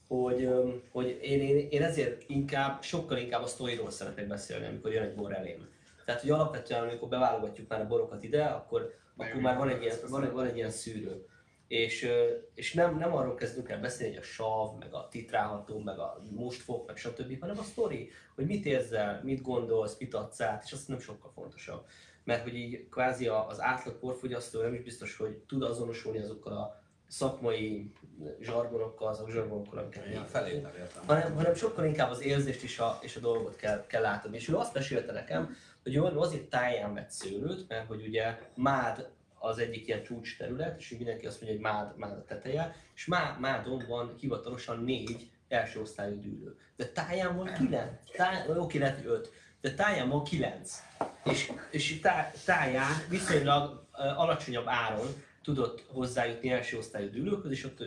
hogy, 0.08 0.48
hogy 0.90 1.18
én, 1.22 1.40
én, 1.40 1.68
én, 1.70 1.82
ezért 1.82 2.24
inkább, 2.26 2.82
sokkal 2.82 3.18
inkább 3.18 3.42
a 3.42 3.46
sztoriról 3.46 3.90
szeretnék 3.90 4.26
beszélni, 4.26 4.66
amikor 4.66 4.92
jön 4.92 5.02
egy 5.02 5.14
bor 5.14 5.34
elém. 5.34 5.68
Tehát, 6.04 6.20
hogy 6.20 6.30
alapvetően, 6.30 6.82
amikor 6.82 7.08
beválogatjuk 7.08 7.68
már 7.68 7.80
a 7.80 7.86
borokat 7.86 8.22
ide, 8.22 8.44
akkor, 8.44 8.94
akkor 9.16 9.40
már 9.40 9.56
van 9.56 9.68
egy, 9.68 9.82
ilyen, 9.82 9.96
van, 10.08 10.32
van 10.32 10.46
egy 10.46 10.56
ilyen 10.56 10.70
szűrő 10.70 11.26
és, 11.68 12.08
és 12.54 12.72
nem, 12.72 12.98
nem 12.98 13.14
arról 13.14 13.34
kezdünk 13.34 13.68
el 13.68 13.80
beszélni, 13.80 14.14
hogy 14.14 14.22
a 14.22 14.26
sav, 14.26 14.78
meg 14.78 14.94
a 14.94 15.08
titrálható, 15.10 15.78
meg 15.78 15.98
a 15.98 16.22
mustfok, 16.30 16.86
meg 16.86 16.96
stb., 16.96 17.40
hanem 17.40 17.58
a 17.58 17.62
sztori, 17.62 18.10
hogy 18.34 18.46
mit 18.46 18.66
érzel, 18.66 19.20
mit 19.24 19.42
gondolsz, 19.42 19.98
mit 19.98 20.14
adsz 20.14 20.40
át, 20.40 20.62
és 20.64 20.72
azt 20.72 20.88
nem 20.88 20.98
sokkal 20.98 21.30
fontosabb. 21.34 21.86
Mert 22.24 22.42
hogy 22.42 22.54
így 22.54 22.88
kvázi 22.88 23.26
az 23.26 23.60
átlag 23.60 23.98
porfogyasztó 23.98 24.60
nem 24.60 24.74
is 24.74 24.82
biztos, 24.82 25.16
hogy 25.16 25.36
tud 25.36 25.62
azonosulni 25.62 26.18
azokkal 26.18 26.52
a 26.52 26.82
szakmai 27.08 27.92
zsargonokkal, 28.40 29.08
azok 29.08 29.30
zsargonokkal, 29.30 29.78
amiket 29.78 30.06
Ilyen 30.06 30.26
felé 30.26 30.66
hanem, 31.06 31.34
hanem 31.34 31.54
sokkal 31.54 31.84
inkább 31.84 32.10
az 32.10 32.22
érzést 32.22 32.62
és 32.62 32.78
a, 32.78 32.98
és 33.02 33.16
a 33.16 33.20
dolgot 33.20 33.56
kell, 33.56 33.86
kell 33.86 34.02
látni. 34.02 34.36
És 34.36 34.48
ő 34.48 34.56
azt 34.56 34.74
mesélte 34.74 35.12
nekem, 35.12 35.56
hogy 35.82 35.94
ő 35.94 36.02
azért 36.02 36.48
táján 36.48 36.94
vett 36.94 37.10
szőlőt, 37.10 37.68
mert 37.68 37.86
hogy 37.86 38.06
ugye 38.06 38.38
mád 38.54 39.08
az 39.38 39.58
egyik 39.58 39.86
ilyen 39.86 40.02
csúcs 40.02 40.36
terület, 40.36 40.78
és 40.78 40.88
mindenki 40.88 41.26
azt 41.26 41.40
mondja, 41.40 41.60
hogy 41.60 41.72
mád, 41.72 41.96
mád 41.96 42.18
a 42.18 42.24
teteje, 42.24 42.76
és 42.94 43.06
má, 43.06 43.36
mádon 43.40 43.84
van 43.88 44.16
hivatalosan 44.20 44.84
négy 44.84 45.30
első 45.48 45.80
osztályú 45.80 46.20
dűlő. 46.20 46.56
De 46.76 46.86
táján 46.86 47.36
van 47.36 47.52
kilenc, 47.52 47.92
táj, 48.16 48.44
oké, 48.56 48.78
lehet, 48.78 49.04
öt, 49.04 49.32
de 49.60 49.74
táján 49.74 50.08
van 50.08 50.24
kilenc. 50.24 50.82
És, 51.24 51.52
és 51.70 52.00
tá, 52.00 52.30
táján 52.44 52.92
viszonylag 53.08 53.86
alacsonyabb 53.92 54.66
áron 54.66 55.06
tudott 55.42 55.84
hozzájutni 55.92 56.50
első 56.50 56.76
osztályú 56.76 57.10
dűlőkhöz, 57.10 57.50
és 57.50 57.64
ott 57.64 57.78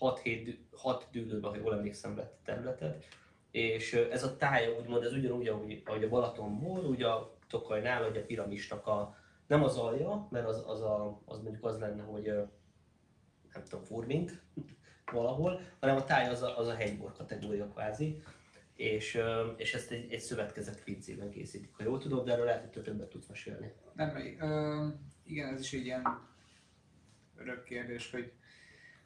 6-7 0.00 1.02
dűlőben, 1.10 1.50
ha 1.50 1.56
jól 1.56 1.74
emlékszem, 1.74 2.14
vett 2.14 2.38
területet. 2.44 3.04
És 3.50 3.92
ez 3.92 4.22
a 4.22 4.36
tája 4.36 4.78
úgymond, 4.78 5.04
ez 5.04 5.12
ugyanúgy, 5.12 5.48
ahogy, 5.48 5.82
ahogy 5.84 6.04
a 6.04 6.08
Balatonból, 6.08 6.84
ugye 6.84 7.06
a 7.06 7.34
Tokajnál, 7.48 8.02
hogy 8.02 8.16
a 8.16 8.24
piramisnak 8.24 8.86
a, 8.86 9.16
nem 9.50 9.62
az 9.62 9.76
alja, 9.76 10.26
mert 10.30 10.46
az, 10.46 10.62
az, 10.66 10.80
a, 10.80 11.20
az 11.24 11.42
mondjuk 11.42 11.64
az 11.64 11.78
lenne, 11.78 12.02
hogy 12.02 12.24
nem 13.52 13.64
tudom, 13.68 13.84
furmint 13.84 14.42
valahol, 15.12 15.60
hanem 15.80 15.96
a 15.96 16.04
táj 16.04 16.28
az 16.28 16.42
a, 16.42 16.58
az 16.58 16.66
a 16.66 16.74
hegybor 16.74 17.12
kategória 17.12 17.68
kvázi, 17.68 18.22
és, 18.74 19.20
és 19.56 19.74
ezt 19.74 19.90
egy, 19.90 20.12
egy 20.12 20.20
szövetkezet 20.20 20.84
pincében 20.84 21.30
készítik, 21.30 21.74
ha 21.76 21.82
jól 21.82 21.98
tudom, 21.98 22.24
de 22.24 22.32
erről 22.32 22.44
lehet, 22.44 22.74
hogy 22.74 22.82
többet 22.82 23.08
tudsz 23.08 23.26
mesélni. 23.26 23.72
Nem, 23.92 24.16
ö, 24.38 24.86
igen, 25.24 25.54
ez 25.54 25.60
is 25.60 25.72
egy 25.72 25.84
ilyen 25.84 26.28
örök 27.36 27.64
kérdés, 27.64 28.10
hogy 28.10 28.32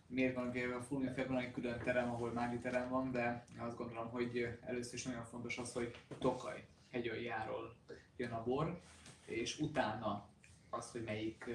miért 0.07 0.35
van 0.35 0.49
ugye 0.49 0.67
a 0.67 0.83
Fulminfekben 0.83 1.39
egy 1.39 1.53
külön 1.53 1.79
terem, 1.85 2.11
ahol 2.11 2.33
mági 2.33 2.59
terem 2.59 2.89
van, 2.89 3.11
de 3.11 3.47
azt 3.59 3.77
gondolom, 3.77 4.11
hogy 4.11 4.59
először 4.61 4.95
is 4.95 5.05
nagyon 5.05 5.25
fontos 5.25 5.59
az, 5.59 5.73
hogy 5.73 5.95
Tokaj 6.19 6.67
hegyaljáról 6.91 7.77
jön 8.17 8.33
a 8.33 8.43
bor, 8.43 8.81
és 9.27 9.59
utána 9.59 10.33
az, 10.77 10.91
hogy 10.91 11.03
melyik 11.03 11.51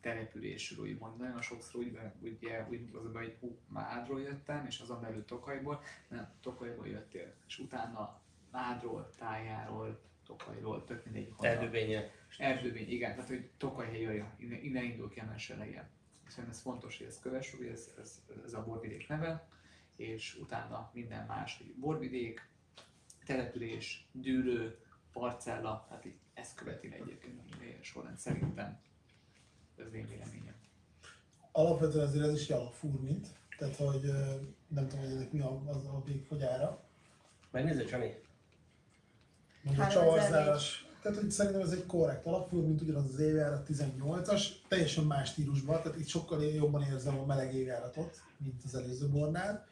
településről, 0.00 0.86
úgymond. 0.86 1.18
Nagyon 1.18 1.42
sokszor 1.42 1.80
úgy, 1.80 1.98
ugye, 2.20 2.66
úgy 2.70 2.90
az 2.94 3.14
a 3.14 3.18
hogy 3.18 3.36
hú, 3.40 3.58
Mádról 3.68 4.20
jöttem, 4.20 4.66
és 4.66 4.80
azon 4.80 5.00
belül 5.00 5.24
Tokajból, 5.24 5.82
nem, 6.08 6.32
Tokajból 6.40 6.88
jöttél, 6.88 7.34
és 7.46 7.58
utána 7.58 8.20
Mádról, 8.50 9.10
Tájáról, 9.18 10.00
Tokajról, 10.26 10.84
tök 10.84 11.04
mindegy. 11.04 11.32
Erdőbénye. 11.38 12.10
Erdőbény, 12.38 12.90
igen, 12.90 13.14
tehát 13.14 13.28
hogy 13.28 13.50
Tokaj 13.56 13.86
helyaja, 13.86 14.34
innen, 14.38 14.62
innen 14.62 14.84
indul 14.84 15.08
ki 15.08 15.20
a 15.20 15.24
meseleje. 15.24 15.90
Szerintem 16.26 16.50
ez 16.50 16.60
fontos, 16.60 16.98
hogy 16.98 17.06
ezt 17.06 17.20
kövessük, 17.20 17.58
hogy 17.58 17.68
ez, 17.68 17.94
ez, 18.00 18.22
ez 18.44 18.54
a 18.54 18.64
borvidék 18.64 19.08
neve, 19.08 19.48
és 19.96 20.38
utána 20.40 20.90
minden 20.94 21.26
más, 21.26 21.56
hogy 21.56 21.74
borvidék, 21.74 22.48
település, 23.24 24.08
dűlő, 24.12 24.78
parcella, 25.12 25.84
tehát 25.88 26.04
így 26.04 26.18
ezt 26.36 26.54
követi 26.54 26.94
egyébként 27.00 27.40
a 27.80 27.84
sorrend 27.84 28.18
szerintem. 28.18 28.78
Ez 29.76 29.94
én 29.94 30.06
véleményem. 30.08 30.54
Alapvetően 31.52 32.06
azért 32.06 32.24
ez 32.24 32.40
is 32.40 32.50
a 32.50 32.70
furmint, 32.70 33.26
tehát 33.58 33.76
hogy 33.76 34.02
nem 34.68 34.88
tudom, 34.88 35.04
hogy 35.04 35.14
ennek 35.14 35.32
mi 35.32 35.40
a, 35.40 35.62
az 35.66 35.84
a 35.84 36.02
végfogyára. 36.04 36.84
Megnézzük, 37.50 37.88
Csani? 37.88 38.14
Mondjuk 39.62 39.86
a 39.86 39.90
csavarzáras 39.90 40.86
Tehát, 41.02 41.18
hogy 41.18 41.30
szerintem 41.30 41.60
ez 41.60 41.70
egy 41.70 41.86
korrekt 41.86 42.26
alapfúr, 42.26 42.64
mint 42.64 42.80
ugyanaz 42.80 43.04
az 43.04 43.18
évjárat 43.18 43.68
18-as, 43.72 44.46
teljesen 44.68 45.04
más 45.04 45.28
stílusban, 45.28 45.82
tehát 45.82 45.98
itt 45.98 46.06
sokkal 46.06 46.44
jobban 46.44 46.82
érzem 46.82 47.18
a 47.18 47.24
meleg 47.24 47.54
évjáratot, 47.54 48.20
mint 48.38 48.62
az 48.64 48.74
előző 48.74 49.08
bornál. 49.08 49.66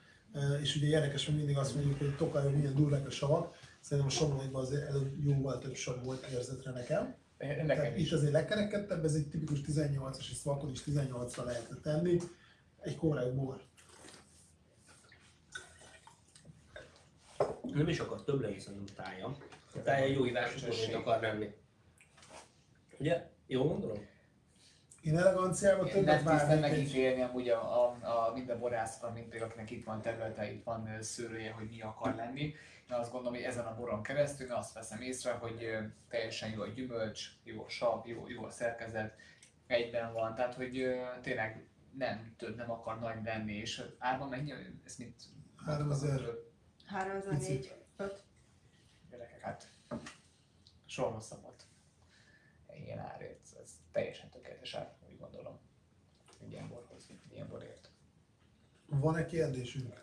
És 0.60 0.76
ugye 0.76 0.86
érdekes, 0.86 1.26
hogy 1.26 1.36
mindig 1.36 1.56
azt 1.56 1.74
mondjuk, 1.74 1.98
hogy 1.98 2.16
Tokajon 2.16 2.52
milyen 2.52 2.74
durvák 2.74 3.06
a 3.06 3.10
savak, 3.10 3.56
szerintem 3.84 4.06
a 4.06 4.10
savaiban 4.10 4.62
azért 4.62 4.88
előbb 4.88 5.24
jóval 5.24 5.58
több 5.58 5.74
sav 5.74 6.04
volt 6.04 6.26
érzetre 6.26 6.70
nekem. 6.70 7.14
Nekem 7.38 7.66
Tehát 7.66 7.96
is. 7.96 8.06
itt 8.06 8.12
azért 8.12 8.32
lekerekedtebb, 8.32 9.04
ez 9.04 9.14
egy 9.14 9.28
tipikus 9.28 9.60
18-as, 9.66 10.30
és 10.30 10.40
akkor 10.44 10.70
is 10.70 10.82
18-ra 10.84 11.44
lehetett 11.44 11.82
tenni. 11.82 12.20
Egy 12.80 12.96
korrekt 12.96 13.34
bor. 13.34 13.62
Nem 17.62 17.88
is 17.88 17.98
akar 17.98 18.24
több 18.24 18.40
lenni 18.40 18.58
szerintem 18.58 18.94
tája. 19.04 19.36
A 19.74 19.82
tája 19.82 20.06
jó 20.06 20.26
ívású 20.26 20.66
akar 20.94 21.20
lenni. 21.20 21.54
Ugye? 22.98 23.30
Jól 23.46 23.68
gondolom? 23.68 24.06
Én 25.04 25.18
eleganciában 25.18 25.88
többet 25.88 26.24
nem 26.24 26.36
tisztem 26.36 26.60
várnék 26.60 26.60
megítélni 26.60 27.22
amúgy 27.22 27.48
a, 27.48 27.84
a, 27.84 27.96
a 28.00 28.32
minden 28.32 28.58
borásznak, 28.58 29.14
mint 29.14 29.28
például 29.28 29.50
akinek 29.50 29.70
itt 29.70 29.84
van 29.84 30.02
területe, 30.02 30.52
itt 30.52 30.64
van 30.64 30.88
ö, 30.88 31.02
szőlője, 31.02 31.50
hogy 31.52 31.68
mi 31.68 31.80
akar 31.80 32.14
lenni. 32.14 32.42
Én 32.90 32.96
azt 32.96 33.10
gondolom, 33.10 33.34
hogy 33.34 33.44
ezen 33.44 33.66
a 33.66 33.74
boron 33.74 34.02
keresztül 34.02 34.52
azt 34.52 34.74
veszem 34.74 35.00
észre, 35.00 35.32
hogy 35.32 35.76
teljesen 36.08 36.50
jó 36.50 36.62
a 36.62 36.66
gyümölcs, 36.66 37.28
jó 37.42 37.64
a 37.64 37.68
sav, 37.68 38.06
jó, 38.06 38.28
jó 38.28 38.44
a 38.44 38.50
szerkezet, 38.50 39.16
egyben 39.66 40.12
van, 40.12 40.34
tehát 40.34 40.54
hogy 40.54 40.94
tényleg 41.22 41.68
nem 41.98 42.34
több, 42.38 42.56
nem 42.56 42.70
akar 42.70 42.98
nagy 42.98 43.24
lenni, 43.24 43.52
és 43.52 43.82
árban 43.98 44.28
mennyi, 44.28 44.52
ez 44.84 44.96
mit? 44.96 45.22
3000. 45.66 46.20
3004, 46.86 47.74
5. 47.96 48.22
Gyerekek, 49.10 49.40
hát 49.40 49.68
soha 50.86 51.10
rosszabb 51.10 51.42
volt. 51.42 51.62
Ilyen 52.84 52.98
árért, 52.98 53.40
ez 53.62 53.70
teljesen 53.92 54.28
tökéletes 54.64 54.74
ár, 54.74 54.94
úgy 55.08 55.18
gondolom. 55.18 55.58
Egy 56.44 56.52
ilyen 56.52 56.68
borhoz, 56.68 57.06
egy 57.10 57.32
ilyen 57.32 57.48
borért. 57.48 57.90
Van-e 58.86 59.26
kérdésünk? 59.26 60.02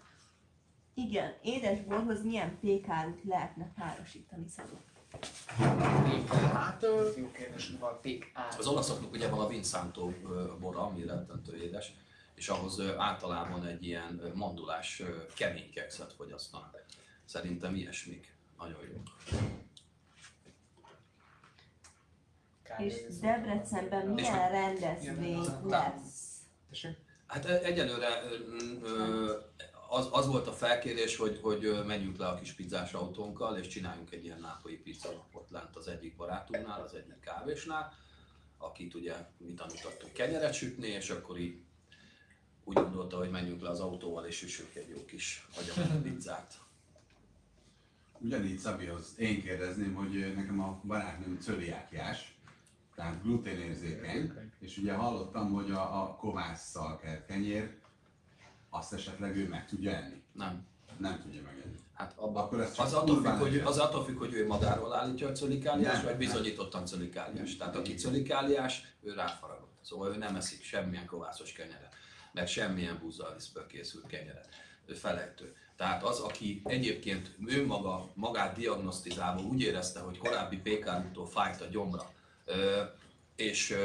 Igen, 0.94 1.34
édes 1.42 1.82
borhoz 1.82 2.24
milyen 2.24 2.60
pékárút 2.60 3.24
lehetne 3.24 3.74
párosítani 3.76 4.48
szabad? 4.48 4.80
Hát, 6.54 6.86
jó 7.18 7.32
kérdés, 7.32 7.72
van 7.80 8.00
pék 8.02 8.32
ár. 8.34 8.56
Az 8.58 8.68
olaszoknak 8.68 9.12
ugye 9.12 9.30
van 9.30 9.40
a 9.40 9.48
Vinsanto 9.48 10.12
ö, 10.24 10.54
bora, 10.60 10.86
ami 10.86 11.06
rettentő 11.06 11.56
édes, 11.56 11.94
és 12.36 12.50
ahhoz 12.50 12.82
általában 12.98 13.66
egy 13.66 13.86
ilyen 13.86 14.32
mandulás 14.34 15.02
kemény 15.36 15.72
kekszet 15.72 16.14
fogyasztanak. 16.14 16.86
Szerintem 17.26 17.76
ilyesmik. 17.76 18.36
Nagyon 18.58 18.82
jó. 18.94 19.02
És 22.78 23.20
Debrecenben 23.22 24.08
milyen 24.08 24.50
rendezvény 24.50 25.46
lesz? 25.64 26.40
Hát 27.28 27.46
egyelőre 27.46 28.08
az, 29.90 30.08
az 30.12 30.28
volt 30.28 30.48
a 30.48 30.54
felkérés, 30.54 31.16
hogy, 31.16 31.40
hogy 31.42 31.84
menjünk 31.86 32.18
le 32.18 32.28
a 32.28 32.36
kis 32.36 32.54
pizzás 32.54 32.94
autónkkal, 32.94 33.58
és 33.58 33.68
csináljunk 33.68 34.12
egy 34.12 34.24
ilyen 34.24 34.40
nápolyi 34.40 34.78
pizza 34.78 35.12
napot 35.12 35.50
lent 35.50 35.76
az 35.76 35.88
egyik 35.88 36.16
barátunknál, 36.16 36.82
az 36.82 36.94
egyik 36.94 37.20
kávésnál, 37.20 37.94
akit 38.58 38.94
ugye 38.94 39.14
mi 39.38 39.54
tanítottunk 39.54 40.14
kenyeret 40.14 40.54
sütni, 40.54 40.88
és 40.88 41.10
akkor 41.10 41.38
így 41.38 41.62
úgy 42.64 42.74
gondolta, 42.74 43.18
hogy 43.18 43.30
menjünk 43.30 43.62
le 43.62 43.70
az 43.70 43.80
autóval, 43.80 44.26
és 44.26 44.38
süssünk 44.38 44.76
egy 44.76 44.90
jó 44.90 45.06
kis 45.06 45.48
agyamú 45.58 46.02
pizzát. 46.04 46.60
Ugyanígy 48.20 48.58
Szabihoz 48.58 49.14
én 49.18 49.42
kérdezném, 49.42 49.94
hogy 49.94 50.34
nekem 50.36 50.60
a 50.60 50.82
barátnőm 50.84 51.40
cöliákiás, 51.40 52.36
tehát 52.96 53.24
gluténérzékeny, 53.24 54.52
és 54.60 54.78
ugye 54.78 54.94
hallottam, 54.94 55.52
hogy 55.54 55.72
a, 55.72 56.02
a 56.02 56.16
kovásszal 56.16 56.98
kell 56.98 57.26
kenyér, 57.26 57.80
azt 58.70 58.94
esetleg 58.94 59.38
ő 59.38 59.48
meg 59.48 59.68
tudja 59.68 59.92
enni. 59.92 60.22
Nem. 60.32 60.66
Nem 60.98 61.20
tudja 61.22 61.42
megenni. 61.42 61.80
Hát 61.94 62.14
abba, 62.16 62.40
Akkor 62.40 62.62
ez 62.62 62.74
csak 62.74 62.86
az, 62.86 62.94
attól 62.94 63.22
függ, 63.22 63.38
hogy, 63.38 63.58
az 63.58 63.78
attól 63.78 64.04
függ, 64.04 64.18
hogy 64.18 64.34
ő 64.34 64.48
magáról 64.48 64.94
állítja 64.94 65.28
a 65.28 65.32
cölikáliás, 65.32 65.96
Nem, 65.96 66.06
vagy 66.06 66.18
bizonyítottan 66.18 66.86
cölikáliás. 66.86 67.58
Tehát 67.58 67.76
aki 67.76 67.94
cölikáliás, 67.94 68.84
ő 69.02 69.14
ráfaragott. 69.14 69.72
Szóval 69.82 70.14
ő 70.14 70.18
nem 70.18 70.36
eszik 70.36 70.64
semmilyen 70.64 71.06
kovászos 71.06 71.52
kenyeret, 71.52 71.96
meg 72.34 72.48
semmilyen 72.48 72.98
búzaliszből 73.00 73.68
készült 73.68 74.08
kenyeret. 74.08 74.50
Ő 74.86 74.94
felejtő. 74.94 75.56
Tehát 75.76 76.04
az, 76.04 76.20
aki 76.20 76.62
egyébként 76.64 77.36
ő 77.46 77.66
maga, 77.66 78.12
magát 78.14 78.58
diagnosztizálva 78.58 79.42
úgy 79.42 79.62
érezte, 79.62 80.00
hogy 80.00 80.18
korábbi 80.18 80.58
pékárútól 80.58 81.28
fájt 81.28 81.62
a 81.62 81.66
gyomra, 81.66 82.12
és 83.36 83.78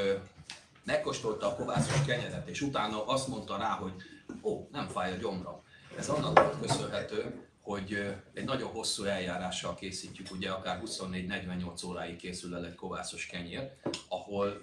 megkóstolta 0.83 1.47
a 1.47 1.55
kovászos 1.55 2.05
kenyeret, 2.05 2.47
és 2.47 2.61
utána 2.61 3.05
azt 3.05 3.27
mondta 3.27 3.57
rá, 3.57 3.69
hogy 3.69 3.93
ó, 4.41 4.67
nem 4.71 4.87
fáj 4.87 5.13
a 5.13 5.15
gyomram. 5.15 5.63
Ez 5.97 6.09
annak 6.09 6.39
volt 6.39 6.59
köszönhető, 6.59 7.47
hogy 7.67 8.15
egy 8.33 8.45
nagyon 8.45 8.69
hosszú 8.69 9.03
eljárással 9.03 9.75
készítjük, 9.75 10.31
ugye 10.31 10.49
akár 10.49 10.81
24-48 10.85 11.85
óráig 11.85 12.15
készül 12.15 12.55
el 12.55 12.65
egy 12.65 12.75
kovászos 12.75 13.25
kenyér, 13.25 13.71
ahol 14.07 14.61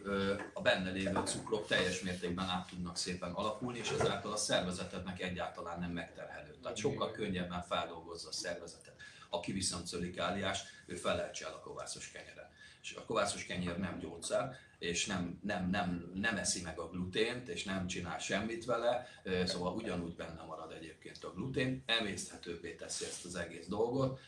a 0.52 0.60
benne 0.60 0.90
lévő 0.90 1.20
cukrok 1.24 1.66
teljes 1.66 2.00
mértékben 2.00 2.48
át 2.48 2.66
tudnak 2.68 2.96
szépen 2.96 3.32
alakulni, 3.32 3.78
és 3.78 3.90
ezáltal 3.90 4.32
a 4.32 4.36
szervezetednek 4.36 5.22
egyáltalán 5.22 5.80
nem 5.80 5.90
megterhelő. 5.90 6.56
Tehát 6.62 6.76
sokkal 6.76 7.10
könnyebben 7.10 7.62
feldolgozza 7.62 8.28
a 8.28 8.32
szervezetet. 8.32 8.94
Aki 9.30 9.52
viszont 9.52 9.86
cölikáliás, 9.86 10.62
ő 10.86 10.94
felejtse 10.94 11.46
el 11.46 11.52
a 11.52 11.60
kovászos 11.60 12.10
kenyeret. 12.10 12.50
És 12.84 12.94
a 12.94 13.04
kovászos 13.04 13.46
kenyér 13.46 13.78
nem 13.78 13.98
gyógyszer, 13.98 14.56
és 14.78 15.06
nem, 15.06 15.38
nem, 15.42 15.70
nem, 15.70 16.10
nem 16.14 16.36
eszi 16.36 16.62
meg 16.62 16.78
a 16.78 16.88
glutént, 16.88 17.48
és 17.48 17.64
nem 17.64 17.86
csinál 17.86 18.18
semmit 18.18 18.64
vele, 18.64 19.06
szóval 19.44 19.74
ugyanúgy 19.74 20.14
benne 20.14 20.42
marad 20.42 20.72
egyébként 20.72 21.24
a 21.24 21.32
glutén, 21.32 21.82
emészthetőbbé 21.86 22.74
teszi 22.74 23.04
ezt 23.04 23.24
az 23.24 23.34
egész 23.34 23.66
dolgot, 23.66 24.20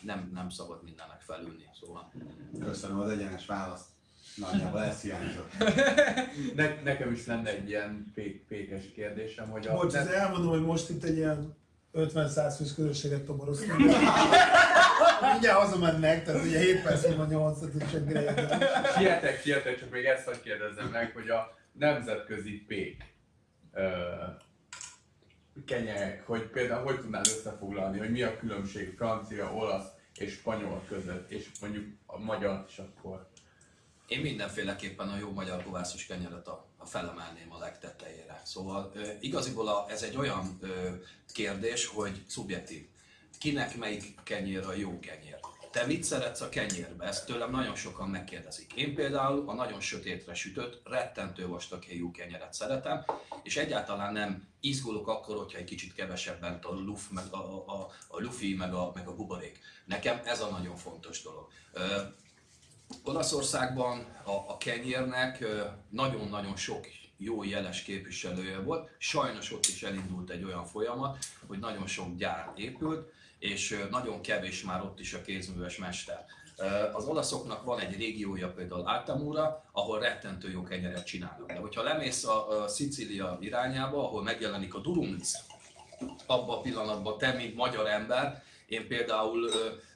nem, 0.00 0.30
nem 0.34 0.50
szabad 0.50 0.82
mindennek 0.82 1.20
felülni, 1.20 1.68
szóval 1.80 2.12
Köszönöm 2.60 3.00
az 3.00 3.10
egyenes 3.10 3.46
választ. 3.46 3.84
Nagyjából 4.36 4.82
ez 4.82 5.00
hiányzott. 5.00 5.52
Ne, 6.54 6.82
nekem 6.82 7.12
is 7.12 7.26
lenne 7.26 7.50
egy 7.50 7.68
ilyen 7.68 8.10
pék, 8.14 8.46
pékes 8.48 8.84
kérdésem, 8.94 9.48
hogy 9.48 9.66
a... 9.66 9.74
Bocs, 9.74 9.92
nem- 9.92 10.06
ez 10.06 10.12
elmondom, 10.12 10.50
hogy 10.50 10.62
most 10.62 10.90
itt 10.90 11.04
egy 11.04 11.16
ilyen 11.16 11.56
50-100 11.94 12.54
fős 12.56 12.74
közösséget 12.74 13.24
toboroztunk. 13.24 13.80
Mindjárt 15.30 15.58
hazamennek, 15.58 16.24
tehát 16.24 16.44
ugye 16.44 16.58
7 16.58 16.82
perc 16.82 17.06
múlva 17.06 17.24
8 17.24 17.58
tehát 17.58 17.90
csak 17.90 18.06
grélyedem. 18.06 18.60
Sietek, 18.96 19.40
sietek, 19.40 19.78
csak 19.78 19.90
még 19.90 20.04
ezt 20.04 20.24
hogy 20.24 20.40
kérdezzem 20.40 20.86
meg, 20.86 21.12
hogy 21.12 21.28
a 21.28 21.56
nemzetközi 21.72 22.64
pék 22.66 23.04
ö, 23.72 24.12
kenyerek, 25.66 26.26
hogy 26.26 26.42
például 26.42 26.84
hogy 26.84 27.00
tudnál 27.00 27.22
összefoglalni, 27.24 27.98
hogy 27.98 28.10
mi 28.10 28.22
a 28.22 28.38
különbség 28.38 28.94
francia, 28.96 29.52
olasz 29.52 29.86
és 30.18 30.32
spanyol 30.32 30.84
között, 30.88 31.30
és 31.30 31.48
mondjuk 31.60 31.84
a 32.06 32.18
magyar 32.18 32.64
is 32.68 32.78
akkor. 32.78 33.30
Én 34.06 34.20
mindenféleképpen 34.20 35.08
a 35.08 35.18
jó 35.18 35.32
magyar 35.32 35.62
kovászos 35.62 36.06
kenyeret 36.06 36.46
a, 36.46 36.66
a 36.76 36.86
felemelném 36.86 37.52
a 37.52 37.58
legtetejére. 37.58 38.40
Szóval 38.44 38.92
ö, 38.94 39.00
igaziból 39.20 39.68
a, 39.68 39.86
ez 39.88 40.02
egy 40.02 40.16
olyan 40.16 40.58
ö, 40.60 40.90
kérdés, 41.32 41.86
hogy 41.86 42.24
szubjektív. 42.26 42.86
Kinek 43.38 43.76
melyik 43.76 44.14
kenyér 44.22 44.66
a 44.66 44.74
jó 44.74 45.00
kenyér? 45.00 45.38
Te 45.72 45.86
mit 45.86 46.04
szeretsz 46.04 46.40
a 46.40 46.48
kenyérbe? 46.48 47.04
Ezt 47.04 47.26
tőlem 47.26 47.50
nagyon 47.50 47.74
sokan 47.74 48.08
megkérdezik. 48.08 48.72
Én 48.72 48.94
például 48.94 49.48
a 49.48 49.54
nagyon 49.54 49.80
sötétre 49.80 50.34
sütött, 50.34 50.80
rettentő 50.84 51.46
vastag 51.46 51.82
héjú 51.82 52.10
kenyeret 52.10 52.52
szeretem, 52.52 53.04
és 53.42 53.56
egyáltalán 53.56 54.12
nem 54.12 54.48
izgulok 54.60 55.08
akkor, 55.08 55.36
hogyha 55.36 55.58
egy 55.58 55.64
kicsit 55.64 55.94
kevesebb 55.94 56.40
bent 56.40 56.64
a 56.64 56.72
luf, 56.72 57.10
meg 57.10 57.24
a, 57.30 57.36
a, 57.66 57.90
a, 58.08 58.20
lufi, 58.20 58.54
meg 58.54 58.74
a, 58.74 58.92
meg 58.94 59.08
a 59.08 59.14
buborék. 59.14 59.58
Nekem 59.84 60.20
ez 60.24 60.40
a 60.40 60.50
nagyon 60.50 60.76
fontos 60.76 61.22
dolog. 61.22 61.48
Ö, 61.72 62.00
Olaszországban 63.04 63.98
a, 64.24 64.30
a 64.30 64.56
kenyérnek 64.58 65.44
nagyon-nagyon 65.88 66.56
sok 66.56 66.86
jó 67.16 67.44
jeles 67.44 67.82
képviselője 67.82 68.58
volt. 68.58 68.90
Sajnos 68.98 69.52
ott 69.52 69.66
is 69.66 69.82
elindult 69.82 70.30
egy 70.30 70.44
olyan 70.44 70.64
folyamat, 70.64 71.18
hogy 71.46 71.58
nagyon 71.58 71.86
sok 71.86 72.16
gyár 72.16 72.52
épült, 72.56 73.12
és 73.42 73.86
nagyon 73.90 74.20
kevés 74.20 74.62
már 74.62 74.82
ott 74.82 75.00
is 75.00 75.12
a 75.12 75.22
kézműves 75.22 75.76
mester. 75.76 76.24
Az 76.92 77.04
olaszoknak 77.04 77.64
van 77.64 77.80
egy 77.80 77.96
régiója, 77.96 78.52
például 78.52 78.86
Altamura, 78.86 79.64
ahol 79.72 80.00
rettentő 80.00 80.50
jó 80.50 80.62
kenyeret 80.62 81.06
csinálnak. 81.06 81.52
De 81.52 81.58
hogyha 81.58 81.82
lemész 81.82 82.24
a, 82.24 82.64
Szicília 82.68 83.38
irányába, 83.40 84.04
ahol 84.04 84.22
megjelenik 84.22 84.74
a 84.74 84.78
Durumlis, 84.78 85.28
abban 86.26 86.58
a 86.58 86.60
pillanatban 86.60 87.18
te, 87.18 87.32
mint 87.32 87.54
magyar 87.54 87.86
ember, 87.86 88.42
én 88.66 88.86
például 88.86 89.50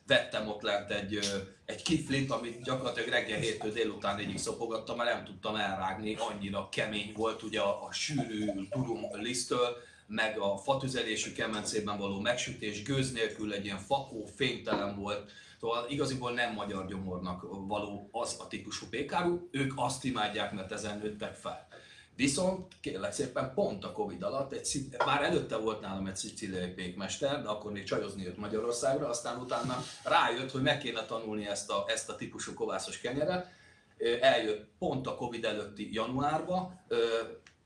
vettem 0.06 0.48
ott 0.48 0.62
lent 0.62 0.90
egy, 0.90 1.18
egy 1.64 1.82
kiflit, 1.82 2.31
amit 2.31 2.62
gyakorlatilag 2.62 3.09
reggel 3.09 3.39
héttől 3.39 3.73
délután 3.73 4.18
egyik 4.18 4.39
szopogattam, 4.39 4.97
mert 4.97 5.14
nem 5.14 5.24
tudtam 5.24 5.56
elrágni, 5.56 6.14
annyira 6.14 6.68
kemény 6.68 7.12
volt 7.16 7.43
ugye 7.43 7.60
a, 7.60 7.86
a 7.86 7.93
sűrű 7.93 8.51
durum 8.70 9.02
lisztől, 9.12 9.77
meg 10.07 10.39
a 10.39 10.57
fatüzelésű 10.57 11.33
kemencében 11.33 11.99
való 11.99 12.20
megsütés 12.20 12.83
gőz 12.83 13.12
nélkül 13.12 13.53
egy 13.53 13.65
ilyen 13.65 13.78
fakó, 13.78 14.24
fénytelen 14.37 14.97
volt, 14.97 15.31
Szóval 15.61 15.87
igaziból 15.89 16.33
nem 16.33 16.53
magyar 16.53 16.87
gyomornak 16.87 17.43
való 17.66 18.09
az 18.12 18.37
a 18.39 18.47
típusú 18.49 18.87
pékáru, 18.91 19.49
ők 19.51 19.73
azt 19.77 20.05
imádják, 20.05 20.53
mert 20.53 20.73
ezen 20.73 20.99
nőttek 20.99 21.35
fel. 21.35 21.69
Viszont 22.16 22.73
kérlek 22.81 23.12
szépen 23.12 23.53
pont 23.55 23.85
a 23.85 23.93
Covid 23.93 24.23
alatt, 24.23 24.53
egy, 24.53 24.89
már 25.07 25.23
előtte 25.23 25.57
volt 25.57 25.81
nálam 25.81 26.07
egy 26.07 26.16
szicíliai 26.16 26.69
pékmester, 26.69 27.43
de 27.43 27.49
akkor 27.49 27.73
még 27.73 27.85
csajozni 27.85 28.23
jött 28.23 28.37
Magyarországra, 28.37 29.09
aztán 29.09 29.41
utána 29.41 29.83
rájött, 30.05 30.51
hogy 30.51 30.62
meg 30.62 30.78
kéne 30.78 31.05
tanulni 31.05 31.47
ezt 31.47 31.70
a, 31.70 31.85
ezt 31.89 32.09
a 32.09 32.16
típusú 32.16 32.55
kovászos 32.55 33.01
kenyeret. 33.01 33.47
Eljött 34.20 34.69
pont 34.78 35.07
a 35.07 35.15
Covid 35.15 35.45
előtti 35.45 35.93
januárba, 35.93 36.73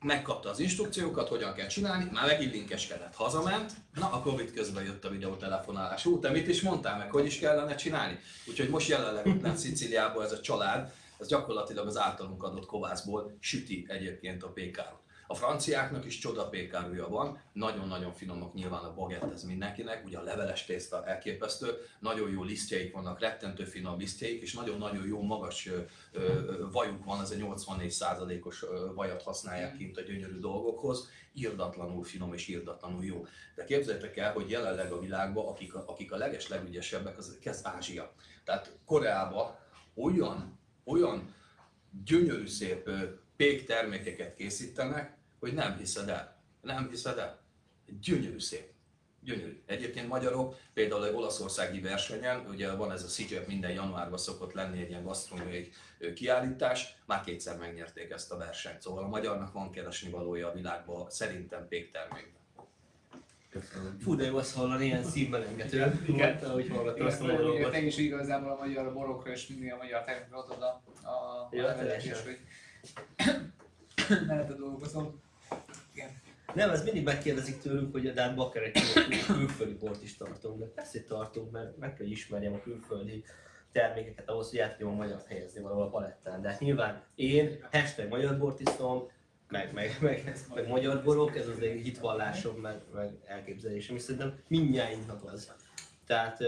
megkapta 0.04 0.50
az 0.50 0.58
instrukciókat, 0.58 1.28
hogyan 1.28 1.54
kell 1.54 1.66
csinálni, 1.66 2.10
már 2.12 2.26
megint 2.26 2.52
linkeskedett, 2.52 3.14
hazament, 3.14 3.72
na 3.94 4.12
a 4.12 4.20
Covid 4.20 4.52
közben 4.52 4.84
jött 4.84 5.04
a 5.04 5.10
videótelefonálás. 5.10 6.06
Ú, 6.06 6.18
te 6.18 6.30
mit 6.30 6.48
is 6.48 6.62
mondtál 6.62 6.98
meg, 6.98 7.10
hogy 7.10 7.26
is 7.26 7.38
kellene 7.38 7.74
csinálni? 7.74 8.18
Úgyhogy 8.46 8.68
most 8.68 8.88
jelenleg 8.88 9.26
ott 9.26 9.42
lent 9.42 9.56
Szicíliában 9.56 10.24
ez 10.24 10.32
a 10.32 10.40
család, 10.40 10.92
ez 11.18 11.28
gyakorlatilag 11.28 11.86
az 11.86 11.98
általunk 11.98 12.42
adott 12.42 12.66
kovászból 12.66 13.36
süti 13.40 13.84
egyébként 13.88 14.42
a 14.42 14.48
pékárot. 14.48 14.98
A 15.30 15.34
franciáknak 15.34 16.04
is 16.04 16.18
csoda 16.18 16.48
pékárúja 16.48 17.08
van, 17.08 17.40
nagyon-nagyon 17.52 18.12
finomok 18.12 18.54
nyilván 18.54 18.84
a 18.84 18.94
bagett 18.94 19.32
ez 19.32 19.42
mindenkinek, 19.42 20.04
ugye 20.04 20.18
a 20.18 20.22
leveles 20.22 20.64
tészta 20.64 21.06
elképesztő, 21.06 21.74
nagyon 22.00 22.30
jó 22.30 22.42
lisztjeik 22.42 22.92
vannak, 22.92 23.20
rettentő 23.20 23.64
finom 23.64 23.98
lisztjeik, 23.98 24.42
és 24.42 24.52
nagyon-nagyon 24.52 25.06
jó 25.06 25.22
magas 25.22 25.66
ö, 25.66 25.80
ö, 26.12 26.66
vajuk 26.72 27.04
van, 27.04 27.20
ez 27.20 27.30
a 27.30 27.34
84%-os 27.34 28.62
ö, 28.62 28.92
vajat 28.94 29.22
használják 29.22 29.76
kint 29.76 29.96
a 29.96 30.00
gyönyörű 30.00 30.38
dolgokhoz, 30.38 31.08
irdatlanul 31.32 32.04
finom 32.04 32.34
és 32.34 32.48
irdatlanul 32.48 33.04
jó. 33.04 33.26
De 33.54 33.64
képzeljétek 33.64 34.16
el, 34.16 34.32
hogy 34.32 34.50
jelenleg 34.50 34.92
a 34.92 35.00
világban, 35.00 35.46
akik 35.46 35.74
a, 35.74 35.84
akik 35.86 36.12
a 36.12 36.16
leges 36.16 36.48
legügyesebbek, 36.48 37.18
az 37.18 37.38
kezd 37.40 37.66
Ázsia. 37.66 38.12
Tehát 38.44 38.78
Koreában 38.84 39.58
olyan, 39.94 40.58
olyan 40.84 41.34
gyönyörű 42.04 42.46
szép 42.46 42.90
pék 43.36 43.66
termékeket 43.66 44.34
készítenek, 44.34 45.18
hogy 45.40 45.54
nem 45.54 45.76
hiszed 45.76 46.08
el. 46.08 46.36
Nem 46.60 46.88
hiszed 46.88 47.18
el. 47.18 47.40
Gyönyörű 48.00 48.38
szép. 48.38 48.68
Gyönyörű. 49.22 49.62
Egyébként 49.66 50.08
magyarok, 50.08 50.56
például 50.74 51.06
egy 51.06 51.14
olaszországi 51.14 51.80
versenyen, 51.80 52.46
ugye 52.48 52.74
van 52.74 52.92
ez 52.92 53.02
a 53.02 53.06
CIGEP, 53.06 53.46
minden 53.46 53.70
januárban 53.70 54.18
szokott 54.18 54.52
lenni 54.52 54.80
egy 54.80 54.88
ilyen 54.88 55.04
gasztronómiai 55.04 55.72
kiállítás, 56.14 56.96
már 57.06 57.24
kétszer 57.24 57.58
megnyerték 57.58 58.10
ezt 58.10 58.32
a 58.32 58.36
versenyt. 58.36 58.82
Szóval 58.82 59.04
a 59.04 59.08
magyarnak 59.08 59.52
van 59.52 59.70
keresni 59.70 60.10
valója 60.10 60.48
a 60.48 60.52
világban, 60.52 61.10
szerintem 61.10 61.68
pék 61.68 61.90
termékben. 61.90 62.38
Fú, 64.00 64.14
de 64.14 64.24
jó 64.24 64.36
azt 64.36 64.54
hallani, 64.54 64.84
ilyen 64.84 65.04
szívmelengető. 65.04 66.00
Igen. 66.06 66.36
Ahogy 66.36 66.68
hallgattam 66.68 67.06
azt 67.06 67.20
a 67.20 67.24
monológot. 67.24 67.70
te 67.70 67.80
is 67.80 67.96
igazából 67.96 68.50
a 68.50 68.56
magyar 68.56 68.92
borokra 68.92 69.30
és 69.32 69.46
mindig 69.46 69.72
a 69.72 69.76
magyar 69.76 70.04
termékre 70.04 70.36
adod 70.36 70.62
a, 70.62 70.82
a, 71.08 71.10
a 71.10 71.48
Ja, 71.52 71.62
levelet, 71.62 71.96
és 71.96 72.02
teljesen. 72.02 72.38
hogy 74.08 74.26
mellette 74.26 74.54
dolgozom. 74.54 75.20
Nem, 76.54 76.70
ez 76.70 76.84
mindig 76.84 77.04
megkérdezik 77.04 77.60
tőlünk, 77.60 77.92
hogy 77.92 78.12
de 78.12 78.22
hát 78.22 78.34
bakker 78.34 78.62
egy 78.62 78.72
kül- 78.72 79.26
külföldi 79.26 79.74
bort 79.74 80.02
is 80.02 80.16
tartunk, 80.16 80.58
de 80.58 80.66
persze 80.66 81.02
tartunk, 81.02 81.50
mert 81.50 81.76
meg 81.76 81.94
kell 81.94 82.06
ismerjem 82.06 82.52
a 82.52 82.60
külföldi 82.60 83.24
termékeket 83.72 84.28
ahhoz, 84.28 84.50
hogy 84.50 84.58
át 84.58 84.70
tudjam 84.70 84.92
a 84.92 84.96
magyar 84.96 85.22
helyezni 85.28 85.60
valahol 85.60 85.82
a 85.82 85.88
palettán. 85.88 86.42
De 86.42 86.48
hát 86.48 86.60
nyilván 86.60 87.02
én 87.14 87.64
hashtag 87.72 88.08
magyar 88.08 88.38
bort 88.38 88.60
iszom, 88.60 89.08
meg, 89.48 89.72
meg, 89.72 89.96
meg, 90.00 90.36
meg 90.54 90.68
magyar 90.68 91.02
borok, 91.02 91.36
ez 91.36 91.48
az 91.48 91.60
egy 91.60 91.80
hitvallásom, 91.80 92.56
meg, 92.56 92.80
meg 92.94 93.10
elképzelésem, 93.24 93.96
és 93.96 94.02
szerintem 94.02 94.38
mindnyájunknak 94.46 95.24
az. 95.24 95.52
Tehát 96.06 96.38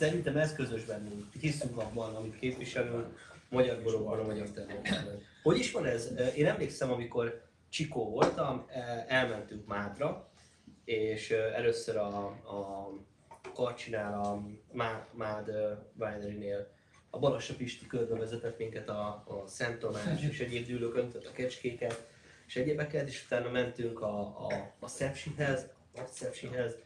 szerintem 0.00 0.36
ez 0.36 0.54
közös 0.54 0.84
bennünk. 0.84 1.32
Hiszünk 1.40 1.78
abban, 1.78 2.14
amit 2.14 2.38
képviselünk, 2.38 3.06
magyar 3.48 3.82
borokban, 3.82 4.26
magyar 4.26 4.48
termékekben. 4.48 5.22
Hogy 5.42 5.58
is 5.58 5.72
van 5.72 5.86
ez? 5.86 6.12
Én 6.36 6.46
emlékszem, 6.46 6.90
amikor 6.90 7.42
Csikó 7.68 8.10
voltam, 8.10 8.66
elmentünk 9.06 9.66
Mádra, 9.66 10.30
és 10.84 11.30
először 11.30 11.96
a, 11.96 12.26
a 12.26 12.90
Karcsinál, 13.54 14.22
a 14.22 14.42
Má- 14.72 15.08
Mád 15.12 15.50
Winery-nél 15.98 16.70
a 17.10 17.18
Balassa 17.18 17.54
Pisti 17.54 17.86
körbe 17.86 18.14
vezetett 18.14 18.58
minket 18.58 18.88
a, 18.88 19.24
a 19.26 19.46
Szent 19.46 19.78
Tamás 19.78 20.22
és 20.30 20.40
egyéb 20.40 20.66
dűlőkön, 20.66 21.10
tehát 21.10 21.26
a 21.26 21.32
kecskéket 21.32 22.08
és 22.46 22.56
egyébeket, 22.56 23.08
és 23.08 23.24
utána 23.24 23.50
mentünk 23.50 24.00
a, 24.00 24.20
a, 24.20 24.74
a 24.78 24.88
Szepsihez, 24.88 25.66
a 25.94 26.00
Szepsihez, 26.12 26.76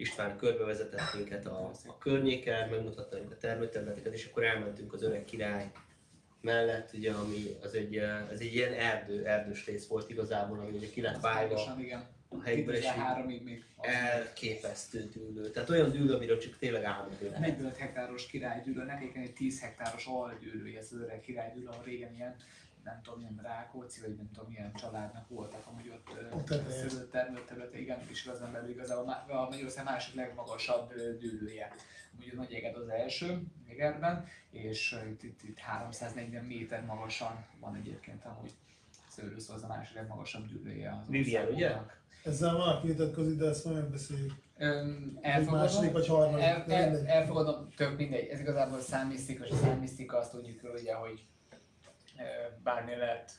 István 0.00 0.36
körbevezetett 0.36 1.14
minket 1.14 1.46
a, 1.46 1.70
a 1.86 1.98
környéken, 1.98 2.68
megmutatta 2.68 3.14
nekünk 3.16 3.32
a 3.32 3.36
termőterületeket, 3.36 4.12
és 4.12 4.26
akkor 4.26 4.44
elmentünk 4.44 4.92
az 4.92 5.02
öreg 5.02 5.24
király 5.24 5.70
mellett, 6.40 6.90
ugye, 6.92 7.12
ami 7.12 7.56
az 7.62 7.74
egy, 7.74 7.96
ez 8.32 8.40
egy 8.40 8.54
ilyen 8.54 8.72
erdő, 8.72 9.26
erdős 9.26 9.66
rész 9.66 9.86
volt 9.86 10.10
igazából, 10.10 10.58
ami 10.58 10.76
ugye 10.76 10.88
ki 10.90 11.00
lett 11.00 11.20
vágva 11.20 11.64
a 12.28 12.42
helyből, 12.42 12.74
és 12.74 12.84
így 12.84 12.90
13-ig 12.90 13.42
még. 13.42 13.64
az- 13.76 13.86
elképesztő 13.88 15.08
dűlő. 15.12 15.50
Tehát 15.50 15.70
olyan 15.70 15.90
dűlő, 15.90 16.14
amiről 16.14 16.38
csak 16.38 16.58
tényleg 16.58 16.84
álmodni 16.84 17.26
lehet. 17.28 17.40
45 17.40 17.76
hektáros 17.76 18.26
királydűlő, 18.26 18.84
nekik 18.84 19.16
egy 19.16 19.32
10 19.32 19.60
hektáros 19.60 20.06
aldűlője, 20.06 20.78
ez 20.78 20.88
az 20.92 21.00
öreg 21.00 21.20
királydűlő, 21.20 21.66
ahol 21.66 21.84
régen 21.84 22.14
ilyen 22.14 22.36
nem 22.84 23.00
tudom, 23.02 23.18
milyen 23.18 23.38
Rákóczi, 23.42 24.00
vagy 24.00 24.16
nem 24.16 24.30
tudom, 24.32 24.50
milyen 24.50 24.72
családnak 24.72 25.28
voltak, 25.28 25.66
amúgy 25.66 25.88
ott 25.88 26.32
Ott 26.32 26.70
szülött 26.70 27.10
termőterülete, 27.10 27.78
igen, 27.78 27.98
és 28.08 28.24
igazán 28.24 28.52
belül 28.52 28.70
igazából 28.70 29.24
a 29.28 29.48
Magyarország 29.50 29.84
másik 29.84 30.14
legmagasabb 30.14 30.94
dűlője. 30.94 31.74
Ugye 32.20 32.34
Nagy 32.34 32.52
Eged 32.52 32.76
az 32.76 32.88
első 32.88 33.42
Egerben, 33.68 34.26
és 34.50 34.96
itt, 35.08 35.22
itt, 35.22 35.42
itt 35.42 35.58
340 35.58 36.44
méter 36.44 36.84
magasan 36.84 37.46
van 37.60 37.74
egyébként 37.74 38.24
amúgy 38.24 38.54
Szőlőszó 39.08 39.54
az 39.54 39.62
a 39.62 39.66
másik 39.66 39.94
legmagasabb 39.94 40.46
dűlője 40.46 40.90
az 40.90 41.08
Vivian, 41.08 41.48
ugye? 41.48 41.76
Ezzel 42.24 42.56
valaki 42.56 42.86
vitatkozik, 42.86 43.38
de 43.38 43.46
ezt 43.46 43.64
majd 43.64 43.76
megbeszéljük. 43.76 44.32
Egy 45.20 45.46
második 45.50 45.92
vagy 45.92 46.06
harmadik. 46.06 46.44
El, 46.44 46.64
el, 46.68 47.06
elfogadom, 47.06 47.68
tök 47.76 47.96
mindegy. 47.96 48.28
Ez 48.28 48.40
igazából 48.40 48.78
a 48.78 48.80
számmisztika, 48.80 49.44
és 49.44 49.50
a 49.50 49.54
számmisztika 49.54 50.18
azt 50.18 50.30
tudjuk 50.30 50.60
ugye, 50.74 50.94
hogy 50.94 51.26
bármi 52.62 52.96
lehet. 52.96 53.32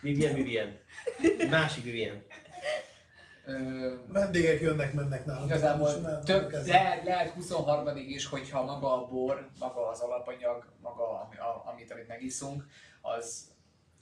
Vivian, 0.00 0.34
Vivian. 0.34 0.78
Másik 1.50 1.84
Vivian. 1.84 2.22
Ö, 3.46 3.94
Vendégek 4.06 4.60
jönnek, 4.60 4.92
mennek 4.92 5.24
nálunk. 5.24 5.46
Igazából 5.46 6.20
több, 6.24 6.50
lehet, 6.66 7.04
lehet 7.04 7.30
23 7.30 7.96
is, 7.96 8.26
hogyha 8.26 8.64
maga 8.64 9.02
a 9.02 9.06
bor, 9.06 9.48
maga 9.58 9.88
az 9.88 10.00
alapanyag, 10.00 10.72
maga 10.82 11.20
ami, 11.20 11.36
a, 11.36 11.62
amit, 11.72 11.92
amit 11.92 12.08
megiszunk, 12.08 12.66
az, 13.00 13.50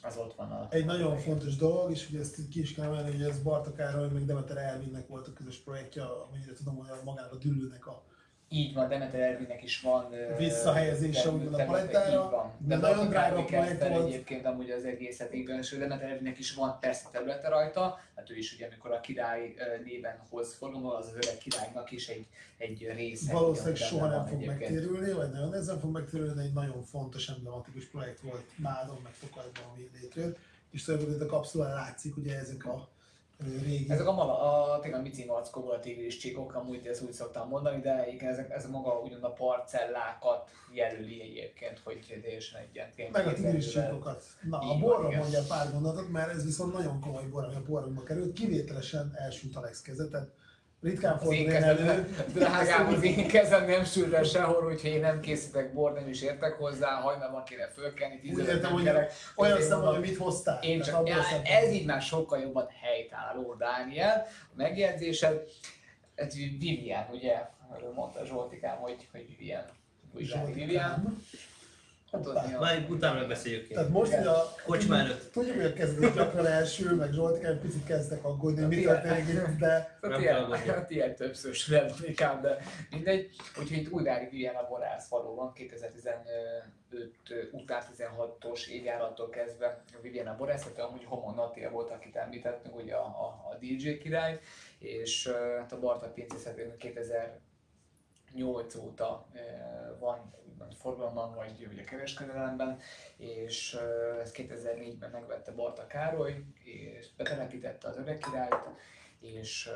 az 0.03 0.17
ott 0.17 0.35
van 0.35 0.51
a... 0.51 0.67
Egy 0.71 0.85
nagyon 0.85 1.19
fontos 1.19 1.57
dolog, 1.57 1.91
és 1.91 2.09
ugye 2.09 2.21
ezt 2.21 2.39
így 2.39 2.49
ki 2.49 2.61
is 2.61 2.75
kell 2.75 2.85
emelni, 2.85 3.11
hogy 3.11 3.23
ez 3.23 3.43
Barta 3.43 3.73
Károly, 3.73 4.09
meg 4.09 4.25
Demeter 4.25 4.57
Elvinnek 4.57 5.09
volt 5.09 5.29
a 5.29 5.33
közös 5.33 5.57
projektje, 5.57 6.03
amennyire 6.03 6.53
tudom, 6.53 6.77
hogy 6.77 6.89
magára 7.05 7.31
a 7.31 7.37
dűlőnek 7.37 7.87
a 7.87 8.05
Így 8.49 8.75
van, 8.75 8.89
Demeter 8.89 9.21
Ervinnek 9.21 9.63
is 9.63 9.81
van 9.81 10.15
Visszahelyezése 10.39 11.31
úgymond 11.31 11.55
a 11.55 11.65
palettára, 11.65 12.11
így 12.11 12.31
van. 12.31 12.53
de 12.59 12.77
nagyon 12.77 13.09
drága 13.09 13.45
projekt 13.45 13.79
projekt 13.79 13.89
volt. 13.89 14.07
egyébként 14.07 14.47
amúgy 14.47 14.71
az 14.71 14.85
egészet 14.85 15.33
igen, 15.33 15.59
és 15.59 15.71
Demeter 15.71 16.11
Ervinnek 16.11 16.39
is 16.39 16.55
van 16.55 16.79
persze 16.81 17.09
területe 17.13 17.49
rajta, 17.49 18.01
hát 18.15 18.31
ő 18.31 18.37
is 18.37 18.55
ugye 18.55 18.67
amikor 18.67 18.93
a 18.93 19.01
király 19.01 19.55
néven 19.85 20.19
hoz 20.29 20.55
fordul, 20.55 20.95
az 20.95 21.07
az 21.07 21.13
öreg 21.13 21.39
királynak 21.39 21.91
is 21.91 22.09
egy, 22.09 22.27
egy 22.57 22.93
része. 22.95 23.33
valószínűleg 23.33 23.77
soha 23.77 24.07
nem 24.07 24.27
fog 24.27 24.43
egyébként. 24.43 24.59
megtérülni, 24.59 25.13
vagy 25.13 25.31
nagyon 25.31 25.49
nehezen 25.49 25.79
fog 25.79 25.93
megtérülni, 25.93 26.35
de 26.35 26.43
egy 26.43 26.53
nagyon 26.53 26.83
fontos, 26.83 27.29
emblematikus 27.29 27.85
projekt 27.85 28.21
volt 28.21 28.45
Mádon, 28.57 29.01
meg 29.03 29.13
Tokajban, 29.21 29.65
ami 29.73 29.91
létrejött. 30.01 30.39
És 30.71 30.85
tulajdonképpen 30.85 31.27
a 31.27 31.31
kapszulán 31.31 31.75
látszik, 31.75 32.17
ugye 32.17 32.39
ezek 32.39 32.65
a 32.65 32.89
régi 33.45 33.87
Ezek 33.89 34.07
a, 34.07 34.13
mala, 34.13 34.41
a, 34.41 34.81
tényleg 34.81 35.03
mici 35.03 35.25
mackó, 35.25 35.71
a 35.71 35.81
tigris 35.81 36.17
csíkok, 36.17 36.55
amúgy 36.55 36.87
ezt 36.87 37.03
úgy 37.03 37.13
szoktam 37.13 37.49
mondani, 37.49 37.81
de 37.81 38.07
igen, 38.13 38.33
ezek, 38.33 38.51
ez 38.51 38.67
maga 38.71 39.01
ugyan 39.01 39.23
a 39.23 39.33
parcellákat 39.33 40.49
jelöli 40.73 41.21
egyébként, 41.21 41.81
hogy 41.85 42.21
teljesen 42.23 42.61
egy 42.61 42.75
ilyen 42.75 42.91
tényleg 42.95 43.25
meg 43.25 43.35
a 43.35 43.37
tigris 43.37 43.71
csíkokat. 43.71 44.25
Na, 44.43 44.61
Így 44.65 44.71
a 44.71 44.73
van, 44.73 44.81
borra 44.81 45.09
igen. 45.09 45.21
mondja 45.21 45.41
pár 45.49 45.73
mondatot, 45.73 46.11
mert 46.11 46.31
ez 46.31 46.45
viszont 46.45 46.73
nagyon 46.73 47.01
komoly 47.01 47.25
bor, 47.25 47.45
ami 47.45 47.55
a 47.55 47.61
porunkba 47.61 48.03
került. 48.03 48.33
Kivételesen 48.33 49.13
elsült 49.15 49.57
Alex 49.57 49.83
keze, 49.83 50.09
tehát 50.09 50.29
ritkán 50.83 51.19
fordul 51.19 51.35
én 51.35 51.63
elő. 51.63 52.15
drágám, 52.35 52.87
az 52.87 53.03
én 53.03 53.27
kezem 53.27 53.67
nem 53.67 53.85
sül 53.85 54.09
le 54.09 54.23
sehol, 54.23 54.67
úgyhogy 54.73 54.91
én 54.91 55.01
nem 55.01 55.21
készítek 55.21 55.73
bort, 55.73 55.95
nem 55.95 56.09
is 56.09 56.23
értek 56.23 56.53
hozzá, 56.53 57.01
hajnalban 57.01 57.45
kéne 57.45 57.69
fölkelni, 57.69 58.21
Úgy 58.33 58.39
értem, 58.39 58.61
nem 58.61 58.73
hogy 58.73 58.83
kelek. 58.85 59.13
olyan 59.37 59.61
szemben, 59.61 59.89
hogy 59.89 60.01
mit 60.01 60.17
hoztál. 60.17 60.63
Én 60.63 60.81
csak, 60.81 61.09
já, 61.09 61.17
ez 61.45 61.73
így 61.73 61.87
már 61.87 62.03
sokkal 62.03 62.39
jobban 62.39 62.69
helytálló, 62.83 63.55
Dániel. 63.55 64.27
A 64.43 64.53
megjegyzésed, 64.57 65.43
ez 66.15 66.35
Vivian, 66.35 67.07
ugye? 67.13 67.49
Erről 67.75 67.93
mondta 67.93 68.25
Zsoltikám, 68.25 68.77
hogy, 68.77 69.09
hogy 69.13 69.27
Vivian. 69.29 69.65
Zsoltikám. 70.19 70.53
Vivian. 70.55 71.23
Tudni 72.23 72.55
a... 72.55 72.59
Majd 72.59 72.91
utána 72.91 73.19
megbeszéljük 73.19 73.69
Tehát 73.69 73.87
én. 73.87 73.93
most, 73.93 74.13
hogy 74.13 74.27
a... 74.27 74.55
Kocsma 74.65 74.99
előtt. 74.99 75.33
Tudjuk, 75.33 75.55
hogy 75.55 75.65
a 75.65 75.73
kezdők 75.73 76.15
gyakran 76.15 76.47
első, 76.47 76.95
meg 76.95 77.13
Zsoltikán 77.13 77.53
egy 77.53 77.59
picit 77.59 77.85
kezdtek 77.85 78.25
aggódni, 78.25 78.65
mi 78.65 78.83
történik 78.83 79.29
itt, 79.29 79.59
de 79.59 79.99
hát 80.67 80.91
ilyen 80.91 81.15
többször 81.15 81.55
sem 81.55 81.87
inkább, 82.07 82.43
de 82.43 82.59
mindegy. 82.91 83.31
Úgyhogy 83.61 83.79
itt 83.79 83.93
Újvári 83.93 84.29
Vivian 84.31 84.55
a 84.55 84.69
borász 84.69 85.09
valóban 85.09 85.53
2015 85.53 86.35
után 87.53 87.83
16-os 87.97 88.69
évjárattól 88.69 89.29
kezdve 89.29 89.83
Vivian 90.03 90.27
a 90.27 90.37
borász, 90.37 90.63
tehát 90.63 90.79
amúgy 90.79 91.05
Homon 91.05 91.35
Natia 91.35 91.71
volt, 91.71 91.91
akit 91.91 92.17
említettünk, 92.17 92.77
ugye 92.77 92.95
a, 92.95 93.05
a, 93.05 93.51
a 93.51 93.57
DJ 93.61 93.99
király, 93.99 94.41
és 94.79 95.31
hát 95.59 95.73
a 95.73 95.79
Barta 95.79 96.07
pincészetünk 96.07 96.77
2008 98.37 98.75
óta 98.75 99.27
van 99.99 100.35
úgymond 100.49 100.75
forgalomban, 100.75 101.35
vagy 101.35 101.69
ugye 101.73 101.85
kereskedelemben, 101.85 102.79
és 103.17 103.79
ezt 104.21 104.35
2004-ben 104.39 105.11
megvette 105.11 105.53
Barta 105.53 105.87
Károly, 105.87 106.45
és 106.65 107.07
betelepítette 107.17 107.89
az 107.89 107.97
öreg 107.97 108.19
királyt, 108.19 108.69
és 109.21 109.71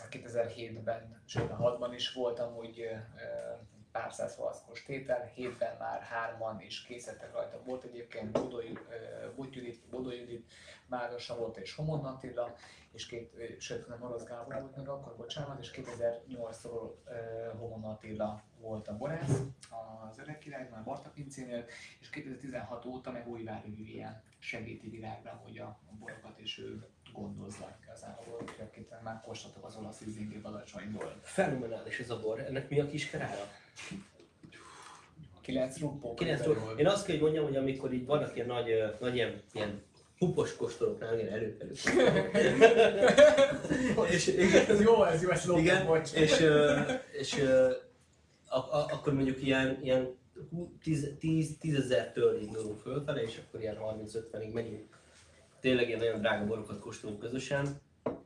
uh, 0.00 0.10
2007-ben, 0.10 1.22
sőt 1.24 1.50
a 1.50 1.56
6-ban 1.56 1.92
is 1.94 2.12
volt 2.12 2.38
amúgy 2.38 2.80
uh, 2.80 2.98
pár 3.96 4.12
száz 4.12 4.36
halaszkos 4.36 4.82
tétel, 4.82 5.30
hétben 5.34 5.76
már 5.78 6.00
hárman 6.02 6.60
is 6.60 6.82
készítettek 6.82 7.32
rajta. 7.32 7.62
Volt 7.64 7.84
egyébként 7.84 8.30
Bodó, 8.30 8.60
Bot 9.36 9.54
Judit, 9.54 9.88
Bodó 9.90 10.10
Judit, 10.10 10.52
és 11.54 11.74
Homon 11.74 12.04
Attila, 12.04 12.54
és 12.92 13.06
két, 13.06 13.60
sőt 13.60 13.88
nem 13.88 14.02
Orosz 14.02 14.24
Gábor 14.24 14.54
volt 14.54 14.76
még 14.76 14.88
akkor, 14.88 15.16
bocsánat, 15.16 15.58
és 15.60 15.70
2008-tól 15.74 16.90
uh, 17.06 17.58
Homon 17.58 17.84
Attila 17.84 18.42
volt 18.60 18.88
a 18.88 18.96
borász 18.96 19.40
az 20.10 20.18
öreg 20.18 20.38
királynál, 20.38 20.82
Barta 20.82 21.10
pincénél, 21.10 21.64
és 22.00 22.10
2016 22.10 22.84
óta 22.84 23.10
meg 23.10 23.28
Újvári 23.28 23.70
Vivian 23.70 24.22
segíti 24.38 24.88
világra, 24.88 25.40
hogy 25.44 25.58
a, 25.58 25.64
a 25.64 25.94
borokat 25.98 26.40
is 26.40 26.58
ő 26.58 26.88
gondozza 27.12 27.76
igazából, 27.82 28.42
akit 28.60 29.02
már 29.02 29.20
kóstoltak 29.20 29.64
az 29.64 29.76
olasz 29.76 30.00
ízingé 30.00 30.40
alacsonyból. 30.42 31.20
Fenomenális 31.22 31.98
ez 31.98 32.10
a 32.10 32.20
bor. 32.20 32.40
Ennek 32.40 32.68
mi 32.68 32.80
a 32.80 32.86
kis 32.86 33.10
kerára? 33.10 33.48
9 35.40 35.78
ruppó. 35.78 36.14
9 36.14 36.46
Én 36.76 36.86
azt 36.86 37.06
kell, 37.06 37.14
hogy 37.14 37.22
mondjam, 37.24 37.44
hogy 37.44 37.56
amikor 37.56 37.92
így 37.92 38.06
vannak 38.06 38.34
ilyen 38.34 38.46
nagy, 38.46 38.66
nagy 39.00 39.14
ilyen, 39.14 39.42
ilyen 39.52 39.82
pupos 40.18 40.56
kóstolóknál, 40.56 41.18
ilyen 41.18 41.32
előkelő 41.32 41.70
és, 44.10 44.26
Ez 44.68 44.82
jó, 44.82 45.04
ez 45.04 45.22
jó, 45.22 45.30
ez 45.30 45.44
lopom, 45.44 45.62
igen, 45.62 45.86
bocs. 45.86 46.12
és, 46.12 46.44
és 47.12 47.42
a, 48.48 48.56
a, 48.56 48.86
akkor 48.92 49.14
mondjuk 49.14 49.42
ilyen, 49.42 49.78
ilyen 49.82 50.16
10 51.18 51.56
ezertől 51.76 52.40
indulunk 52.40 52.78
fölfele, 52.78 53.22
és 53.22 53.40
akkor 53.46 53.60
ilyen 53.60 53.76
30-50-ig 53.80 54.52
megyünk. 54.52 54.98
Tényleg 55.60 55.86
ilyen 55.86 55.98
nagyon 55.98 56.20
drága 56.20 56.44
borokat 56.44 56.78
kóstolunk 56.78 57.20
közösen. 57.20 57.80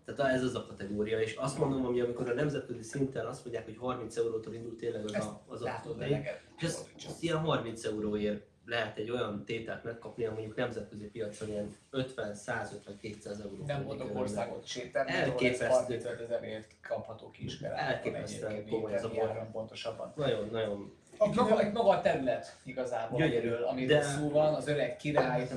Tehát 0.04 0.34
ez 0.34 0.42
az 0.42 0.54
a 0.54 0.66
kategória, 0.66 1.20
és 1.20 1.34
azt 1.34 1.58
mondom, 1.58 1.82
hogy 1.82 2.00
amikor 2.00 2.30
a 2.30 2.34
nemzetközi 2.34 2.82
szinten 2.82 3.26
azt 3.26 3.44
mondják, 3.44 3.64
hogy 3.64 3.76
30 3.76 4.16
eurótól 4.16 4.54
indul 4.54 4.76
tényleg 4.76 5.04
az 5.04 5.14
a, 5.14 5.42
az 5.46 5.62
a 5.62 5.64
Látod, 5.64 5.98
de 5.98 6.04
tény, 6.04 6.12
neked 6.12 6.40
és 6.60 6.66
ez, 6.66 6.86
ez 7.06 7.16
ilyen 7.20 7.38
30 7.38 7.84
euróért 7.84 8.48
lehet 8.64 8.98
egy 8.98 9.10
olyan 9.10 9.44
tételt 9.44 9.84
megkapni, 9.84 10.24
ami 10.24 10.34
mondjuk 10.34 10.56
nemzetközi 10.56 11.06
piacon 11.06 11.48
ilyen 11.48 11.76
50, 11.90 12.34
150, 12.34 12.98
200 12.98 13.40
euró. 13.40 13.64
Nem 13.66 13.82
mondok 13.82 14.10
országot 14.14 14.66
sétálni, 14.66 15.12
Elképesztő. 15.12 15.66
35 15.66 16.20
ezerért 16.20 16.74
kapható 16.88 17.30
kiskerát. 17.30 17.78
Elképesztően 17.78 18.68
komoly 18.68 18.94
ez 18.94 19.04
a 19.04 19.08
bor. 19.08 19.50
pontosabban. 19.52 20.12
Nagyon, 20.16 20.48
nagyon 20.50 20.92
Itt 21.26 21.72
maga, 21.72 21.88
a 21.90 22.00
terület 22.00 22.56
igazából, 22.64 23.18
Gyönyörű. 23.18 23.50
amiről, 23.52 23.98
De- 23.98 24.04
szó 24.04 24.30
van, 24.30 24.54
az 24.54 24.68
öreg 24.68 24.96
király, 24.96 25.48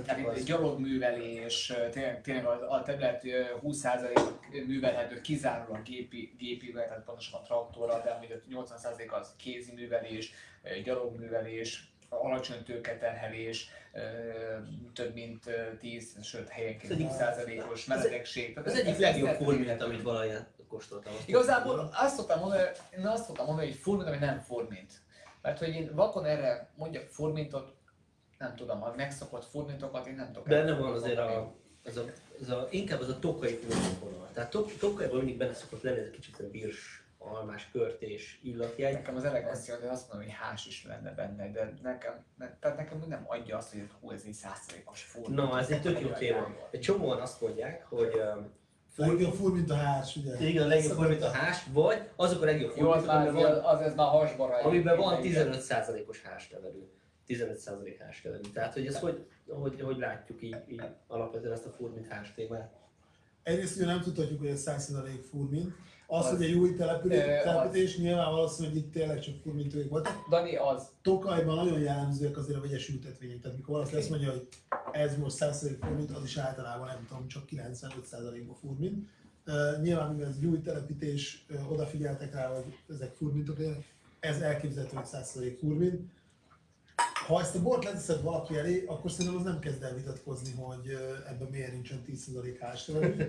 gyalogművelés, 0.45 1.73
tényleg, 1.91 2.22
tényleg 2.22 2.45
a, 2.45 2.72
a 2.72 2.84
terület 2.84 3.26
ö, 3.26 3.41
20% 3.64 4.65
művelhető 4.68 5.22
kizárólag 5.22 5.84
gépi, 5.84 6.35
gépivel, 6.40 6.88
tehát 6.88 7.03
pontosan 7.03 7.44
traktorral, 7.44 8.02
de 8.03 8.10
amíg 8.10 8.31
a 8.31 8.64
80% 8.64 9.10
az 9.11 9.34
kézi 9.38 9.72
művelés, 9.73 10.31
gyalogművelés, 10.84 11.91
alacsony 12.10 12.64
tőketerhelés, 12.64 13.69
több 14.94 15.14
mint 15.14 15.48
ö, 15.48 15.77
10, 15.80 16.18
sőt 16.22 16.49
helyenként 16.49 16.91
Az 16.91 16.98
egyik- 16.99 17.10
20%-os 17.11 17.85
meredegség. 17.85 18.53
Tehát 18.53 18.69
Az 18.69 18.73
ez- 18.76 18.80
egyik 18.80 18.94
ez- 18.94 18.99
legjobb 18.99 19.27
ez- 19.30 19.38
formint, 19.38 19.81
amit 19.81 20.02
valahogy 20.02 20.38
kóstoltam. 20.68 21.14
Igazából 21.26 21.90
azt 21.94 22.15
szoktam 22.15 22.40
mondani, 22.40 22.61
én 22.98 23.06
azt 23.07 23.26
szoktam 23.26 23.45
mondani, 23.45 23.68
hogy 23.68 23.77
formint, 23.77 24.07
ami 24.07 24.18
nem 24.18 24.40
formint. 24.40 24.91
Mert 25.44 25.60
hogy 25.60 25.68
én 25.68 25.91
vakon 25.95 26.26
erre 26.26 26.70
mondjak 26.76 27.07
formintot, 27.07 27.74
nem 28.38 28.56
tudom, 28.56 28.84
a 28.84 28.94
megszokott 28.95 29.45
formintokat 29.45 30.07
én 30.07 30.15
nem 30.15 30.28
tudok. 30.28 30.48
Benne 30.48 30.78
van 30.78 30.94
azért 30.94 31.18
a, 31.18 31.53
az 31.84 31.98
a, 31.98 32.03
az 32.41 32.49
a, 32.49 32.68
inkább 32.72 32.99
az 32.99 33.10
a 33.10 33.20
tokai 33.20 33.60
vonal. 33.99 34.30
Tehát 34.34 34.49
tok, 34.49 34.78
tokaiban 34.78 35.18
mindig 35.18 35.38
benne 35.38 35.53
szokott 35.53 35.82
lenni 35.82 35.99
ez 35.99 36.07
a 36.07 36.10
kicsit 36.10 36.40
a 36.40 36.49
birs, 36.49 37.03
almás, 37.18 37.70
körtés 37.72 38.40
illatjegy. 38.44 38.94
Nekem 38.94 39.15
az 39.15 39.24
elegancia, 39.24 39.80
de 39.80 39.90
azt 39.90 40.10
mondom, 40.10 40.30
hogy 40.30 40.38
hás 40.40 40.65
is 40.65 40.86
lenne 40.86 41.14
benne, 41.14 41.52
de 41.52 41.74
nekem, 41.82 42.26
ne, 42.38 42.57
tehát 42.60 42.78
nekem 42.78 43.03
nem 43.07 43.24
adja 43.28 43.57
azt, 43.57 43.72
hogy 43.72 43.90
hú, 44.02 44.11
ez 44.11 44.24
egy 44.26 44.34
százszerékos 44.34 45.03
formint. 45.03 45.36
Na, 45.36 45.60
ez 45.60 45.70
egy 45.70 45.82
tök 45.82 45.99
jó 45.99 46.10
téma. 46.10 46.48
Egy 46.72 46.82
csomóan 46.82 47.22
azt 47.22 47.41
mondják, 47.41 47.86
hogy 47.86 48.22
um, 48.98 49.07
legjobb 49.07 49.34
full, 49.34 49.52
mint 49.52 49.70
a 49.70 49.76
hárs, 49.76 50.15
ugye? 50.15 50.48
igen, 50.48 50.64
a 50.64 50.68
legjobb 50.68 50.91
formint 50.91 51.22
a 51.22 51.32
hás, 51.32 51.57
vagy 51.74 52.10
azok 52.15 52.41
a 52.41 52.45
legjobb 52.45 52.74
Jó, 52.78 52.91
az 52.91 53.06
már, 53.06 53.32
van, 53.32 53.52
az, 53.64 53.80
ez 53.80 53.95
már 53.95 54.07
hasbara. 54.07 54.57
amiben 54.57 54.98
van 54.98 55.18
egyébként. 55.18 55.56
15%-os 55.60 56.22
háslevelű. 56.22 56.80
15% 57.28 57.95
háslevelű. 57.99 58.41
Tehát, 58.53 58.74
hogy 58.74 58.86
ez 58.86 58.99
hogy, 58.99 59.26
hogy, 59.48 59.82
hogy 59.82 59.98
látjuk 59.98 60.41
így, 60.41 60.57
így 60.68 60.84
alapvetően 61.07 61.53
ezt 61.53 61.65
a 61.65 61.70
furmint 61.70 62.07
hás 62.07 62.34
témát. 62.34 62.74
Egyrészt 63.44 63.76
ugye 63.76 63.86
nem 63.86 64.02
tudhatjuk, 64.02 64.40
hogy 64.40 64.48
ez 64.48 64.64
100% 64.65 65.07
furmint. 65.30 65.74
Az, 66.07 66.25
Az- 66.25 66.31
hogy 66.31 66.43
egy 66.43 66.53
új 66.53 66.73
település, 66.75 67.23
Ö, 67.25 67.38
az- 67.38 67.43
telepítés 67.43 67.97
nyilván 67.97 68.31
valószínűleg 68.31 68.77
itt 68.77 68.91
tényleg 68.91 69.19
csak 69.19 69.35
furmintők 69.43 69.89
voltak. 69.89 70.13
Dani, 70.30 70.55
az 70.55 70.88
Tokajban 71.01 71.55
nagyon 71.55 71.80
jellemzőek 71.80 72.38
azért 72.38 72.57
a 72.57 72.61
vegyes 72.61 72.89
ültetvények, 72.89 73.41
tehát 73.41 73.57
mikor 73.57 73.80
azt 73.80 74.09
mondja, 74.09 74.30
hogy 74.31 74.47
ez 74.91 75.17
most 75.17 75.35
100% 75.35 75.77
furmint, 75.81 76.11
az 76.11 76.23
is 76.23 76.38
általában 76.38 76.88
nem 76.88 77.05
tudom, 77.07 77.27
csak 77.27 77.43
95%-ban 77.49 78.55
furmint. 78.55 79.07
Uh, 79.47 79.81
nyilván, 79.81 80.11
mivel 80.13 80.30
ez 80.30 80.35
egy 80.38 80.45
új 80.45 80.61
telepítés, 80.61 81.45
uh, 81.49 81.71
odafigyeltek 81.71 82.34
rá, 82.34 82.47
hogy 82.47 82.77
ezek 82.89 83.13
furmintok 83.15 83.57
ez 84.19 84.41
elképzelhető, 84.41 84.95
hogy 84.95 85.05
100% 85.05 85.57
furmint. 85.59 86.01
Ha 87.27 87.39
ezt 87.41 87.55
a 87.55 87.61
bort 87.61 87.84
leteszed 87.84 88.21
valaki 88.21 88.57
elé, 88.57 88.84
akkor 88.88 89.11
szerintem 89.11 89.35
az 89.39 89.43
nem 89.45 89.59
kezd 89.59 89.84
el 89.84 89.93
vitatkozni, 89.95 90.51
hogy 90.51 90.88
ebben 91.30 91.47
miért 91.51 91.71
nincsen 91.71 92.01
10% 92.07 92.57
háslevelű. 92.59 93.23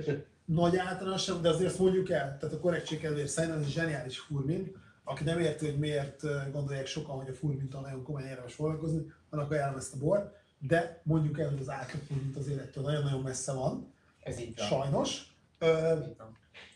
Nagy 0.44 0.76
általánosság, 0.76 1.40
de 1.40 1.48
azért 1.48 1.78
mondjuk 1.78 2.10
el, 2.10 2.38
tehát 2.38 2.54
a 2.54 2.60
korrektség 2.60 3.00
kedvéért 3.00 3.28
szerintem 3.28 3.60
ez 3.60 3.66
egy 3.66 3.72
zseniális 3.72 4.18
furmint, 4.18 4.76
aki 5.04 5.24
nem 5.24 5.38
érti, 5.38 5.66
hogy 5.66 5.78
miért 5.78 6.22
gondolják 6.52 6.86
sokan, 6.86 7.16
hogy 7.16 7.28
a 7.28 7.34
furmintal 7.34 7.80
nagyon 7.80 8.02
komolyan 8.02 8.28
érdemes 8.28 8.54
foglalkozni, 8.54 9.12
annak 9.30 9.50
ajánlom 9.50 9.78
ezt 9.78 9.94
a 9.94 9.98
bort, 9.98 10.34
de 10.58 11.00
mondjuk 11.02 11.38
el, 11.38 11.48
hogy 11.48 11.60
az 11.60 11.68
átlag 11.68 12.02
furmint 12.02 12.36
azért 12.36 12.60
ettől 12.60 12.84
nagyon-nagyon 12.84 13.22
messze 13.22 13.52
van, 13.52 13.92
ez 14.20 14.40
így 14.40 14.56
van. 14.56 14.66
sajnos. 14.66 15.33
Ö, 15.64 15.98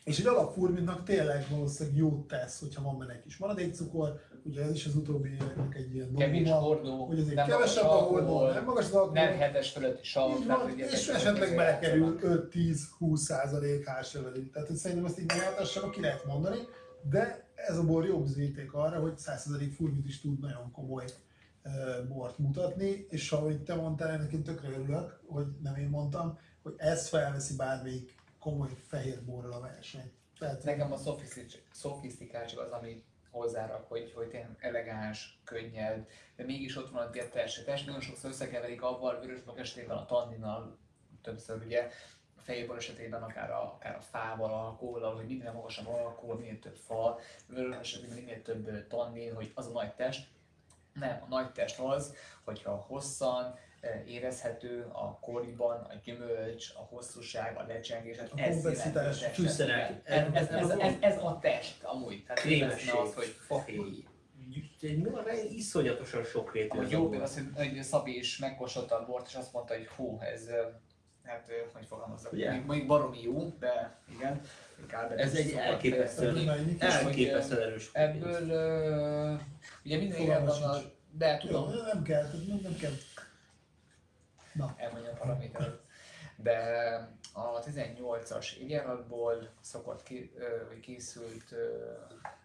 és 0.04 0.18
egy 0.18 0.26
alapfurmintnak 0.26 1.04
tényleg 1.04 1.46
valószínűleg 1.50 1.98
jót 1.98 2.26
tesz, 2.26 2.60
hogyha 2.60 2.82
van 2.82 2.98
benne 2.98 3.12
egy 3.12 3.22
kis 3.22 3.36
maradékcukor, 3.36 4.20
ugye 4.44 4.62
ez 4.62 4.74
is 4.74 4.86
az 4.86 4.94
utóbbi 4.94 5.28
éveknek 5.28 5.74
egy 5.74 5.94
ilyen 5.94 6.14
Kevés 6.14 6.50
hordó, 6.50 7.04
hogy 7.04 7.18
azért 7.18 7.34
nem 7.34 7.46
kevesebb 7.46 7.84
a 7.84 7.88
hordó, 7.88 8.46
nem 8.46 8.64
magas 8.64 8.84
az 8.84 8.92
alkohol, 8.92 9.14
nem 9.14 9.38
hetes 9.38 9.70
fölötti 9.70 10.04
sav, 10.04 10.30
és 10.76 11.08
esetleg 11.08 11.56
belekerül 11.56 12.18
játszanak. 12.22 12.50
5-10-20 13.00 13.16
százalék 13.16 13.88
háslevelű. 13.88 14.50
Tehát 14.50 14.68
hogy 14.68 14.76
szerintem 14.76 15.06
ezt 15.06 15.18
így 15.18 15.30
nyilvántartásban 15.32 15.90
ki 15.90 16.00
lehet 16.00 16.24
mondani, 16.24 16.58
de 17.10 17.48
ez 17.54 17.78
a 17.78 17.84
bor 17.84 18.06
jó 18.06 18.20
bizonyíték 18.20 18.72
arra, 18.72 19.00
hogy 19.00 19.18
100 19.18 19.42
százalék 19.42 19.72
furmit 19.72 20.06
is 20.06 20.20
tud 20.20 20.40
nagyon 20.40 20.70
komoly 20.72 21.04
bort 22.08 22.38
mutatni, 22.38 23.06
és 23.08 23.32
ahogy 23.32 23.62
te 23.62 23.74
mondtál, 23.74 24.28
én 24.32 24.42
tökre 24.42 24.68
örülök, 24.68 25.20
hogy 25.26 25.46
nem 25.62 25.76
én 25.76 25.88
mondtam, 25.88 26.38
hogy 26.62 26.74
ez 26.76 27.08
felveszi 27.08 27.56
bármelyik 27.56 28.14
komoly 28.48 28.76
fehér 28.86 29.24
borral 29.24 29.52
a 29.52 29.60
versenyt. 29.60 30.12
Tehát 30.38 30.64
Nekem 30.64 30.92
a 30.92 30.96
szofisztik- 30.96 31.62
szofisztikáltság 31.72 32.58
az, 32.58 32.70
ami 32.70 33.04
hozzárak, 33.30 33.88
hogy, 33.88 34.12
hogy 34.14 34.28
tényleg 34.28 34.56
elegáns, 34.58 35.40
könnyed, 35.44 36.08
de 36.36 36.44
mégis 36.44 36.76
ott 36.76 36.90
van 36.90 37.06
a 37.06 37.10
testletes. 37.10 37.84
Nagyon 37.84 38.00
sokszor 38.00 38.30
összekeverik 38.30 38.82
avval, 38.82 39.20
vörösbak 39.20 39.58
esetében 39.58 39.96
a 39.96 40.04
tanninnal, 40.04 40.78
többször 41.22 41.62
ugye 41.64 41.90
a 42.36 42.40
fejébor 42.40 42.76
esetében 42.76 43.22
akár 43.22 43.50
a, 43.50 43.62
akár 43.62 43.96
a 43.96 44.00
fával, 44.00 44.52
alkohollal, 44.52 45.14
hogy 45.14 45.26
minél 45.26 45.52
magasabb 45.52 45.88
alkohol, 45.88 46.38
minél 46.38 46.58
több 46.58 46.76
fa, 46.76 47.18
vörös 47.46 47.76
esetében 47.76 48.16
minél 48.16 48.42
több 48.42 48.86
tannin, 48.86 49.34
hogy 49.34 49.52
az 49.54 49.66
a 49.66 49.70
nagy 49.70 49.94
test. 49.94 50.28
Nem, 50.92 51.22
a 51.22 51.28
nagy 51.28 51.52
test 51.52 51.78
az, 51.78 52.14
hogyha 52.44 52.74
hosszan, 52.74 53.58
érezhető 54.06 54.86
a 54.92 55.18
koriban, 55.18 55.80
a 55.80 55.94
gyümölcs, 56.04 56.70
a 56.74 56.80
hosszúság, 56.80 57.56
a 57.56 57.64
lecsengés, 57.66 58.16
hát 58.16 58.30
A 58.32 58.40
ez 58.40 58.54
komplexitás. 58.54 59.22
Ez, 59.22 59.60
ez, 59.60 60.48
ez, 60.48 60.70
ez, 60.70 60.94
ez, 61.00 61.16
a 61.16 61.38
test 61.40 61.82
amúgy. 61.82 62.24
Tehát 62.24 62.40
Krémesség, 62.40 62.94
azt, 62.94 63.14
hogy 63.14 63.36
fahéj. 63.46 64.04
Iszonyú 64.80 65.20
iszonyatosan 65.50 66.24
sokrétű 66.24 66.78
jó, 66.88 67.08
bor. 67.08 67.22
azt, 67.22 67.40
hogy 67.54 67.82
Szabi 67.82 68.16
is 68.16 68.38
megkóstolta 68.38 68.98
a 69.00 69.06
bort, 69.06 69.26
és 69.28 69.34
azt 69.34 69.52
mondta, 69.52 69.74
hogy 69.74 69.86
hú, 69.86 70.18
ez, 70.20 70.48
hát 71.24 71.50
hogy 71.72 71.86
fogalmazzak, 71.86 72.32
Ugye? 72.32 72.50
még, 72.50 72.64
még 72.66 72.86
baromi 72.86 73.22
jó, 73.22 73.56
de 73.58 73.98
igen, 74.14 74.40
Ez 75.16 75.34
egy 75.34 75.52
elképesztően. 75.52 76.34
Melyik? 76.34 76.82
elképesztően 76.82 77.62
erős. 77.62 77.90
Ebből 77.92 78.42
ugye 79.84 79.98
minden 79.98 80.50
sincs. 80.50 80.76
de 81.12 81.40
Jó, 81.42 81.48
tudom, 81.48 81.86
nem 81.86 82.02
kell, 82.02 82.30
nem, 82.48 82.60
nem 82.62 82.76
kell. 82.76 82.92
Na, 84.58 84.74
elmondja 84.76 85.10
a 85.10 85.14
paraméteret. 85.14 85.80
De 86.36 86.58
a 87.32 87.60
18-as 87.60 88.52
évjáratból 88.56 89.48
szokott 89.60 90.02
ki, 90.02 90.32
vagy 90.68 90.80
készült 90.80 91.54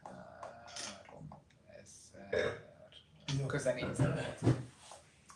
három 0.03 1.41
ezer, 1.81 3.47
közel 3.47 3.73
400 3.73 4.39
volt. 4.39 4.57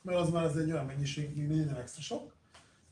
Mert 0.01 0.17
az 0.17 0.29
már 0.29 0.43
az 0.43 0.57
egy 0.57 0.71
olyan 0.71 0.85
mennyiség, 0.85 1.47
még 1.47 1.65
nem 1.65 1.75
extra 1.75 2.01
sok, 2.01 2.35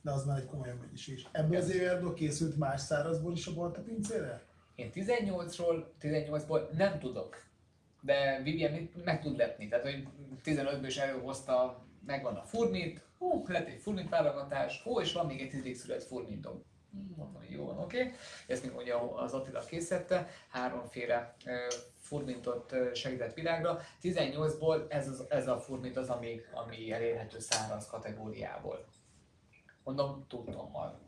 de 0.01 0.11
az 0.11 0.25
már 0.25 0.37
egy 0.37 0.45
komolyabb 0.45 0.79
mennyiség 0.79 1.17
is. 1.17 1.27
Ebből 1.31 1.57
az 1.57 1.69
évjárdból 1.69 2.13
készült 2.13 2.57
más 2.57 2.81
szárazból 2.81 3.33
is 3.33 3.47
a 3.47 3.53
Balta 3.53 3.81
pincére? 3.81 4.41
Én 4.75 4.91
18-ról, 4.93 5.83
18-ból 6.01 6.69
nem 6.69 6.99
tudok, 6.99 7.43
de 8.01 8.41
Vivian 8.43 8.89
meg 9.03 9.21
tud 9.21 9.37
lepni. 9.37 9.67
Tehát, 9.67 9.85
hogy 9.85 10.07
15-ből 10.43 10.85
is 10.85 10.97
előhozta, 10.97 11.83
megvan 12.05 12.35
a 12.35 12.43
furnit, 12.43 13.01
hú, 13.17 13.43
lett 13.47 13.67
egy 13.67 13.81
furnit 13.81 14.09
válogatás, 14.09 14.81
hú, 14.83 14.99
és 14.99 15.13
van 15.13 15.25
még 15.25 15.41
egy 15.41 15.49
tízig 15.49 15.75
szület 15.75 16.03
furnitom. 16.03 16.63
Mondom, 16.89 17.33
hogy 17.33 17.49
jó 17.49 17.65
van, 17.65 17.79
oké. 17.79 18.01
Okay. 18.01 18.13
Ezt 18.47 18.63
még 18.63 18.71
mondja 18.71 19.15
az 19.15 19.33
Attila 19.33 19.59
készítette, 19.59 20.29
háromféle 20.49 21.35
furmintot 21.97 22.75
segített 22.93 23.33
világra. 23.33 23.81
18-ból 24.01 24.85
ez, 24.91 25.07
az, 25.07 25.25
ez 25.29 25.47
a 25.47 25.59
furnit 25.59 25.97
az, 25.97 26.09
ami, 26.09 26.41
ami 26.53 26.91
elérhető 26.91 27.39
száraz 27.39 27.87
kategóriából. 27.87 28.85
Mondom, 29.83 30.25
tudtommal. 30.27 30.99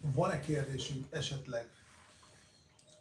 Van-e 0.00 0.40
kérdésünk 0.40 1.06
esetleg? 1.10 1.70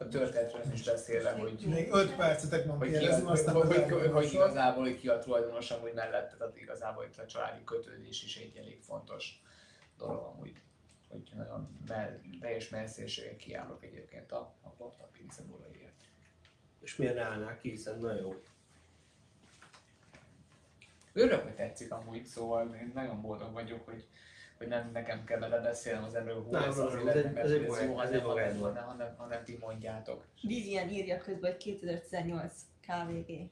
A 0.02 0.08
történetről 0.08 0.74
is 0.74 0.84
beszélve, 0.84 1.32
hogy 1.32 1.66
Még 1.66 1.90
5 1.92 2.16
percetek 2.16 2.66
van 2.66 2.78
hogy, 2.78 2.88
ki, 2.88 2.98
kérdezni, 2.98 3.24
hogy, 3.24 3.38
aztán 3.38 3.56
hogy, 3.56 3.76
hogy, 3.76 3.92
hogy, 3.92 4.06
a 4.06 4.12
hogy 4.12 4.34
igazából 4.34 4.94
ki 4.94 5.08
a 5.08 5.20
tulajdonos 5.20 5.72
amúgy 5.72 5.94
mellett, 5.94 6.38
tehát 6.38 6.58
igazából 6.58 7.04
itt 7.04 7.18
a 7.18 7.26
családi 7.26 7.64
kötődés 7.64 8.24
is 8.24 8.38
egy 8.38 8.58
elég 8.58 8.82
fontos 8.82 9.42
dolog 9.98 10.24
amúgy. 10.24 10.62
Hogy 11.10 11.32
nagyon 11.36 11.80
mell, 11.88 12.20
teljes 12.40 12.70
messzélséggel 12.70 13.36
kiállok 13.36 13.84
egyébként 13.84 14.32
a, 14.32 14.56
a 14.62 14.70
Porta 14.70 15.10
Pince 15.12 15.42
boraiért. 15.42 16.02
És 16.82 16.96
miért 16.96 17.18
állnál 17.18 17.58
ki, 17.58 17.70
hiszen 17.70 18.00
nagyon 18.00 18.22
jó. 18.22 18.42
Örülök, 21.14 21.44
hogy 21.44 21.56
tetszik 21.56 21.92
amúgy, 21.92 22.26
szóval 22.26 22.76
én 22.76 22.92
nagyon 22.94 23.22
boldog 23.22 23.54
vagyok, 23.54 23.86
hogy, 23.86 24.08
hogy 24.62 24.70
nem 24.70 24.90
nekem 24.94 25.24
kell 25.24 25.40
bele 25.40 25.60
beszélnem 25.60 26.04
az 26.04 26.16
erről, 26.16 26.44
hogy 26.44 26.64
ez 26.64 26.78
az 26.78 26.94
nem, 26.94 27.08
életem, 27.08 27.38
ez 27.38 27.52
ez, 27.52 27.62
jó, 27.86 27.94
hanem, 27.94 28.86
hanem, 28.86 29.16
hanem 29.18 29.44
ti 29.44 29.58
mondjátok. 29.62 30.26
Vivian 30.42 30.90
írja 30.90 31.18
közben, 31.18 31.52
hogy 31.52 31.60
2018 31.60 32.54
KVG. 32.82 33.50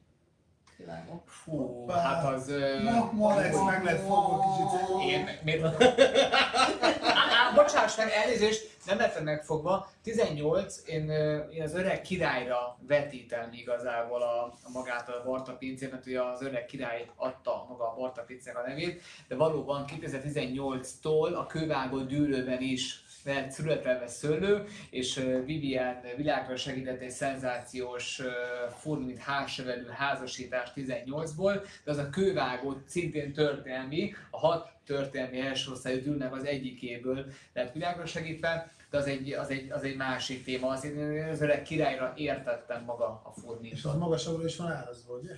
Kívánom. 0.80 1.22
Fú, 1.26 1.56
Hoppá. 1.56 2.00
hát 2.00 2.34
az... 2.34 2.48
ö, 2.48 2.82
Ma, 2.82 3.10
ma 3.12 3.28
Alex 3.28 3.56
meg 3.66 3.84
lett 3.84 4.00
fogva 4.00 4.40
kicsit. 4.40 5.10
Én 5.10 5.28
miért? 5.44 5.78
Bocsáss 7.54 7.96
meg, 7.96 8.10
elnézést, 8.10 8.78
nem 8.86 8.98
lettem 8.98 9.24
megfogva. 9.24 9.90
18, 10.02 10.82
én, 10.86 11.10
én 11.50 11.62
az 11.62 11.74
öreg 11.74 12.00
királyra 12.00 12.78
vetítem 12.86 13.48
igazából 13.52 14.22
a, 14.22 14.44
a 14.44 14.70
magát 14.72 15.08
a 15.08 15.22
Barta 15.24 15.52
pincét, 15.52 15.90
mert 15.90 16.06
ugye 16.06 16.22
az 16.22 16.42
öreg 16.42 16.64
király 16.64 17.10
adta 17.16 17.66
maga 17.68 17.84
a 17.84 17.94
Barta 17.98 18.22
pincének 18.22 18.58
a 18.58 18.66
nevét, 18.68 19.02
de 19.28 19.36
valóban 19.36 19.84
2018-tól 20.00 21.34
a 21.34 21.46
kővágó 21.46 21.98
dűlőben 21.98 22.60
is 22.60 23.04
lehet 23.24 23.50
születelve 23.50 24.08
szőlő, 24.08 24.64
és 24.90 25.26
Vivian 25.44 26.00
világra 26.16 26.56
segített 26.56 27.00
egy 27.00 27.10
szenzációs 27.10 28.20
ö, 28.20 28.30
furmint 28.78 29.18
házsevelő 29.18 29.88
házasítás 29.88 30.72
18-ból, 30.76 31.66
de 31.84 31.90
az 31.90 31.98
a 31.98 32.10
kővágó 32.10 32.82
szintén 32.86 33.32
történelmi, 33.32 34.14
a 34.30 34.38
hat 34.38 34.72
történelmi 34.86 35.40
első 35.40 35.70
osztályú 35.70 36.02
dűlnek 36.02 36.32
az 36.32 36.44
egyikéből 36.44 37.26
lett 37.52 37.72
világra 37.72 38.06
segítve, 38.06 38.72
de 38.90 38.98
az 38.98 39.06
egy, 39.06 39.32
az 39.32 39.50
egy, 39.50 39.70
az 39.70 39.82
egy 39.82 39.96
másik 39.96 40.44
téma. 40.44 40.68
Az, 40.68 40.84
én 40.84 41.24
az 41.32 41.40
öreg 41.40 41.62
királyra 41.62 42.12
értettem 42.16 42.84
maga 42.84 43.04
a 43.06 43.32
És 43.62 43.84
az 43.84 43.94
magasabbra 43.94 44.44
is 44.44 44.56
van 44.56 44.70
árazva, 44.70 45.14
ugye? 45.14 45.32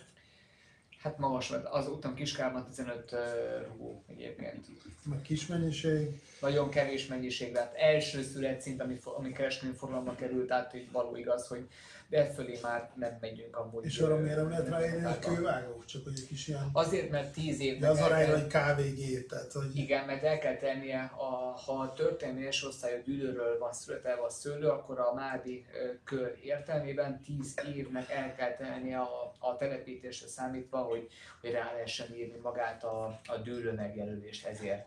Hát 1.02 1.18
magas 1.18 1.48
volt, 1.48 1.66
az 1.66 1.88
utam 1.88 2.14
Kiskárban 2.14 2.64
15 2.64 3.12
uh, 3.12 3.18
rugó 3.66 4.02
egyébként. 4.08 4.66
Meg 5.04 5.22
kis 5.22 5.46
mennyiség. 5.46 6.22
Nagyon 6.40 6.70
kevés 6.70 7.06
mennyiség 7.06 7.52
lett. 7.54 7.74
Első 7.74 8.22
születszint, 8.22 8.80
ami, 8.80 8.94
fo- 8.94 9.16
ami 9.16 9.32
kereskedelmi 9.32 9.76
forgalomba 9.76 10.14
került, 10.14 10.46
tehát 10.46 10.70
hogy 10.70 10.88
való 10.92 11.16
igaz, 11.16 11.46
hogy 11.46 11.68
de 12.12 12.32
fölé 12.32 12.58
már 12.62 12.90
nem 12.94 13.16
megyünk 13.20 13.56
amúgy. 13.56 13.84
És 13.84 13.98
arra 13.98 14.16
miért 14.16 14.36
nem 14.36 14.48
lehet 14.48 14.68
ráírni, 14.68 15.02
hogy 15.02 15.18
kővágó? 15.18 15.84
Csak 15.84 16.04
hogy 16.04 16.12
egy 16.16 16.26
kis 16.26 16.48
ilyen... 16.48 16.70
Azért, 16.72 17.10
mert 17.10 17.32
10 17.32 17.58
De 17.58 17.64
évnek 17.64 17.90
az 17.90 18.00
arányra 18.00 18.34
egy 18.34 18.46
KVG, 18.46 19.26
tehát 19.26 19.52
hogy... 19.52 19.76
Igen, 19.76 20.06
mert 20.06 20.22
el 20.22 20.38
kell 20.38 20.56
tennie, 20.56 21.00
a, 21.16 21.24
ha 21.64 21.72
a 21.72 21.92
történelmi 21.92 22.46
első 22.46 22.66
osztályú 22.66 23.02
dűlőről 23.02 23.58
van 23.58 23.72
születelve 23.72 24.22
a 24.22 24.30
szőlő, 24.30 24.68
akkor 24.68 24.98
a 24.98 25.14
Mádi 25.14 25.66
kör 26.04 26.38
értelmében 26.42 27.22
10 27.22 27.54
évnek 27.76 28.10
el 28.10 28.34
kell 28.34 28.56
tennie 28.56 28.98
a, 28.98 29.34
a 29.38 29.56
telepítésre 29.56 30.26
számítva, 30.26 30.78
hogy, 30.78 31.08
hogy 31.40 31.50
rá 31.50 31.72
lehessen 31.72 32.14
írni 32.14 32.38
magát 32.38 32.84
a, 32.84 33.20
a 33.26 33.36
dűlő 33.36 33.72
megjelölést 33.72 34.46
ezért. 34.46 34.86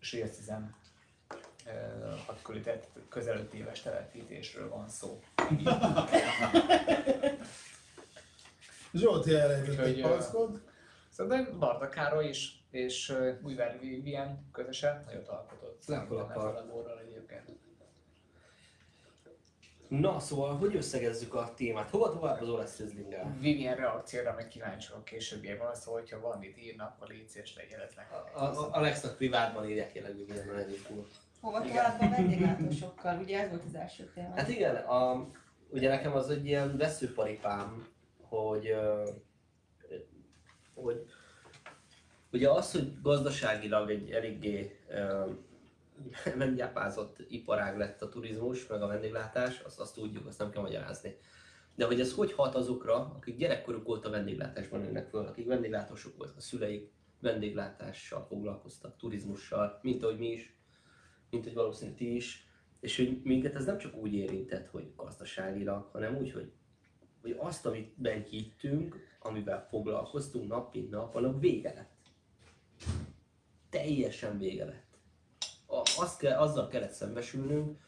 Sércizem 0.00 0.79
hat 2.26 2.42
körül, 2.42 2.62
tehát 2.62 2.88
közel 3.08 3.36
5 3.36 3.54
éves 3.54 3.82
telepítésről 3.82 4.68
van 4.68 4.88
szó. 4.88 5.20
Zsolti 8.92 9.34
elrejtett 9.34 9.78
egy 9.78 10.00
palackot. 10.00 10.60
Szóval 11.10 11.56
Barta 11.58 11.88
Károly 11.88 12.28
is, 12.28 12.64
és 12.70 13.14
Újvári 13.42 13.78
Vivian 13.78 14.48
közösen 14.52 15.02
nagyot 15.06 15.28
alkotott. 15.28 15.80
Ezzel 15.80 16.06
a 16.16 16.66
borral 16.66 17.00
egyébként. 17.00 17.58
Na, 19.88 20.20
szóval, 20.20 20.56
hogy 20.56 20.76
összegezzük 20.76 21.34
a 21.34 21.52
témát? 21.56 21.90
Hova 21.90 22.12
tovább 22.12 22.40
az 22.40 22.48
olasz 22.48 22.78
Rieslinggel? 22.78 23.36
Vivian 23.40 23.74
reakcióra 23.74 24.34
meg 24.34 24.48
kíváncsi 24.48 24.88
vagyok 24.90 25.04
későbbiekben, 25.04 25.74
szóval, 25.74 26.00
hogyha 26.00 26.20
valamit 26.20 26.58
írnak, 26.58 26.94
akkor 26.94 27.08
légy 27.08 27.28
szíves. 27.28 27.56
A, 28.32 28.40
a, 28.44 28.68
Alexnak 28.72 29.16
privátban 29.16 29.68
írják 29.68 29.94
jelenleg 29.94 30.26
Vivian 30.26 30.56
egyik 30.56 30.90
úr. 30.90 31.06
Hova 31.40 31.60
tovább 31.60 32.00
a 32.00 32.08
vendéglátósokkal? 32.08 33.18
Ugye 33.18 33.40
ez 33.40 33.50
volt 33.50 33.64
az 33.64 33.74
első 33.74 34.10
téma. 34.14 34.34
Hát 34.34 34.48
igen, 34.48 34.76
a, 34.76 35.28
ugye 35.68 35.88
nekem 35.88 36.12
az 36.12 36.30
egy 36.30 36.46
ilyen 36.46 36.76
veszőparipám, 36.76 37.86
hogy, 38.20 38.74
hogy 40.74 41.06
ugye 42.32 42.50
az, 42.50 42.72
hogy 42.72 43.00
gazdaságilag 43.02 43.90
egy 43.90 44.10
eléggé 44.10 44.80
ö, 44.88 45.30
meggyápázott 46.36 47.16
iparág 47.28 47.78
lett 47.78 48.02
a 48.02 48.08
turizmus, 48.08 48.66
meg 48.66 48.82
a 48.82 48.86
vendéglátás, 48.86 49.60
azt, 49.60 49.80
azt 49.80 49.94
tudjuk, 49.94 50.26
azt 50.26 50.38
nem 50.38 50.50
kell 50.50 50.62
magyarázni. 50.62 51.16
De 51.74 51.86
hogy 51.86 52.00
ez 52.00 52.14
hogy 52.14 52.32
hat 52.32 52.54
azokra, 52.54 52.94
akik 52.94 53.36
gyerekkoruk 53.36 53.88
óta 53.88 54.10
vendéglátásban 54.10 54.80
nőnek 54.80 55.08
föl, 55.08 55.26
akik 55.26 55.46
vendéglátósok 55.46 56.16
voltak, 56.16 56.36
a 56.36 56.40
szüleik 56.40 56.90
vendéglátással 57.20 58.24
foglalkoztak, 58.28 58.96
turizmussal, 58.96 59.78
mint 59.82 60.02
ahogy 60.02 60.18
mi 60.18 60.26
is, 60.26 60.59
mint 61.30 61.44
hogy 61.44 61.54
valószínűleg 61.54 61.98
ti 61.98 62.14
is, 62.14 62.48
és 62.80 62.96
hogy 62.96 63.20
minket 63.24 63.54
ez 63.54 63.64
nem 63.64 63.78
csak 63.78 63.96
úgy 63.96 64.14
érintett, 64.14 64.68
hogy 64.68 64.92
gazdaságilag, 64.96 65.88
hanem 65.92 66.16
úgy, 66.16 66.32
hogy, 66.32 66.52
hogy 67.22 67.36
azt, 67.38 67.66
amit 67.66 67.92
bent 67.96 68.28
hittünk, 68.28 68.96
amivel 69.20 69.66
foglalkoztunk 69.68 70.48
nap 70.48 70.74
mint 70.74 70.90
nap, 70.90 71.14
annak 71.14 71.40
vége 71.40 71.72
lett. 71.74 71.96
Teljesen 73.70 74.38
vége 74.38 74.64
lett. 74.64 74.98
Azt 75.98 76.18
kell, 76.18 76.38
azzal 76.38 76.68
kellett 76.68 76.92
szembesülnünk, 76.92 77.78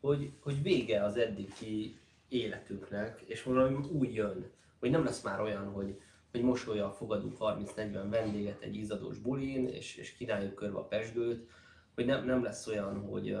hogy, 0.00 0.32
hogy 0.40 0.62
vége 0.62 1.04
az 1.04 1.16
eddigi 1.16 1.98
életünknek, 2.28 3.20
és 3.26 3.42
valami 3.42 3.74
úgy 3.92 4.14
jön, 4.14 4.50
hogy 4.78 4.90
nem 4.90 5.04
lesz 5.04 5.22
már 5.22 5.40
olyan, 5.40 5.72
hogy, 5.72 6.00
hogy 6.30 6.42
mosolyal 6.42 6.92
fogadunk 6.92 7.36
30-40 7.40 8.06
vendéget 8.10 8.62
egy 8.62 8.76
izzadós 8.76 9.18
bulin, 9.18 9.68
és, 9.68 9.96
és 9.96 10.12
kínáljuk 10.12 10.54
körbe 10.54 10.78
a 10.78 10.86
pesgőt, 10.86 11.48
hogy 11.96 12.06
nem, 12.06 12.24
nem 12.24 12.42
lesz 12.42 12.66
olyan, 12.66 13.00
hogy 13.00 13.36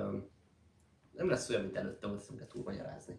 nem 1.12 1.28
lesz 1.28 1.48
olyan, 1.48 1.62
mint 1.62 1.76
előtte 1.76 2.06
volt, 2.06 2.20
ezt 2.20 2.28
nem 2.28 2.38
kell 2.38 2.46
túlmagyarázni. 2.46 3.18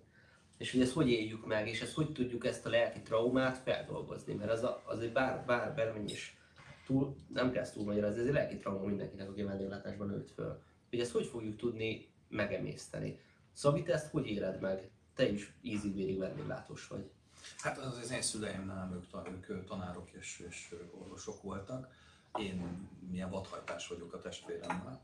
És 0.57 0.71
hogy 0.71 0.81
ezt 0.81 0.93
hogy 0.93 1.09
éljük 1.09 1.45
meg, 1.45 1.67
és 1.67 1.81
ezt 1.81 1.93
hogy 1.93 2.11
tudjuk 2.11 2.45
ezt 2.45 2.65
a 2.65 2.69
lelki 2.69 3.01
traumát 3.01 3.57
feldolgozni, 3.57 4.33
mert 4.33 4.51
az, 4.51 4.63
a, 4.63 4.81
az 4.85 4.99
egy 4.99 5.11
bár, 5.11 5.45
bár 5.45 5.75
bármennyi 5.75 6.11
is 6.11 6.37
túl, 6.85 7.15
nem 7.33 7.51
kell 7.51 7.61
ezt 7.61 7.73
túlmagyarázni, 7.73 8.19
ez 8.21 8.27
egy 8.27 8.33
lelki 8.33 8.57
trauma 8.57 8.85
mindenkinek, 8.85 9.29
aki 9.29 9.43
vendéglátásban 9.43 10.07
nőtt 10.07 10.31
föl. 10.31 10.61
Hogy 10.89 10.99
ezt 10.99 11.11
hogy 11.11 11.25
fogjuk 11.25 11.57
tudni 11.57 12.07
megemészteni. 12.29 13.19
Szabi, 13.53 13.83
te 13.83 13.93
ezt 13.93 14.11
hogy 14.11 14.27
éled 14.27 14.61
meg? 14.61 14.89
Te 15.15 15.29
is 15.29 15.53
ízig-vérig 15.61 16.17
vendéglátós 16.17 16.87
vagy. 16.87 17.09
Hát 17.57 17.77
az, 17.77 17.97
az 17.97 18.11
én 18.11 18.21
szüleim 18.21 18.65
nem, 18.65 19.03
ők, 19.25 19.49
ők 19.49 19.65
tanárok 19.65 20.09
és, 20.11 20.43
és 20.49 20.75
orvosok 20.99 21.41
voltak. 21.41 21.93
Én 22.39 22.87
milyen 23.09 23.29
vadhajtás 23.29 23.87
vagyok 23.87 24.13
a 24.13 24.21
testvéremmel. 24.21 25.01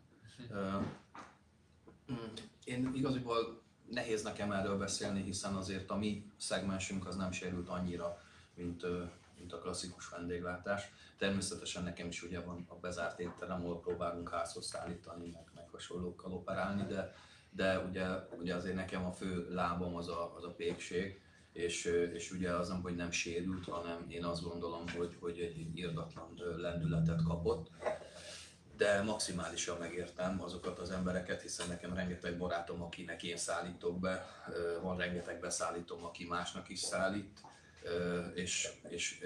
Mm, 2.11 2.33
Én 2.63 2.91
igazából 2.95 3.61
nehéz 3.89 4.23
nekem 4.23 4.51
erről 4.51 4.77
beszélni, 4.77 5.21
hiszen 5.21 5.55
azért 5.55 5.89
a 5.89 5.95
mi 5.95 6.31
szegmensünk 6.37 7.07
az 7.07 7.15
nem 7.15 7.31
sérült 7.31 7.69
annyira, 7.69 8.17
mint, 8.55 8.85
mint 9.37 9.53
a 9.53 9.59
klasszikus 9.59 10.09
vendéglátás. 10.09 10.91
Természetesen 11.17 11.83
nekem 11.83 12.07
is 12.07 12.23
ugye 12.23 12.41
van 12.41 12.65
a 12.69 12.75
bezárt 12.75 13.19
étterem, 13.19 13.61
ahol 13.63 13.79
próbálunk 13.81 14.29
házhoz 14.29 14.65
szállítani, 14.65 15.29
meg, 15.29 15.43
meg 15.55 15.67
hasonlókkal 15.71 16.33
operálni, 16.33 16.85
de, 16.93 17.15
de 17.49 17.79
ugye, 17.79 18.07
ugye 18.39 18.55
azért 18.55 18.75
nekem 18.75 19.05
a 19.05 19.11
fő 19.11 19.53
lábam 19.53 19.95
az 19.95 20.07
a, 20.07 20.35
az 20.35 20.43
a 20.43 20.53
pékség, 20.53 21.21
és, 21.51 21.85
és 22.13 22.31
ugye 22.31 22.51
az 22.51 22.67
nem, 22.69 22.81
hogy 22.81 22.95
nem 22.95 23.11
sérült, 23.11 23.65
hanem 23.65 24.05
én 24.07 24.23
azt 24.25 24.43
gondolom, 24.43 24.87
hogy, 24.97 25.17
hogy 25.19 25.39
egy 25.39 25.77
irdatlan 25.77 26.33
lendületet 26.57 27.23
kapott 27.23 27.69
de 28.83 29.01
maximálisan 29.01 29.77
megértem 29.77 30.41
azokat 30.41 30.79
az 30.79 30.89
embereket, 30.91 31.41
hiszen 31.41 31.67
nekem 31.67 31.93
rengeteg 31.93 32.37
barátom, 32.37 32.81
akinek 32.81 33.23
én 33.23 33.37
szállítok 33.37 33.99
be, 33.99 34.25
van 34.81 34.97
rengeteg 34.97 35.39
beszállítom, 35.39 36.03
aki 36.03 36.25
másnak 36.25 36.69
is 36.69 36.79
szállít, 36.79 37.39
és, 38.33 38.69
és 38.87 39.25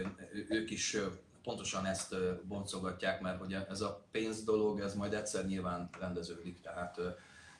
ők 0.49 0.69
is 0.71 0.97
pontosan 1.43 1.85
ezt 1.85 2.15
boncogatják, 2.43 3.21
mert 3.21 3.39
hogy 3.39 3.57
ez 3.69 3.81
a 3.81 4.03
pénz 4.11 4.43
dolog, 4.43 4.79
ez 4.79 4.93
majd 4.93 5.13
egyszer 5.13 5.45
nyilván 5.45 5.89
rendeződik, 5.99 6.61
tehát 6.61 6.99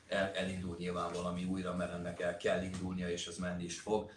el, 0.08 0.32
elindul 0.32 0.76
nyilván 0.78 1.12
valami 1.12 1.44
újra, 1.44 1.74
mert 1.74 1.92
ennek 1.92 2.20
el 2.20 2.36
kell 2.36 2.62
indulnia, 2.62 3.10
és 3.10 3.26
ez 3.26 3.36
menni 3.36 3.64
is 3.64 3.80
fog. 3.80 4.10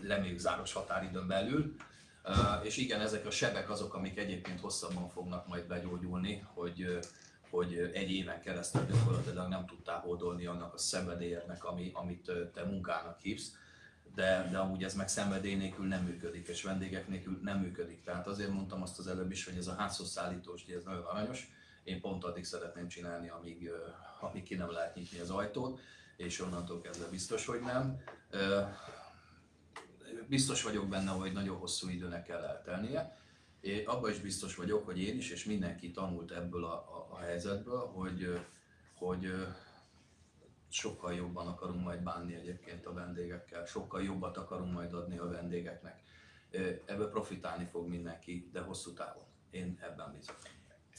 Reméljük 0.00 0.38
záros 0.38 0.72
határidőn 0.72 1.26
belül, 1.26 1.76
és 2.62 2.76
igen, 2.76 3.00
ezek 3.00 3.26
a 3.26 3.30
sebek 3.30 3.70
azok, 3.70 3.94
amik 3.94 4.18
egyébként 4.18 4.60
hosszabban 4.60 5.08
fognak 5.08 5.48
majd 5.48 5.66
begyógyulni, 5.66 6.46
hogy, 6.54 6.98
hogy 7.50 7.90
egy 7.94 8.10
éven 8.10 8.40
keresztül 8.40 8.86
gyakorlatilag 8.86 9.48
nem 9.48 9.66
tudtál 9.66 10.00
hódolni 10.00 10.46
annak 10.46 10.74
a 10.74 10.78
szenvedélyednek, 10.78 11.64
ami, 11.64 11.90
amit 11.94 12.30
te 12.54 12.64
munkának 12.64 13.18
hívsz, 13.20 13.52
de, 14.14 14.48
de 14.50 14.58
amúgy 14.58 14.84
ez 14.84 14.94
meg 14.94 15.08
szenvedély 15.08 15.54
nélkül 15.54 15.86
nem 15.86 16.02
működik, 16.02 16.48
és 16.48 16.62
vendégek 16.62 17.08
nélkül 17.08 17.38
nem 17.42 17.58
működik. 17.58 18.02
Tehát 18.04 18.26
azért 18.26 18.50
mondtam 18.50 18.82
azt 18.82 18.98
az 18.98 19.06
előbb 19.06 19.30
is, 19.30 19.44
hogy 19.44 19.56
ez 19.56 19.66
a 19.66 19.74
házhoz 19.74 20.10
szállítós 20.10 20.64
díj, 20.64 20.74
ez 20.74 20.84
nagyon 20.84 21.04
aranyos. 21.04 21.50
Én 21.84 22.00
pont 22.00 22.24
addig 22.24 22.44
szeretném 22.44 22.88
csinálni, 22.88 23.28
amíg, 23.28 23.70
amíg 24.20 24.42
ki 24.42 24.54
nem 24.54 24.70
lehet 24.70 24.94
nyitni 24.94 25.18
az 25.18 25.30
ajtót, 25.30 25.80
és 26.16 26.40
onnantól 26.40 26.80
kezdve 26.80 27.06
biztos, 27.08 27.46
hogy 27.46 27.60
nem. 27.60 28.02
Biztos 30.28 30.62
vagyok 30.62 30.88
benne, 30.88 31.10
hogy 31.10 31.32
nagyon 31.32 31.56
hosszú 31.56 31.88
időnek 31.88 32.24
kell 32.24 32.42
eltelnie. 32.42 33.16
Én 33.60 33.86
abban 33.86 34.10
is 34.10 34.18
biztos 34.18 34.54
vagyok, 34.54 34.84
hogy 34.84 35.00
én 35.00 35.16
is, 35.16 35.30
és 35.30 35.44
mindenki 35.44 35.90
tanult 35.90 36.30
ebből 36.30 36.64
a, 36.64 36.74
a, 36.74 37.08
a 37.10 37.18
helyzetből, 37.18 37.78
hogy, 37.78 38.40
hogy 38.94 39.34
sokkal 40.68 41.14
jobban 41.14 41.46
akarunk 41.46 41.84
majd 41.84 42.00
bánni 42.00 42.34
egyébként 42.34 42.86
a 42.86 42.92
vendégekkel, 42.92 43.64
sokkal 43.64 44.02
jobbat 44.02 44.36
akarunk 44.36 44.72
majd 44.72 44.94
adni 44.94 45.18
a 45.18 45.28
vendégeknek. 45.28 46.02
Ebből 46.84 47.10
profitálni 47.10 47.64
fog 47.64 47.88
mindenki, 47.88 48.48
de 48.52 48.60
hosszú 48.60 48.92
távon. 48.92 49.24
Én 49.50 49.78
ebben 49.80 50.12
bízom. 50.12 50.36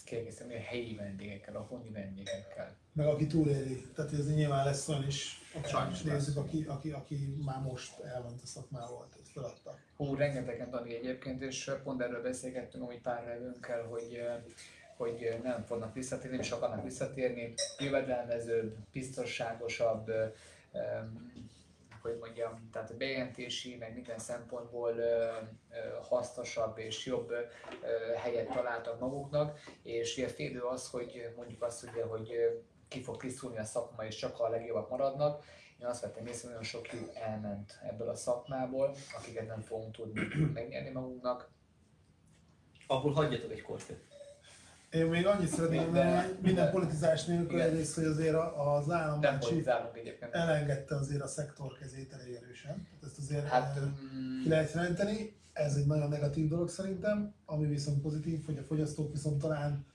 Ezt 0.03 0.11
kiegészíteni 0.11 0.55
a 0.55 0.59
helyi 0.59 0.95
vendégekkel, 0.95 1.55
a 1.55 1.61
honi 1.61 1.89
vendégekkel. 1.89 2.75
Meg 2.93 3.07
aki 3.07 3.27
túléli. 3.27 3.85
Tehát 3.95 4.13
ez 4.13 4.33
nyilván 4.33 4.65
lesz 4.65 4.87
olyan 4.87 5.07
is, 5.07 5.41
Sajnos 5.65 6.01
nézzük, 6.01 6.37
aki, 6.37 6.65
aki, 6.67 6.89
aki 6.89 7.35
már 7.45 7.61
most 7.61 7.99
elment 7.99 8.41
a 8.43 8.45
szakmával, 8.45 9.07
tehát 9.11 9.27
feladta. 9.33 9.77
Hú, 9.97 10.15
rengetegen 10.15 10.69
tanulni 10.69 10.95
egyébként, 10.95 11.41
és 11.41 11.71
pont 11.83 12.01
erről 12.01 12.21
beszélgettünk 12.21 12.83
amúgy 12.83 13.01
pár 13.01 13.25
nevünkkel, 13.25 13.83
hogy 13.83 14.21
hogy 14.97 15.39
nem 15.43 15.63
fognak 15.63 15.93
visszatérni, 15.93 16.37
és 16.37 16.51
akarnak 16.51 16.83
visszatérni, 16.83 17.53
jövedelmezőbb, 17.79 18.75
biztonságosabb, 18.91 20.11
hogy 22.03 22.17
mondjam, 22.19 22.69
tehát 22.71 22.89
a 22.89 22.97
bejelentési, 22.97 23.75
meg 23.75 23.93
minden 23.93 24.19
szempontból 24.19 24.95
hasznosabb 26.01 26.77
és 26.77 27.05
jobb 27.05 27.33
helyet 28.17 28.49
találtak 28.49 28.99
maguknak, 28.99 29.59
és 29.83 30.17
ugye 30.17 30.27
félő 30.27 30.61
az, 30.61 30.89
hogy 30.89 31.33
mondjuk 31.35 31.61
azt 31.61 31.83
ugye, 31.83 32.03
hogy 32.03 32.31
ki 32.87 33.01
fog 33.01 33.17
tisztulni 33.17 33.57
a 33.57 33.63
szakma, 33.63 34.05
és 34.05 34.15
csak 34.15 34.39
a 34.39 34.49
legjobbak 34.49 34.89
maradnak. 34.89 35.43
Én 35.79 35.85
azt 35.85 36.01
vettem 36.01 36.25
észre, 36.25 36.41
hogy 36.41 36.49
nagyon 36.49 36.63
sok 36.63 36.85
fiú 36.85 37.09
elment 37.13 37.79
ebből 37.83 38.09
a 38.09 38.15
szakmából, 38.15 38.95
akiket 39.17 39.47
nem 39.47 39.61
fogunk 39.61 39.95
tudni 39.95 40.21
megnyerni 40.53 40.89
magunknak. 40.89 41.49
Abból 42.87 43.13
hagyjatok 43.13 43.51
egy 43.51 43.61
korfőt. 43.61 44.12
Én 44.93 45.05
még 45.05 45.25
annyit 45.25 45.47
szeretnék 45.47 45.79
mondani, 45.79 46.09
De- 46.09 46.21
hogy 46.21 46.37
minden 46.41 46.71
politizás 46.71 47.25
nélkül 47.25 47.57
Igen. 47.57 47.69
egyrészt, 47.69 47.95
hogy 47.95 48.03
azért 48.03 48.35
az 48.55 48.89
állambácsi 48.89 49.65
elengedte 50.31 50.95
azért 50.95 51.21
a 51.21 51.27
szektor 51.27 51.77
kezét 51.79 52.13
elég 52.13 52.33
erősen. 52.33 52.87
Tehát 52.89 53.03
ezt 53.05 53.17
azért 53.17 53.47
Hát, 53.47 53.63
hát, 53.63 53.79
mm, 53.79 54.41
ki 54.43 54.49
lehet 54.49 54.73
jelenteni. 54.73 55.35
Ez 55.53 55.75
egy 55.75 55.85
nagyon 55.85 56.09
negatív 56.09 56.47
dolog 56.47 56.69
szerintem, 56.69 57.33
ami 57.45 57.67
viszont 57.67 58.01
pozitív, 58.01 58.45
hogy 58.45 58.57
a 58.57 58.63
fogyasztók 58.63 59.11
viszont 59.11 59.41
talán 59.41 59.85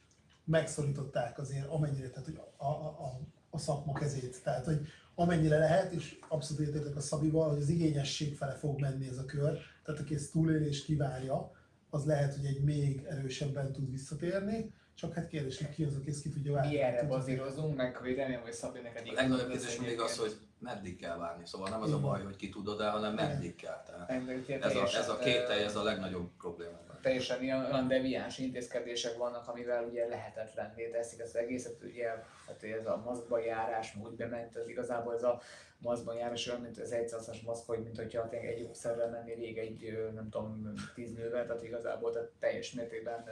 megszorították 0.45 1.39
azért 1.39 1.67
amennyire, 1.67 2.09
tehát 2.09 2.25
hogy 2.25 2.41
a, 2.57 2.65
a, 2.65 2.87
a, 2.87 3.21
a 3.51 3.59
szakma 3.59 3.93
kezét. 3.93 4.43
Tehát, 4.43 4.65
hogy 4.65 4.87
amennyire 5.15 5.59
lehet, 5.59 5.93
és 5.93 6.19
abszolút 6.29 6.67
értétek 6.67 6.97
a 6.97 7.01
Szabival, 7.01 7.49
hogy 7.49 7.61
az 7.63 7.69
igényesség 7.69 8.37
fele 8.37 8.53
fog 8.53 8.81
menni 8.81 9.09
ez 9.09 9.19
a 9.19 9.25
kör. 9.25 9.59
Tehát 9.85 10.01
aki 10.01 10.15
ezt 10.15 10.33
túlélést 10.33 10.85
kivárja, 10.85 11.51
az 11.91 12.05
lehet, 12.05 12.35
hogy 12.35 12.45
egy 12.45 12.63
még 12.63 13.07
erősebben 13.09 13.73
tud 13.73 13.91
visszatérni. 13.91 14.73
Csak 14.99 15.15
hát 15.15 15.29
kérdés, 15.29 15.59
hogy 15.59 15.75
ki 15.75 15.85
az, 15.85 15.97
aki 15.97 16.11
ezt 16.11 16.23
ki 16.23 16.31
tudja 16.31 16.53
várni. 16.53 16.73
mi 16.73 16.81
erre 16.81 17.03
bazírozunk, 17.03 17.77
meg 17.77 17.97
hogy 17.97 18.15
remélem, 18.15 18.43
hogy 18.43 18.53
Szabi 18.53 18.79
neked 18.79 19.09
A 19.09 19.13
legnagyobb 19.13 19.49
kérdés 19.51 19.79
mindig 19.79 20.01
az, 20.01 20.19
hogy 20.19 20.37
meddig 20.59 21.01
kell 21.01 21.17
várni. 21.17 21.47
Szóval 21.47 21.69
nem 21.69 21.83
az 21.83 21.93
a 21.93 22.01
baj, 22.01 22.23
hogy 22.23 22.37
ki 22.37 22.49
tudod 22.49 22.81
el, 22.81 22.91
hanem 22.91 23.15
meddig 23.15 23.55
kell. 23.55 23.83
Tehát 23.83 24.23
ez, 24.63 24.77
a, 24.77 24.99
ez 24.99 25.09
a 25.09 25.19
kételj, 25.19 25.63
ez 25.63 25.77
a 25.77 25.83
legnagyobb 25.83 26.31
probléma. 26.39 26.77
teljesen 27.03 27.43
ilyen, 27.43 27.65
olyan 27.65 27.89
deviáns 27.89 28.39
intézkedések 28.39 29.17
vannak, 29.17 29.49
amivel 29.49 29.85
ugye 29.85 30.09
lehetetlenné 30.09 30.91
teszik 30.91 31.23
az 31.23 31.37
egészet, 31.37 31.83
ugye 31.83 32.09
hát 32.47 32.63
ez 32.63 32.87
a 32.87 33.03
maszkba 33.05 33.39
járás, 33.39 33.97
úgy 34.05 34.17
bement, 34.17 34.57
ez 34.57 34.69
igazából 34.69 35.15
ez 35.15 35.23
a 35.23 35.41
maszkban 35.79 36.17
járás 36.17 36.49
olyan, 36.49 36.61
mint 36.61 36.79
az 36.79 36.93
egyszerűen 36.93 37.41
maszk, 37.45 37.67
hogy 37.67 37.83
mint 37.83 37.97
hogyha 37.97 38.29
egy 38.31 38.67
ószerrel 38.69 39.11
menni 39.11 39.35
rég 39.35 39.59
egy, 39.59 40.11
nem 40.15 40.29
tudom, 40.31 40.73
tíz 40.95 41.13
nővel, 41.13 41.47
tehát 41.47 41.63
igazából 41.63 42.13
tehát 42.13 42.31
teljes 42.39 42.73
mértékben 42.73 43.25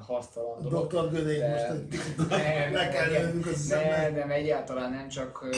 hasztalan 0.00 0.62
dolog. 0.62 0.92
Dr. 0.92 1.10
Gödény 1.10 1.50
most 1.50 1.68
Nem, 2.28 2.72
le 2.72 2.88
kell 2.94 3.10
nem, 3.10 3.22
lennünk 3.22 3.46
az 3.46 3.56
szemben. 3.56 4.12
nem, 4.12 4.30
egyáltalán 4.30 4.90
nem, 4.90 5.08
csak 5.08 5.48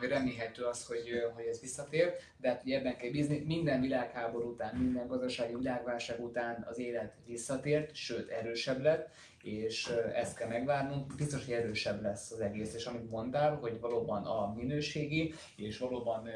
remélhető 0.00 0.64
az, 0.64 0.86
hogy, 0.86 1.08
hogy 1.34 1.44
ez 1.44 1.60
visszatér, 1.60 2.12
de 2.36 2.48
hát 2.48 2.62
ebben 2.66 2.96
kell 2.96 3.10
bízni, 3.10 3.42
minden 3.46 3.80
világháború 3.80 4.48
után, 4.48 4.76
minden 4.76 5.06
gazdasági 5.06 5.54
világválság 5.54 6.24
után 6.24 6.66
az 6.70 6.78
élet 6.78 7.14
visszatért, 7.26 7.94
sőt 7.94 8.28
erősebb 8.28 8.82
lett, 8.82 9.08
és 9.42 9.92
ezt 10.14 10.36
kell 10.36 10.48
megvárnunk, 10.48 11.14
biztos, 11.16 11.44
hogy 11.44 11.54
erősebb 11.54 12.02
lesz 12.02 12.30
az 12.30 12.40
egész, 12.40 12.74
és 12.74 12.84
amit 12.84 13.10
mondtál, 13.10 13.56
hogy 13.56 13.80
valóban 13.80 14.24
a 14.24 14.54
minőségi 14.98 15.34
és 15.56 15.78
valóban 15.78 16.28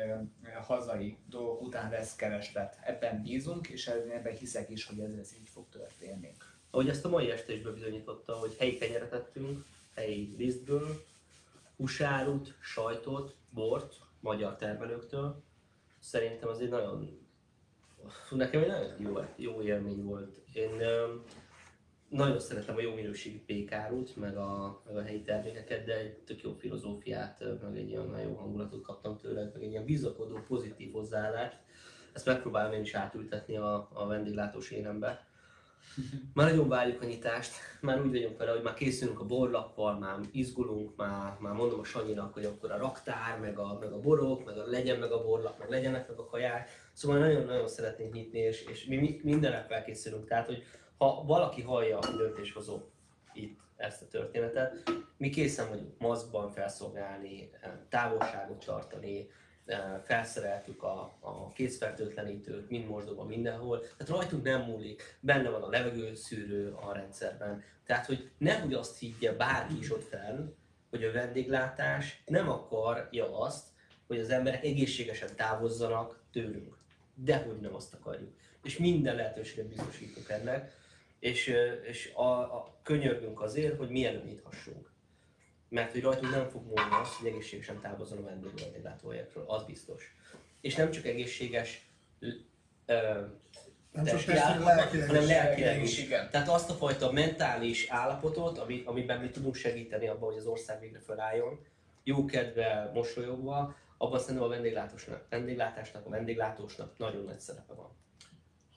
hazai 0.67 1.17
dolgok 1.29 1.61
után 1.63 1.91
lesz 1.91 2.17
kereslet. 2.17 2.79
Ebben 2.85 3.23
bízunk, 3.23 3.69
és 3.69 3.87
ebben 3.87 4.37
hiszek 4.37 4.71
is, 4.71 4.87
hogy 4.87 5.01
ez, 5.01 5.15
ez 5.15 5.35
így 5.41 5.49
fog 5.49 5.69
történni. 5.69 6.33
Ahogy 6.71 6.89
ezt 6.89 7.05
a 7.05 7.09
mai 7.09 7.31
este 7.31 7.53
is 7.53 7.63
bebizonyította, 7.63 8.33
hogy 8.33 8.57
helyi 8.59 8.79
kenyeret 8.79 9.11
tettünk, 9.11 9.65
helyi 9.95 10.35
lisztből, 10.39 11.05
húsárut, 11.77 12.55
sajtot, 12.61 13.37
bort, 13.51 13.95
magyar 14.21 14.57
termelőktől. 14.57 15.43
Szerintem 15.99 16.49
az 16.49 16.61
egy 16.61 16.69
nagyon, 16.69 17.29
nekem 18.31 18.63
egy 18.63 18.69
nagyon 18.69 18.95
jó, 18.99 19.19
jó 19.37 19.63
élmény 19.63 20.03
volt. 20.03 20.41
Én 20.53 20.71
nagyon 22.13 22.39
szeretem 22.41 22.77
a 22.77 22.81
jó 22.81 22.95
minőségű 22.95 23.45
pékárút, 23.47 24.17
meg 24.17 24.37
a, 24.37 24.83
meg 24.87 24.97
a 24.97 25.03
helyi 25.03 25.23
termékeket, 25.23 25.85
de 25.85 25.99
egy 25.99 26.13
tök 26.13 26.43
jó 26.43 26.53
filozófiát, 26.53 27.45
meg 27.63 27.77
egy 27.77 27.89
ilyen 27.89 28.07
nagyon 28.07 28.29
jó 28.29 28.35
hangulatot 28.35 28.83
kaptam 28.83 29.19
tőle, 29.19 29.51
meg 29.53 29.63
egy 29.63 29.71
ilyen 29.71 29.85
bizakodó, 29.85 30.39
pozitív 30.49 30.93
hozzáállást. 30.93 31.59
Ezt 32.13 32.27
megpróbálom 32.27 32.73
én 32.73 32.81
is 32.81 32.95
átültetni 32.95 33.57
a, 33.57 33.89
a 33.93 34.07
vendéglátós 34.07 34.71
énembe. 34.71 35.27
Már 36.35 36.51
nagyon 36.51 36.69
várjuk 36.69 37.03
a 37.03 37.07
nyitást, 37.07 37.53
már 37.81 38.01
úgy 38.01 38.11
vagyunk 38.11 38.39
vele, 38.39 38.51
hogy 38.51 38.63
már 38.63 38.75
készülünk 38.75 39.21
a 39.21 39.27
borlappal, 39.27 39.99
már 39.99 40.19
izgulunk, 40.33 40.97
már, 40.97 41.37
már 41.41 41.53
mondom 41.53 41.81
a 41.81 41.85
Sanyinak, 41.85 42.35
hogy 42.35 42.45
akkor 42.45 42.71
a 42.71 42.79
raktár, 42.79 43.39
meg 43.41 43.59
a, 43.59 43.79
meg 43.81 43.93
a 43.93 44.01
borok, 44.01 44.45
meg 44.45 44.59
a, 44.59 44.67
legyen 44.67 44.99
meg 44.99 45.13
a 45.13 45.23
borlap, 45.23 45.59
meg 45.59 45.71
legyenek 45.71 46.09
meg 46.09 46.19
a 46.19 46.27
kaják. 46.27 46.71
Szóval 46.93 47.19
nagyon-nagyon 47.19 47.69
szeretnénk 47.69 48.13
nyitni, 48.13 48.39
és, 48.39 48.65
és 48.65 48.85
mi, 48.85 48.97
mi 48.97 49.21
mindenre 49.23 49.65
felkészülünk. 49.69 50.27
Tehát, 50.27 50.47
hogy 50.47 50.65
ha 51.03 51.25
valaki 51.27 51.63
hallja 51.63 51.99
a 51.99 52.17
döntéshozó 52.17 52.81
itt 53.33 53.61
ezt 53.77 54.03
a 54.03 54.09
történetet, 54.09 54.91
mi 55.17 55.31
készen 55.31 55.69
vagyunk 55.69 55.99
maszkban 55.99 56.51
felszolgálni, 56.51 57.51
távolságot 57.89 58.65
tartani, 58.65 59.29
eh, 59.65 59.81
felszereltük 60.05 60.83
a, 60.83 61.17
a 61.21 61.53
kézfertőtlenítőt, 61.53 62.71
mind 62.71 62.89
mosdóban, 62.89 63.27
mindenhol. 63.27 63.81
Tehát 63.81 64.09
rajtunk 64.09 64.43
nem 64.43 64.61
múlik, 64.61 65.19
benne 65.21 65.51
van 65.51 65.63
a 65.63 65.69
levegőszűrő 65.69 66.73
a 66.73 66.93
rendszerben. 66.93 67.63
Tehát, 67.87 68.07
hogy 68.07 68.31
nehogy 68.39 68.75
azt 68.75 68.99
higgye 68.99 69.33
bárki 69.33 69.79
is 69.79 69.93
ott 69.93 70.05
fenn, 70.05 70.49
hogy 70.91 71.05
a 71.05 71.13
vendéglátás 71.13 72.23
nem 72.27 72.49
akarja 72.49 73.41
azt, 73.41 73.67
hogy 74.07 74.19
az 74.19 74.31
emberek 74.31 74.65
egészségesen 74.65 75.37
távozzanak 75.37 76.23
tőlünk. 76.33 76.77
Dehogy 77.15 77.61
nem 77.61 77.75
azt 77.75 77.95
akarjuk. 77.95 78.31
És 78.63 78.79
minden 78.79 79.17
lehetőséget 79.17 79.67
biztosítunk 79.67 80.29
ennek, 80.29 80.81
és, 81.23 81.55
és 81.83 82.13
a, 82.15 82.31
a 82.39 82.75
könyörgünk 82.83 83.41
azért, 83.41 83.77
hogy 83.77 83.89
mielőbb 83.89 84.25
nyithassunk. 84.25 84.93
Mert 85.69 85.93
hogy 85.93 86.03
rajtunk 86.03 86.33
nem 86.33 86.49
fog 86.49 86.63
múlni 86.65 86.95
az, 87.03 87.17
hogy 87.17 87.29
egészségesen 87.29 87.81
távozzon 87.81 88.19
a 88.19 88.23
vendég 88.23 88.51
vendéglátóhelyekről, 88.61 89.45
az 89.47 89.65
biztos. 89.65 90.15
És 90.61 90.75
nem 90.75 90.91
csak 90.91 91.07
egészséges 91.07 91.89
ö, 92.19 92.27
Nem 93.93 94.05
csak 94.05 94.05
testi 94.05 94.31
testileg, 94.33 94.61
lelkileg 94.61 95.07
hanem 95.07 95.27
lelkileg 95.27 95.83
is. 95.83 95.99
igen. 95.99 96.31
Tehát 96.31 96.49
azt 96.49 96.71
a 96.71 96.75
fajta 96.75 97.13
mentális 97.13 97.89
állapotot, 97.89 98.59
ami, 98.59 98.83
amiben 98.85 99.21
mi 99.21 99.31
tudunk 99.31 99.55
segíteni 99.55 100.07
abban, 100.07 100.29
hogy 100.29 100.39
az 100.39 100.47
ország 100.47 100.81
végre 100.81 101.01
felálljon, 101.01 101.67
jókedve, 102.05 102.91
mosolyogva, 102.95 103.77
abban 103.99 104.19
szerintem 104.19 104.45
a 104.45 104.49
vendéglátásnak, 104.49 105.27
vendéglátásnak, 105.29 106.07
a 106.07 106.11
vendéglátósnak 106.11 106.99
nagyon 106.99 107.25
nagy 107.25 107.41
szerepe 107.41 107.75
van. 107.75 108.01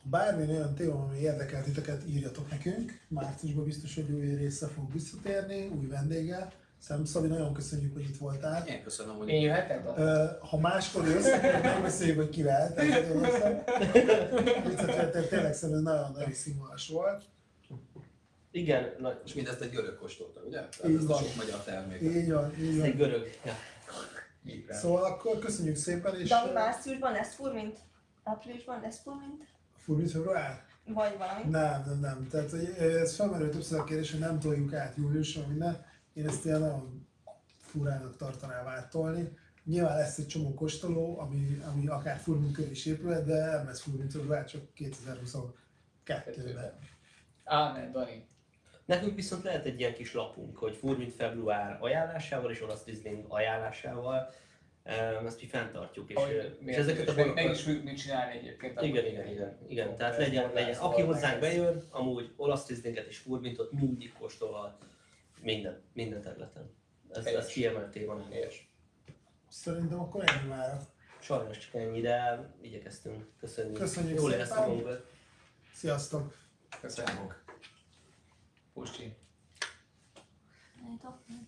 Bármilyen 0.10 0.49
olyan 0.49 0.76
téma, 0.76 1.03
ami 1.03 1.19
érdekel 1.19 1.64
titeket, 1.64 2.03
írjatok 2.07 2.49
nekünk. 2.49 2.99
Márciusban 3.07 3.64
biztos, 3.64 3.95
hogy 3.95 4.10
új 4.11 4.36
része 4.36 4.68
fog 4.68 4.94
visszatérni, 4.94 5.68
új 5.68 5.88
vendéggel. 5.88 6.52
Szerintem 6.80 7.14
Szabi, 7.14 7.27
nagyon 7.27 7.53
köszönjük, 7.53 7.94
hogy 7.94 8.03
itt 8.03 8.18
voltál. 8.18 8.68
Én 8.68 8.84
köszönöm, 8.84 9.15
hogy 9.15 9.27
Én 9.30 9.41
jöhetek? 9.41 9.88
Ha 10.40 10.57
máskor 10.60 11.07
jössz, 11.07 11.26
akkor 11.26 11.61
megbeszéljük, 11.61 12.15
hogy 12.18 12.30
kivel. 12.30 12.73
Viccet, 14.68 15.30
tényleg 15.30 15.53
szerintem 15.53 15.84
nagyon 15.84 16.11
nagyon 16.11 16.32
színvonalas 16.32 16.88
volt. 16.88 17.23
Igen, 18.52 18.95
na, 18.99 19.22
És 19.26 19.34
mindezt 19.34 19.61
egy 19.61 19.69
görög 19.72 19.95
kóstolta, 19.98 20.41
ugye? 20.41 20.57
Tehát 20.57 20.98
ez 20.98 21.03
a 21.03 21.07
van. 21.07 21.23
sok 21.23 21.36
magyar 21.36 21.64
termék. 21.64 22.02
Így 22.02 22.32
van, 22.32 22.53
így 22.60 22.77
ez 22.77 22.84
egy 22.84 22.98
van. 22.98 23.07
görög. 23.07 23.30
Ja. 23.45 23.53
Szóval 24.73 25.03
akkor 25.03 25.40
köszönjük 25.40 25.76
szépen, 25.76 26.19
és 26.19 26.30
De 26.30 26.52
márciusban 26.53 27.11
lesz 27.11 27.36
furmint? 27.36 27.80
Áprilisban 28.23 28.80
lesz 28.82 28.99
furmint? 29.02 29.44
Furmint 29.86 30.12
február? 30.12 30.64
Vagy 30.88 31.18
valami? 31.18 31.44
Nem, 31.49 31.84
nem, 31.86 31.99
nem. 31.99 32.28
Tehát 32.30 32.49
hogy 32.49 32.76
ez 32.78 33.16
felmerül 33.16 33.49
többször 33.49 33.80
a 33.80 33.84
kérdés, 33.84 34.12
hogy 34.12 34.20
nem 34.20 34.40
toljuk 34.40 34.74
át 34.74 34.95
júliusra 34.98 35.48
minden. 35.48 35.86
Én 36.14 36.28
ezt 36.28 36.45
ilyen 36.45 36.60
nagyon 36.60 37.07
furának 37.60 38.18
tartanám 38.18 38.64
váltolni. 38.66 39.38
Nyilván 39.64 39.98
lesz 39.98 40.18
egy 40.18 40.28
csomó 40.28 40.53
kóstoló, 40.53 41.20
ami, 41.20 41.62
ami 41.72 41.88
akár 41.88 42.18
furmint 42.18 42.53
körül 42.53 42.72
is 42.72 42.86
épülhet, 42.86 43.26
de 43.26 43.45
nem 43.45 43.66
lesz 43.66 43.82
furmint 43.82 44.12
február, 44.12 44.45
csak 44.45 44.62
2022-ben. 44.78 46.74
Ámen, 47.44 47.91
Dani. 47.91 48.28
Nekünk 48.86 49.16
viszont 49.16 49.44
lehet 49.44 49.66
egy 49.66 49.80
ilyen 49.80 49.94
kis 49.94 50.14
lapunk, 50.14 50.57
hogy 50.57 50.76
Furmint 50.76 51.14
február 51.14 51.78
ajánlásával 51.82 52.52
és 52.52 52.62
olasz 52.62 52.86
Riesling 52.86 53.26
ajánlásával, 53.28 54.30
ezt 55.26 55.41
mi 55.41 55.48
fenntartjuk, 55.48 56.10
és, 56.10 56.16
Ahogy, 56.16 56.57
és 56.66 56.76
ezeket 56.76 57.10
a 57.10 57.12
és 57.12 57.34
meg, 57.34 57.49
is 57.49 57.64
tudjuk 57.64 57.94
csinálni 57.94 58.38
egyébként. 58.38 58.82
Igen, 58.82 59.06
igen, 59.06 59.28
igen, 59.28 59.57
igen. 59.68 59.95
Tehát 59.95 60.18
legyen, 60.18 60.53
legyen. 60.53 60.78
Aki 60.78 61.02
hozzánk 61.02 61.40
bejön, 61.40 61.84
amúgy 61.90 62.34
olasz 62.36 62.68
Rieslinget 62.68 63.07
és 63.07 63.18
Furmintot 63.18 63.72
mindig 63.72 64.14
kóstolhat 64.14 64.86
minden, 65.41 65.82
minden 65.94 66.22
területen. 66.22 66.74
Ez, 67.12 67.26
ez 67.26 67.48
kiemelt 67.48 67.91
téma. 67.91 68.28
Szerintem 69.49 69.99
akkor 69.99 70.24
ennyi 70.30 70.48
már. 70.48 70.80
Sajnos 71.20 71.57
csak 71.57 71.74
ennyi, 71.74 72.02
de 72.02 72.49
igyekeztünk. 72.62 73.26
Köszönjük. 73.40 73.78
Köszönjük 73.78 74.18
Jól 74.18 74.32
éreztem 74.32 74.68
magunkat. 74.68 75.12
Sziasztok! 75.74 76.38
Köszönöm. 76.82 77.34
Pusti. 78.74 79.16
Nyitok, 80.90 81.18
nyitok. 81.28 81.45